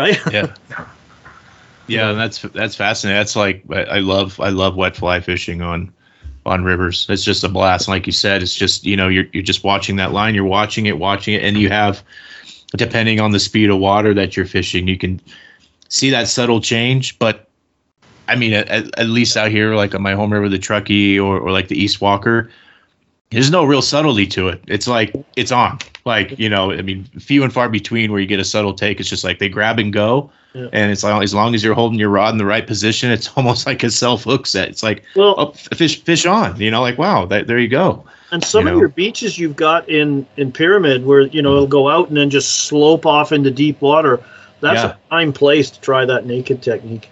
right? 0.00 0.18
yeah. 0.32 0.54
Yeah, 1.86 2.08
and 2.10 2.18
that's 2.18 2.40
that's 2.40 2.74
fascinating. 2.74 3.18
That's 3.18 3.36
like 3.36 3.62
I 3.70 3.82
I 3.82 3.98
love 3.98 4.40
I 4.40 4.48
love 4.48 4.74
wet 4.74 4.96
fly 4.96 5.20
fishing 5.20 5.60
on 5.60 5.92
on 6.46 6.64
rivers. 6.64 7.06
It's 7.08 7.24
just 7.24 7.44
a 7.44 7.48
blast. 7.48 7.88
Like 7.88 8.06
you 8.06 8.12
said, 8.12 8.42
it's 8.42 8.54
just 8.54 8.84
you 8.84 8.96
know 8.96 9.08
you're 9.08 9.26
you're 9.32 9.42
just 9.42 9.64
watching 9.64 9.96
that 9.96 10.12
line. 10.12 10.34
You're 10.34 10.44
watching 10.44 10.86
it, 10.86 10.98
watching 10.98 11.34
it, 11.34 11.42
and 11.42 11.56
you 11.56 11.68
have 11.68 12.02
depending 12.76 13.20
on 13.20 13.30
the 13.30 13.40
speed 13.40 13.70
of 13.70 13.78
water 13.78 14.12
that 14.14 14.36
you're 14.36 14.46
fishing, 14.46 14.88
you 14.88 14.98
can 14.98 15.20
see 15.88 16.10
that 16.10 16.28
subtle 16.28 16.60
change. 16.60 17.18
But 17.18 17.48
I 18.28 18.36
mean, 18.36 18.52
at, 18.52 18.68
at 18.98 19.06
least 19.06 19.36
out 19.36 19.50
here, 19.50 19.74
like 19.74 19.94
on 19.94 20.02
my 20.02 20.14
home 20.14 20.32
river, 20.32 20.48
the 20.48 20.58
Truckee 20.58 21.18
or 21.18 21.38
or 21.38 21.52
like 21.52 21.68
the 21.68 21.80
East 21.80 22.00
Walker, 22.00 22.50
there's 23.30 23.50
no 23.50 23.64
real 23.64 23.82
subtlety 23.82 24.26
to 24.28 24.48
it. 24.48 24.60
It's 24.66 24.86
like 24.86 25.14
it's 25.36 25.52
on. 25.52 25.78
Like 26.04 26.38
you 26.38 26.48
know, 26.48 26.70
I 26.72 26.82
mean, 26.82 27.04
few 27.18 27.42
and 27.42 27.52
far 27.52 27.68
between 27.68 28.12
where 28.12 28.20
you 28.20 28.26
get 28.26 28.40
a 28.40 28.44
subtle 28.44 28.74
take. 28.74 29.00
It's 29.00 29.08
just 29.08 29.24
like 29.24 29.38
they 29.38 29.48
grab 29.48 29.78
and 29.78 29.92
go, 29.92 30.30
Yeah. 30.52 30.68
and 30.72 30.92
it's 30.92 31.02
like 31.02 31.22
as 31.22 31.34
long 31.34 31.54
as 31.54 31.64
you're 31.64 31.74
holding 31.74 31.98
your 31.98 32.10
rod 32.10 32.32
in 32.32 32.38
the 32.38 32.44
right 32.44 32.66
position, 32.66 33.10
it's 33.10 33.30
almost 33.36 33.66
like 33.66 33.82
a 33.82 33.90
self 33.90 34.24
hook 34.24 34.46
set. 34.46 34.68
It's 34.68 34.82
like 34.82 35.04
Well, 35.16 35.34
oh, 35.38 35.52
fish 35.52 36.02
fish 36.02 36.26
on. 36.26 36.60
You 36.60 36.70
know, 36.70 36.82
like 36.82 36.98
wow, 36.98 37.24
that, 37.26 37.46
there 37.46 37.58
you 37.58 37.68
go. 37.68 38.04
And 38.30 38.44
some 38.44 38.62
you 38.64 38.68
of 38.68 38.74
know. 38.74 38.80
your 38.80 38.88
beaches 38.88 39.38
you've 39.38 39.56
got 39.56 39.88
in 39.88 40.26
in 40.36 40.52
Pyramid 40.52 41.04
where 41.06 41.22
you 41.22 41.40
know 41.42 41.52
it'll 41.52 41.66
go 41.66 41.88
out 41.88 42.08
and 42.08 42.16
then 42.16 42.30
just 42.30 42.66
slope 42.66 43.06
off 43.06 43.32
into 43.32 43.50
deep 43.50 43.80
water. 43.80 44.20
That's 44.60 44.82
Yeah. 44.82 44.90
a 44.90 45.08
prime 45.08 45.32
place 45.32 45.70
to 45.70 45.80
try 45.80 46.04
that 46.04 46.26
naked 46.26 46.62
technique, 46.62 47.10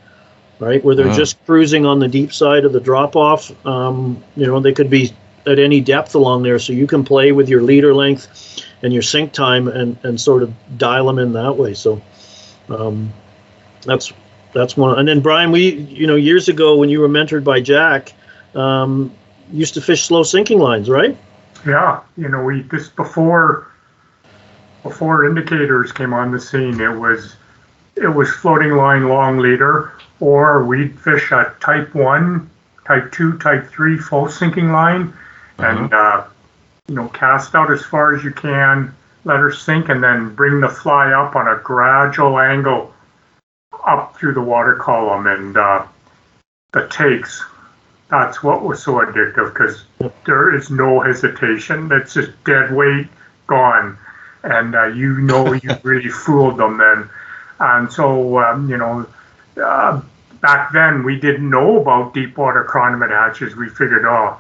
right? 0.58 0.82
Where 0.84 0.94
they're 0.94 1.08
Wow. 1.08 1.16
just 1.16 1.36
cruising 1.46 1.84
on 1.86 1.98
the 1.98 2.08
deep 2.08 2.32
side 2.32 2.64
of 2.64 2.72
the 2.72 2.80
drop 2.80 3.14
off. 3.16 3.50
Um, 3.66 4.22
you 4.36 4.46
know, 4.46 4.58
they 4.60 4.72
could 4.72 4.90
be 4.90 5.12
at 5.46 5.58
any 5.58 5.80
depth 5.80 6.14
along 6.14 6.42
there, 6.42 6.58
so 6.58 6.72
you 6.72 6.86
can 6.86 7.04
play 7.04 7.32
with 7.32 7.48
your 7.48 7.62
leader 7.62 7.94
length 7.94 8.64
and 8.82 8.92
your 8.92 9.02
sink 9.02 9.32
time 9.32 9.68
and 9.68 9.96
and 10.04 10.20
sort 10.20 10.42
of 10.42 10.52
dial 10.78 11.06
them 11.06 11.18
in 11.18 11.32
that 11.32 11.56
way. 11.56 11.74
So 11.74 12.00
um, 12.68 13.12
that's 13.84 14.12
that's 14.52 14.76
one. 14.76 14.98
And 14.98 15.08
then 15.08 15.20
Brian, 15.20 15.50
we 15.52 15.72
you 15.72 16.06
know 16.06 16.16
years 16.16 16.48
ago 16.48 16.76
when 16.76 16.88
you 16.88 17.00
were 17.00 17.08
mentored 17.08 17.44
by 17.44 17.60
Jack. 17.60 18.12
Um, 18.54 19.14
used 19.52 19.74
to 19.74 19.80
fish 19.80 20.04
slow 20.04 20.22
sinking 20.22 20.58
lines, 20.58 20.88
right? 20.88 21.16
Yeah, 21.66 22.00
you 22.16 22.28
know, 22.28 22.42
we 22.42 22.62
just 22.64 22.96
before 22.96 23.68
before 24.82 25.26
indicators 25.26 25.92
came 25.92 26.12
on 26.12 26.32
the 26.32 26.40
scene, 26.40 26.80
it 26.80 26.98
was 26.98 27.36
it 27.94 28.08
was 28.08 28.30
floating 28.30 28.72
line 28.72 29.08
long 29.08 29.38
leader, 29.38 29.92
or 30.18 30.64
we'd 30.64 30.98
fish 30.98 31.30
a 31.30 31.54
type 31.60 31.94
one, 31.94 32.50
type 32.86 33.12
two, 33.12 33.38
type 33.38 33.68
three 33.68 33.96
full 33.96 34.28
sinking 34.28 34.72
line, 34.72 35.12
and 35.58 35.92
uh, 35.92 36.24
you 36.88 36.94
know, 36.94 37.08
cast 37.08 37.54
out 37.54 37.70
as 37.70 37.84
far 37.84 38.14
as 38.14 38.24
you 38.24 38.32
can, 38.32 38.94
let 39.24 39.38
her 39.38 39.52
sink, 39.52 39.88
and 39.88 40.02
then 40.02 40.34
bring 40.34 40.60
the 40.60 40.68
fly 40.68 41.12
up 41.12 41.36
on 41.36 41.48
a 41.48 41.56
gradual 41.62 42.38
angle 42.38 42.92
up 43.86 44.16
through 44.16 44.34
the 44.34 44.40
water 44.40 44.74
column, 44.74 45.26
and 45.26 45.56
uh, 45.56 45.86
the 46.72 46.88
takes. 46.88 47.44
That's 48.08 48.42
what 48.42 48.62
was 48.62 48.82
so 48.82 48.94
addictive 48.94 49.54
because 49.54 49.84
there 50.26 50.54
is 50.54 50.70
no 50.70 51.00
hesitation. 51.00 51.90
It's 51.90 52.14
just 52.14 52.30
dead 52.44 52.72
weight 52.72 53.06
gone, 53.46 53.96
and 54.42 54.74
uh, 54.74 54.86
you 54.86 55.18
know 55.20 55.52
you 55.52 55.70
really 55.82 56.10
fooled 56.10 56.58
them 56.58 56.78
then. 56.78 57.08
And 57.60 57.92
so 57.92 58.38
um, 58.38 58.68
you 58.68 58.76
know, 58.76 59.06
uh, 59.62 60.02
back 60.40 60.72
then 60.72 61.04
we 61.04 61.18
didn't 61.18 61.48
know 61.48 61.80
about 61.80 62.12
deep 62.12 62.36
water 62.36 62.66
chronomid 62.68 63.10
hatches. 63.10 63.56
We 63.56 63.68
figured, 63.68 64.04
oh 64.04 64.38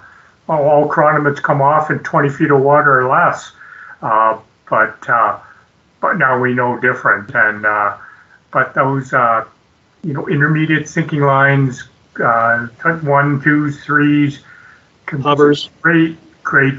all 0.48 0.88
chronomids 0.88 1.42
come 1.42 1.62
off 1.62 1.90
in 1.90 1.98
20 2.00 2.28
feet 2.28 2.50
of 2.50 2.60
water 2.60 3.00
or 3.00 3.08
less. 3.08 3.52
Uh, 4.00 4.38
but 4.68 5.08
uh, 5.08 5.38
but 6.00 6.18
now 6.18 6.38
we 6.38 6.54
know 6.54 6.78
different. 6.78 7.34
And 7.34 7.64
uh, 7.64 7.96
but 8.50 8.74
those 8.74 9.12
uh, 9.12 9.44
you 10.02 10.12
know 10.12 10.28
intermediate 10.28 10.88
sinking 10.88 11.20
lines, 11.20 11.88
uh, 12.22 12.66
one, 13.02 13.40
twos, 13.42 13.82
threes, 13.84 14.40
Hovers. 15.06 15.68
great, 15.80 16.16
great, 16.42 16.74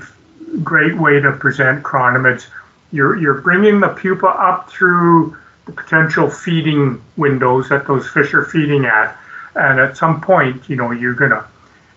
great 0.64 0.97
way 0.97 1.20
to 1.20 1.32
present 1.32 1.84
chronomids. 1.84 2.47
You're 2.91 3.18
you're 3.18 3.41
bringing 3.41 3.80
the 3.80 3.89
pupa 3.89 4.28
up 4.28 4.70
through 4.70 5.38
the 5.66 5.72
potential 5.72 6.30
feeding 6.30 7.01
windows 7.16 7.70
that 7.70 7.88
those 7.88 8.09
fish 8.09 8.34
are 8.34 8.45
feeding 8.45 8.86
at, 8.86 9.18
and 9.55 9.80
at 9.80 9.97
some 9.97 10.20
point, 10.20 10.70
you 10.70 10.76
know, 10.76 10.91
you're 10.91 11.14
gonna 11.14 11.45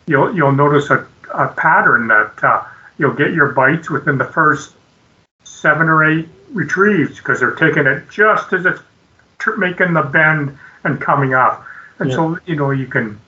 you'll 0.06 0.34
you'll 0.34 0.52
notice 0.52 0.90
a, 0.90 1.06
a 1.32 1.48
pattern 1.48 2.08
that 2.08 2.42
uh, 2.42 2.64
you'll 2.98 3.14
get 3.14 3.32
your 3.32 3.52
bites 3.52 3.90
within 3.90 4.18
the 4.18 4.24
first 4.24 4.74
seven 5.44 5.88
or 5.88 6.04
eight 6.04 6.28
retrieves 6.52 7.16
because 7.18 7.40
they're 7.40 7.54
taking 7.54 7.86
it 7.86 8.08
just 8.10 8.52
as 8.52 8.66
it's 8.66 8.80
tr- 9.38 9.56
making 9.56 9.92
the 9.92 10.02
bend 10.02 10.56
and 10.84 11.00
coming 11.00 11.34
up, 11.34 11.64
and 11.98 12.12
so 12.12 12.38
you 12.46 12.56
know 12.56 12.70
you 12.70 12.86
can 12.86 13.18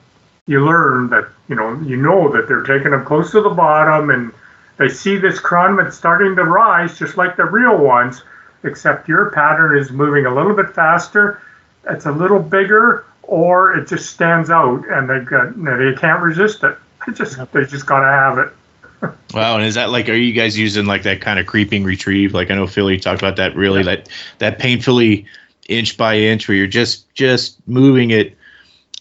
you 0.49 0.65
learn 0.65 1.09
that 1.09 1.27
you 1.47 1.55
know 1.55 1.79
you 1.81 1.95
know 1.95 2.31
that 2.31 2.47
they're 2.47 2.63
taking 2.63 2.91
them 2.91 3.05
close 3.05 3.31
to 3.31 3.41
the 3.41 3.49
bottom 3.49 4.09
and 4.09 4.31
they 4.77 4.89
see 4.89 5.17
this 5.17 5.39
chronomid 5.39 5.93
starting 5.93 6.35
to 6.35 6.43
rise 6.43 6.97
just 6.97 7.17
like 7.17 7.35
the 7.35 7.45
real 7.45 7.77
ones 7.77 8.23
except 8.63 9.07
your 9.07 9.29
pattern 9.31 9.77
is 9.77 9.91
moving 9.91 10.25
a 10.25 10.33
little 10.33 10.55
bit 10.55 10.73
faster 10.73 11.41
it's 11.85 12.07
a 12.07 12.11
little 12.11 12.39
bigger 12.39 13.05
or 13.23 13.77
it 13.77 13.87
just 13.87 14.09
stands 14.09 14.49
out 14.49 14.83
and 14.89 15.07
they 15.07 15.19
got 15.19 15.53
they 15.63 15.93
can't 15.93 16.21
resist 16.21 16.63
it 16.63 16.75
they 17.07 17.13
just 17.13 17.37
they 17.53 17.65
just 17.65 17.85
got 17.85 17.99
to 17.99 18.05
have 18.07 18.37
it 18.37 18.53
Wow, 19.33 19.55
and 19.55 19.65
is 19.65 19.75
that 19.75 19.89
like 19.91 20.09
are 20.09 20.13
you 20.15 20.33
guys 20.33 20.57
using 20.57 20.85
like 20.85 21.03
that 21.03 21.21
kind 21.21 21.39
of 21.39 21.45
creeping 21.45 21.83
retrieve? 21.83 22.33
Like 22.33 22.51
I 22.51 22.55
know 22.55 22.67
Philly 22.67 22.99
talked 22.99 23.21
about 23.21 23.35
that 23.37 23.55
really 23.55 23.83
that 23.83 24.09
that 24.39 24.59
painfully 24.59 25.25
inch 25.69 25.97
by 25.97 26.17
inch 26.17 26.47
where 26.47 26.57
you're 26.57 26.67
just 26.67 27.13
just 27.13 27.55
moving 27.67 28.11
it 28.11 28.35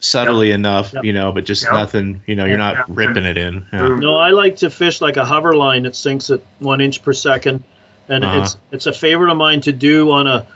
subtly 0.01 0.53
enough, 0.53 0.92
Yep. 0.92 1.05
you 1.05 1.12
know, 1.12 1.32
but 1.32 1.44
just 1.44 1.64
Yep. 1.64 1.72
nothing, 1.72 2.22
you 2.26 2.36
know, 2.36 2.44
you're 2.44 2.59
Yeah. 2.59 2.72
not 2.74 2.94
ripping 2.94 3.24
it 3.24 3.36
in. 3.36 3.66
Yeah. 3.72 3.88
No, 3.96 4.16
I 4.16 4.30
like 4.30 4.55
to 4.59 4.70
fish 4.70 5.01
like 5.01 5.16
a 5.16 5.24
hover 5.24 5.57
line 5.57 5.82
that 5.82 5.96
sinks 5.96 6.30
at 6.30 6.40
one 6.61 6.80
inch 6.80 7.03
per 7.03 7.12
second, 7.12 7.64
and 8.09 8.22
Uh-huh. 8.24 8.42
it's 8.42 8.57
it's 8.70 8.86
a 8.86 8.92
favorite 8.92 9.30
of 9.32 9.36
mine 9.36 9.61
to 9.62 9.72
do 9.72 10.12
on 10.12 10.26
a 10.28 10.46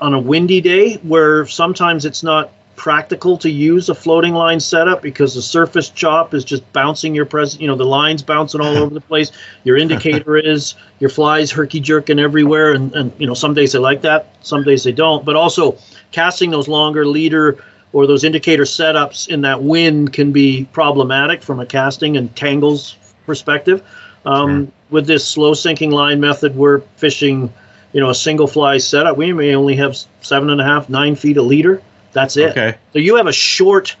on 0.00 0.12
a 0.12 0.18
windy 0.18 0.60
day 0.60 0.94
where 1.02 1.46
sometimes 1.46 2.04
it's 2.04 2.22
not 2.22 2.50
practical 2.76 3.38
to 3.38 3.50
use 3.50 3.88
a 3.88 3.94
floating 3.94 4.34
line 4.34 4.60
setup 4.60 5.02
because 5.02 5.34
the 5.34 5.42
surface 5.42 5.88
chop 5.88 6.34
is 6.34 6.44
just 6.44 6.70
bouncing 6.72 7.14
your 7.14 7.24
present 7.24 7.60
you 7.60 7.66
know 7.66 7.74
the 7.74 7.84
lines 7.84 8.22
bouncing 8.22 8.60
all 8.60 8.76
over 8.76 8.92
the 8.92 9.00
place 9.00 9.32
your 9.64 9.76
indicator 9.76 10.36
is 10.52 10.74
your 11.00 11.10
flies 11.10 11.50
herky 11.50 11.80
jerking 11.80 12.18
everywhere 12.18 12.72
and, 12.72 12.94
and 12.94 13.12
you 13.18 13.26
know 13.26 13.34
some 13.34 13.54
days 13.54 13.72
they 13.72 13.78
like 13.78 14.02
that 14.02 14.34
some 14.42 14.62
days 14.62 14.84
they 14.84 14.92
don't 14.92 15.24
but 15.24 15.34
also 15.34 15.76
casting 16.12 16.50
those 16.50 16.68
longer 16.68 17.06
leader 17.06 17.58
or 17.92 18.06
those 18.06 18.24
indicator 18.24 18.64
setups 18.64 19.28
in 19.28 19.40
that 19.40 19.62
wind 19.62 20.12
can 20.12 20.30
be 20.30 20.66
problematic 20.72 21.42
from 21.42 21.60
a 21.60 21.66
casting 21.66 22.16
and 22.16 22.34
tangles 22.36 22.96
perspective. 23.24 23.82
Um, 24.26 24.72
With 24.90 25.06
this 25.06 25.26
slow 25.26 25.54
sinking 25.54 25.92
line 25.92 26.20
method, 26.20 26.54
we're 26.54 26.80
fishing, 26.96 27.52
you 27.92 28.00
know, 28.00 28.10
a 28.10 28.14
single 28.14 28.46
fly 28.46 28.78
setup. 28.78 29.16
We 29.16 29.32
may 29.32 29.54
only 29.54 29.76
have 29.76 29.96
seven 30.20 30.50
and 30.50 30.60
a 30.60 30.64
half, 30.64 30.88
nine 30.88 31.16
feet 31.16 31.36
a 31.36 31.42
leader. 31.42 31.82
That's 32.16 32.36
it. 32.38 32.50
Okay. 32.50 32.76
So 32.94 32.98
you 32.98 33.14
have 33.16 33.26
a 33.26 33.32
short 33.32 33.94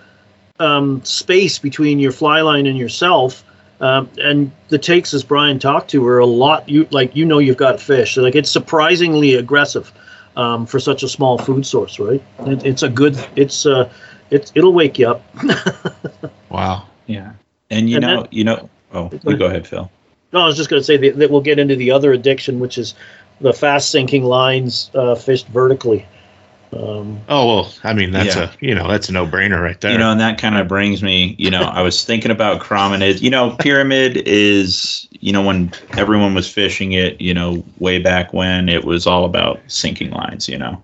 um, 0.58 1.04
space 1.04 1.58
between 1.58 1.98
your 1.98 2.12
fly 2.12 2.40
line 2.40 2.66
and 2.66 2.78
yourself. 2.78 3.44
Um, 3.78 4.08
and 4.16 4.50
the 4.70 4.78
takes, 4.78 5.12
as 5.12 5.22
Brian 5.22 5.58
talked 5.58 5.90
to, 5.90 6.06
are 6.06 6.18
a 6.18 6.24
lot. 6.24 6.66
You 6.66 6.88
like 6.90 7.14
you 7.14 7.26
know 7.26 7.38
you've 7.38 7.58
got 7.58 7.78
fish. 7.78 8.14
So, 8.14 8.22
like 8.22 8.34
it's 8.34 8.50
surprisingly 8.50 9.34
aggressive 9.34 9.92
um, 10.34 10.64
for 10.64 10.80
such 10.80 11.02
a 11.02 11.08
small 11.10 11.36
food 11.36 11.66
source, 11.66 11.98
right? 11.98 12.22
It, 12.46 12.64
it's 12.64 12.82
a 12.82 12.88
good. 12.88 13.14
It's 13.36 13.66
uh, 13.66 13.90
it's 14.30 14.50
it'll 14.54 14.72
wake 14.72 14.98
you 14.98 15.10
up. 15.10 15.22
Wow. 16.48 16.86
Yeah. 17.06 17.32
And 17.70 17.90
you 17.90 17.96
And 17.96 18.06
know, 18.06 18.20
then- 18.22 18.28
you 18.30 18.44
know, 18.44 18.70
oh, 18.94 19.10
you 19.24 19.36
go 19.36 19.46
ahead, 19.46 19.66
Phil. 19.66 19.90
No, 20.32 20.40
I 20.40 20.46
was 20.46 20.56
just 20.56 20.70
going 20.70 20.80
to 20.80 20.84
say 20.84 20.96
that, 20.96 21.18
that 21.18 21.30
we'll 21.30 21.40
get 21.42 21.58
into 21.58 21.76
the 21.76 21.90
other 21.90 22.12
addiction, 22.12 22.60
which 22.60 22.78
is 22.78 22.94
the 23.40 23.52
fast 23.52 23.90
sinking 23.90 24.24
lines 24.24 24.90
uh, 24.94 25.14
fished 25.14 25.48
vertically. 25.48 26.06
Um, 26.72 27.20
Oh 27.28 27.46
well, 27.46 27.72
I 27.84 27.92
mean 27.94 28.10
that's 28.10 28.36
Yeah. 28.36 28.50
a 28.50 28.64
you 28.64 28.74
know 28.74 28.88
that's 28.88 29.08
a 29.08 29.12
no 29.12 29.26
brainer 29.26 29.62
right 29.62 29.80
there. 29.80 29.92
You 29.92 29.98
know, 29.98 30.10
and 30.10 30.20
that 30.20 30.38
kind 30.38 30.56
of 30.56 30.68
brings 30.68 31.02
me, 31.02 31.34
you 31.38 31.50
know, 31.50 31.62
I 31.62 31.82
was 31.82 32.04
thinking 32.04 32.30
about 32.30 32.60
Chrominid. 32.60 33.22
You 33.22 33.30
know, 33.30 33.56
Pyramid 33.58 34.22
is, 34.26 35.06
you 35.20 35.32
know, 35.32 35.42
when 35.42 35.72
everyone 35.92 36.34
was 36.34 36.50
fishing 36.50 36.92
it, 36.92 37.20
you 37.20 37.32
know, 37.32 37.64
way 37.78 37.98
back 37.98 38.32
when, 38.32 38.68
it 38.68 38.84
was 38.84 39.06
all 39.06 39.24
about 39.24 39.60
sinking 39.68 40.10
lines, 40.10 40.48
you 40.48 40.58
know. 40.58 40.82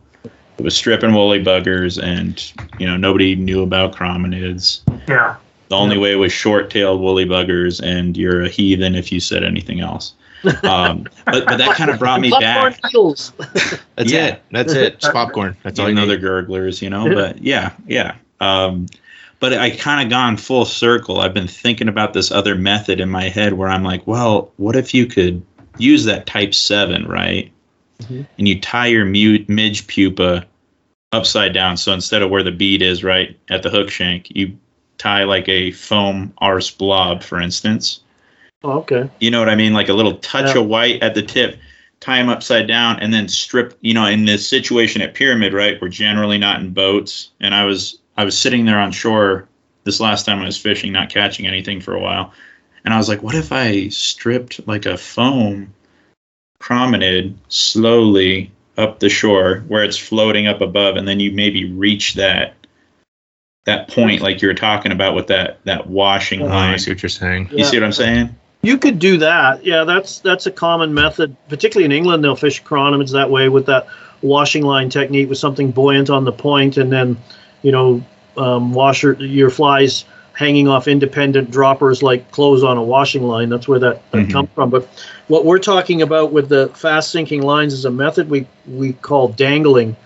It 0.59 0.62
was 0.64 0.76
stripping 0.76 1.12
woolly 1.14 1.43
buggers, 1.43 2.01
and, 2.01 2.53
you 2.78 2.87
know, 2.87 2.97
nobody 2.97 3.35
knew 3.35 3.62
about 3.62 3.95
Chrominids. 3.95 4.80
Yeah. 5.09 5.37
The 5.68 5.76
only 5.76 5.97
way 5.97 6.14
was 6.16 6.33
short 6.33 6.70
tailed 6.70 7.01
woolly 7.01 7.24
buggers, 7.24 7.83
and 7.83 8.16
you're 8.16 8.43
a 8.43 8.49
heathen 8.49 8.95
if 8.95 9.11
you 9.11 9.18
said 9.20 9.43
anything 9.43 9.80
else. 9.80 10.12
Um, 10.64 11.05
but, 11.24 11.47
but 11.47 11.57
that 11.59 11.76
kind 11.76 11.90
of 11.90 11.99
brought 11.99 12.20
me 12.20 12.30
popcorn 12.30 12.72
back. 12.72 12.84
needles. 12.84 13.32
that's 13.97 14.12
yeah. 14.12 14.26
it. 14.26 14.43
That's 14.51 14.72
it. 14.72 14.95
It's 14.95 15.09
popcorn. 15.09 15.57
That's 15.62 15.78
all 15.78 15.86
you 15.88 15.93
another 15.93 16.16
need. 16.16 16.22
gurglers, 16.22 16.82
you 16.82 16.90
know. 16.90 17.12
But 17.12 17.38
yeah, 17.43 17.74
yeah. 17.86 18.16
Um, 18.40 18.86
but 19.40 19.55
I 19.55 19.70
kind 19.70 20.03
of 20.03 20.11
gone 20.11 20.36
full 20.36 20.64
circle. 20.64 21.20
I've 21.20 21.34
been 21.34 21.49
thinking 21.49 21.88
about 21.88 22.12
this 22.12 22.30
other 22.30 22.55
method 22.55 23.01
in 23.01 23.09
my 23.09 23.28
head 23.28 23.55
where 23.55 23.68
I'm 23.68 23.82
like, 23.82 24.07
well, 24.07 24.53
what 24.57 24.76
if 24.76 24.95
you 24.95 25.07
could 25.07 25.43
use 25.78 26.05
that 26.05 26.26
type 26.26 26.55
seven, 26.55 27.07
right? 27.07 27.51
Mhm. 28.03 28.26
And 28.38 28.49
you 28.49 28.61
tie 28.61 28.86
your 28.86 29.05
mute 29.05 29.49
midge 29.49 29.86
pupa 29.86 30.47
upside 31.12 31.53
down. 31.53 31.76
So 31.76 31.93
instead 31.93 32.22
of 32.22 32.30
where 32.30 32.43
the 32.43 32.53
bead 32.53 32.82
is, 32.82 33.05
right 33.05 33.36
at 33.51 33.62
the 33.62 33.70
hook 33.70 33.90
shank, 33.90 34.34
you 34.34 34.57
tie 34.99 35.24
like 35.24 35.49
a 35.49 35.72
foam 35.72 36.32
arse 36.38 36.70
blob, 36.70 37.22
for 37.22 37.40
instance. 37.40 38.01
Oh, 38.65 38.79
okay. 38.81 39.11
You 39.21 39.31
know 39.31 39.39
what 39.41 39.49
I 39.49 39.55
mean? 39.55 39.73
Like 39.73 39.89
a 39.89 39.95
little 39.95 40.17
touch 40.19 40.55
Yeah. 40.55 40.63
of 40.63 40.69
white 40.69 41.03
at 41.03 41.15
the 41.15 41.23
tip, 41.23 41.59
tie 42.01 42.19
them 42.19 42.29
upside 42.29 42.67
down, 42.67 43.01
and 43.01 43.13
then 43.13 43.29
strip. 43.29 43.77
You 43.81 43.95
know, 43.95 44.07
in 44.07 44.25
this 44.25 44.49
situation 44.49 45.03
at 45.03 45.15
Pyramid, 45.15 45.53
right? 45.53 45.81
We're 45.81 45.89
generally 45.89 46.39
not 46.39 46.61
in 46.61 46.71
boats, 46.73 47.31
and 47.41 47.55
I 47.55 47.65
was 47.65 47.99
I 48.17 48.25
was 48.25 48.37
sitting 48.39 48.65
there 48.65 48.79
on 48.79 48.93
shore 48.93 49.49
this 49.85 49.99
last 50.01 50.27
time 50.27 50.41
I 50.41 50.47
was 50.47 50.57
fishing, 50.59 50.93
not 50.93 51.11
catching 51.11 51.47
anything 51.47 51.81
for 51.81 51.95
a 51.95 52.01
while, 52.01 52.33
and 52.85 52.95
I 52.95 52.99
was 52.99 53.09
like, 53.09 53.23
what 53.23 53.35
if 53.35 53.53
I 53.53 53.89
stripped 53.89 54.67
like 54.69 54.87
a 54.87 54.97
foam 54.97 55.73
promenade 56.61 57.37
slowly 57.49 58.51
up 58.79 59.01
the 59.01 59.09
shore 59.09 59.65
where 59.69 59.83
it's 59.83 59.99
floating 59.99 60.47
up 60.47 60.61
above, 60.61 60.97
and 60.97 61.07
then 61.09 61.19
you 61.21 61.33
maybe 61.33 61.71
reach 61.73 62.15
that 62.15 62.55
that 63.65 63.89
point 63.89 64.21
like 64.23 64.43
you 64.43 64.49
were 64.49 64.55
talking 64.55 64.93
about 64.93 65.15
with 65.15 65.27
that 65.29 65.59
that 65.65 65.87
washing 65.89 66.43
Oh, 66.43 66.47
line. 66.47 66.75
I 66.75 66.77
see 66.77 66.91
what 66.91 67.03
you're 67.03 67.11
saying. 67.11 67.49
You 67.53 67.65
see 67.65 67.77
what 67.77 67.85
I'm 67.85 67.93
saying? 67.93 68.35
You 68.63 68.79
could 68.79 68.99
do 69.01 69.17
that. 69.19 69.65
Yeah, 69.65 69.85
that's 69.85 70.21
that's 70.21 70.47
a 70.47 70.51
common 70.53 70.95
method. 70.95 71.35
Particularly 71.49 71.85
in 71.85 71.93
England, 71.93 72.23
they'll 72.23 72.37
fish 72.37 72.63
chronomids 72.63 73.11
that 73.13 73.29
way 73.29 73.49
with 73.49 73.67
that 73.67 73.89
washing 74.23 74.63
line 74.65 74.89
technique 74.89 75.29
with 75.29 75.39
something 75.39 75.73
buoyant 75.73 76.11
on 76.11 76.25
the 76.25 76.33
point, 76.33 76.77
and 76.77 76.93
then, 76.93 77.17
you 77.63 77.73
know, 77.73 78.01
um, 78.37 78.73
washer 78.73 79.15
your 79.15 79.51
flies 79.51 80.05
hanging 80.35 80.69
off 80.69 80.87
independent 80.89 81.51
droppers 81.51 82.03
like 82.03 82.31
clothes 82.31 82.63
on 82.63 82.77
a 82.79 82.83
washing 82.83 83.25
line. 83.25 83.49
That's 83.51 83.69
where 83.69 83.81
that, 83.81 84.01
that 84.13 84.27
Mhm. 84.29 84.33
comes 84.33 84.49
from. 84.55 84.71
But 84.71 84.89
what 85.29 85.45
we're 85.45 85.59
talking 85.59 86.01
about 86.01 86.33
with 86.33 86.49
the 86.49 86.69
fast 86.73 87.11
sinking 87.11 87.43
lines 87.43 87.75
is 87.75 87.85
a 87.85 87.91
method 87.91 88.31
we 88.31 88.47
we 88.71 88.93
call 88.93 89.29
dangling, 89.29 89.97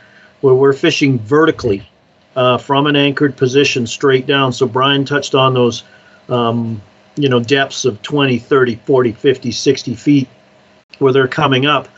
where 0.40 0.54
we're 0.54 0.72
fishing 0.72 1.18
vertically 1.18 1.82
uh, 2.36 2.56
from 2.58 2.86
an 2.86 2.96
anchored 2.96 3.36
position 3.36 3.86
straight 3.86 4.26
down. 4.26 4.52
So 4.52 4.66
Brian 4.66 5.04
touched 5.04 5.34
on 5.34 5.52
those. 5.52 5.84
Um, 6.30 6.80
you 7.16 7.28
know 7.28 7.40
depths 7.40 7.84
of 7.84 8.00
20 8.02 8.38
30 8.38 8.76
40 8.76 9.12
50 9.12 9.52
60 9.52 9.94
feet 9.94 10.28
where 10.98 11.12
they're 11.12 11.28
coming 11.28 11.66
up 11.66 11.88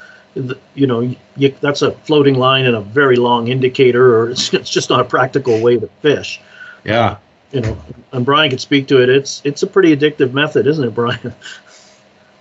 you 0.75 0.87
know 0.87 1.15
you, 1.37 1.55
that's 1.61 1.83
a 1.83 1.93
floating 1.93 2.35
line 2.35 2.67
and 2.67 2.77
a 2.77 2.81
very 2.81 3.17
long 3.17 3.49
indicator 3.49 4.17
or 4.19 4.31
it's, 4.31 4.53
it's 4.55 4.71
just 4.71 4.91
not 4.91 5.01
a 5.01 5.05
practical 5.05 5.61
way 5.63 5.77
to 5.79 5.89
fish 6.03 6.41
Yeah. 6.85 7.17
you 7.53 7.61
know 7.61 7.77
and 8.13 8.25
brian 8.25 8.51
could 8.51 8.61
speak 8.61 8.89
to 8.89 9.03
it 9.03 9.09
it's 9.09 9.43
it's 9.45 9.63
a 9.63 9.67
pretty 9.67 9.97
addictive 9.97 10.33
method 10.33 10.67
isn't 10.67 10.85
it 10.85 10.95
brian 10.95 11.35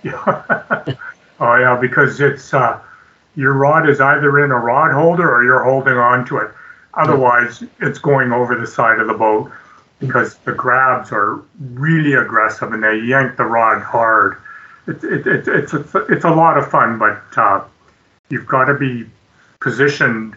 Yeah. 0.03 0.43
oh 1.39 1.55
yeah, 1.55 1.78
because 1.80 2.19
it's 2.19 2.53
uh, 2.53 2.80
your 3.36 3.53
rod 3.53 3.89
is 3.89 3.99
either 3.99 4.43
in 4.43 4.51
a 4.51 4.57
rod 4.57 4.91
holder 4.93 5.30
or 5.32 5.43
you're 5.43 5.63
holding 5.63 5.97
on 5.97 6.25
to 6.28 6.38
it. 6.38 6.51
Otherwise, 6.95 7.63
it's 7.80 7.99
going 7.99 8.32
over 8.32 8.55
the 8.55 8.65
side 8.65 8.99
of 8.99 9.07
the 9.07 9.13
boat 9.13 9.51
because 9.99 10.35
the 10.39 10.53
grabs 10.53 11.11
are 11.11 11.41
really 11.59 12.13
aggressive 12.13 12.71
and 12.71 12.83
they 12.83 12.99
yank 12.99 13.35
the 13.37 13.45
rod 13.45 13.81
hard. 13.81 14.37
It, 14.87 15.03
it, 15.03 15.27
it, 15.27 15.47
it's 15.47 15.73
it's 15.73 15.95
it's 16.09 16.23
a 16.23 16.29
lot 16.29 16.57
of 16.57 16.69
fun, 16.69 16.97
but 16.97 17.21
uh, 17.35 17.63
you've 18.29 18.47
got 18.47 18.65
to 18.65 18.73
be 18.73 19.05
positioned 19.59 20.35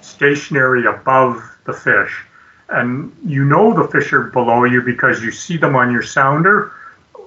stationary 0.00 0.86
above 0.86 1.42
the 1.66 1.72
fish, 1.72 2.22
and 2.70 3.14
you 3.24 3.44
know 3.44 3.74
the 3.74 3.88
fish 3.88 4.12
are 4.12 4.24
below 4.24 4.64
you 4.64 4.80
because 4.80 5.22
you 5.22 5.30
see 5.30 5.56
them 5.56 5.76
on 5.76 5.92
your 5.92 6.02
sounder. 6.02 6.72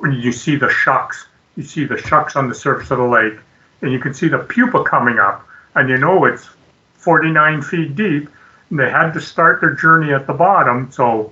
You 0.02 0.32
see 0.32 0.56
the 0.56 0.70
shucks, 0.70 1.28
you 1.56 1.64
see 1.64 1.86
the 1.86 1.98
shucks 1.98 2.36
on 2.36 2.50
the 2.50 2.56
surface 2.56 2.90
of 2.90 2.98
the 2.98 3.04
lake, 3.04 3.38
and 3.82 3.92
you 3.92 4.00
can 4.00 4.14
see 4.14 4.28
the 4.28 4.40
pupa 4.40 4.84
coming 4.84 5.20
up, 5.20 5.48
and 5.76 5.88
you 5.88 5.98
know 5.98 6.26
it's 6.26 6.50
49 6.96 7.62
feet 7.62 7.96
deep. 7.96 8.30
And 8.74 8.80
they 8.80 8.90
had 8.90 9.12
to 9.14 9.22
start 9.22 9.62
their 9.62 9.76
journey 9.76 10.14
at 10.14 10.26
the 10.26 10.34
bottom, 10.34 10.92
so 10.92 11.32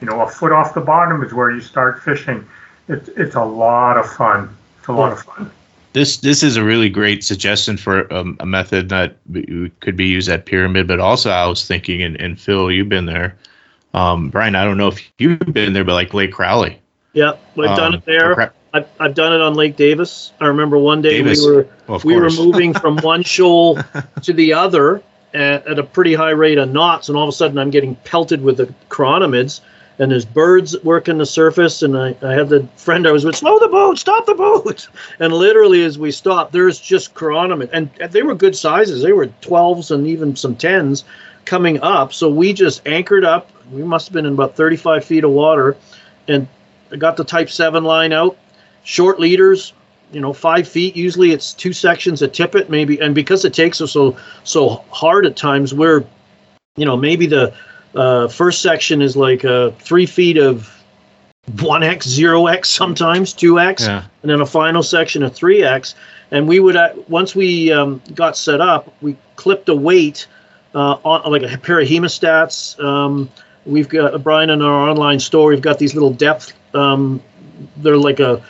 you 0.00 0.08
know 0.08 0.22
a 0.22 0.28
foot 0.28 0.50
off 0.50 0.74
the 0.74 0.80
bottom 0.80 1.22
is 1.22 1.32
where 1.32 1.52
you 1.52 1.60
start 1.60 2.02
fishing. 2.02 2.44
It's 2.88 3.08
it's 3.10 3.36
a 3.36 3.44
lot 3.44 3.96
of 3.96 4.10
fun. 4.10 4.52
It's 4.80 4.88
a 4.88 4.92
lot 4.92 5.12
of 5.12 5.20
fun. 5.20 5.52
This 5.92 6.16
this 6.16 6.42
is 6.42 6.56
a 6.56 6.64
really 6.64 6.88
great 6.88 7.22
suggestion 7.22 7.76
for 7.76 8.12
um, 8.12 8.36
a 8.40 8.46
method 8.46 8.88
that 8.88 9.18
could 9.78 9.94
be 9.94 10.06
used 10.06 10.28
at 10.28 10.46
Pyramid, 10.46 10.88
but 10.88 10.98
also 10.98 11.30
I 11.30 11.46
was 11.46 11.64
thinking, 11.64 12.02
and, 12.02 12.20
and 12.20 12.40
Phil, 12.40 12.72
you've 12.72 12.88
been 12.88 13.06
there. 13.06 13.36
Um, 13.94 14.28
Brian, 14.28 14.56
I 14.56 14.64
don't 14.64 14.78
know 14.78 14.88
if 14.88 14.98
you've 15.18 15.38
been 15.38 15.74
there, 15.74 15.84
but 15.84 15.94
like 15.94 16.12
Lake 16.12 16.32
Crowley. 16.32 16.76
yeah 17.12 17.34
we've 17.54 17.68
done 17.68 17.94
Um, 17.94 17.94
it 17.94 18.04
there 18.04 18.52
I've, 18.74 18.88
I've 18.98 19.14
done 19.14 19.32
it 19.32 19.40
on 19.42 19.52
lake 19.54 19.76
davis 19.76 20.32
i 20.40 20.46
remember 20.46 20.78
one 20.78 21.02
day 21.02 21.18
Davis. 21.22 21.44
we 21.44 21.52
were 21.52 21.66
Well, 21.86 22.00
we 22.02 22.14
course. 22.14 22.36
were 22.38 22.44
moving 22.46 22.72
from 22.74 22.96
one 23.12 23.22
shoal 23.22 23.78
to 24.22 24.32
the 24.32 24.54
other 24.54 25.02
at, 25.34 25.66
at 25.66 25.78
a 25.78 25.82
pretty 25.82 26.14
high 26.14 26.30
rate 26.30 26.58
of 26.58 26.70
knots, 26.70 27.08
and 27.08 27.16
all 27.16 27.24
of 27.24 27.28
a 27.28 27.36
sudden 27.36 27.58
I'm 27.58 27.70
getting 27.70 27.94
pelted 27.96 28.42
with 28.42 28.58
the 28.58 28.72
chironomids, 28.88 29.60
and 29.98 30.10
there's 30.10 30.24
birds 30.24 30.76
working 30.82 31.18
the 31.18 31.26
surface, 31.26 31.82
and 31.82 31.96
I, 31.96 32.16
I 32.22 32.32
had 32.32 32.48
the 32.48 32.66
friend 32.76 33.06
I 33.06 33.12
was 33.12 33.24
with, 33.24 33.36
slow 33.36 33.58
the 33.58 33.68
boat, 33.68 33.98
stop 33.98 34.26
the 34.26 34.34
boat, 34.34 34.88
and 35.18 35.32
literally 35.32 35.84
as 35.84 35.98
we 35.98 36.10
stopped, 36.10 36.52
there's 36.52 36.80
just 36.80 37.14
chironomid, 37.14 37.70
and, 37.72 37.90
and 38.00 38.12
they 38.12 38.22
were 38.22 38.34
good 38.34 38.56
sizes, 38.56 39.02
they 39.02 39.12
were 39.12 39.26
12s 39.42 39.90
and 39.90 40.06
even 40.06 40.36
some 40.36 40.56
10s 40.56 41.04
coming 41.44 41.80
up, 41.82 42.12
so 42.12 42.28
we 42.28 42.52
just 42.52 42.86
anchored 42.86 43.24
up, 43.24 43.50
we 43.70 43.82
must 43.82 44.06
have 44.08 44.12
been 44.12 44.26
in 44.26 44.34
about 44.34 44.56
35 44.56 45.04
feet 45.04 45.24
of 45.24 45.30
water, 45.30 45.76
and 46.28 46.46
I 46.90 46.96
got 46.96 47.16
the 47.16 47.24
Type 47.24 47.50
7 47.50 47.84
line 47.84 48.12
out, 48.12 48.36
short 48.84 49.18
leaders, 49.18 49.72
you 50.12 50.20
know 50.20 50.32
five 50.32 50.68
feet 50.68 50.94
usually 50.94 51.32
it's 51.32 51.52
two 51.52 51.72
sections 51.72 52.22
a 52.22 52.28
tippet 52.28 52.68
maybe 52.70 53.00
and 53.00 53.14
because 53.14 53.44
it 53.44 53.54
takes 53.54 53.80
us 53.80 53.92
so 53.92 54.16
so 54.44 54.84
hard 54.90 55.26
at 55.26 55.36
times 55.36 55.72
we're 55.74 56.04
you 56.76 56.84
know 56.84 56.96
maybe 56.96 57.26
the 57.26 57.52
uh, 57.94 58.26
first 58.28 58.62
section 58.62 59.02
is 59.02 59.16
like 59.16 59.44
uh, 59.44 59.70
three 59.78 60.06
feet 60.06 60.36
of 60.38 60.70
1x 61.52 62.06
0x 62.06 62.66
sometimes 62.66 63.34
2x 63.34 63.80
Yeah. 63.80 64.04
and 64.22 64.30
then 64.30 64.40
a 64.40 64.46
final 64.46 64.82
section 64.82 65.22
of 65.22 65.34
3x 65.34 65.94
and 66.30 66.46
we 66.46 66.60
would 66.60 66.76
uh, 66.76 66.90
once 67.08 67.34
we 67.34 67.72
um, 67.72 68.00
got 68.14 68.36
set 68.36 68.60
up 68.60 68.94
we 69.02 69.16
clipped 69.36 69.68
a 69.68 69.74
weight 69.74 70.26
uh, 70.74 70.96
on 71.04 71.30
like 71.32 71.42
a 71.42 71.58
pair 71.58 71.80
of 71.80 71.88
hemostats 71.88 72.78
um, 72.82 73.28
we've 73.66 73.88
got 73.88 74.22
brian 74.22 74.50
in 74.50 74.62
our 74.62 74.88
online 74.88 75.18
store 75.20 75.48
we've 75.48 75.60
got 75.60 75.78
these 75.78 75.94
little 75.94 76.12
depth 76.12 76.52
um, 76.74 77.20
they're 77.78 77.96
like 77.96 78.20
a 78.20 78.42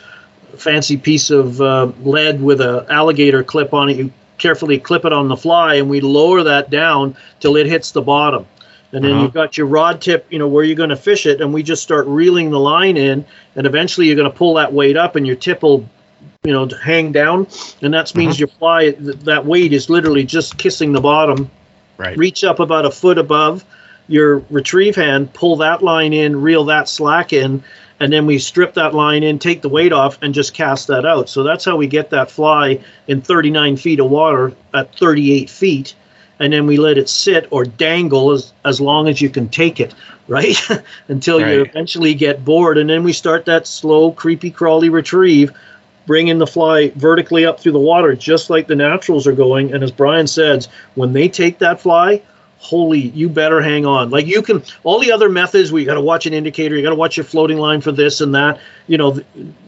fancy 0.57 0.97
piece 0.97 1.29
of 1.29 1.59
uh, 1.61 1.91
lead 2.01 2.41
with 2.41 2.61
a 2.61 2.85
alligator 2.89 3.43
clip 3.43 3.73
on 3.73 3.89
it. 3.89 3.97
You 3.97 4.11
carefully 4.37 4.79
clip 4.79 5.05
it 5.05 5.13
on 5.13 5.27
the 5.27 5.37
fly, 5.37 5.75
and 5.75 5.89
we 5.89 6.01
lower 6.01 6.43
that 6.43 6.69
down 6.69 7.15
till 7.39 7.55
it 7.55 7.65
hits 7.67 7.91
the 7.91 8.01
bottom. 8.01 8.45
and 8.91 9.03
then 9.03 9.11
Uh-huh. 9.13 9.23
you've 9.23 9.33
got 9.33 9.57
your 9.57 9.65
rod 9.65 10.01
tip, 10.01 10.27
you 10.29 10.37
know, 10.37 10.47
where 10.47 10.63
you're 10.63 10.75
going 10.75 10.89
to 10.91 10.95
fish 10.95 11.25
it, 11.25 11.41
and 11.41 11.51
we 11.51 11.63
just 11.63 11.81
start 11.81 12.05
reeling 12.05 12.51
the 12.51 12.59
line 12.59 12.95
in, 12.95 13.25
and 13.55 13.65
eventually 13.65 14.05
you're 14.05 14.15
going 14.15 14.31
to 14.31 14.37
pull 14.37 14.53
that 14.53 14.71
weight 14.71 14.95
up, 14.95 15.15
and 15.15 15.25
your 15.25 15.35
tip 15.35 15.63
will, 15.63 15.83
you 16.43 16.51
know, 16.53 16.67
hang 16.83 17.11
down, 17.11 17.47
and 17.81 17.91
that 17.93 18.13
means 18.15 18.39
your 18.39 18.49
fly 18.59 18.91
that 18.99 19.45
weight 19.45 19.73
is 19.73 19.89
literally 19.89 20.23
just 20.23 20.57
kissing 20.59 20.93
the 20.93 21.01
bottom. 21.01 21.49
Right. 21.97 22.15
Reach 22.17 22.43
up 22.43 22.59
about 22.59 22.85
a 22.85 22.91
foot 22.91 23.17
above 23.17 23.65
your 24.09 24.43
retrieve 24.51 24.95
hand, 24.95 25.33
pull 25.33 25.55
that 25.55 25.81
line 25.81 26.13
in, 26.13 26.39
reel 26.39 26.65
that 26.65 26.87
slack 26.89 27.33
in, 27.33 27.63
and 27.99 28.11
then 28.11 28.25
we 28.25 28.37
strip 28.39 28.73
that 28.73 28.93
line 28.93 29.23
in, 29.23 29.39
take 29.39 29.61
the 29.61 29.69
weight 29.69 29.93
off, 29.93 30.17
and 30.21 30.33
just 30.33 30.53
cast 30.53 30.87
that 30.87 31.05
out. 31.05 31.29
So 31.29 31.43
that's 31.43 31.65
how 31.65 31.75
we 31.75 31.87
get 31.87 32.09
that 32.09 32.29
fly 32.29 32.79
in 33.07 33.21
39 33.21 33.77
feet 33.77 33.99
of 33.99 34.09
water 34.09 34.53
at 34.73 34.95
38 34.95 35.49
feet, 35.49 35.95
and 36.39 36.51
then 36.51 36.65
we 36.67 36.77
let 36.77 36.97
it 36.97 37.09
sit 37.09 37.47
or 37.51 37.63
dangle 37.63 38.31
as, 38.31 38.53
as 38.65 38.81
long 38.81 39.07
as 39.07 39.21
you 39.21 39.29
can 39.29 39.47
take 39.49 39.79
it, 39.79 39.93
right? 40.27 40.57
Until 41.07 41.39
you 41.39 41.61
eventually 41.61 42.13
get 42.13 42.43
bored, 42.43 42.77
and 42.77 42.89
then 42.89 43.03
we 43.03 43.13
start 43.13 43.45
that 43.45 43.67
slow, 43.67 44.11
creepy, 44.11 44.51
crawly 44.51 44.89
retrieve, 44.89 45.51
bringing 46.05 46.37
the 46.37 46.47
fly 46.47 46.89
vertically 46.95 47.45
up 47.45 47.59
through 47.59 47.71
the 47.71 47.79
water, 47.79 48.15
just 48.15 48.49
like 48.49 48.67
the 48.67 48.75
naturals 48.75 49.25
are 49.25 49.33
going. 49.33 49.73
And 49.73 49.83
as 49.83 49.91
Brian 49.91 50.27
says, 50.27 50.67
when 50.95 51.13
they 51.13 51.29
take 51.29 51.59
that 51.59 51.79
fly, 51.79 52.21
holy 52.63 52.99
you 52.99 53.27
better 53.27 53.61
hang 53.61 53.85
on. 53.85 54.09
Like 54.09 54.25
you 54.25 54.41
can 54.41 54.63
all 54.83 54.99
the 54.99 55.11
other 55.11 55.29
methods 55.29 55.71
we 55.71 55.85
got 55.85 55.95
to 55.95 56.01
watch 56.01 56.25
an 56.25 56.33
indicator 56.33 56.75
you 56.75 56.81
got 56.81 56.89
to 56.89 56.95
watch 56.95 57.17
your 57.17 57.25
floating 57.25 57.57
line 57.57 57.81
for 57.81 57.91
this 57.91 58.21
and 58.21 58.33
that 58.33 58.59
you 58.87 58.97
know 58.97 59.19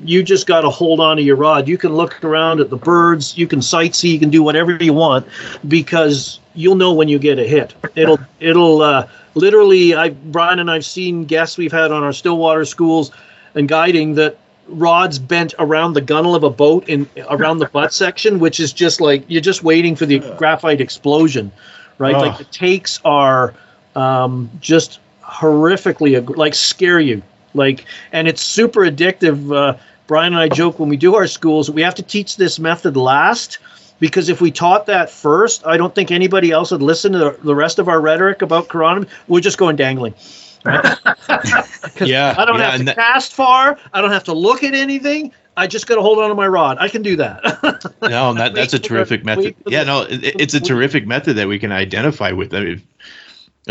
you 0.03 0.23
just 0.23 0.47
got 0.47 0.61
to 0.61 0.69
hold 0.69 0.99
on 0.99 1.17
to 1.17 1.23
your 1.23 1.35
rod. 1.35 1.67
You 1.67 1.77
can 1.77 1.93
look 1.93 2.23
around 2.23 2.61
at 2.61 2.69
the 2.69 2.77
birds 2.77 3.37
you 3.37 3.47
can 3.47 3.59
sightsee 3.59 4.11
you 4.11 4.19
can 4.19 4.29
do 4.29 4.41
whatever 4.41 4.71
you 4.81 4.93
want 4.93 5.27
because 5.67 6.39
you'll 6.53 6.75
know 6.75 6.93
when 6.93 7.09
you 7.09 7.19
get 7.19 7.37
a 7.37 7.43
hit. 7.43 7.75
It'll 7.95 8.19
it'll 8.39 8.81
uh, 8.81 9.07
literally 9.35 9.93
i 9.93 10.09
brian 10.09 10.59
and 10.59 10.71
i've 10.71 10.85
seen 10.85 11.25
guests 11.25 11.57
we've 11.57 11.71
had 11.71 11.91
on 11.91 12.03
our 12.03 12.13
stillwater 12.13 12.65
schools 12.65 13.11
and 13.53 13.67
guiding 13.67 14.15
that 14.15 14.37
rods 14.67 15.19
bent 15.19 15.53
around 15.59 15.93
the 15.93 16.01
gunnel 16.01 16.33
of 16.33 16.43
a 16.43 16.49
boat 16.49 16.87
in 16.89 17.07
around 17.29 17.59
the 17.59 17.67
butt 17.67 17.93
section 17.93 18.39
which 18.39 18.59
is 18.59 18.73
just 18.73 18.99
like 18.99 19.23
you're 19.27 19.41
just 19.41 19.61
waiting 19.61 19.95
for 19.95 20.07
the 20.07 20.19
graphite 20.37 20.81
explosion 20.81 21.51
right? 21.97 22.15
Like 22.15 22.37
the 22.37 22.43
takes 22.45 22.99
are 23.05 23.53
um, 23.95 24.49
just 24.59 24.99
horrifically 25.23 26.17
ag- 26.17 26.37
like 26.37 26.53
scare 26.53 26.99
you. 26.99 27.21
Like 27.53 27.85
and 28.11 28.27
it's 28.27 28.41
super 28.41 28.81
addictive. 28.81 29.55
Uh, 29.55 29.77
brian 30.07 30.33
and 30.33 30.39
i 30.39 30.47
joke 30.47 30.77
when 30.77 30.87
we 30.87 30.95
do 30.97 31.15
our 31.15 31.25
schools 31.25 31.71
we 31.71 31.81
have 31.81 31.95
to 31.95 32.03
teach 32.03 32.37
this 32.37 32.59
method 32.59 32.95
last 32.95 33.57
because 33.99 34.29
if 34.29 34.39
we 34.39 34.51
taught 34.51 34.85
that 34.85 35.09
first 35.09 35.65
i 35.65 35.75
don't 35.77 35.95
think 35.95 36.11
anybody 36.11 36.51
else 36.51 36.69
would 36.69 36.83
listen 36.83 37.11
to 37.11 37.17
the, 37.17 37.37
the 37.43 37.55
rest 37.55 37.79
of 37.79 37.87
our 37.89 37.99
rhetoric 37.99 38.43
about 38.43 38.67
chironomy 38.67 39.07
we're 39.27 39.39
just 39.39 39.57
going 39.57 39.75
dangling. 39.75 40.13
Yeah. 42.01 42.35
i 42.37 42.45
don't 42.45 42.59
yeah, 42.59 42.65
have 42.65 42.73
to 42.73 42.79
and 42.79 42.87
that- 42.87 42.95
cast 42.95 43.33
far. 43.33 43.79
I 43.93 44.01
don't 44.01 44.11
have 44.11 44.23
to 44.25 44.33
look 44.33 44.63
at 44.63 44.75
anything 44.75 45.31
i 45.57 45.67
just 45.67 45.87
got 45.87 45.95
to 45.95 46.01
hold 46.01 46.19
on 46.19 46.29
to 46.29 46.35
my 46.35 46.47
rod 46.47 46.77
i 46.79 46.87
can 46.89 47.01
do 47.01 47.15
that 47.15 47.41
no, 48.01 48.33
that, 48.33 48.53
that's 48.53 48.73
a 48.73 48.77
Wait 48.77 48.87
for 48.87 48.93
the- 48.95 48.95
terrific 48.95 49.25
method. 49.25 49.55
Yeah, 49.67 49.83
the- 49.83 49.85
no, 49.85 50.01
it, 50.03 50.35
it's 50.39 50.53
a 50.53 50.59
terrific 50.59 51.07
method 51.07 51.35
that 51.37 51.47
we 51.47 51.57
can 51.59 51.71
identify 51.71 52.31
with. 52.31 52.53
I 52.53 52.59
mean, 52.61 52.83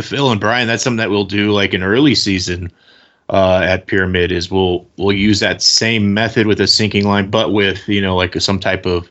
Phil 0.00 0.30
and 0.30 0.40
Brian, 0.40 0.66
that's 0.66 0.82
something 0.82 0.96
that 0.98 1.10
we'll 1.10 1.24
do 1.24 1.52
like 1.52 1.72
an 1.74 1.82
early 1.82 2.14
season 2.14 2.70
uh, 3.28 3.60
at 3.64 3.86
Pyramid. 3.86 4.32
Is 4.32 4.50
we'll 4.50 4.86
we'll 4.96 5.16
use 5.16 5.40
that 5.40 5.62
same 5.62 6.12
method 6.14 6.46
with 6.46 6.60
a 6.60 6.66
sinking 6.66 7.04
line, 7.06 7.30
but 7.30 7.52
with 7.52 7.86
you 7.88 8.00
know 8.00 8.16
like 8.16 8.34
some 8.40 8.58
type 8.58 8.86
of 8.86 9.08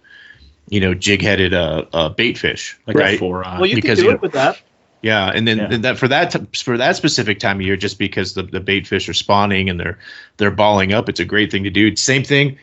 you 0.70 0.80
know 0.82 0.94
jig 0.94 1.22
headed 1.22 1.54
uh, 1.54 1.86
uh, 1.94 2.10
bait 2.10 2.38
fish, 2.38 2.78
like 2.88 2.98
right? 2.98 3.16
a 3.16 3.18
four 3.18 3.40
rod. 3.40 3.60
well 3.60 3.66
you 3.70 3.76
Because, 3.76 3.98
can 4.00 4.06
do 4.06 4.10
you 4.10 4.16
it 4.16 4.22
with 4.22 4.34
that 4.34 4.60
Yeah, 5.04 5.32
and 5.36 5.46
then 5.48 5.58
Yeah. 5.58 5.68
and 5.70 5.84
that 5.84 5.98
for 6.00 6.08
that 6.08 6.34
for 6.58 6.78
that 6.78 6.96
specific 6.96 7.38
time 7.40 7.58
of 7.58 7.62
year, 7.66 7.76
just 7.78 8.00
because 8.00 8.34
the, 8.34 8.44
the 8.44 8.60
bait 8.62 8.88
fish 8.88 9.08
are 9.10 9.14
spawning 9.14 9.70
and 9.70 9.80
they're 9.80 10.00
they're 10.38 10.50
balling 10.50 10.94
up, 10.94 11.10
it's 11.10 11.20
a 11.20 11.26
great 11.26 11.52
thing 11.52 11.64
to 11.66 11.70
do. 11.70 11.94
Same 11.98 12.24
thing, 12.24 12.58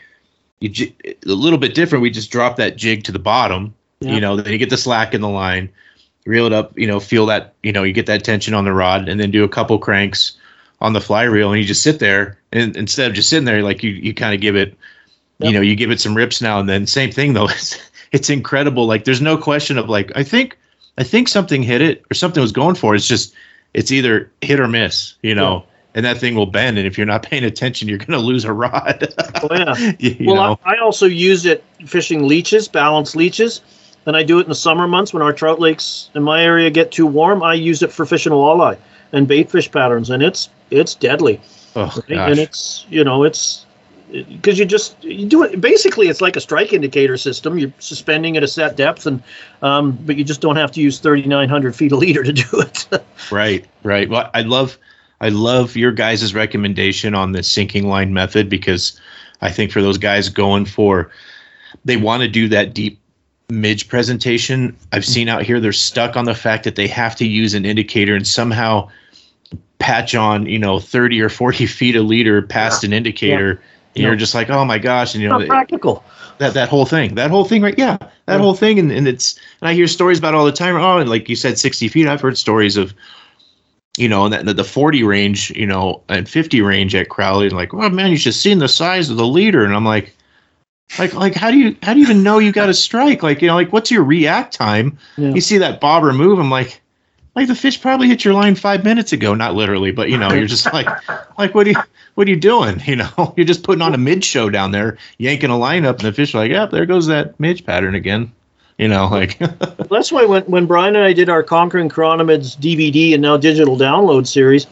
you 0.61 0.71
j- 0.71 0.95
a 1.05 1.15
little 1.29 1.59
bit 1.59 1.75
different. 1.75 2.03
We 2.03 2.11
just 2.11 2.31
drop 2.33 2.57
that 2.57 2.77
jig 2.77 3.05
to 3.05 3.13
the 3.13 3.19
bottom, 3.19 3.75
Yeah. 4.01 4.15
you 4.15 4.21
know, 4.21 4.37
then 4.37 4.51
you 4.53 4.59
get 4.59 4.71
the 4.71 4.79
slack 4.79 5.13
in 5.15 5.21
the 5.21 5.29
line, 5.29 5.69
reel 6.25 6.47
it 6.47 6.53
up, 6.55 6.77
you 6.79 6.87
know, 6.87 6.99
feel 6.99 7.27
that, 7.27 7.53
you 7.63 7.73
know, 7.73 7.83
you 7.83 7.93
get 7.93 8.07
that 8.07 8.25
tension 8.25 8.55
on 8.55 8.65
the 8.65 8.73
rod, 8.73 9.07
and 9.09 9.21
then 9.21 9.31
do 9.31 9.45
a 9.45 9.49
couple 9.49 9.79
cranks 9.79 10.33
on 10.81 10.95
the 10.95 11.01
fly 11.01 11.25
reel, 11.25 11.53
and 11.53 11.61
you 11.61 11.67
just 11.67 11.83
sit 11.83 11.99
there, 11.99 12.39
and 12.53 12.75
instead 12.75 13.07
of 13.11 13.15
just 13.15 13.29
sitting 13.29 13.45
there, 13.45 13.63
like 13.63 13.83
you 13.83 13.91
you 13.91 14.15
kind 14.15 14.35
of 14.35 14.41
give 14.41 14.57
it, 14.57 14.75
you 15.41 15.53
know, 15.53 15.61
you 15.61 15.77
give 15.77 15.91
it 15.91 16.01
some 16.01 16.17
rips 16.17 16.41
now 16.41 16.59
and 16.59 16.71
then. 16.71 16.87
Same 16.87 17.13
thing 17.13 17.35
though, 17.35 17.49
it's 17.51 17.79
it's 18.13 18.31
incredible. 18.31 18.87
Like 18.87 19.05
there's 19.05 19.21
no 19.21 19.37
question 19.37 19.77
of 19.77 19.91
like 19.91 20.11
I 20.17 20.23
think 20.25 20.57
I 20.99 21.03
think 21.03 21.29
something 21.29 21.63
hit 21.63 21.81
it 21.81 22.05
or 22.11 22.15
something 22.15 22.41
was 22.41 22.53
going 22.53 22.75
for 22.75 22.95
it. 22.95 22.99
It's 22.99 23.09
just 23.09 23.35
it's 23.75 23.91
either 23.91 24.31
hit 24.41 24.61
or 24.61 24.69
miss, 24.69 25.15
you 25.23 25.35
know. 25.35 25.65
And 25.93 26.05
that 26.07 26.19
thing 26.19 26.37
will 26.37 26.47
bend, 26.47 26.79
and 26.79 26.87
if 26.87 26.97
you're 26.97 27.07
not 27.07 27.23
paying 27.29 27.45
attention, 27.45 27.89
you're 27.89 27.99
going 27.99 28.13
to 28.13 28.19
lose 28.19 28.45
a 28.45 28.53
rod. 28.53 29.13
oh 29.43 29.49
yeah 29.51 29.93
you, 29.99 30.27
well, 30.27 30.37
know, 30.37 30.59
I, 30.65 30.75
I 30.75 30.79
also 30.79 31.07
use 31.07 31.47
it 31.47 31.65
fishing 31.87 32.27
leeches, 32.29 32.69
balanced 32.69 33.17
leeches, 33.17 33.61
and 34.07 34.17
I 34.17 34.23
do 34.23 34.39
it 34.39 34.43
in 34.43 34.49
the 34.49 34.55
summer 34.55 34.87
months 34.87 35.13
when 35.13 35.23
our 35.23 35.33
trout 35.33 35.61
lakes 35.61 36.11
in 36.15 36.23
my 36.23 36.43
area 36.43 36.71
get 36.71 36.93
too 36.93 37.07
warm. 37.07 37.43
I 37.43 37.55
use 37.55 37.83
it 37.83 37.93
for 37.93 38.07
fishing 38.07 38.33
walleye 38.33 38.79
and 39.13 39.27
bait 39.27 39.51
fish 39.51 39.71
patterns, 39.71 40.11
and 40.11 40.23
it's 40.23 40.49
it's 40.71 40.95
deadly. 40.95 41.41
oh 41.77 41.93
right? 42.09 42.31
And 42.31 42.39
it's 42.39 42.87
you 42.89 43.03
know 43.03 43.25
it's 43.25 43.67
because 44.13 44.59
you 44.59 44.65
just 44.65 45.03
you 45.05 45.27
do 45.27 45.43
it 45.43 45.61
basically 45.61 46.09
it's 46.09 46.21
like 46.21 46.37
a 46.37 46.41
strike 46.41 46.73
indicator 46.73 47.17
system 47.17 47.59
you're 47.59 47.73
suspending 47.79 48.37
at 48.37 48.43
a 48.43 48.49
set 48.49 48.77
depth 48.77 49.07
and 49.07 49.23
um, 49.63 49.93
but 50.05 50.17
you 50.17 50.25
just 50.25 50.41
don't 50.41 50.57
have 50.57 50.73
to 50.73 50.81
use 50.81 50.99
3900 50.99 51.77
feet 51.77 51.93
a 51.93 51.97
leader 51.97 52.23
to 52.23 52.33
do 52.33 52.61
it 52.61 52.89
right, 53.31 53.67
right. 53.83 54.09
Well, 54.09 54.31
I 54.35 54.43
love, 54.43 54.79
I 55.21 55.29
love 55.29 55.77
your 55.77 55.93
guys' 55.93 56.35
recommendation 56.35 57.15
on 57.15 57.33
the 57.33 57.43
sinking 57.43 57.89
line 57.89 58.13
method 58.13 58.49
because 58.49 58.99
I 59.41 59.51
think 59.51 59.73
for 59.73 59.83
those 59.83 59.99
guys 59.99 60.29
going 60.29 60.65
for, 60.65 61.11
they 61.85 61.97
want 61.97 62.23
to 62.23 62.29
do 62.29 62.49
that 62.49 62.75
deep 62.75 63.01
midge 63.49 63.89
presentation. 63.89 64.77
I've 64.93 65.05
seen 65.05 65.29
out 65.29 65.43
here 65.43 65.61
they're 65.61 65.73
stuck 65.73 66.17
on 66.17 66.25
the 66.25 66.35
fact 66.35 66.65
that 66.65 66.77
they 66.77 66.87
have 66.89 67.17
to 67.17 67.27
use 67.27 67.55
an 67.55 67.65
indicator 67.65 68.15
and 68.15 68.27
somehow 68.27 68.89
patch 69.79 70.15
on, 70.15 70.47
you 70.47 70.59
know, 70.59 70.79
30 70.79 71.21
or 71.21 71.29
40 71.29 71.67
feet 71.67 71.97
a 71.97 72.03
leader 72.03 72.43
past 72.43 72.85
an 72.85 72.93
indicator. 72.93 73.51
And 73.51 73.61
you're 73.95 74.17
just 74.17 74.35
like, 74.35 74.51
oh 74.51 74.65
my 74.65 74.79
gosh, 74.79 75.15
and 75.15 75.23
you 75.23 75.29
know, 75.29 75.45
practical. 75.47 76.05
That 76.39 76.55
that 76.55 76.69
whole 76.69 76.87
thing. 76.87 77.15
That 77.17 77.31
whole 77.31 77.45
thing 77.45 77.61
right 77.63 77.77
yeah. 77.77 77.97
That 78.27 78.37
Yeah. 78.37 78.39
whole 78.39 78.55
thing 78.55 78.79
and, 78.79 78.91
and 78.91 79.07
it's 79.07 79.39
and 79.61 79.69
i 79.69 79.75
hear 79.75 79.87
stories 79.87 80.19
about 80.19 80.35
all 80.35 80.45
the 80.47 80.53
time. 80.53 80.77
Oh 80.77 80.99
and 80.99 81.11
like 81.11 81.29
you 81.29 81.37
said 81.37 81.59
60 81.59 81.89
feet 81.89 82.07
i've 82.07 82.21
heard 82.21 82.39
stories 82.39 82.77
of 82.79 82.95
you 83.99 84.09
know 84.09 84.25
and 84.25 84.33
that 84.33 84.57
the, 84.57 84.65
40 84.65 85.03
range 85.03 85.51
you 85.51 85.67
know 85.67 86.03
and 86.09 86.27
50 86.29 86.63
range 86.63 86.95
at 86.95 87.09
crowley 87.11 87.47
and 87.47 87.57
like 87.57 87.75
oh 87.75 87.89
man 87.91 88.11
you 88.11 88.17
should 88.17 88.35
seen 88.35 88.59
the 88.59 88.69
size 88.69 89.11
of 89.11 89.17
the 89.19 89.27
leader. 89.27 89.65
And 89.65 89.75
i'm 89.75 89.85
like 89.85 90.15
like 90.99 91.13
like 91.13 91.35
how 91.35 91.51
do 91.51 91.59
you 91.59 91.77
how 91.83 91.93
do 91.93 92.01
you 92.01 92.07
even 92.07 92.23
know 92.23 92.39
you 92.39 92.53
got 92.53 92.69
a 92.71 92.75
strike? 92.75 93.23
Like 93.23 93.43
you 93.43 93.49
know 93.49 93.55
like 93.55 93.73
what's 93.73 93.91
your 93.91 94.05
react 94.05 94.55
time? 94.55 94.97
Yeah. 95.19 95.35
you 95.35 95.41
see 95.43 95.59
that 95.59 95.81
bobber 95.81 96.13
move 96.13 96.39
i'm 96.39 96.51
like 96.51 96.81
like 97.37 97.49
the 97.49 97.55
fish 97.55 97.81
probably 97.81 98.09
hit 98.09 98.25
your 98.25 98.35
line 98.35 98.55
five 98.55 98.83
minutes 98.85 99.13
ago. 99.13 99.35
Not 99.35 99.55
literally 99.55 99.93
but 99.93 100.09
you 100.09 100.17
know 100.17 100.33
you're 100.33 100.47
just 100.47 100.73
like 100.73 100.87
like 101.39 101.55
what 101.55 101.65
do 101.65 101.73
you 101.73 101.83
what 102.21 102.29
are 102.29 102.33
you 102.33 102.37
doing 102.37 102.79
you 102.85 102.97
know 102.97 103.33
you're 103.35 103.47
just 103.47 103.63
putting 103.63 103.81
on 103.81 103.95
a 103.95 103.99
mid 103.99 104.23
show 104.23 104.51
down 104.51 104.73
there 104.73 104.99
yanking 105.17 105.49
a 105.49 105.57
line 105.57 105.87
up 105.87 105.97
and 105.97 106.07
the 106.07 106.13
fish 106.13 106.35
are 106.35 106.39
like 106.39 106.51
yeah 106.51 106.67
there 106.67 106.85
goes 106.85 107.07
that 107.07 107.41
midge 107.41 107.65
pattern 107.65 107.95
again 107.95 108.31
you 108.77 108.87
know 108.87 109.07
like 109.11 109.39
That's 109.91 110.13
why 110.13 110.27
when, 110.27 110.43
when 110.45 110.67
Brian 110.67 110.97
and 110.97 111.05
I 111.05 111.15
did 111.15 111.29
our 111.29 111.43
Conquering 111.43 111.89
Chironomids 111.89 112.57
DVD 112.59 113.15
and 113.15 113.23
now 113.23 113.37
digital 113.37 113.77
download 113.77 114.27
series, 114.27 114.67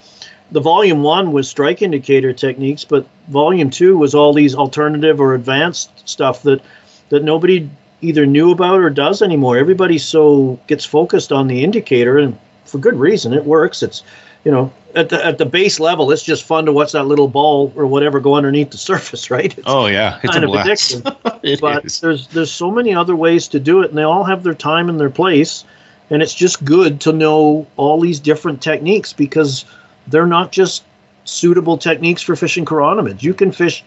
the 0.53 0.61
volume 0.61 1.03
one 1.03 1.33
was 1.33 1.49
strike 1.49 1.83
indicator 1.83 2.33
techniques, 2.33 2.85
but 2.85 3.07
volume 3.29 3.69
two 3.69 3.99
was 3.99 4.15
all 4.15 4.33
these 4.33 4.55
alternative 4.55 5.21
or 5.21 5.35
advanced 5.35 6.09
stuff 6.09 6.43
that 6.45 6.63
that 7.09 7.25
nobody 7.25 7.69
either 8.01 8.25
knew 8.25 8.53
about 8.53 8.81
or 8.81 8.91
does 8.91 9.21
anymore. 9.23 9.59
Everybody 9.59 9.99
so 9.99 10.59
gets 10.69 10.85
focused 10.85 11.33
on 11.33 11.49
the 11.49 11.65
indicator, 11.65 12.17
and 12.17 12.39
for 12.65 12.79
good 12.79 12.95
reason. 12.95 13.35
It 13.35 13.45
works. 13.45 13.83
It's 13.83 14.03
you 14.45 14.53
know 14.53 14.73
at 14.95 15.09
the 15.11 15.25
at 15.25 15.39
the 15.39 15.47
base 15.47 15.79
level, 15.81 16.11
it's 16.11 16.23
just 16.23 16.45
fun 16.45 16.67
to 16.67 16.73
watch 16.73 16.93
that 16.93 17.05
little 17.05 17.29
ball 17.29 17.73
or 17.77 17.87
whatever 17.87 18.21
go 18.21 18.35
underneath 18.35 18.71
the 18.71 18.79
surface, 18.91 19.31
right? 19.31 19.57
It's 19.57 19.67
oh 19.67 19.87
yeah. 19.87 20.19
It's 20.23 20.33
kind 20.33 20.45
a 20.45 20.49
of 20.49 20.53
blast. 20.53 20.93
addictive 21.05 21.41
It 21.43 21.61
but 21.61 21.85
is. 21.85 22.01
there's 22.01 22.27
there's 22.29 22.51
so 22.53 22.71
many 22.71 22.95
other 22.95 23.15
ways 23.17 23.49
to 23.49 23.61
do 23.61 23.83
it 23.83 23.91
and 23.91 23.99
they 23.99 24.03
all 24.03 24.25
have 24.25 24.43
their 24.43 24.55
time 24.55 24.89
and 24.89 24.99
their 24.99 25.11
place 25.11 25.65
and 26.11 26.23
it's 26.23 26.35
just 26.35 26.65
good 26.65 27.01
to 27.03 27.13
know 27.13 27.67
all 27.77 28.01
these 28.01 28.19
different 28.19 28.63
techniques 28.63 29.13
because 29.13 29.65
they're 30.09 30.27
not 30.27 30.51
just 30.53 30.85
suitable 31.25 31.77
techniques 31.79 32.23
for 32.23 32.35
fishing 32.35 32.65
chironomids 32.65 33.23
you 33.23 33.35
can 33.35 33.53
fish 33.53 33.85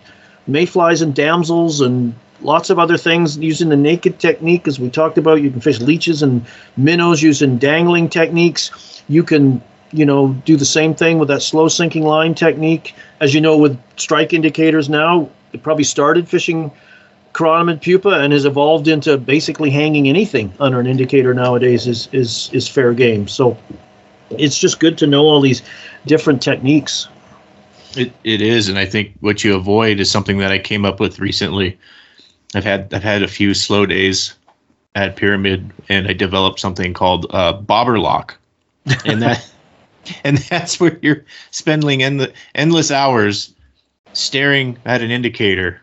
mayflies 0.47 1.01
and 1.01 1.13
damsels 1.15 1.81
and 1.81 2.13
lots 2.41 2.69
of 2.69 2.79
other 2.79 2.97
things 2.97 3.37
using 3.37 3.69
the 3.69 3.75
naked 3.77 4.19
technique 4.19 4.67
as 4.67 4.79
we 4.79 4.89
talked 4.89 5.17
about. 5.17 5.41
You 5.41 5.51
can 5.51 5.61
fish 5.61 5.79
leeches 5.79 6.23
and 6.23 6.45
minnows 6.77 7.21
using 7.21 7.57
dangling 7.57 8.09
techniques. 8.09 9.03
You 9.07 9.23
can 9.23 9.61
you 9.91 10.05
know 10.05 10.29
do 10.45 10.55
the 10.55 10.65
same 10.65 10.93
thing 10.93 11.19
with 11.19 11.27
that 11.27 11.41
slow 11.41 11.67
sinking 11.67 12.03
line 12.03 12.33
technique 12.33 12.95
as 13.19 13.33
you 13.33 13.41
know 13.41 13.57
with 13.57 13.79
strike 13.97 14.33
indicators 14.33 14.89
now 14.89 15.29
it 15.53 15.63
probably 15.63 15.83
started 15.83 16.27
fishing 16.29 16.71
chironomid 17.33 17.81
pupa 17.81 18.09
and 18.09 18.33
has 18.33 18.45
evolved 18.45 18.87
into 18.87 19.17
basically 19.17 19.69
hanging 19.69 20.07
anything 20.07 20.53
under 20.59 20.79
an 20.79 20.87
indicator 20.87 21.33
nowadays 21.33 21.87
is 21.87 22.09
is 22.11 22.49
is 22.53 22.67
fair 22.67 22.93
game. 22.93 23.27
So 23.27 23.57
it's 24.31 24.57
just 24.57 24.79
good 24.79 24.97
to 24.99 25.07
know 25.07 25.23
all 25.23 25.41
these 25.41 25.61
different 26.05 26.41
techniques. 26.41 27.07
It 27.95 28.13
it 28.23 28.41
is, 28.41 28.69
and 28.69 28.77
I 28.77 28.85
think 28.85 29.13
what 29.19 29.43
you 29.43 29.55
avoid 29.55 29.99
is 29.99 30.09
something 30.09 30.37
that 30.39 30.51
I 30.51 30.59
came 30.59 30.85
up 30.85 30.99
with 30.99 31.19
recently. 31.19 31.77
I've 32.53 32.63
had 32.63 32.93
I've 32.93 33.03
had 33.03 33.23
a 33.23 33.27
few 33.27 33.53
slow 33.53 33.85
days 33.85 34.33
at 34.95 35.15
Pyramid, 35.15 35.71
and 35.89 36.07
I 36.07 36.13
developed 36.13 36.59
something 36.59 36.93
called 36.93 37.27
uh, 37.29 37.53
bobber 37.53 37.99
lock, 37.99 38.37
and 39.05 39.21
that 39.21 39.50
and 40.23 40.37
that's 40.37 40.79
where 40.79 40.97
you're 41.01 41.23
spending 41.51 42.03
end, 42.03 42.31
endless 42.55 42.91
hours 42.91 43.53
staring 44.13 44.77
at 44.85 45.01
an 45.01 45.11
indicator, 45.11 45.81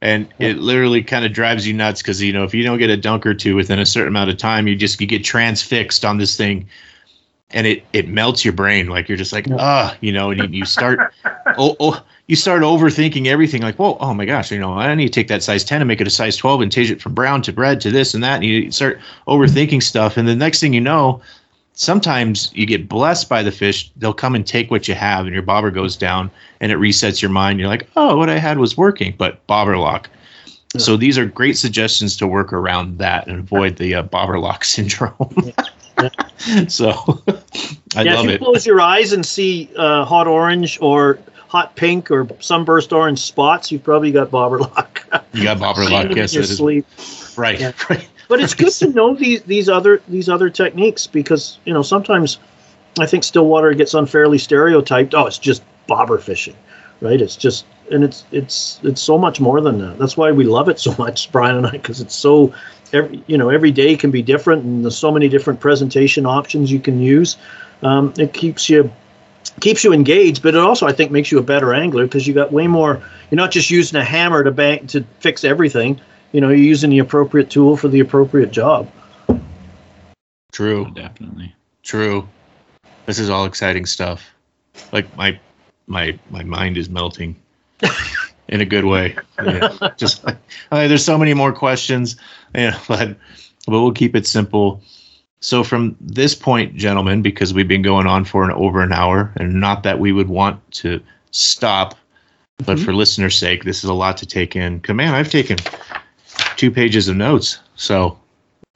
and 0.00 0.28
it 0.38 0.58
literally 0.58 1.02
kind 1.02 1.24
of 1.24 1.32
drives 1.32 1.66
you 1.66 1.72
nuts 1.72 2.02
because 2.02 2.22
you 2.22 2.32
know 2.32 2.44
if 2.44 2.54
you 2.54 2.62
don't 2.62 2.78
get 2.78 2.90
a 2.90 2.96
dunk 2.96 3.26
or 3.26 3.34
two 3.34 3.56
within 3.56 3.78
a 3.78 3.86
certain 3.86 4.08
amount 4.08 4.30
of 4.30 4.36
time, 4.36 4.66
you 4.68 4.76
just 4.76 5.00
you 5.00 5.06
get 5.06 5.24
transfixed 5.24 6.04
on 6.04 6.18
this 6.18 6.36
thing. 6.36 6.68
And 7.50 7.64
it 7.64 7.84
it 7.92 8.08
melts 8.08 8.44
your 8.44 8.52
brain. 8.52 8.88
Like 8.88 9.08
you're 9.08 9.16
just 9.16 9.32
like 9.32 9.46
ah 9.52 9.96
you 10.00 10.10
know 10.10 10.32
and 10.32 10.40
you, 10.40 10.58
you 10.60 10.64
start 10.64 10.98
oh, 11.56 11.76
oh 11.78 12.04
you 12.26 12.34
start 12.34 12.62
overthinking 12.62 13.26
everything. 13.26 13.62
Like 13.62 13.76
whoa 13.76 13.96
oh 14.00 14.12
my 14.14 14.24
gosh 14.24 14.50
you 14.50 14.58
know 14.58 14.72
i 14.72 14.92
need 14.96 15.06
to 15.06 15.12
take 15.12 15.28
that 15.28 15.44
size 15.44 15.62
10 15.62 15.80
and 15.80 15.86
make 15.86 16.00
it 16.00 16.08
a 16.08 16.10
size 16.10 16.36
12 16.36 16.60
and 16.60 16.72
change 16.72 16.90
it 16.90 17.00
from 17.00 17.14
brown 17.14 17.42
to 17.42 17.52
red 17.52 17.80
to 17.82 17.92
this 17.92 18.14
and 18.14 18.24
that. 18.24 18.36
And 18.36 18.44
you 18.44 18.72
start 18.72 18.98
overthinking 19.28 19.80
stuff. 19.80 20.16
And 20.16 20.26
the 20.26 20.34
next 20.34 20.58
thing 20.58 20.74
you 20.74 20.80
know 20.80 21.22
sometimes 21.76 22.50
you 22.54 22.66
get 22.66 22.88
blessed 22.88 23.28
by 23.28 23.42
the 23.42 23.52
fish 23.52 23.90
they'll 23.96 24.12
come 24.14 24.34
and 24.34 24.46
take 24.46 24.70
what 24.70 24.88
you 24.88 24.94
have 24.94 25.26
and 25.26 25.34
your 25.34 25.42
bobber 25.42 25.70
goes 25.70 25.96
down 25.96 26.30
and 26.60 26.72
it 26.72 26.78
resets 26.78 27.20
your 27.22 27.30
mind 27.30 27.60
you're 27.60 27.68
like 27.68 27.86
oh 27.96 28.16
what 28.16 28.28
i 28.30 28.38
had 28.38 28.58
was 28.58 28.76
working 28.76 29.14
but 29.18 29.46
bobber 29.46 29.76
lock 29.78 30.10
so 30.78 30.96
these 30.96 31.16
are 31.16 31.24
great 31.24 31.56
suggestions 31.56 32.16
to 32.16 32.26
work 32.26 32.52
around 32.52 32.98
that 32.98 33.26
and 33.28 33.38
avoid 33.38 33.76
the 33.76 33.94
uh, 33.94 34.02
bobber 34.02 34.38
lock 34.38 34.64
syndrome 34.74 35.52
so 36.68 36.92
I 37.94 38.02
yeah, 38.02 38.14
love 38.16 38.24
if 38.24 38.30
you 38.30 38.30
it. 38.32 38.38
close 38.38 38.66
your 38.66 38.80
eyes 38.80 39.12
and 39.12 39.24
see 39.24 39.70
uh, 39.76 40.04
hot 40.04 40.26
orange 40.26 40.78
or 40.82 41.18
hot 41.48 41.74
pink 41.76 42.10
or 42.10 42.28
sunburst 42.40 42.92
orange 42.92 43.18
spots, 43.20 43.72
you've 43.72 43.82
probably 43.84 44.12
got 44.12 44.30
bobber 44.30 44.58
lock. 44.58 45.06
You 45.32 45.44
got 45.44 45.58
bobber 45.58 45.84
lock, 45.90 46.14
yes, 46.14 46.34
your 46.34 46.42
it 46.42 46.50
is. 46.50 46.56
sleep. 46.56 46.86
right, 47.38 47.58
Yeah. 47.58 47.72
right. 47.88 48.08
But 48.28 48.40
it's 48.40 48.54
good 48.54 48.72
to 48.72 48.90
know 48.90 49.14
these 49.14 49.42
these 49.42 49.68
other 49.68 50.02
these 50.08 50.28
other 50.28 50.50
techniques 50.50 51.06
because 51.06 51.58
you 51.64 51.72
know 51.72 51.82
sometimes 51.82 52.38
I 52.98 53.06
think 53.06 53.24
Stillwater 53.24 53.72
gets 53.74 53.94
unfairly 53.94 54.38
stereotyped. 54.38 55.14
Oh, 55.14 55.26
it's 55.26 55.38
just 55.38 55.62
bobber 55.86 56.18
fishing, 56.18 56.56
right? 57.00 57.20
It's 57.20 57.36
just 57.36 57.66
and 57.90 58.02
it's 58.02 58.24
it's 58.32 58.80
it's 58.82 59.00
so 59.00 59.18
much 59.18 59.40
more 59.40 59.60
than 59.60 59.78
that. 59.78 59.98
That's 59.98 60.16
why 60.16 60.32
we 60.32 60.44
love 60.44 60.68
it 60.68 60.80
so 60.80 60.94
much, 60.98 61.30
Brian 61.32 61.56
and 61.56 61.66
I, 61.66 61.72
because 61.72 62.00
it's 62.00 62.14
so 62.14 62.52
every 62.92 63.22
you 63.26 63.38
know 63.38 63.48
every 63.50 63.70
day 63.70 63.96
can 63.96 64.10
be 64.10 64.22
different 64.22 64.64
and 64.64 64.84
there's 64.84 64.96
so 64.96 65.10
many 65.10 65.28
different 65.28 65.60
presentation 65.60 66.26
options 66.26 66.70
you 66.70 66.80
can 66.80 67.00
use. 67.00 67.36
Um, 67.82 68.12
it 68.18 68.32
keeps 68.32 68.68
you 68.68 68.90
keeps 69.60 69.84
you 69.84 69.92
engaged, 69.92 70.42
but 70.42 70.54
it 70.54 70.60
also 70.60 70.86
I 70.86 70.92
think 70.92 71.12
makes 71.12 71.30
you 71.30 71.38
a 71.38 71.42
better 71.42 71.72
angler 71.74 72.04
because 72.06 72.26
you 72.26 72.34
got 72.34 72.52
way 72.52 72.66
more. 72.66 73.02
You're 73.30 73.36
not 73.36 73.50
just 73.50 73.70
using 73.70 74.00
a 74.00 74.04
hammer 74.04 74.42
to 74.42 74.50
bank 74.50 74.88
to 74.90 75.04
fix 75.20 75.44
everything. 75.44 76.00
You 76.32 76.40
know, 76.40 76.48
you're 76.48 76.56
using 76.58 76.90
the 76.90 76.98
appropriate 76.98 77.50
tool 77.50 77.76
for 77.76 77.88
the 77.88 78.00
appropriate 78.00 78.50
job. 78.52 78.90
True, 80.52 80.90
Definitely. 80.94 81.54
true. 81.82 82.26
This 83.06 83.18
is 83.18 83.28
all 83.30 83.44
exciting 83.44 83.86
stuff. 83.86 84.30
Like 84.92 85.14
my 85.16 85.38
my 85.86 86.18
my 86.30 86.42
mind 86.42 86.76
is 86.76 86.88
melting 86.88 87.36
in 88.48 88.60
a 88.60 88.64
good 88.64 88.84
way. 88.84 89.16
Yeah. 89.42 89.70
Just 89.96 90.24
like, 90.24 90.36
uh, 90.72 90.88
there's 90.88 91.04
so 91.04 91.16
many 91.18 91.34
more 91.34 91.52
questions, 91.52 92.16
yeah, 92.54 92.78
but 92.88 93.08
but 93.66 93.80
we'll 93.80 93.92
keep 93.92 94.16
it 94.16 94.26
simple. 94.26 94.80
So 95.40 95.62
from 95.62 95.94
this 96.00 96.34
point, 96.34 96.74
gentlemen, 96.74 97.22
because 97.22 97.52
we've 97.52 97.68
been 97.68 97.82
going 97.82 98.06
on 98.06 98.24
for 98.24 98.42
an 98.44 98.50
over 98.52 98.80
an 98.80 98.92
hour, 98.92 99.32
and 99.36 99.60
not 99.60 99.82
that 99.84 99.98
we 100.00 100.10
would 100.12 100.28
want 100.28 100.58
to 100.72 101.00
stop, 101.30 101.94
but 102.64 102.78
Mhm. 102.78 102.84
for 102.84 102.94
listeners' 102.94 103.36
sake, 103.36 103.62
this 103.64 103.84
is 103.84 103.90
a 103.90 103.94
lot 103.94 104.16
to 104.16 104.26
take 104.26 104.56
in. 104.56 104.80
'Cause, 104.80 104.96
man, 104.96 105.14
I've 105.14 105.30
taken 105.30 105.58
two 106.56 106.70
pages 106.70 107.08
of 107.08 107.16
notes. 107.16 107.58
So, 107.76 108.18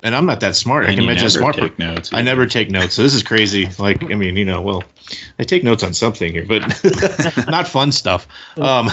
and 0.02 0.14
I'm 0.14 0.26
not 0.26 0.40
that 0.40 0.56
smart. 0.56 0.84
I 0.84 0.90
can 0.90 0.98
you 0.98 1.04
imagine 1.04 1.22
a 1.22 1.28
never 1.28 1.38
smart. 1.38 1.56
take 1.56 1.76
per- 1.76 1.84
notes. 1.84 2.12
I 2.12 2.22
never 2.22 2.46
take 2.46 2.70
notes. 2.70 2.94
So 2.94 3.02
this 3.02 3.14
is 3.14 3.22
crazy. 3.22 3.68
Like, 3.78 4.02
I 4.04 4.14
mean, 4.14 4.36
you 4.36 4.44
know, 4.44 4.62
well, 4.62 4.84
I 5.38 5.44
take 5.44 5.64
notes 5.64 5.82
on 5.82 5.94
something 5.94 6.32
here, 6.32 6.46
but 6.46 6.62
not 7.48 7.68
fun 7.68 7.92
stuff. 7.92 8.26
Um, 8.56 8.90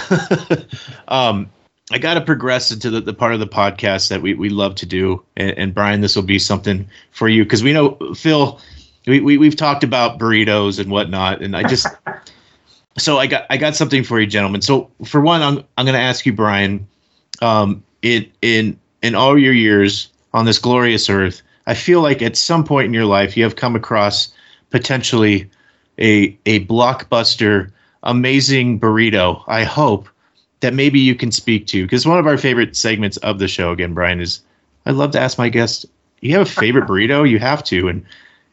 um, 1.08 1.50
I 1.92 1.98
got 2.00 2.16
to 2.16 2.22
progress 2.22 2.72
into 2.72 2.90
the, 2.90 3.00
the 3.00 3.14
part 3.14 3.34
of 3.34 3.40
the 3.40 3.48
podcast 3.48 4.10
that 4.10 4.22
we, 4.22 4.34
we 4.34 4.50
love 4.50 4.76
to 4.76 4.86
do. 4.86 5.24
And, 5.38 5.52
and 5.58 5.74
Brian, 5.74 6.02
this 6.02 6.16
will 6.16 6.24
be 6.24 6.40
something 6.40 6.90
for 7.12 7.30
you 7.30 7.44
because 7.44 7.64
we 7.64 7.72
know, 7.72 7.98
Phil, 8.14 8.60
we, 9.06 9.22
we, 9.22 9.38
we've 9.38 9.56
talked 9.56 9.86
about 9.86 10.20
burritos 10.20 10.80
and 10.80 10.92
whatnot. 10.92 11.42
And 11.42 11.56
I 11.56 11.64
just, 11.64 11.88
so 12.98 13.18
I 13.18 13.28
got, 13.28 13.46
I 13.50 13.56
got 13.56 13.76
something 13.76 14.04
for 14.04 14.20
you, 14.20 14.28
gentlemen. 14.28 14.62
So 14.62 14.92
for 15.06 15.22
one, 15.22 15.42
I'm, 15.42 15.64
I'm 15.78 15.86
going 15.86 15.96
to 15.96 16.02
ask 16.02 16.26
you, 16.26 16.34
Brian, 16.34 16.88
um, 17.42 17.84
it, 18.02 18.32
in, 18.42 18.80
in 19.02 19.16
all 19.16 19.38
your 19.38 19.54
years 19.54 20.10
on 20.34 20.46
this 20.46 20.60
glorious 20.60 21.10
earth, 21.10 21.42
I 21.68 21.74
feel 21.74 22.02
like 22.02 22.22
at 22.22 22.38
some 22.38 22.64
point 22.64 22.86
in 22.86 22.94
your 22.94 23.06
life 23.06 23.36
you 23.36 23.44
have 23.44 23.56
come 23.56 23.76
across 23.76 24.32
potentially 24.70 25.50
a 26.00 26.38
a 26.46 26.66
blockbuster, 26.66 27.72
amazing 28.04 28.80
burrito. 28.80 29.44
I 29.48 29.64
hope 29.64 30.08
that 30.62 30.74
maybe 30.74 31.00
you 31.00 31.14
can 31.14 31.32
speak 31.32 31.68
to 31.68 31.84
because 31.84 32.06
one 32.06 32.20
of 32.20 32.28
our 32.28 32.38
favorite 32.38 32.76
segments 32.76 33.18
of 33.18 33.40
the 33.40 33.48
show 33.48 33.72
again, 33.72 33.94
Brian 33.94 34.20
is 34.20 34.42
I 34.86 34.92
love 34.92 35.12
to 35.12 35.20
ask 35.20 35.38
my 35.38 35.50
guests, 35.50 35.86
you 36.22 36.32
have 36.38 36.48
a 36.48 36.50
favorite 36.50 36.86
burrito? 36.88 37.30
You 37.30 37.40
have 37.40 37.64
to, 37.66 37.90
and 37.90 38.06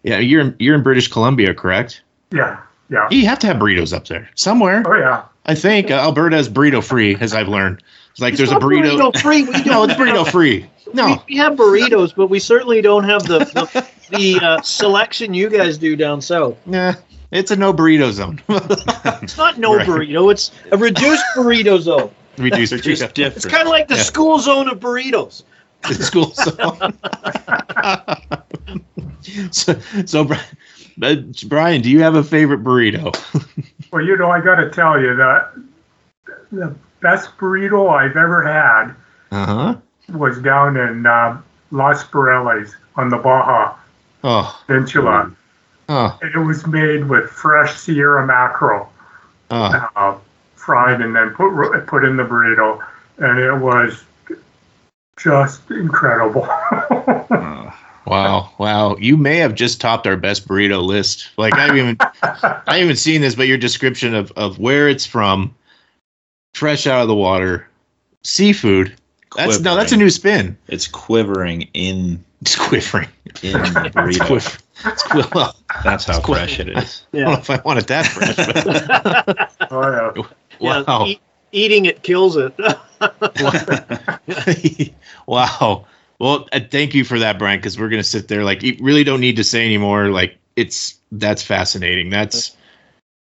yeah, 0.02 0.18
you're 0.18 0.40
in, 0.40 0.56
you're 0.58 0.74
in 0.74 0.82
British 0.82 1.08
Columbia, 1.08 1.54
correct? 1.54 2.02
Yeah, 2.32 2.58
yeah. 2.90 3.08
You 3.10 3.26
have 3.26 3.38
to 3.40 3.46
have 3.46 3.56
burritos 3.56 3.94
up 3.94 4.08
there 4.08 4.28
somewhere. 4.34 4.82
Oh 4.86 4.98
yeah. 4.98 5.24
I 5.46 5.54
think 5.54 5.90
uh, 5.90 5.94
Alberta 5.94 6.36
is 6.36 6.48
burrito 6.48 6.82
free, 6.82 7.16
as 7.20 7.34
I've 7.34 7.48
learned. 7.48 7.82
It's 8.14 8.20
like 8.20 8.34
It's 8.34 8.38
there's 8.38 8.50
a 8.50 8.54
not 8.54 8.62
burrito. 8.62 9.16
free. 9.22 9.42
We 9.42 9.50
no, 9.50 9.86
don't 9.86 9.90
it's 9.90 9.98
burrito 10.00 10.30
free. 10.30 10.66
No, 10.92 11.06
We, 11.06 11.18
we 11.30 11.36
have 11.38 11.54
burritos, 11.54 12.14
but 12.14 12.28
we 12.28 12.38
certainly 12.38 12.80
don't 12.80 13.02
have 13.02 13.24
the 13.24 13.40
the, 13.40 13.86
the 14.16 14.38
uh, 14.40 14.62
selection 14.62 15.34
you 15.34 15.50
guys 15.50 15.76
do 15.78 15.96
down 15.96 16.20
south. 16.20 16.56
nah, 16.64 16.94
it's 17.32 17.50
a 17.50 17.56
no 17.56 17.72
burrito 17.72 18.12
zone. 18.12 18.40
It's 19.22 19.36
not 19.36 19.58
no 19.58 19.74
Right. 19.74 19.86
burrito; 19.88 20.30
it's 20.30 20.52
a 20.70 20.76
reduced 20.76 21.24
burrito 21.36 21.80
zone. 21.80 22.10
Reduced 22.38 22.70
They're 22.70 22.78
just 22.78 23.02
burrito. 23.02 23.14
different. 23.14 23.36
It's 23.36 23.46
kind 23.46 23.62
of 23.66 23.70
like 23.70 23.88
the 23.88 23.96
Yeah. 23.96 24.02
school 24.02 24.38
zone 24.38 24.68
of 24.68 24.78
burritos. 24.78 25.42
the 25.82 25.94
school 25.94 26.32
zone. 26.34 26.94
so, 29.50 29.78
so 30.06 30.24
but 30.24 31.48
Brian, 31.48 31.82
do 31.82 31.90
you 31.90 32.00
have 32.02 32.14
a 32.14 32.22
favorite 32.22 32.62
burrito? 32.62 33.12
Well, 33.90 34.04
you 34.04 34.16
know, 34.16 34.30
I 34.30 34.40
got 34.40 34.56
to 34.56 34.70
tell 34.70 35.00
you 35.00 35.16
that 35.16 35.52
the 36.52 36.74
best 37.04 37.36
burrito 37.38 37.90
I've 37.90 38.16
ever 38.16 38.42
had 38.42 38.94
Uh 39.30 39.46
huh. 39.46 39.74
was 40.16 40.38
down 40.40 40.76
in 40.76 41.04
uh, 41.06 41.36
Las 41.70 42.02
Barriles 42.04 42.74
on 42.96 43.10
the 43.10 43.18
Baja 43.18 43.74
Oh, 44.26 44.62
Peninsula. 44.66 45.30
oh, 45.90 46.18
And 46.22 46.34
it 46.34 46.38
was 46.38 46.66
made 46.66 47.04
with 47.10 47.28
fresh 47.28 47.76
Sierra 47.76 48.26
mackerel, 48.26 48.90
oh. 49.50 49.90
uh, 49.96 50.16
fried 50.56 51.02
and 51.02 51.14
then 51.14 51.30
put 51.34 51.50
put 51.86 52.04
in 52.06 52.16
the 52.16 52.24
burrito, 52.24 52.82
and 53.18 53.38
it 53.38 53.52
was 53.54 54.02
just 55.18 55.70
incredible. 55.70 56.48
Wow, 58.06 58.50
wow. 58.58 58.96
You 58.96 59.16
may 59.16 59.38
have 59.38 59.54
just 59.54 59.80
topped 59.80 60.06
our 60.06 60.16
best 60.18 60.46
burrito 60.46 60.84
list. 60.84 61.30
Like 61.38 61.54
I 61.58 61.60
haven't 61.62 61.78
even 61.78 61.96
I 62.22 62.60
haven't 62.66 62.82
even 62.84 62.96
seen 62.96 63.22
this, 63.22 63.34
but 63.34 63.46
your 63.48 63.56
description 63.56 64.14
of, 64.14 64.30
of 64.36 64.58
where 64.58 64.88
it's 64.90 65.06
from, 65.06 65.54
fresh 66.54 66.86
out 66.86 67.02
of 67.02 67.08
the 67.08 67.14
water, 67.14 67.68
seafood. 68.22 68.94
That's 69.36 69.60
no, 69.60 69.74
that's 69.76 69.92
a 69.92 69.96
new 69.96 70.10
spin. 70.10 70.56
It's 70.68 70.86
quivering 70.86 71.62
in 71.74 72.24
It's 72.40 72.56
quivering. 72.56 73.08
in 73.42 73.52
the 73.52 73.86
It's, 73.86 74.18
burrito. 74.18 74.26
quiv- 74.26 74.58
it's 74.84 75.02
qui- 75.02 75.22
well, 75.34 75.56
That's 75.82 76.04
how 76.04 76.18
It's 76.18 76.26
quiv- 76.26 76.34
fresh 76.36 76.60
it 76.60 76.68
is. 76.68 77.02
I 77.12 77.16
don't 77.18 77.24
know 77.32 77.38
if 77.38 77.50
I 77.50 77.60
want 77.64 77.78
it 77.78 77.86
that 77.88 78.06
fresh. 78.06 78.36
But, 78.36 79.68
oh 79.70 80.12
yeah. 80.16 80.22
Yeah, 80.60 80.84
wow. 80.86 81.04
e- 81.06 81.20
eating 81.50 81.86
it 81.86 82.02
kills 82.04 82.36
it. 82.36 82.54
wow. 85.26 85.84
Well, 86.20 86.48
uh, 86.52 86.60
thank 86.70 86.94
you 86.94 87.04
for 87.04 87.18
that, 87.18 87.38
Brian, 87.38 87.58
because 87.58 87.78
we're 87.78 87.88
gonna 87.88 88.04
sit 88.04 88.28
there 88.28 88.44
like 88.44 88.62
you 88.62 88.76
really 88.80 89.02
don't 89.04 89.20
need 89.20 89.36
to 89.36 89.44
say 89.44 89.64
anymore. 89.64 90.08
Like 90.08 90.38
it's 90.56 90.94
that's 91.12 91.42
fascinating. 91.42 92.08
That's 92.10 92.56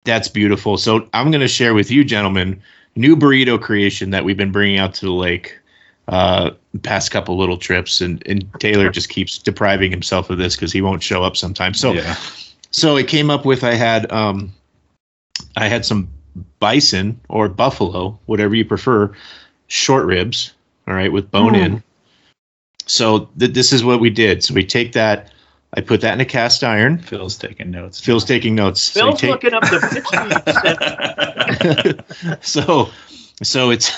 that's 0.06 0.28
beautiful. 0.30 0.78
So 0.78 1.08
I'm 1.14 1.30
gonna 1.30 1.48
share 1.50 1.74
with 1.74 1.92
you, 1.92 2.04
gentlemen, 2.06 2.62
new 2.96 3.16
burrito 3.16 3.60
creation 3.62 4.10
that 4.12 4.24
we've 4.26 4.38
been 4.38 4.52
bringing 4.52 4.78
out 4.78 4.94
to 4.96 5.06
the 5.06 5.12
lake 5.14 5.58
uh 6.08 6.52
past 6.82 7.12
couple 7.12 7.38
little 7.38 7.58
trips 7.58 8.02
and 8.02 8.22
and 8.28 8.46
Taylor 8.60 8.90
just 8.90 9.10
keeps 9.10 9.38
depriving 9.38 9.92
himself 9.92 10.30
of 10.30 10.38
this 10.38 10.56
because 10.56 10.72
he 10.74 10.82
won't 10.82 11.04
show 11.04 11.24
up 11.24 11.38
sometimes. 11.38 11.80
So 11.80 11.94
yeah. 11.94 12.16
so 12.72 12.98
it 12.98 13.08
came 13.08 13.30
up 13.30 13.46
with 13.46 13.64
I 13.64 13.74
had 13.76 14.12
um 14.12 14.52
I 15.56 15.68
had 15.68 15.86
some 15.86 16.10
bison 16.60 17.20
or 17.30 17.48
buffalo, 17.50 18.18
whatever 18.26 18.56
you 18.56 18.66
prefer, 18.66 19.12
short 19.68 20.06
ribs, 20.06 20.54
all 20.88 20.94
right, 20.94 21.12
with 21.12 21.30
bone 21.32 21.54
Mm. 21.54 21.66
in. 21.66 21.84
So 22.86 23.30
th- 23.38 23.54
this 23.54 23.72
is 23.72 23.84
what 23.84 24.00
we 24.00 24.10
did. 24.10 24.44
So 24.44 24.54
we 24.54 24.64
take 24.64 24.94
that 24.94 25.32
I 25.74 25.82
put 25.82 26.02
that 26.02 26.14
in 26.14 26.22
a 26.22 26.26
cast 26.26 26.64
iron. 26.64 26.98
Phil's 26.98 27.38
taking 27.38 27.70
notes. 27.70 28.00
Phil's 28.00 28.26
taking 28.26 28.56
notes. 28.56 28.82
So 28.82 29.02
Phil's 29.02 29.20
take- 29.20 29.30
looking 29.30 29.54
up 29.54 29.64
the 29.64 29.80
pitch. 32.26 32.40
so 32.42 32.90
so 33.44 33.70
it's 33.70 33.92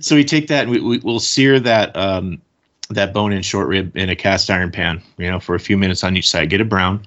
so 0.06 0.16
we 0.16 0.24
take 0.24 0.48
that 0.48 0.62
and 0.62 0.70
we, 0.70 0.80
we 0.80 0.98
we'll 0.98 1.20
sear 1.20 1.58
that 1.60 1.96
um 1.96 2.40
that 2.90 3.12
bone 3.12 3.32
in 3.32 3.42
short 3.42 3.68
rib 3.68 3.96
in 3.96 4.08
a 4.08 4.16
cast 4.16 4.50
iron 4.50 4.70
pan 4.70 5.02
you 5.18 5.30
know 5.30 5.40
for 5.40 5.54
a 5.54 5.60
few 5.60 5.76
minutes 5.76 6.04
on 6.04 6.16
each 6.16 6.28
side 6.28 6.50
get 6.50 6.60
it 6.60 6.68
brown 6.68 7.04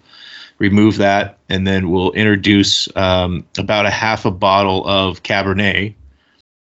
remove 0.57 0.97
that 0.97 1.37
and 1.47 1.65
then 1.65 1.89
we'll 1.89 2.11
introduce 2.11 2.93
um, 2.97 3.45
about 3.57 3.85
a 3.85 3.89
half 3.89 4.25
a 4.25 4.31
bottle 4.31 4.85
of 4.87 5.23
cabernet 5.23 5.93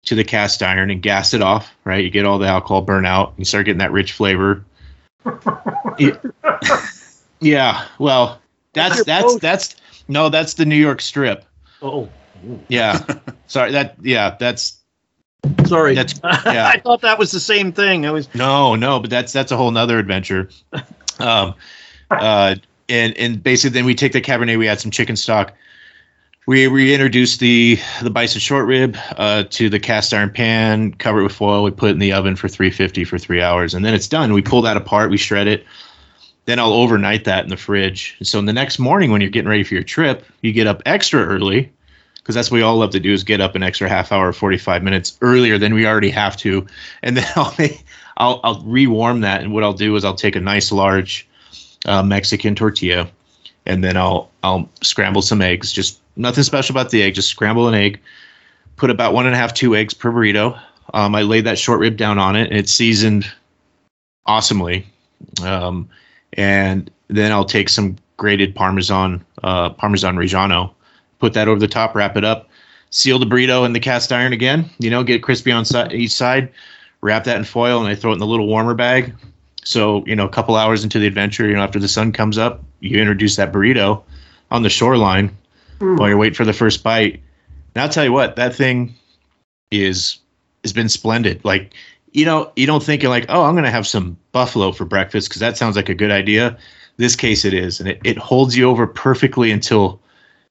to 0.04 0.14
the 0.14 0.24
cast 0.24 0.62
iron 0.62 0.90
and 0.90 1.02
gas 1.02 1.32
it 1.32 1.40
off 1.40 1.74
right 1.84 2.04
you 2.04 2.10
get 2.10 2.26
all 2.26 2.38
the 2.38 2.46
alcohol 2.46 2.82
burn 2.82 3.06
out 3.06 3.32
you 3.36 3.44
start 3.44 3.64
getting 3.64 3.78
that 3.78 3.92
rich 3.92 4.12
flavor 4.12 4.64
Yeah. 5.98 6.16
yeah 7.40 7.86
well 7.98 8.40
that's 8.72 9.04
that's 9.04 9.36
that's 9.36 9.76
no 10.08 10.28
that's 10.28 10.54
the 10.54 10.64
new 10.64 10.76
york 10.76 11.00
strip 11.00 11.44
oh, 11.82 12.08
yeah. 12.68 13.04
Sorry. 13.46 13.72
That 13.72 13.96
yeah. 14.00 14.36
That's 14.38 14.78
sorry. 15.66 15.94
That's- 15.94 16.20
yeah. 16.46 16.68
I 16.68 16.78
thought 16.78 17.02
that 17.02 17.18
was 17.18 17.30
the 17.30 17.40
same 17.40 17.72
thing. 17.72 18.06
I 18.06 18.10
was 18.10 18.32
no, 18.34 18.74
no. 18.74 19.00
But 19.00 19.10
that's 19.10 19.32
that's 19.32 19.52
a 19.52 19.56
whole 19.56 19.70
nother 19.70 19.98
adventure. 19.98 20.48
Um, 21.18 21.54
uh, 22.10 22.56
and 22.88 23.16
and 23.16 23.42
basically 23.42 23.74
then 23.74 23.84
we 23.84 23.94
take 23.94 24.12
the 24.12 24.20
cabernet. 24.20 24.58
We 24.58 24.68
add 24.68 24.80
some 24.80 24.90
chicken 24.90 25.16
stock. 25.16 25.52
We 26.50 26.66
reintroduce 26.66 27.36
the 27.36 27.78
the 28.02 28.10
bison 28.10 28.40
short 28.40 28.66
rib 28.66 28.96
uh, 29.16 29.44
to 29.50 29.68
the 29.68 29.78
cast 29.78 30.12
iron 30.12 30.30
pan, 30.30 30.92
cover 30.94 31.20
it 31.20 31.22
with 31.22 31.32
foil. 31.32 31.62
We 31.62 31.70
put 31.70 31.90
it 31.90 31.92
in 31.92 32.00
the 32.00 32.12
oven 32.12 32.34
for 32.34 32.48
350 32.48 33.04
for 33.04 33.18
three 33.18 33.40
hours, 33.40 33.72
and 33.72 33.84
then 33.84 33.94
it's 33.94 34.08
done. 34.08 34.32
We 34.32 34.42
pull 34.42 34.60
that 34.62 34.76
apart. 34.76 35.12
We 35.12 35.16
shred 35.16 35.46
it. 35.46 35.64
Then 36.46 36.58
I'll 36.58 36.72
overnight 36.72 37.22
that 37.22 37.44
in 37.44 37.50
the 37.50 37.56
fridge. 37.56 38.16
So 38.24 38.40
in 38.40 38.46
the 38.46 38.52
next 38.52 38.80
morning, 38.80 39.12
when 39.12 39.20
you're 39.20 39.30
getting 39.30 39.48
ready 39.48 39.62
for 39.62 39.74
your 39.74 39.84
trip, 39.84 40.26
you 40.42 40.52
get 40.52 40.66
up 40.66 40.82
extra 40.86 41.24
early 41.24 41.70
because 42.16 42.34
that's 42.34 42.50
what 42.50 42.56
we 42.56 42.62
all 42.62 42.78
love 42.78 42.90
to 42.90 43.00
do 43.00 43.12
is 43.12 43.22
get 43.22 43.40
up 43.40 43.54
an 43.54 43.62
extra 43.62 43.88
half 43.88 44.10
hour, 44.10 44.32
45 44.32 44.82
minutes 44.82 45.16
earlier 45.20 45.56
than 45.56 45.72
we 45.72 45.86
already 45.86 46.10
have 46.10 46.36
to. 46.38 46.66
And 47.04 47.16
then 47.16 47.26
I'll 47.36 47.54
make, 47.60 47.84
I'll, 48.16 48.40
I'll 48.42 48.60
rewarm 48.62 49.20
that. 49.20 49.40
And 49.40 49.54
what 49.54 49.62
I'll 49.62 49.72
do 49.72 49.94
is 49.94 50.04
I'll 50.04 50.14
take 50.16 50.34
a 50.34 50.40
nice 50.40 50.72
large 50.72 51.28
uh, 51.84 52.02
Mexican 52.02 52.56
tortilla 52.56 53.08
and 53.66 53.84
then 53.84 53.96
I'll, 53.96 54.30
I'll 54.42 54.68
scramble 54.82 55.22
some 55.22 55.42
eggs. 55.42 55.72
Just 55.72 56.00
nothing 56.16 56.44
special 56.44 56.72
about 56.72 56.90
the 56.90 57.02
egg, 57.02 57.14
just 57.14 57.28
scramble 57.28 57.68
an 57.68 57.74
egg, 57.74 58.00
put 58.76 58.90
about 58.90 59.14
one 59.14 59.26
and 59.26 59.34
a 59.34 59.38
half, 59.38 59.54
two 59.54 59.76
eggs 59.76 59.94
per 59.94 60.10
burrito. 60.10 60.60
Um, 60.94 61.14
I 61.14 61.22
laid 61.22 61.44
that 61.44 61.58
short 61.58 61.80
rib 61.80 61.96
down 61.96 62.18
on 62.18 62.36
it 62.36 62.48
and 62.50 62.58
it's 62.58 62.72
seasoned 62.72 63.30
awesomely. 64.26 64.86
Um, 65.44 65.88
and 66.34 66.90
then 67.08 67.32
I'll 67.32 67.44
take 67.44 67.68
some 67.68 67.96
grated 68.16 68.54
Parmesan, 68.54 69.24
uh, 69.42 69.70
Parmesan 69.70 70.16
Reggiano, 70.16 70.72
put 71.18 71.32
that 71.34 71.48
over 71.48 71.58
the 71.58 71.68
top, 71.68 71.94
wrap 71.94 72.16
it 72.16 72.24
up, 72.24 72.48
seal 72.90 73.18
the 73.18 73.26
burrito 73.26 73.64
in 73.64 73.72
the 73.72 73.80
cast 73.80 74.12
iron 74.12 74.32
again. 74.32 74.68
You 74.78 74.90
know, 74.90 75.02
get 75.02 75.22
crispy 75.22 75.52
on 75.52 75.64
si- 75.64 75.92
each 75.92 76.12
side. 76.12 76.50
Wrap 77.02 77.24
that 77.24 77.38
in 77.38 77.44
foil, 77.44 77.80
and 77.80 77.88
I 77.88 77.94
throw 77.94 78.10
it 78.10 78.14
in 78.14 78.18
the 78.18 78.26
little 78.26 78.46
warmer 78.46 78.74
bag. 78.74 79.14
So 79.64 80.04
you 80.06 80.16
know, 80.16 80.26
a 80.26 80.30
couple 80.30 80.56
hours 80.56 80.82
into 80.84 80.98
the 80.98 81.06
adventure, 81.06 81.46
you 81.46 81.54
know, 81.54 81.62
after 81.62 81.78
the 81.78 81.88
sun 81.88 82.12
comes 82.12 82.38
up, 82.38 82.62
you 82.80 82.98
introduce 82.98 83.36
that 83.36 83.52
burrito 83.52 84.02
on 84.50 84.62
the 84.62 84.70
shoreline 84.70 85.36
hmm. 85.78 85.96
while 85.96 86.08
you're 86.08 86.18
waiting 86.18 86.34
for 86.34 86.44
the 86.44 86.52
first 86.52 86.82
bite. 86.82 87.20
And 87.74 87.82
I'll 87.82 87.88
tell 87.88 88.04
you 88.04 88.12
what, 88.12 88.36
that 88.36 88.54
thing 88.54 88.94
is 89.70 90.18
has 90.64 90.72
been 90.72 90.88
splendid. 90.88 91.44
Like, 91.44 91.74
you 92.12 92.24
know, 92.24 92.52
you 92.56 92.66
don't 92.66 92.82
think 92.82 93.02
you're 93.02 93.10
like, 93.10 93.26
oh, 93.28 93.44
I'm 93.44 93.54
gonna 93.54 93.70
have 93.70 93.86
some 93.86 94.16
buffalo 94.32 94.72
for 94.72 94.84
breakfast 94.84 95.28
because 95.28 95.40
that 95.40 95.56
sounds 95.56 95.76
like 95.76 95.88
a 95.88 95.94
good 95.94 96.10
idea. 96.10 96.56
This 96.96 97.16
case 97.16 97.44
it 97.44 97.54
is, 97.54 97.80
and 97.80 97.88
it, 97.88 98.00
it 98.04 98.18
holds 98.18 98.56
you 98.56 98.68
over 98.68 98.86
perfectly 98.86 99.50
until 99.50 100.00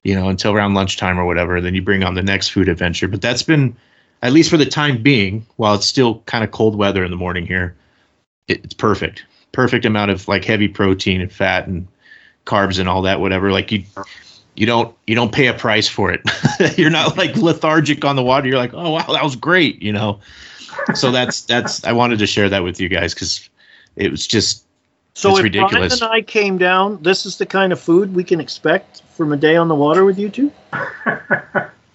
you 0.03 0.15
know, 0.15 0.29
until 0.29 0.53
around 0.53 0.73
lunchtime 0.73 1.19
or 1.19 1.25
whatever. 1.25 1.59
Then 1.61 1.75
you 1.75 1.81
bring 1.81 2.03
on 2.03 2.15
the 2.15 2.23
next 2.23 2.49
food 2.49 2.69
adventure. 2.69 3.07
But 3.07 3.21
that's 3.21 3.43
been, 3.43 3.75
at 4.21 4.31
least 4.31 4.49
for 4.49 4.57
the 4.57 4.65
time 4.65 5.01
being, 5.01 5.45
while 5.57 5.75
it's 5.75 5.85
still 5.85 6.19
kind 6.21 6.43
of 6.43 6.51
cold 6.51 6.75
weather 6.75 7.03
in 7.03 7.11
the 7.11 7.17
morning 7.17 7.45
here, 7.45 7.75
it, 8.49 8.63
it's 8.63 8.73
perfect. 8.73 9.23
Perfect 9.51 9.85
amount 9.85 10.11
of 10.11 10.27
like 10.27 10.43
heavy 10.45 10.67
protein 10.67 11.21
and 11.21 11.31
fat 11.31 11.67
and 11.67 11.87
carbs 12.45 12.79
and 12.79 12.89
all 12.89 13.01
that, 13.03 13.19
whatever. 13.19 13.51
Like 13.51 13.71
you, 13.71 13.83
you 14.55 14.65
don't 14.65 14.95
you 15.07 15.15
don't 15.15 15.31
pay 15.31 15.47
a 15.47 15.53
price 15.53 15.87
for 15.87 16.11
it. 16.11 16.21
You're 16.77 16.89
not 16.89 17.17
like 17.17 17.35
lethargic 17.37 18.03
on 18.05 18.15
the 18.15 18.23
water. 18.23 18.47
You're 18.47 18.57
like, 18.57 18.73
oh 18.73 18.91
wow, 18.91 19.05
that 19.13 19.23
was 19.23 19.35
great, 19.35 19.81
you 19.81 19.91
know. 19.91 20.19
So 20.95 21.11
that's 21.11 21.41
that's 21.43 21.83
I 21.83 21.91
wanted 21.93 22.19
to 22.19 22.27
share 22.27 22.49
that 22.49 22.63
with 22.63 22.79
you 22.79 22.89
guys 22.89 23.13
because 23.13 23.49
it 23.95 24.11
was 24.11 24.27
just 24.27 24.63
so. 25.13 25.29
It's 25.31 25.39
if 25.39 25.43
ridiculous. 25.43 25.99
Brian 25.99 26.13
and 26.13 26.17
I 26.17 26.21
came 26.21 26.57
down, 26.57 27.01
this 27.01 27.25
is 27.25 27.37
the 27.37 27.45
kind 27.45 27.73
of 27.73 27.79
food 27.79 28.15
we 28.15 28.23
can 28.23 28.39
expect 28.39 29.01
from 29.15 29.33
a 29.33 29.37
day 29.37 29.55
on 29.55 29.67
the 29.67 29.75
water 29.75 30.05
with 30.05 30.17
you 30.19 30.29
two. 30.29 30.51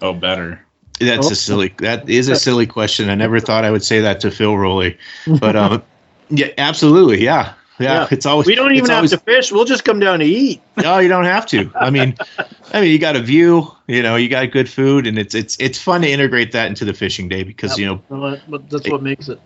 Oh, 0.01 0.13
better. 0.13 0.61
That's 0.99 1.27
Oh. 1.27 1.31
a 1.31 1.35
silly. 1.35 1.73
That 1.79 2.07
is 2.09 2.27
a 2.29 2.35
silly 2.35 2.67
question. 2.67 3.09
I 3.09 3.15
never 3.15 3.39
thought 3.39 3.63
I 3.63 3.71
would 3.71 3.83
say 3.83 4.01
that 4.01 4.19
to 4.19 4.29
Phil 4.29 4.55
Rowley, 4.57 4.97
but 5.39 5.55
um, 5.55 5.81
yeah, 6.29 6.47
absolutely, 6.57 7.23
yeah, 7.23 7.53
yeah. 7.79 8.01
Yeah. 8.01 8.07
It's 8.11 8.25
always 8.25 8.47
We 8.47 8.55
don't 8.55 8.71
even 8.71 8.79
it's 8.85 8.89
have 8.89 8.97
always, 8.97 9.11
to 9.11 9.17
fish. 9.19 9.51
We'll 9.51 9.65
just 9.65 9.83
come 9.83 9.99
down 9.99 10.19
to 10.19 10.25
eat. 10.25 10.61
No, 10.81 10.99
you 10.99 11.07
don't 11.09 11.25
have 11.25 11.45
to. 11.47 11.69
I 11.75 11.89
mean, 11.89 12.15
I 12.73 12.81
mean, 12.81 12.91
you 12.91 12.99
got 12.99 13.15
a 13.15 13.21
view. 13.21 13.71
You 13.87 14.01
know, 14.03 14.15
you 14.15 14.29
got 14.29 14.49
good 14.51 14.69
food, 14.69 15.07
and 15.07 15.17
it's 15.17 15.33
it's 15.35 15.57
it's 15.59 15.81
fun 15.81 16.01
to 16.01 16.09
integrate 16.09 16.51
that 16.53 16.67
into 16.67 16.85
the 16.85 16.93
fishing 16.93 17.27
day 17.29 17.43
because 17.43 17.71
Yep. 17.71 17.79
you 17.79 17.85
know 17.85 18.37
but 18.47 18.69
that's 18.69 18.89
what 18.89 19.01
makes 19.03 19.27
it. 19.29 19.39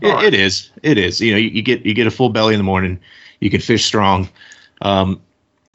it, 0.00 0.24
it 0.24 0.34
is 0.34 0.70
it 0.82 0.98
is. 0.98 1.20
You 1.20 1.32
know, 1.32 1.38
you, 1.38 1.48
you 1.48 1.62
get 1.62 1.84
you 1.86 1.94
get 1.94 2.06
a 2.06 2.10
full 2.10 2.28
belly 2.30 2.54
in 2.54 2.58
the 2.58 2.64
morning. 2.64 2.98
You 3.40 3.50
can 3.50 3.60
fish 3.60 3.84
strong. 3.84 4.28
Um, 4.82 5.20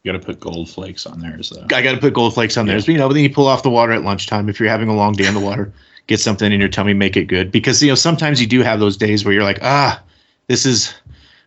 You 0.03 0.11
got 0.11 0.19
to 0.19 0.25
put 0.25 0.39
gold 0.39 0.69
flakes 0.69 1.05
on 1.05 1.19
there. 1.19 1.41
So 1.43 1.61
I 1.73 1.81
got 1.81 1.93
to 1.93 1.97
put 1.97 2.13
gold 2.13 2.33
flakes 2.33 2.57
on 2.57 2.65
there. 2.65 2.75
Yeah. 2.77 2.81
So, 2.83 2.91
you 2.91 2.97
know, 2.97 3.07
but 3.07 3.13
then 3.13 3.23
you 3.23 3.29
pull 3.33 3.47
off 3.47 3.63
the 3.63 3.69
water 3.69 3.91
at 3.93 4.03
lunchtime. 4.03 4.49
If 4.49 4.59
you're 4.59 4.69
having 4.69 4.89
a 4.89 4.95
long 4.95 5.13
day 5.13 5.25
in 5.27 5.33
the 5.33 5.39
water, 5.39 5.71
get 6.07 6.19
something 6.19 6.51
in 6.51 6.59
your 6.59 6.69
tummy, 6.69 6.93
make 6.93 7.15
it 7.17 7.25
good. 7.25 7.51
Because 7.51 7.81
you 7.81 7.89
know 7.89 7.95
sometimes 7.95 8.39
you 8.41 8.47
do 8.47 8.61
have 8.61 8.79
those 8.79 8.97
days 8.97 9.23
where 9.25 9.33
you're 9.33 9.43
like, 9.43 9.59
ah, 9.61 10.01
this 10.47 10.65
is, 10.65 10.93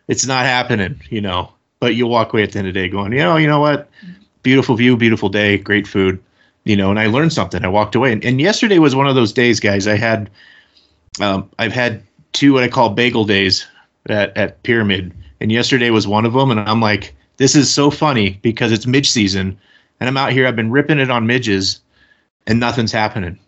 it's 0.07 0.25
not 0.25 0.45
happening. 0.45 1.01
You 1.09 1.21
know, 1.21 1.51
but 1.79 1.95
you'll 1.95 2.09
walk 2.09 2.33
away 2.33 2.43
at 2.43 2.51
the 2.51 2.59
end 2.59 2.67
of 2.67 2.73
the 2.73 2.79
day 2.79 2.89
going, 2.89 3.11
you 3.13 3.19
know, 3.19 3.37
you 3.37 3.47
know 3.47 3.59
what, 3.59 3.89
beautiful 4.43 4.75
view, 4.75 4.97
beautiful 4.97 5.29
day, 5.29 5.57
great 5.57 5.87
food. 5.87 6.21
You 6.65 6.75
know, 6.75 6.89
and 6.89 6.99
I 6.99 7.07
learned 7.07 7.31
something. 7.31 7.63
I 7.63 7.69
walked 7.69 7.95
away, 7.95 8.11
and, 8.11 8.25
and 8.25 8.41
yesterday 8.41 8.77
was 8.77 8.93
one 8.93 9.07
of 9.07 9.15
those 9.15 9.31
days, 9.31 9.59
guys. 9.61 9.87
I 9.87 9.95
had, 9.95 10.29
um, 11.21 11.49
I've 11.59 11.71
had 11.71 12.03
two 12.33 12.51
what 12.53 12.63
I 12.63 12.67
call 12.67 12.89
bagel 12.89 13.23
days 13.23 13.65
at 14.07 14.35
at 14.35 14.61
Pyramid, 14.63 15.13
and 15.39 15.49
yesterday 15.49 15.91
was 15.91 16.07
one 16.07 16.25
of 16.25 16.33
them. 16.33 16.51
And 16.51 16.59
I'm 16.59 16.81
like, 16.81 17.15
this 17.37 17.55
is 17.55 17.73
so 17.73 17.89
funny 17.89 18.31
because 18.41 18.73
it's 18.73 18.85
midge 18.85 19.09
season, 19.09 19.57
and 20.01 20.09
I'm 20.09 20.17
out 20.17 20.33
here. 20.33 20.45
I've 20.45 20.57
been 20.57 20.71
ripping 20.71 20.99
it 20.99 21.09
on 21.09 21.25
midges, 21.25 21.79
and 22.47 22.59
nothing's 22.59 22.91
happening. 22.91 23.39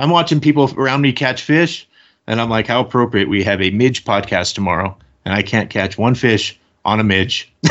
I'm 0.00 0.10
watching 0.10 0.40
people 0.40 0.72
around 0.76 1.02
me 1.02 1.12
catch 1.12 1.42
fish, 1.42 1.85
and 2.26 2.40
I'm 2.40 2.50
like, 2.50 2.66
how 2.66 2.80
appropriate 2.80 3.28
we 3.28 3.42
have 3.44 3.62
a 3.62 3.70
midge 3.70 4.04
podcast 4.04 4.54
tomorrow, 4.54 4.96
and 5.24 5.34
I 5.34 5.42
can't 5.42 5.70
catch 5.70 5.98
one 5.98 6.14
fish 6.14 6.58
on 6.84 7.00
a 7.00 7.04
midge. 7.04 7.52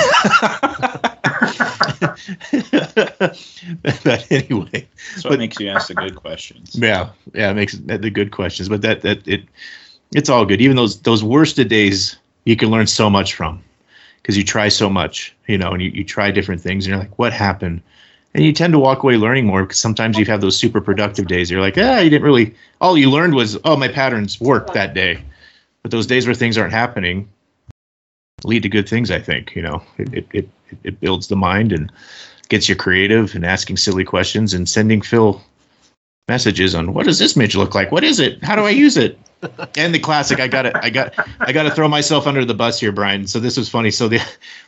but 4.03 4.27
anyway, 4.31 4.87
what 5.21 5.23
but- 5.23 5.39
makes 5.39 5.59
you 5.59 5.69
ask 5.69 5.87
the 5.87 5.95
good 5.95 6.15
questions. 6.15 6.75
yeah, 6.75 7.09
yeah, 7.33 7.51
it 7.51 7.55
makes 7.55 7.73
the 7.77 8.09
good 8.09 8.31
questions, 8.31 8.69
but 8.69 8.81
that 8.81 9.01
that 9.01 9.27
it 9.27 9.43
it's 10.13 10.29
all 10.29 10.45
good. 10.45 10.61
Even 10.61 10.75
those 10.75 11.01
those 11.01 11.23
worst 11.23 11.59
of 11.59 11.67
days, 11.67 12.17
you 12.45 12.55
can 12.55 12.69
learn 12.69 12.87
so 12.87 13.09
much 13.09 13.33
from 13.33 13.61
because 14.21 14.37
you 14.37 14.43
try 14.43 14.69
so 14.69 14.89
much, 14.89 15.35
you 15.47 15.57
know, 15.57 15.71
and 15.71 15.81
you, 15.81 15.89
you 15.91 16.03
try 16.03 16.31
different 16.31 16.61
things, 16.61 16.85
and 16.85 16.91
you're 16.91 16.99
like, 16.99 17.17
what 17.19 17.33
happened? 17.33 17.81
And 18.35 18.43
you 18.43 18.51
tend 18.51 18.73
to 18.73 18.79
walk 18.79 19.01
away 19.01 19.15
learning 19.15 19.45
more 19.45 19.63
because 19.63 19.79
sometimes 19.79 20.17
you 20.17 20.25
have 20.25 20.41
those 20.41 20.57
super 20.57 20.81
productive 20.81 21.27
days. 21.27 21.49
You're 21.49 21.61
like, 21.61 21.77
ah, 21.77 21.99
you 21.99 22.09
didn't 22.09 22.25
really. 22.25 22.53
All 22.81 22.97
you 22.97 23.09
learned 23.09 23.33
was, 23.33 23.57
oh, 23.63 23.77
my 23.77 23.87
patterns 23.87 24.41
worked 24.41 24.73
that 24.73 24.93
day. 24.93 25.23
But 25.81 25.91
those 25.91 26.05
days 26.05 26.27
where 26.27 26.35
things 26.35 26.57
aren't 26.57 26.73
happening 26.73 27.29
lead 28.43 28.63
to 28.63 28.69
good 28.69 28.87
things. 28.87 29.11
I 29.11 29.19
think 29.19 29.55
you 29.55 29.61
know 29.61 29.81
it 29.97 30.13
it 30.13 30.27
it, 30.31 30.49
it 30.83 30.99
builds 30.99 31.27
the 31.27 31.35
mind 31.35 31.71
and 31.71 31.91
gets 32.49 32.69
you 32.69 32.75
creative 32.75 33.35
and 33.35 33.45
asking 33.45 33.77
silly 33.77 34.03
questions 34.03 34.53
and 34.53 34.69
sending 34.69 35.01
Phil 35.01 35.41
messages 36.27 36.75
on 36.75 36.93
what 36.93 37.05
does 37.05 37.19
this 37.19 37.35
midge 37.35 37.55
look 37.55 37.75
like? 37.75 37.91
What 37.91 38.03
is 38.03 38.19
it? 38.19 38.43
How 38.43 38.55
do 38.55 38.63
I 38.63 38.71
use 38.71 38.97
it? 38.97 39.19
And 39.77 39.93
the 39.93 39.99
classic, 39.99 40.39
I 40.39 40.47
got 40.47 40.65
it. 40.65 40.75
I 40.81 40.89
got 40.89 41.13
I 41.39 41.51
got 41.51 41.63
to 41.63 41.71
throw 41.71 41.87
myself 41.87 42.25
under 42.25 42.45
the 42.45 42.55
bus 42.55 42.79
here, 42.79 42.91
Brian. 42.91 43.27
So 43.27 43.39
this 43.39 43.57
was 43.57 43.69
funny. 43.69 43.91
So 43.91 44.07
the 44.07 44.19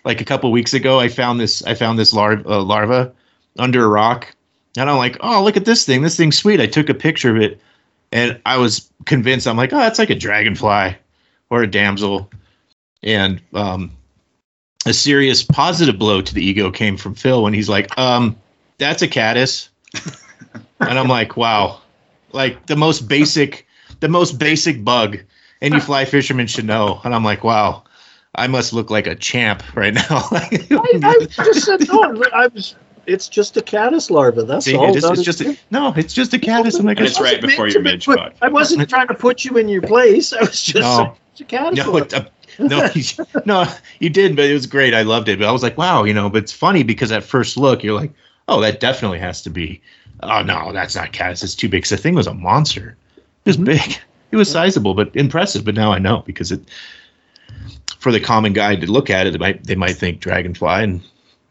like 0.04 0.22
a 0.22 0.26
couple 0.26 0.52
weeks 0.52 0.74
ago, 0.76 1.00
I 1.00 1.08
found 1.08 1.40
this 1.40 1.64
I 1.64 1.74
found 1.74 1.98
this 1.98 2.14
larva 2.14 2.48
uh, 2.48 2.62
larva 2.62 3.12
under 3.58 3.84
a 3.84 3.88
rock, 3.88 4.34
and 4.78 4.90
I'm 4.90 4.98
like, 4.98 5.18
oh 5.22 5.44
look 5.44 5.58
at 5.58 5.66
this 5.66 5.86
thing. 5.86 6.02
This 6.02 6.18
thing's 6.18 6.38
sweet. 6.38 6.60
I 6.60 6.68
took 6.68 6.90
a 6.90 6.94
picture 6.94 7.36
of 7.36 7.42
it, 7.42 7.60
and 8.12 8.40
I 8.46 8.58
was 8.58 8.90
convinced. 9.06 9.48
I'm 9.48 9.58
like, 9.58 9.74
oh, 9.74 9.78
that's 9.78 10.00
like 10.00 10.10
a 10.10 10.16
dragonfly 10.16 10.96
or 11.50 11.64
a 11.64 11.68
damsel, 11.68 12.30
and 13.04 13.42
um, 13.54 13.92
a 14.86 14.94
serious 14.94 15.44
positive 15.44 16.00
blow 16.00 16.22
to 16.22 16.34
the 16.34 16.44
ego 16.44 16.72
came 16.72 16.98
from 16.98 17.16
Phil 17.16 17.44
when 17.44 17.54
he's 17.54 17.70
like, 17.70 17.96
um, 17.98 18.36
that's 18.78 19.02
a 19.02 19.08
caddis. 19.08 19.70
and 20.80 21.00
I'm 21.00 21.08
like, 21.08 21.38
wow, 21.38 21.82
like 22.32 22.66
the 22.68 22.76
most 22.76 23.08
basic, 23.08 23.68
the 24.00 24.08
most 24.08 24.40
basic 24.40 24.84
bug 24.84 25.20
any 25.62 25.80
fly 25.80 26.06
fisherman 26.06 26.48
should 26.48 26.66
know. 26.66 27.02
And 27.04 27.14
I'm 27.14 27.24
like, 27.24 27.44
wow, 27.44 27.84
I 28.36 28.48
must 28.48 28.74
look 28.74 28.90
like 28.90 29.08
a 29.08 29.16
champ 29.16 29.64
right 29.76 29.94
now. 29.94 30.04
I, 30.10 30.48
I 30.72 31.28
just 31.44 31.66
said 31.66 31.88
no. 31.88 32.24
I 32.34 32.48
was. 32.48 32.76
It's 33.08 33.28
just 33.30 33.56
a 33.58 33.62
caddis 33.62 34.12
larva. 34.12 34.44
That's 34.44 34.66
See, 34.66 34.76
all. 34.76 34.90
it 34.90 34.98
is, 34.98 35.04
it's 35.06 35.24
just 35.24 35.42
a, 35.42 35.58
no, 35.72 35.94
it's 35.96 36.14
just 36.14 36.34
a 36.34 36.40
caddis. 36.40 36.76
I'm 36.78 36.86
like, 36.86 36.98
And 37.00 37.08
it's 37.08 37.20
right 37.22 37.42
before 37.42 37.68
your 37.68 37.76
to 37.82 37.82
midge 37.82 38.06
put- 38.06 38.20
I 38.42 38.50
wasn't 38.50 38.88
trying 38.90 39.08
to 39.08 39.14
put 39.14 39.46
you 39.46 39.58
in 39.58 39.70
your 39.70 39.82
place. 39.82 40.34
I 40.34 40.42
was 40.42 40.62
just 40.62 40.76
No. 40.76 41.16
it's 41.32 41.42
a 41.42 41.46
caddis 41.46 41.78
no, 41.86 41.92
larva. 41.92 42.30
it's 42.60 43.18
no, 43.18 43.24
you- 43.26 43.42
no, 43.46 43.66
you 44.00 44.10
did, 44.10 44.36
but 44.36 44.46
it 44.46 44.54
was 44.54 44.66
great. 44.68 44.94
I 44.94 45.04
loved 45.04 45.30
it. 45.30 45.40
But 45.40 45.48
I 45.48 45.52
was 45.52 45.64
like, 45.64 45.78
wow, 45.78 46.04
you 46.04 46.14
know. 46.14 46.30
But 46.30 46.44
it's 46.44 46.52
funny 46.52 46.84
because 46.84 47.12
at 47.12 47.24
first 47.24 47.56
look, 47.58 47.84
you're 47.84 47.98
like, 48.00 48.12
oh, 48.50 48.60
that 48.62 48.80
definitely 48.80 49.20
has 49.20 49.42
to 49.44 49.50
be. 49.50 49.82
Oh 50.24 50.42
no, 50.42 50.72
that's 50.74 50.96
not 50.96 51.14
caddis. 51.14 51.44
It's 51.44 51.56
too 51.56 51.70
big. 51.70 51.84
'Cause 51.84 51.92
the 51.92 51.98
thing 51.98 52.16
was 52.16 52.28
a 52.28 52.34
monster. 52.34 52.98
It 53.18 53.24
was 53.50 53.58
Mhm. 53.58 53.66
big. 53.66 53.98
It 54.32 54.36
was 54.36 54.52
sizable, 54.52 54.94
but 54.94 55.16
impressive. 55.16 55.64
But 55.64 55.76
now 55.76 55.94
I 55.94 56.00
know 56.00 56.22
because 56.26 56.52
it. 56.52 56.60
For 58.00 58.12
the 58.12 58.20
common 58.20 58.52
guy 58.54 58.76
to 58.76 58.92
look 58.92 59.10
at 59.10 59.26
it, 59.28 59.32
they 59.32 59.38
might 59.38 59.64
they 59.64 59.76
might 59.76 59.96
think 59.96 60.20
dragonfly 60.20 60.84
and 60.84 61.02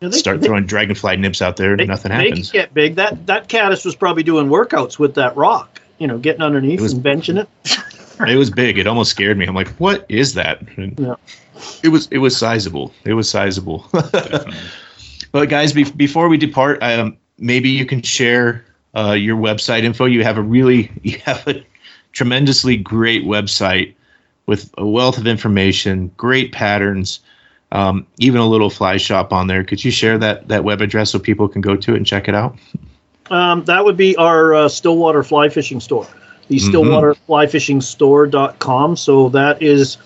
They- 0.01 0.11
start 0.13 0.41
they- 0.41 0.47
throwing 0.47 0.67
dragonfly 0.67 1.17
nips 1.17 1.41
out 1.43 1.57
there, 1.57 1.71
and 1.73 1.81
they, 1.81 1.87
nothing 1.87 2.11
they 2.11 2.29
happens. 2.29 2.51
can 2.51 2.61
get 2.61 2.75
big. 2.75 2.95
That 2.97 3.27
that 3.27 3.49
caddis 3.49 3.85
was 3.85 3.97
probably 3.97 4.23
doing 4.23 4.49
workouts 4.49 4.99
with 4.99 5.15
that 5.15 5.37
rock. 5.37 5.81
You 5.99 6.07
know, 6.07 6.19
getting 6.19 6.43
underneath 6.43 6.81
was- 6.81 6.93
and 6.93 7.03
benching 7.05 7.39
it. 7.41 7.49
It 8.27 8.37
was 8.37 8.49
big. 8.49 8.79
It 8.79 8.87
almost 8.87 9.11
scared 9.11 9.37
me. 9.37 9.45
I'm 9.45 9.55
like, 9.55 9.69
what 9.77 10.07
is 10.09 10.33
that? 10.35 10.63
And 10.79 10.99
Yeah. 10.99 11.17
It 11.83 11.89
was 11.89 12.09
it 12.11 12.17
was 12.17 12.35
sizable. 12.35 12.91
It 13.05 13.13
was 13.13 13.29
sizable. 13.29 13.87
But 15.33 15.49
guys, 15.51 15.73
be- 15.75 15.85
before 15.91 16.29
we 16.29 16.39
depart, 16.39 16.83
um, 16.83 17.17
maybe 17.39 17.69
you 17.69 17.85
can 17.85 18.01
share 18.01 18.65
uh, 18.97 19.13
your 19.13 19.37
website 19.37 19.83
info. 19.83 20.07
You 20.07 20.23
have 20.23 20.39
a 20.39 20.43
really 20.43 20.91
you 21.03 21.19
have 21.27 21.47
a 21.47 21.63
tremendously 22.13 22.77
great 22.79 23.25
website 23.25 23.95
with 24.47 24.73
a 24.79 24.87
wealth 24.87 25.19
of 25.19 25.27
information, 25.27 26.11
great 26.17 26.53
patterns, 26.53 27.21
um, 27.73 28.07
even 28.19 28.41
a 28.41 28.47
little 28.47 28.71
fly 28.71 28.97
shop 28.97 29.33
on 29.33 29.47
there. 29.47 29.65
Could 29.65 29.85
you 29.85 29.91
share 29.91 30.19
that 30.19 30.49
that 30.49 30.65
web 30.65 30.81
address 30.81 31.11
so 31.11 31.19
people 31.19 31.49
can 31.49 31.61
go 31.61 31.77
to 31.77 31.95
it 31.95 31.97
and 31.97 32.07
check 32.07 32.29
it 32.29 32.35
out? 32.35 32.57
Um, 33.31 33.65
that 33.65 33.85
would 33.85 33.97
be 33.97 34.17
our 34.17 34.55
uh, 34.55 34.69
Stillwater 34.69 35.23
Fly 35.23 35.49
Fishing 35.49 35.81
Store, 35.81 36.07
the 36.49 36.59
Mhm. 36.59 37.17
Fly 37.27 37.47
Fishing 37.47 37.81
Store.com. 37.81 38.97
So 38.97 39.29
that 39.31 39.61
is 39.61 39.99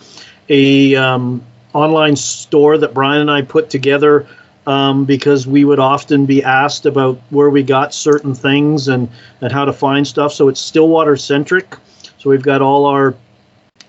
a 0.48 0.96
um, 0.96 1.42
online 1.74 2.16
store 2.16 2.78
that 2.78 2.94
Brian 2.94 3.20
and 3.20 3.30
I 3.30 3.42
put 3.42 3.70
together 3.70 4.26
um, 4.66 5.04
because 5.04 5.46
we 5.46 5.64
would 5.64 5.78
often 5.78 6.26
be 6.26 6.42
asked 6.42 6.86
about 6.86 7.18
where 7.30 7.50
we 7.50 7.62
got 7.62 7.92
certain 7.94 8.34
things 8.34 8.88
and, 8.88 9.08
and 9.40 9.52
how 9.52 9.64
to 9.64 9.72
find 9.72 10.06
stuff. 10.06 10.32
So 10.32 10.48
it's 10.48 10.60
Stillwater 10.60 11.16
centric. 11.16 11.76
So 12.18 12.30
we've 12.30 12.42
got 12.42 12.62
all 12.62 12.86
our 12.86 13.14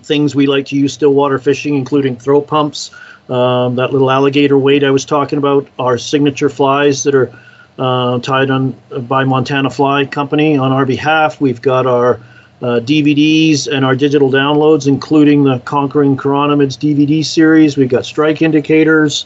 things 0.04 0.36
we 0.36 0.48
like 0.48 0.66
to 0.68 0.76
use 0.76 0.94
Stillwater 0.94 1.40
fishing, 1.40 1.76
including 1.76 2.18
throat 2.18 2.48
pumps, 2.48 2.92
um, 3.32 3.76
that 3.76 3.94
little 3.94 4.12
alligator 4.12 4.58
weight 4.58 4.84
I 4.84 4.92
was 4.92 5.06
talking 5.06 5.38
about, 5.38 5.68
our 5.80 5.98
signature 5.98 6.50
flies 6.50 7.04
that 7.04 7.16
are 7.16 7.32
uh, 7.80 8.20
tied 8.20 8.52
on 8.52 8.72
by 9.08 9.24
Montana 9.24 9.70
Fly 9.70 10.06
Company 10.06 10.58
on 10.58 10.72
our 10.72 10.86
behalf. 10.86 11.40
We've 11.40 11.62
got 11.62 11.88
our 11.88 12.20
uh, 12.62 12.80
DVDs 12.80 13.68
and 13.68 13.86
our 13.86 13.96
digital 13.96 14.30
downloads, 14.30 14.86
including 14.86 15.46
the 15.46 15.60
Conquering 15.60 16.18
Chironomids 16.18 16.78
DVD 16.78 17.26
series. 17.26 17.78
We've 17.78 17.90
got 17.90 18.06
strike 18.06 18.42
indicators, 18.42 19.26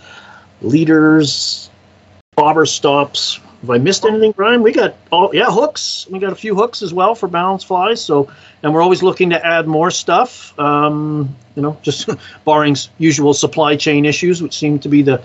leaders, 0.61 1.69
bobber 2.36 2.65
stops. 2.65 3.40
Have 3.66 3.72
I 3.72 3.80
missed 3.80 4.06
anything, 4.06 4.32
Brian? 4.32 4.62
We 4.62 4.72
got 4.72 4.96
all 5.12 5.34
yeah 5.34 5.50
hooks. 5.50 6.06
We 6.12 6.20
got 6.20 6.32
a 6.32 6.36
few 6.36 6.54
hooks 6.54 6.84
as 6.84 6.94
well 6.94 7.16
for 7.16 7.28
balance 7.28 7.64
flies. 7.64 8.00
So, 8.00 8.32
and 8.62 8.72
we're 8.72 8.84
always 8.84 9.02
looking 9.02 9.32
to 9.32 9.44
add 9.44 9.68
more 9.68 9.90
stuff. 9.90 10.58
Um, 10.60 11.36
you 11.56 11.64
know, 11.64 11.76
just 11.82 12.08
barring 12.46 12.76
usual 13.00 13.34
supply 13.34 13.76
chain 13.76 14.06
issues, 14.06 14.44
which 14.44 14.56
seem 14.56 14.78
to 14.78 14.88
be 14.88 15.02
the 15.02 15.20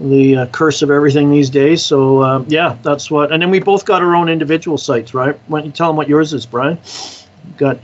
the 0.00 0.36
uh, 0.36 0.46
curse 0.48 0.82
of 0.82 0.90
everything 0.90 1.30
these 1.30 1.48
days. 1.48 1.82
So 1.82 2.20
uh, 2.20 2.44
yeah, 2.46 2.76
that's 2.82 3.10
what. 3.10 3.32
And 3.32 3.40
then 3.40 3.48
we 3.48 3.58
both 3.58 3.86
got 3.86 4.02
our 4.02 4.14
own 4.14 4.28
individual 4.28 4.76
sites, 4.76 5.14
right? 5.14 5.40
Why 5.46 5.60
don't 5.60 5.66
you 5.66 5.72
tell 5.72 5.88
them 5.88 5.96
what 5.96 6.10
yours 6.10 6.34
is, 6.34 6.44
Brian? 6.44 6.78
Got 7.56 7.78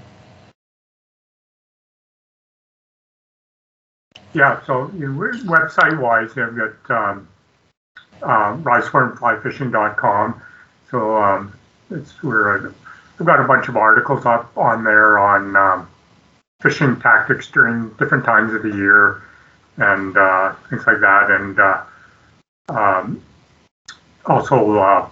Yeah, 4.35 4.63
so 4.67 4.91
you 4.99 5.11
know, 5.11 5.19
website 5.47 5.99
wise, 5.99 6.37
you've 6.37 6.55
got 6.55 7.11
um, 7.11 7.29
um. 8.23 8.63
So 10.91 11.23
um, 11.23 11.53
it's 11.91 12.23
where 12.23 12.73
we've 13.19 13.27
got 13.27 13.41
a 13.41 13.45
bunch 13.45 13.69
of 13.69 13.77
articles 13.77 14.25
up 14.27 14.57
on 14.57 14.85
there 14.85 15.19
on 15.19 15.57
um, 15.57 15.89
fishing 16.61 16.99
tactics 17.01 17.51
during 17.51 17.91
different 17.99 18.25
times 18.25 18.53
of 18.53 18.63
the 18.63 18.71
year 18.71 19.23
and 19.77 20.17
uh, 20.17 20.55
things 20.71 20.87
like 20.87 21.01
that. 21.01 21.31
And 21.31 21.59
uh, 21.61 21.83
um, 22.69 23.23
also, 24.27 24.79
uh, 24.79 25.09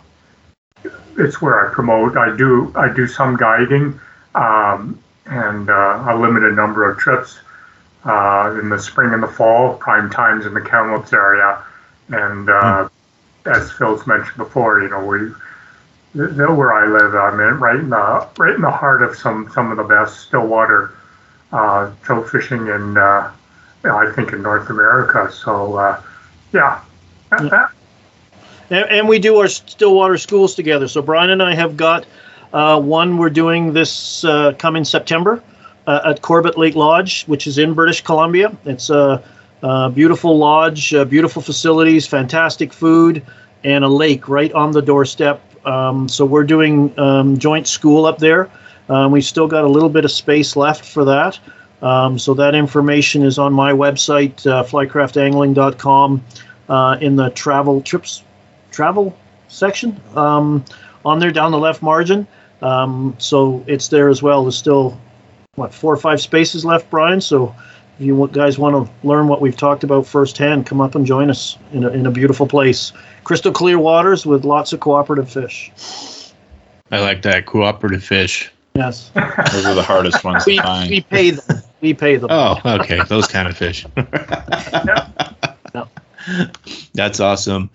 it's 1.19 1.41
where 1.41 1.67
I 1.67 1.73
promote. 1.73 2.17
I 2.17 2.37
do 2.37 2.73
I 2.75 2.89
do 2.93 3.07
some 3.07 3.37
guiding 3.37 3.99
um, 4.35 5.03
and 5.27 5.71
uh, 5.71 6.05
a 6.09 6.17
limited 6.17 6.55
number 6.55 6.89
of 6.89 6.99
trips 6.99 7.39
uh, 8.05 8.57
in 8.61 8.69
the 8.69 8.79
spring 8.79 9.15
and 9.15 9.23
the 9.23 9.29
fall, 9.29 9.77
prime 9.77 10.11
times 10.11 10.47
in 10.47 10.55
the 10.55 10.61
Kamloops 10.61 11.13
area. 11.13 11.63
And 12.09 12.49
uh, 12.49 12.89
as 13.47 13.73
Phil's 13.73 14.07
mentioned 14.07 14.37
before, 14.37 14.83
you 14.83 14.89
know, 14.89 15.05
we 15.05 15.33
where 16.15 16.73
I 16.73 16.87
live, 16.87 17.15
I'm 17.15 17.41
in, 17.41 17.61
right 17.61 17.77
in 17.77 17.91
the 17.91 18.29
right 18.39 18.55
in 18.55 18.63
the 18.63 18.71
heart 18.71 19.03
of 19.03 19.17
some 19.17 19.51
some 19.53 19.71
of 19.71 19.77
the 19.77 19.85
best 19.85 20.21
stillwater 20.21 20.93
uh, 21.53 21.93
trout 22.03 22.29
fishing 22.31 22.67
in 22.69 22.97
uh, 22.97 23.31
I 23.85 24.13
think 24.13 24.33
in 24.33 24.43
North 24.43 24.71
America. 24.71 25.31
So 25.31 25.77
uh, 25.77 26.03
yeah. 26.53 26.81
Yeah. 27.33 27.69
and, 28.71 28.89
and 28.89 29.09
we 29.09 29.19
do 29.19 29.37
our 29.39 29.49
Stillwater 29.49 30.17
schools 30.19 30.55
together. 30.55 30.89
So 30.89 31.03
Brian 31.03 31.31
and 31.31 31.43
I 31.43 31.55
have 31.55 31.77
got 31.77 32.07
uh, 32.53 32.81
one 32.81 33.19
we're 33.19 33.31
doing 33.31 33.73
this 33.73 34.25
uh, 34.25 34.53
coming 34.59 34.85
September 34.85 35.43
uh, 35.87 36.01
at 36.05 36.23
Corbett 36.23 36.57
Lake 36.57 36.77
Lodge, 36.77 37.25
which 37.27 37.47
is 37.47 37.59
in 37.59 37.75
British 37.75 38.01
Columbia. 38.01 38.57
It's 38.65 38.91
a, 38.91 39.23
a 39.67 39.91
beautiful 39.91 40.39
lodge, 40.39 40.95
uh, 40.95 41.05
beautiful 41.05 41.43
facilities, 41.43 42.07
fantastic 42.07 42.73
food, 42.73 43.25
and 43.65 43.85
a 43.85 43.89
lake 43.89 44.29
right 44.29 44.53
on 44.53 44.71
the 44.71 44.81
doorstep. 44.81 45.43
Um, 45.67 46.09
so 46.09 46.25
we're 46.25 46.45
doing 46.45 46.97
um, 46.99 47.37
joint 47.37 47.67
school 47.67 48.07
up 48.07 48.19
there. 48.19 48.49
Um, 48.89 49.11
we've 49.11 49.25
still 49.25 49.49
got 49.49 49.65
a 49.65 49.69
little 49.69 49.89
bit 49.89 50.05
of 50.05 50.13
space 50.13 50.55
left 50.55 50.85
for 50.85 51.05
that. 51.07 51.39
Um, 51.83 52.17
so 52.19 52.33
that 52.35 52.55
information 52.55 53.23
is 53.23 53.39
on 53.39 53.53
my 53.53 53.73
website, 53.73 54.47
uh, 54.47 54.63
flycraftangling.com, 54.63 56.25
uh, 56.69 56.99
in 57.01 57.17
the 57.17 57.31
travel 57.31 57.81
trips 57.81 58.23
travel 58.71 59.17
section 59.49 60.01
um, 60.15 60.65
on 61.05 61.19
there 61.19 61.33
down 61.33 61.51
the 61.51 61.59
left 61.59 61.83
margin. 61.83 62.27
Um, 62.63 63.17
so 63.19 63.65
it's 63.67 63.89
there 63.89 64.09
as 64.09 64.23
well. 64.23 64.45
There's 64.45 64.57
still 64.57 64.99
what 65.57 65.75
four 65.75 65.93
or 65.93 65.97
five 65.97 66.21
spaces 66.21 66.65
left, 66.65 66.89
Brian. 66.91 67.21
So 67.21 67.55
if 67.99 68.05
you 68.05 68.29
guys 68.33 68.59
want 68.59 68.87
to 68.87 69.07
learn 69.07 69.29
what 69.29 69.41
we've 69.41 69.57
talked 69.57 69.83
about 69.83 70.07
firsthand, 70.07 70.67
come 70.67 70.81
up 70.81 70.95
and 70.95 71.07
join 71.07 71.31
us 71.31 71.57
in 71.73 71.85
a, 71.85 71.89
in 71.91 72.07
a 72.07 72.11
beautiful 72.11 72.47
place, 72.47 72.93
crystal 73.25 73.53
clear 73.53 73.79
waters 73.79 74.27
with 74.27 74.45
lots 74.45 74.73
of 74.73 74.81
cooperative 74.81 75.31
fish. 75.31 76.33
I 76.91 77.01
like 77.01 77.23
that 77.23 77.47
cooperative 77.47 78.05
fish. 78.05 78.53
Yes, 78.75 79.11
Those 79.15 79.65
are 79.65 79.75
the 79.75 79.83
hardest 79.83 80.23
ones 80.23 80.45
to 80.45 80.51
we, 80.51 80.59
find. 80.59 80.91
we 80.91 81.01
pay 81.01 81.31
them. 81.31 81.63
We 81.81 81.95
pay 81.95 82.17
them. 82.17 82.29
Oh, 82.31 82.61
okay, 82.65 83.01
those 83.09 83.27
kind 83.27 83.49
of 83.49 83.57
fish. 83.57 83.87
Yeah. 83.97 85.09
That's 86.95 87.21
awesome. 87.21 87.71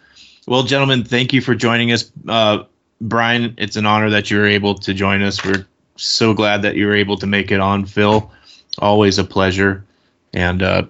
Well, 0.47 0.63
gentlemen, 0.63 1.03
thank 1.03 1.33
you 1.33 1.41
for 1.41 1.55
joining 1.55 1.91
us. 1.91 2.11
Uh, 2.27 2.63
Brian, 2.99 3.55
it's 3.57 3.75
an 3.75 3.87
honor 3.87 4.11
that 4.11 4.29
you're 4.29 4.47
able 4.47 4.75
to 4.75 4.93
join 4.93 5.23
us. 5.23 5.43
We're 5.43 5.65
so 5.95 6.33
glad 6.33 6.61
that 6.61 6.75
you 6.75 6.85
were 6.85 6.95
able 6.95 7.17
to 7.17 7.27
make 7.27 7.51
it 7.51 7.59
on. 7.59 7.85
Phil, 7.85 8.31
always 8.79 9.17
a 9.17 9.23
pleasure. 9.23 9.83
And 10.33 10.61
uh, 10.63 10.83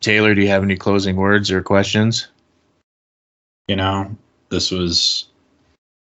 Taylor, 0.00 0.34
do 0.34 0.40
you 0.42 0.48
have 0.48 0.62
any 0.62 0.76
closing 0.76 1.16
words 1.16 1.50
or 1.50 1.62
questions? 1.62 2.28
You 3.68 3.76
know, 3.76 4.14
this 4.48 4.70
was 4.70 5.26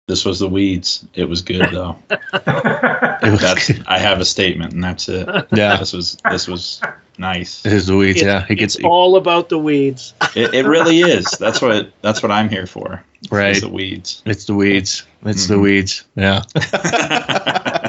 this 0.08 0.24
was 0.24 0.38
the 0.38 0.48
weeds. 0.48 1.06
It 1.14 1.24
was 1.28 1.42
good 1.42 1.68
though. 1.72 1.96
That's 2.42 3.70
I 3.86 3.98
have 3.98 4.20
a 4.20 4.24
statement 4.24 4.72
and 4.72 4.82
that's 4.84 5.08
it. 5.08 5.26
yeah, 5.52 5.76
This 5.76 5.92
was 5.92 6.16
this 6.30 6.46
was 6.46 6.80
nice. 7.18 7.64
it 7.64 7.72
is 7.72 7.86
the 7.86 7.96
weeds. 7.96 8.20
It's- 8.20 8.42
yeah, 8.42 8.46
it 8.52 8.56
gets 8.56 8.76
It's 8.76 8.84
all 8.84 9.16
about 9.16 9.48
the 9.48 9.58
weeds. 9.58 10.12
It, 10.36 10.52
it 10.54 10.66
really 10.66 11.00
is. 11.00 11.24
That's 11.40 11.60
what 11.62 11.90
that's 12.02 12.22
what 12.22 12.30
I'm 12.30 12.48
here 12.48 12.66
for. 12.66 13.02
is 13.22 13.30
right. 13.32 13.60
The 13.60 13.68
weeds. 13.68 14.22
It's 14.26 14.44
the 14.44 14.54
weeds. 14.54 15.04
It's 15.24 15.46
the 15.46 15.54
Mhm. 15.54 15.62
weeds. 15.62 16.04
Yeah. 16.14 16.42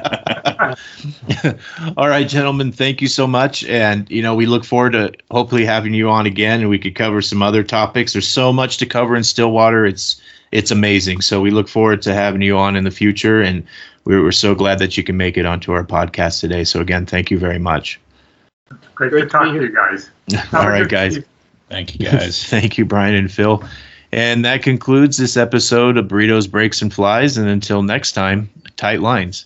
All 1.97 2.09
right, 2.09 2.27
gentlemen, 2.27 2.71
thank 2.71 3.01
you 3.01 3.07
so 3.07 3.27
much. 3.27 3.63
And, 3.65 4.09
you 4.09 4.21
know, 4.21 4.35
we 4.35 4.45
look 4.45 4.65
forward 4.65 4.93
to 4.93 5.13
hopefully 5.31 5.65
having 5.65 5.93
you 5.93 6.09
on 6.09 6.25
again 6.25 6.61
and 6.61 6.69
we 6.69 6.79
could 6.79 6.95
cover 6.95 7.21
some 7.21 7.41
other 7.41 7.63
topics. 7.63 8.13
There's 8.13 8.27
so 8.27 8.51
much 8.51 8.77
to 8.77 8.85
cover 8.85 9.15
in 9.15 9.23
Stillwater. 9.23 9.85
It's 9.85 10.21
it's 10.51 10.71
amazing. 10.71 11.21
So 11.21 11.41
we 11.41 11.51
look 11.51 11.67
forward 11.67 12.01
to 12.03 12.13
having 12.13 12.41
you 12.41 12.57
on 12.57 12.75
in 12.75 12.83
the 12.85 12.91
future. 12.91 13.41
And 13.41 13.65
we're, 14.05 14.23
we're 14.23 14.31
so 14.31 14.55
glad 14.55 14.79
that 14.79 14.95
you 14.97 15.03
can 15.03 15.17
make 15.17 15.37
it 15.37 15.45
onto 15.45 15.73
our 15.73 15.83
podcast 15.83 16.39
today. 16.39 16.63
So 16.63 16.79
again, 16.79 17.05
thank 17.05 17.29
you 17.29 17.37
very 17.37 17.59
much. 17.59 17.99
Great, 18.95 19.11
Great 19.11 19.21
to 19.21 19.25
to 19.25 19.29
talk 19.29 19.43
be 19.43 19.47
to 19.49 19.53
here. 19.53 19.63
you 19.63 19.75
guys. 19.75 20.09
Have 20.31 20.53
All 20.53 20.67
a 20.67 20.71
right, 20.71 20.87
guys. 20.87 21.19
Thank 21.69 21.99
you, 21.99 22.05
guys. 22.05 22.43
Thank 22.49 22.77
you, 22.77 22.85
Brian 22.85 23.15
and 23.15 23.31
Phil. 23.31 23.61
And 24.13 24.45
that 24.45 24.63
concludes 24.63 25.17
this 25.17 25.35
episode 25.35 25.97
of 25.97 26.07
Burritos, 26.07 26.49
Breaks, 26.49 26.81
and 26.81 26.93
Flies. 26.93 27.37
And 27.37 27.47
until 27.49 27.83
next 27.83 28.13
time, 28.13 28.49
tight 28.77 29.01
lines. 29.01 29.45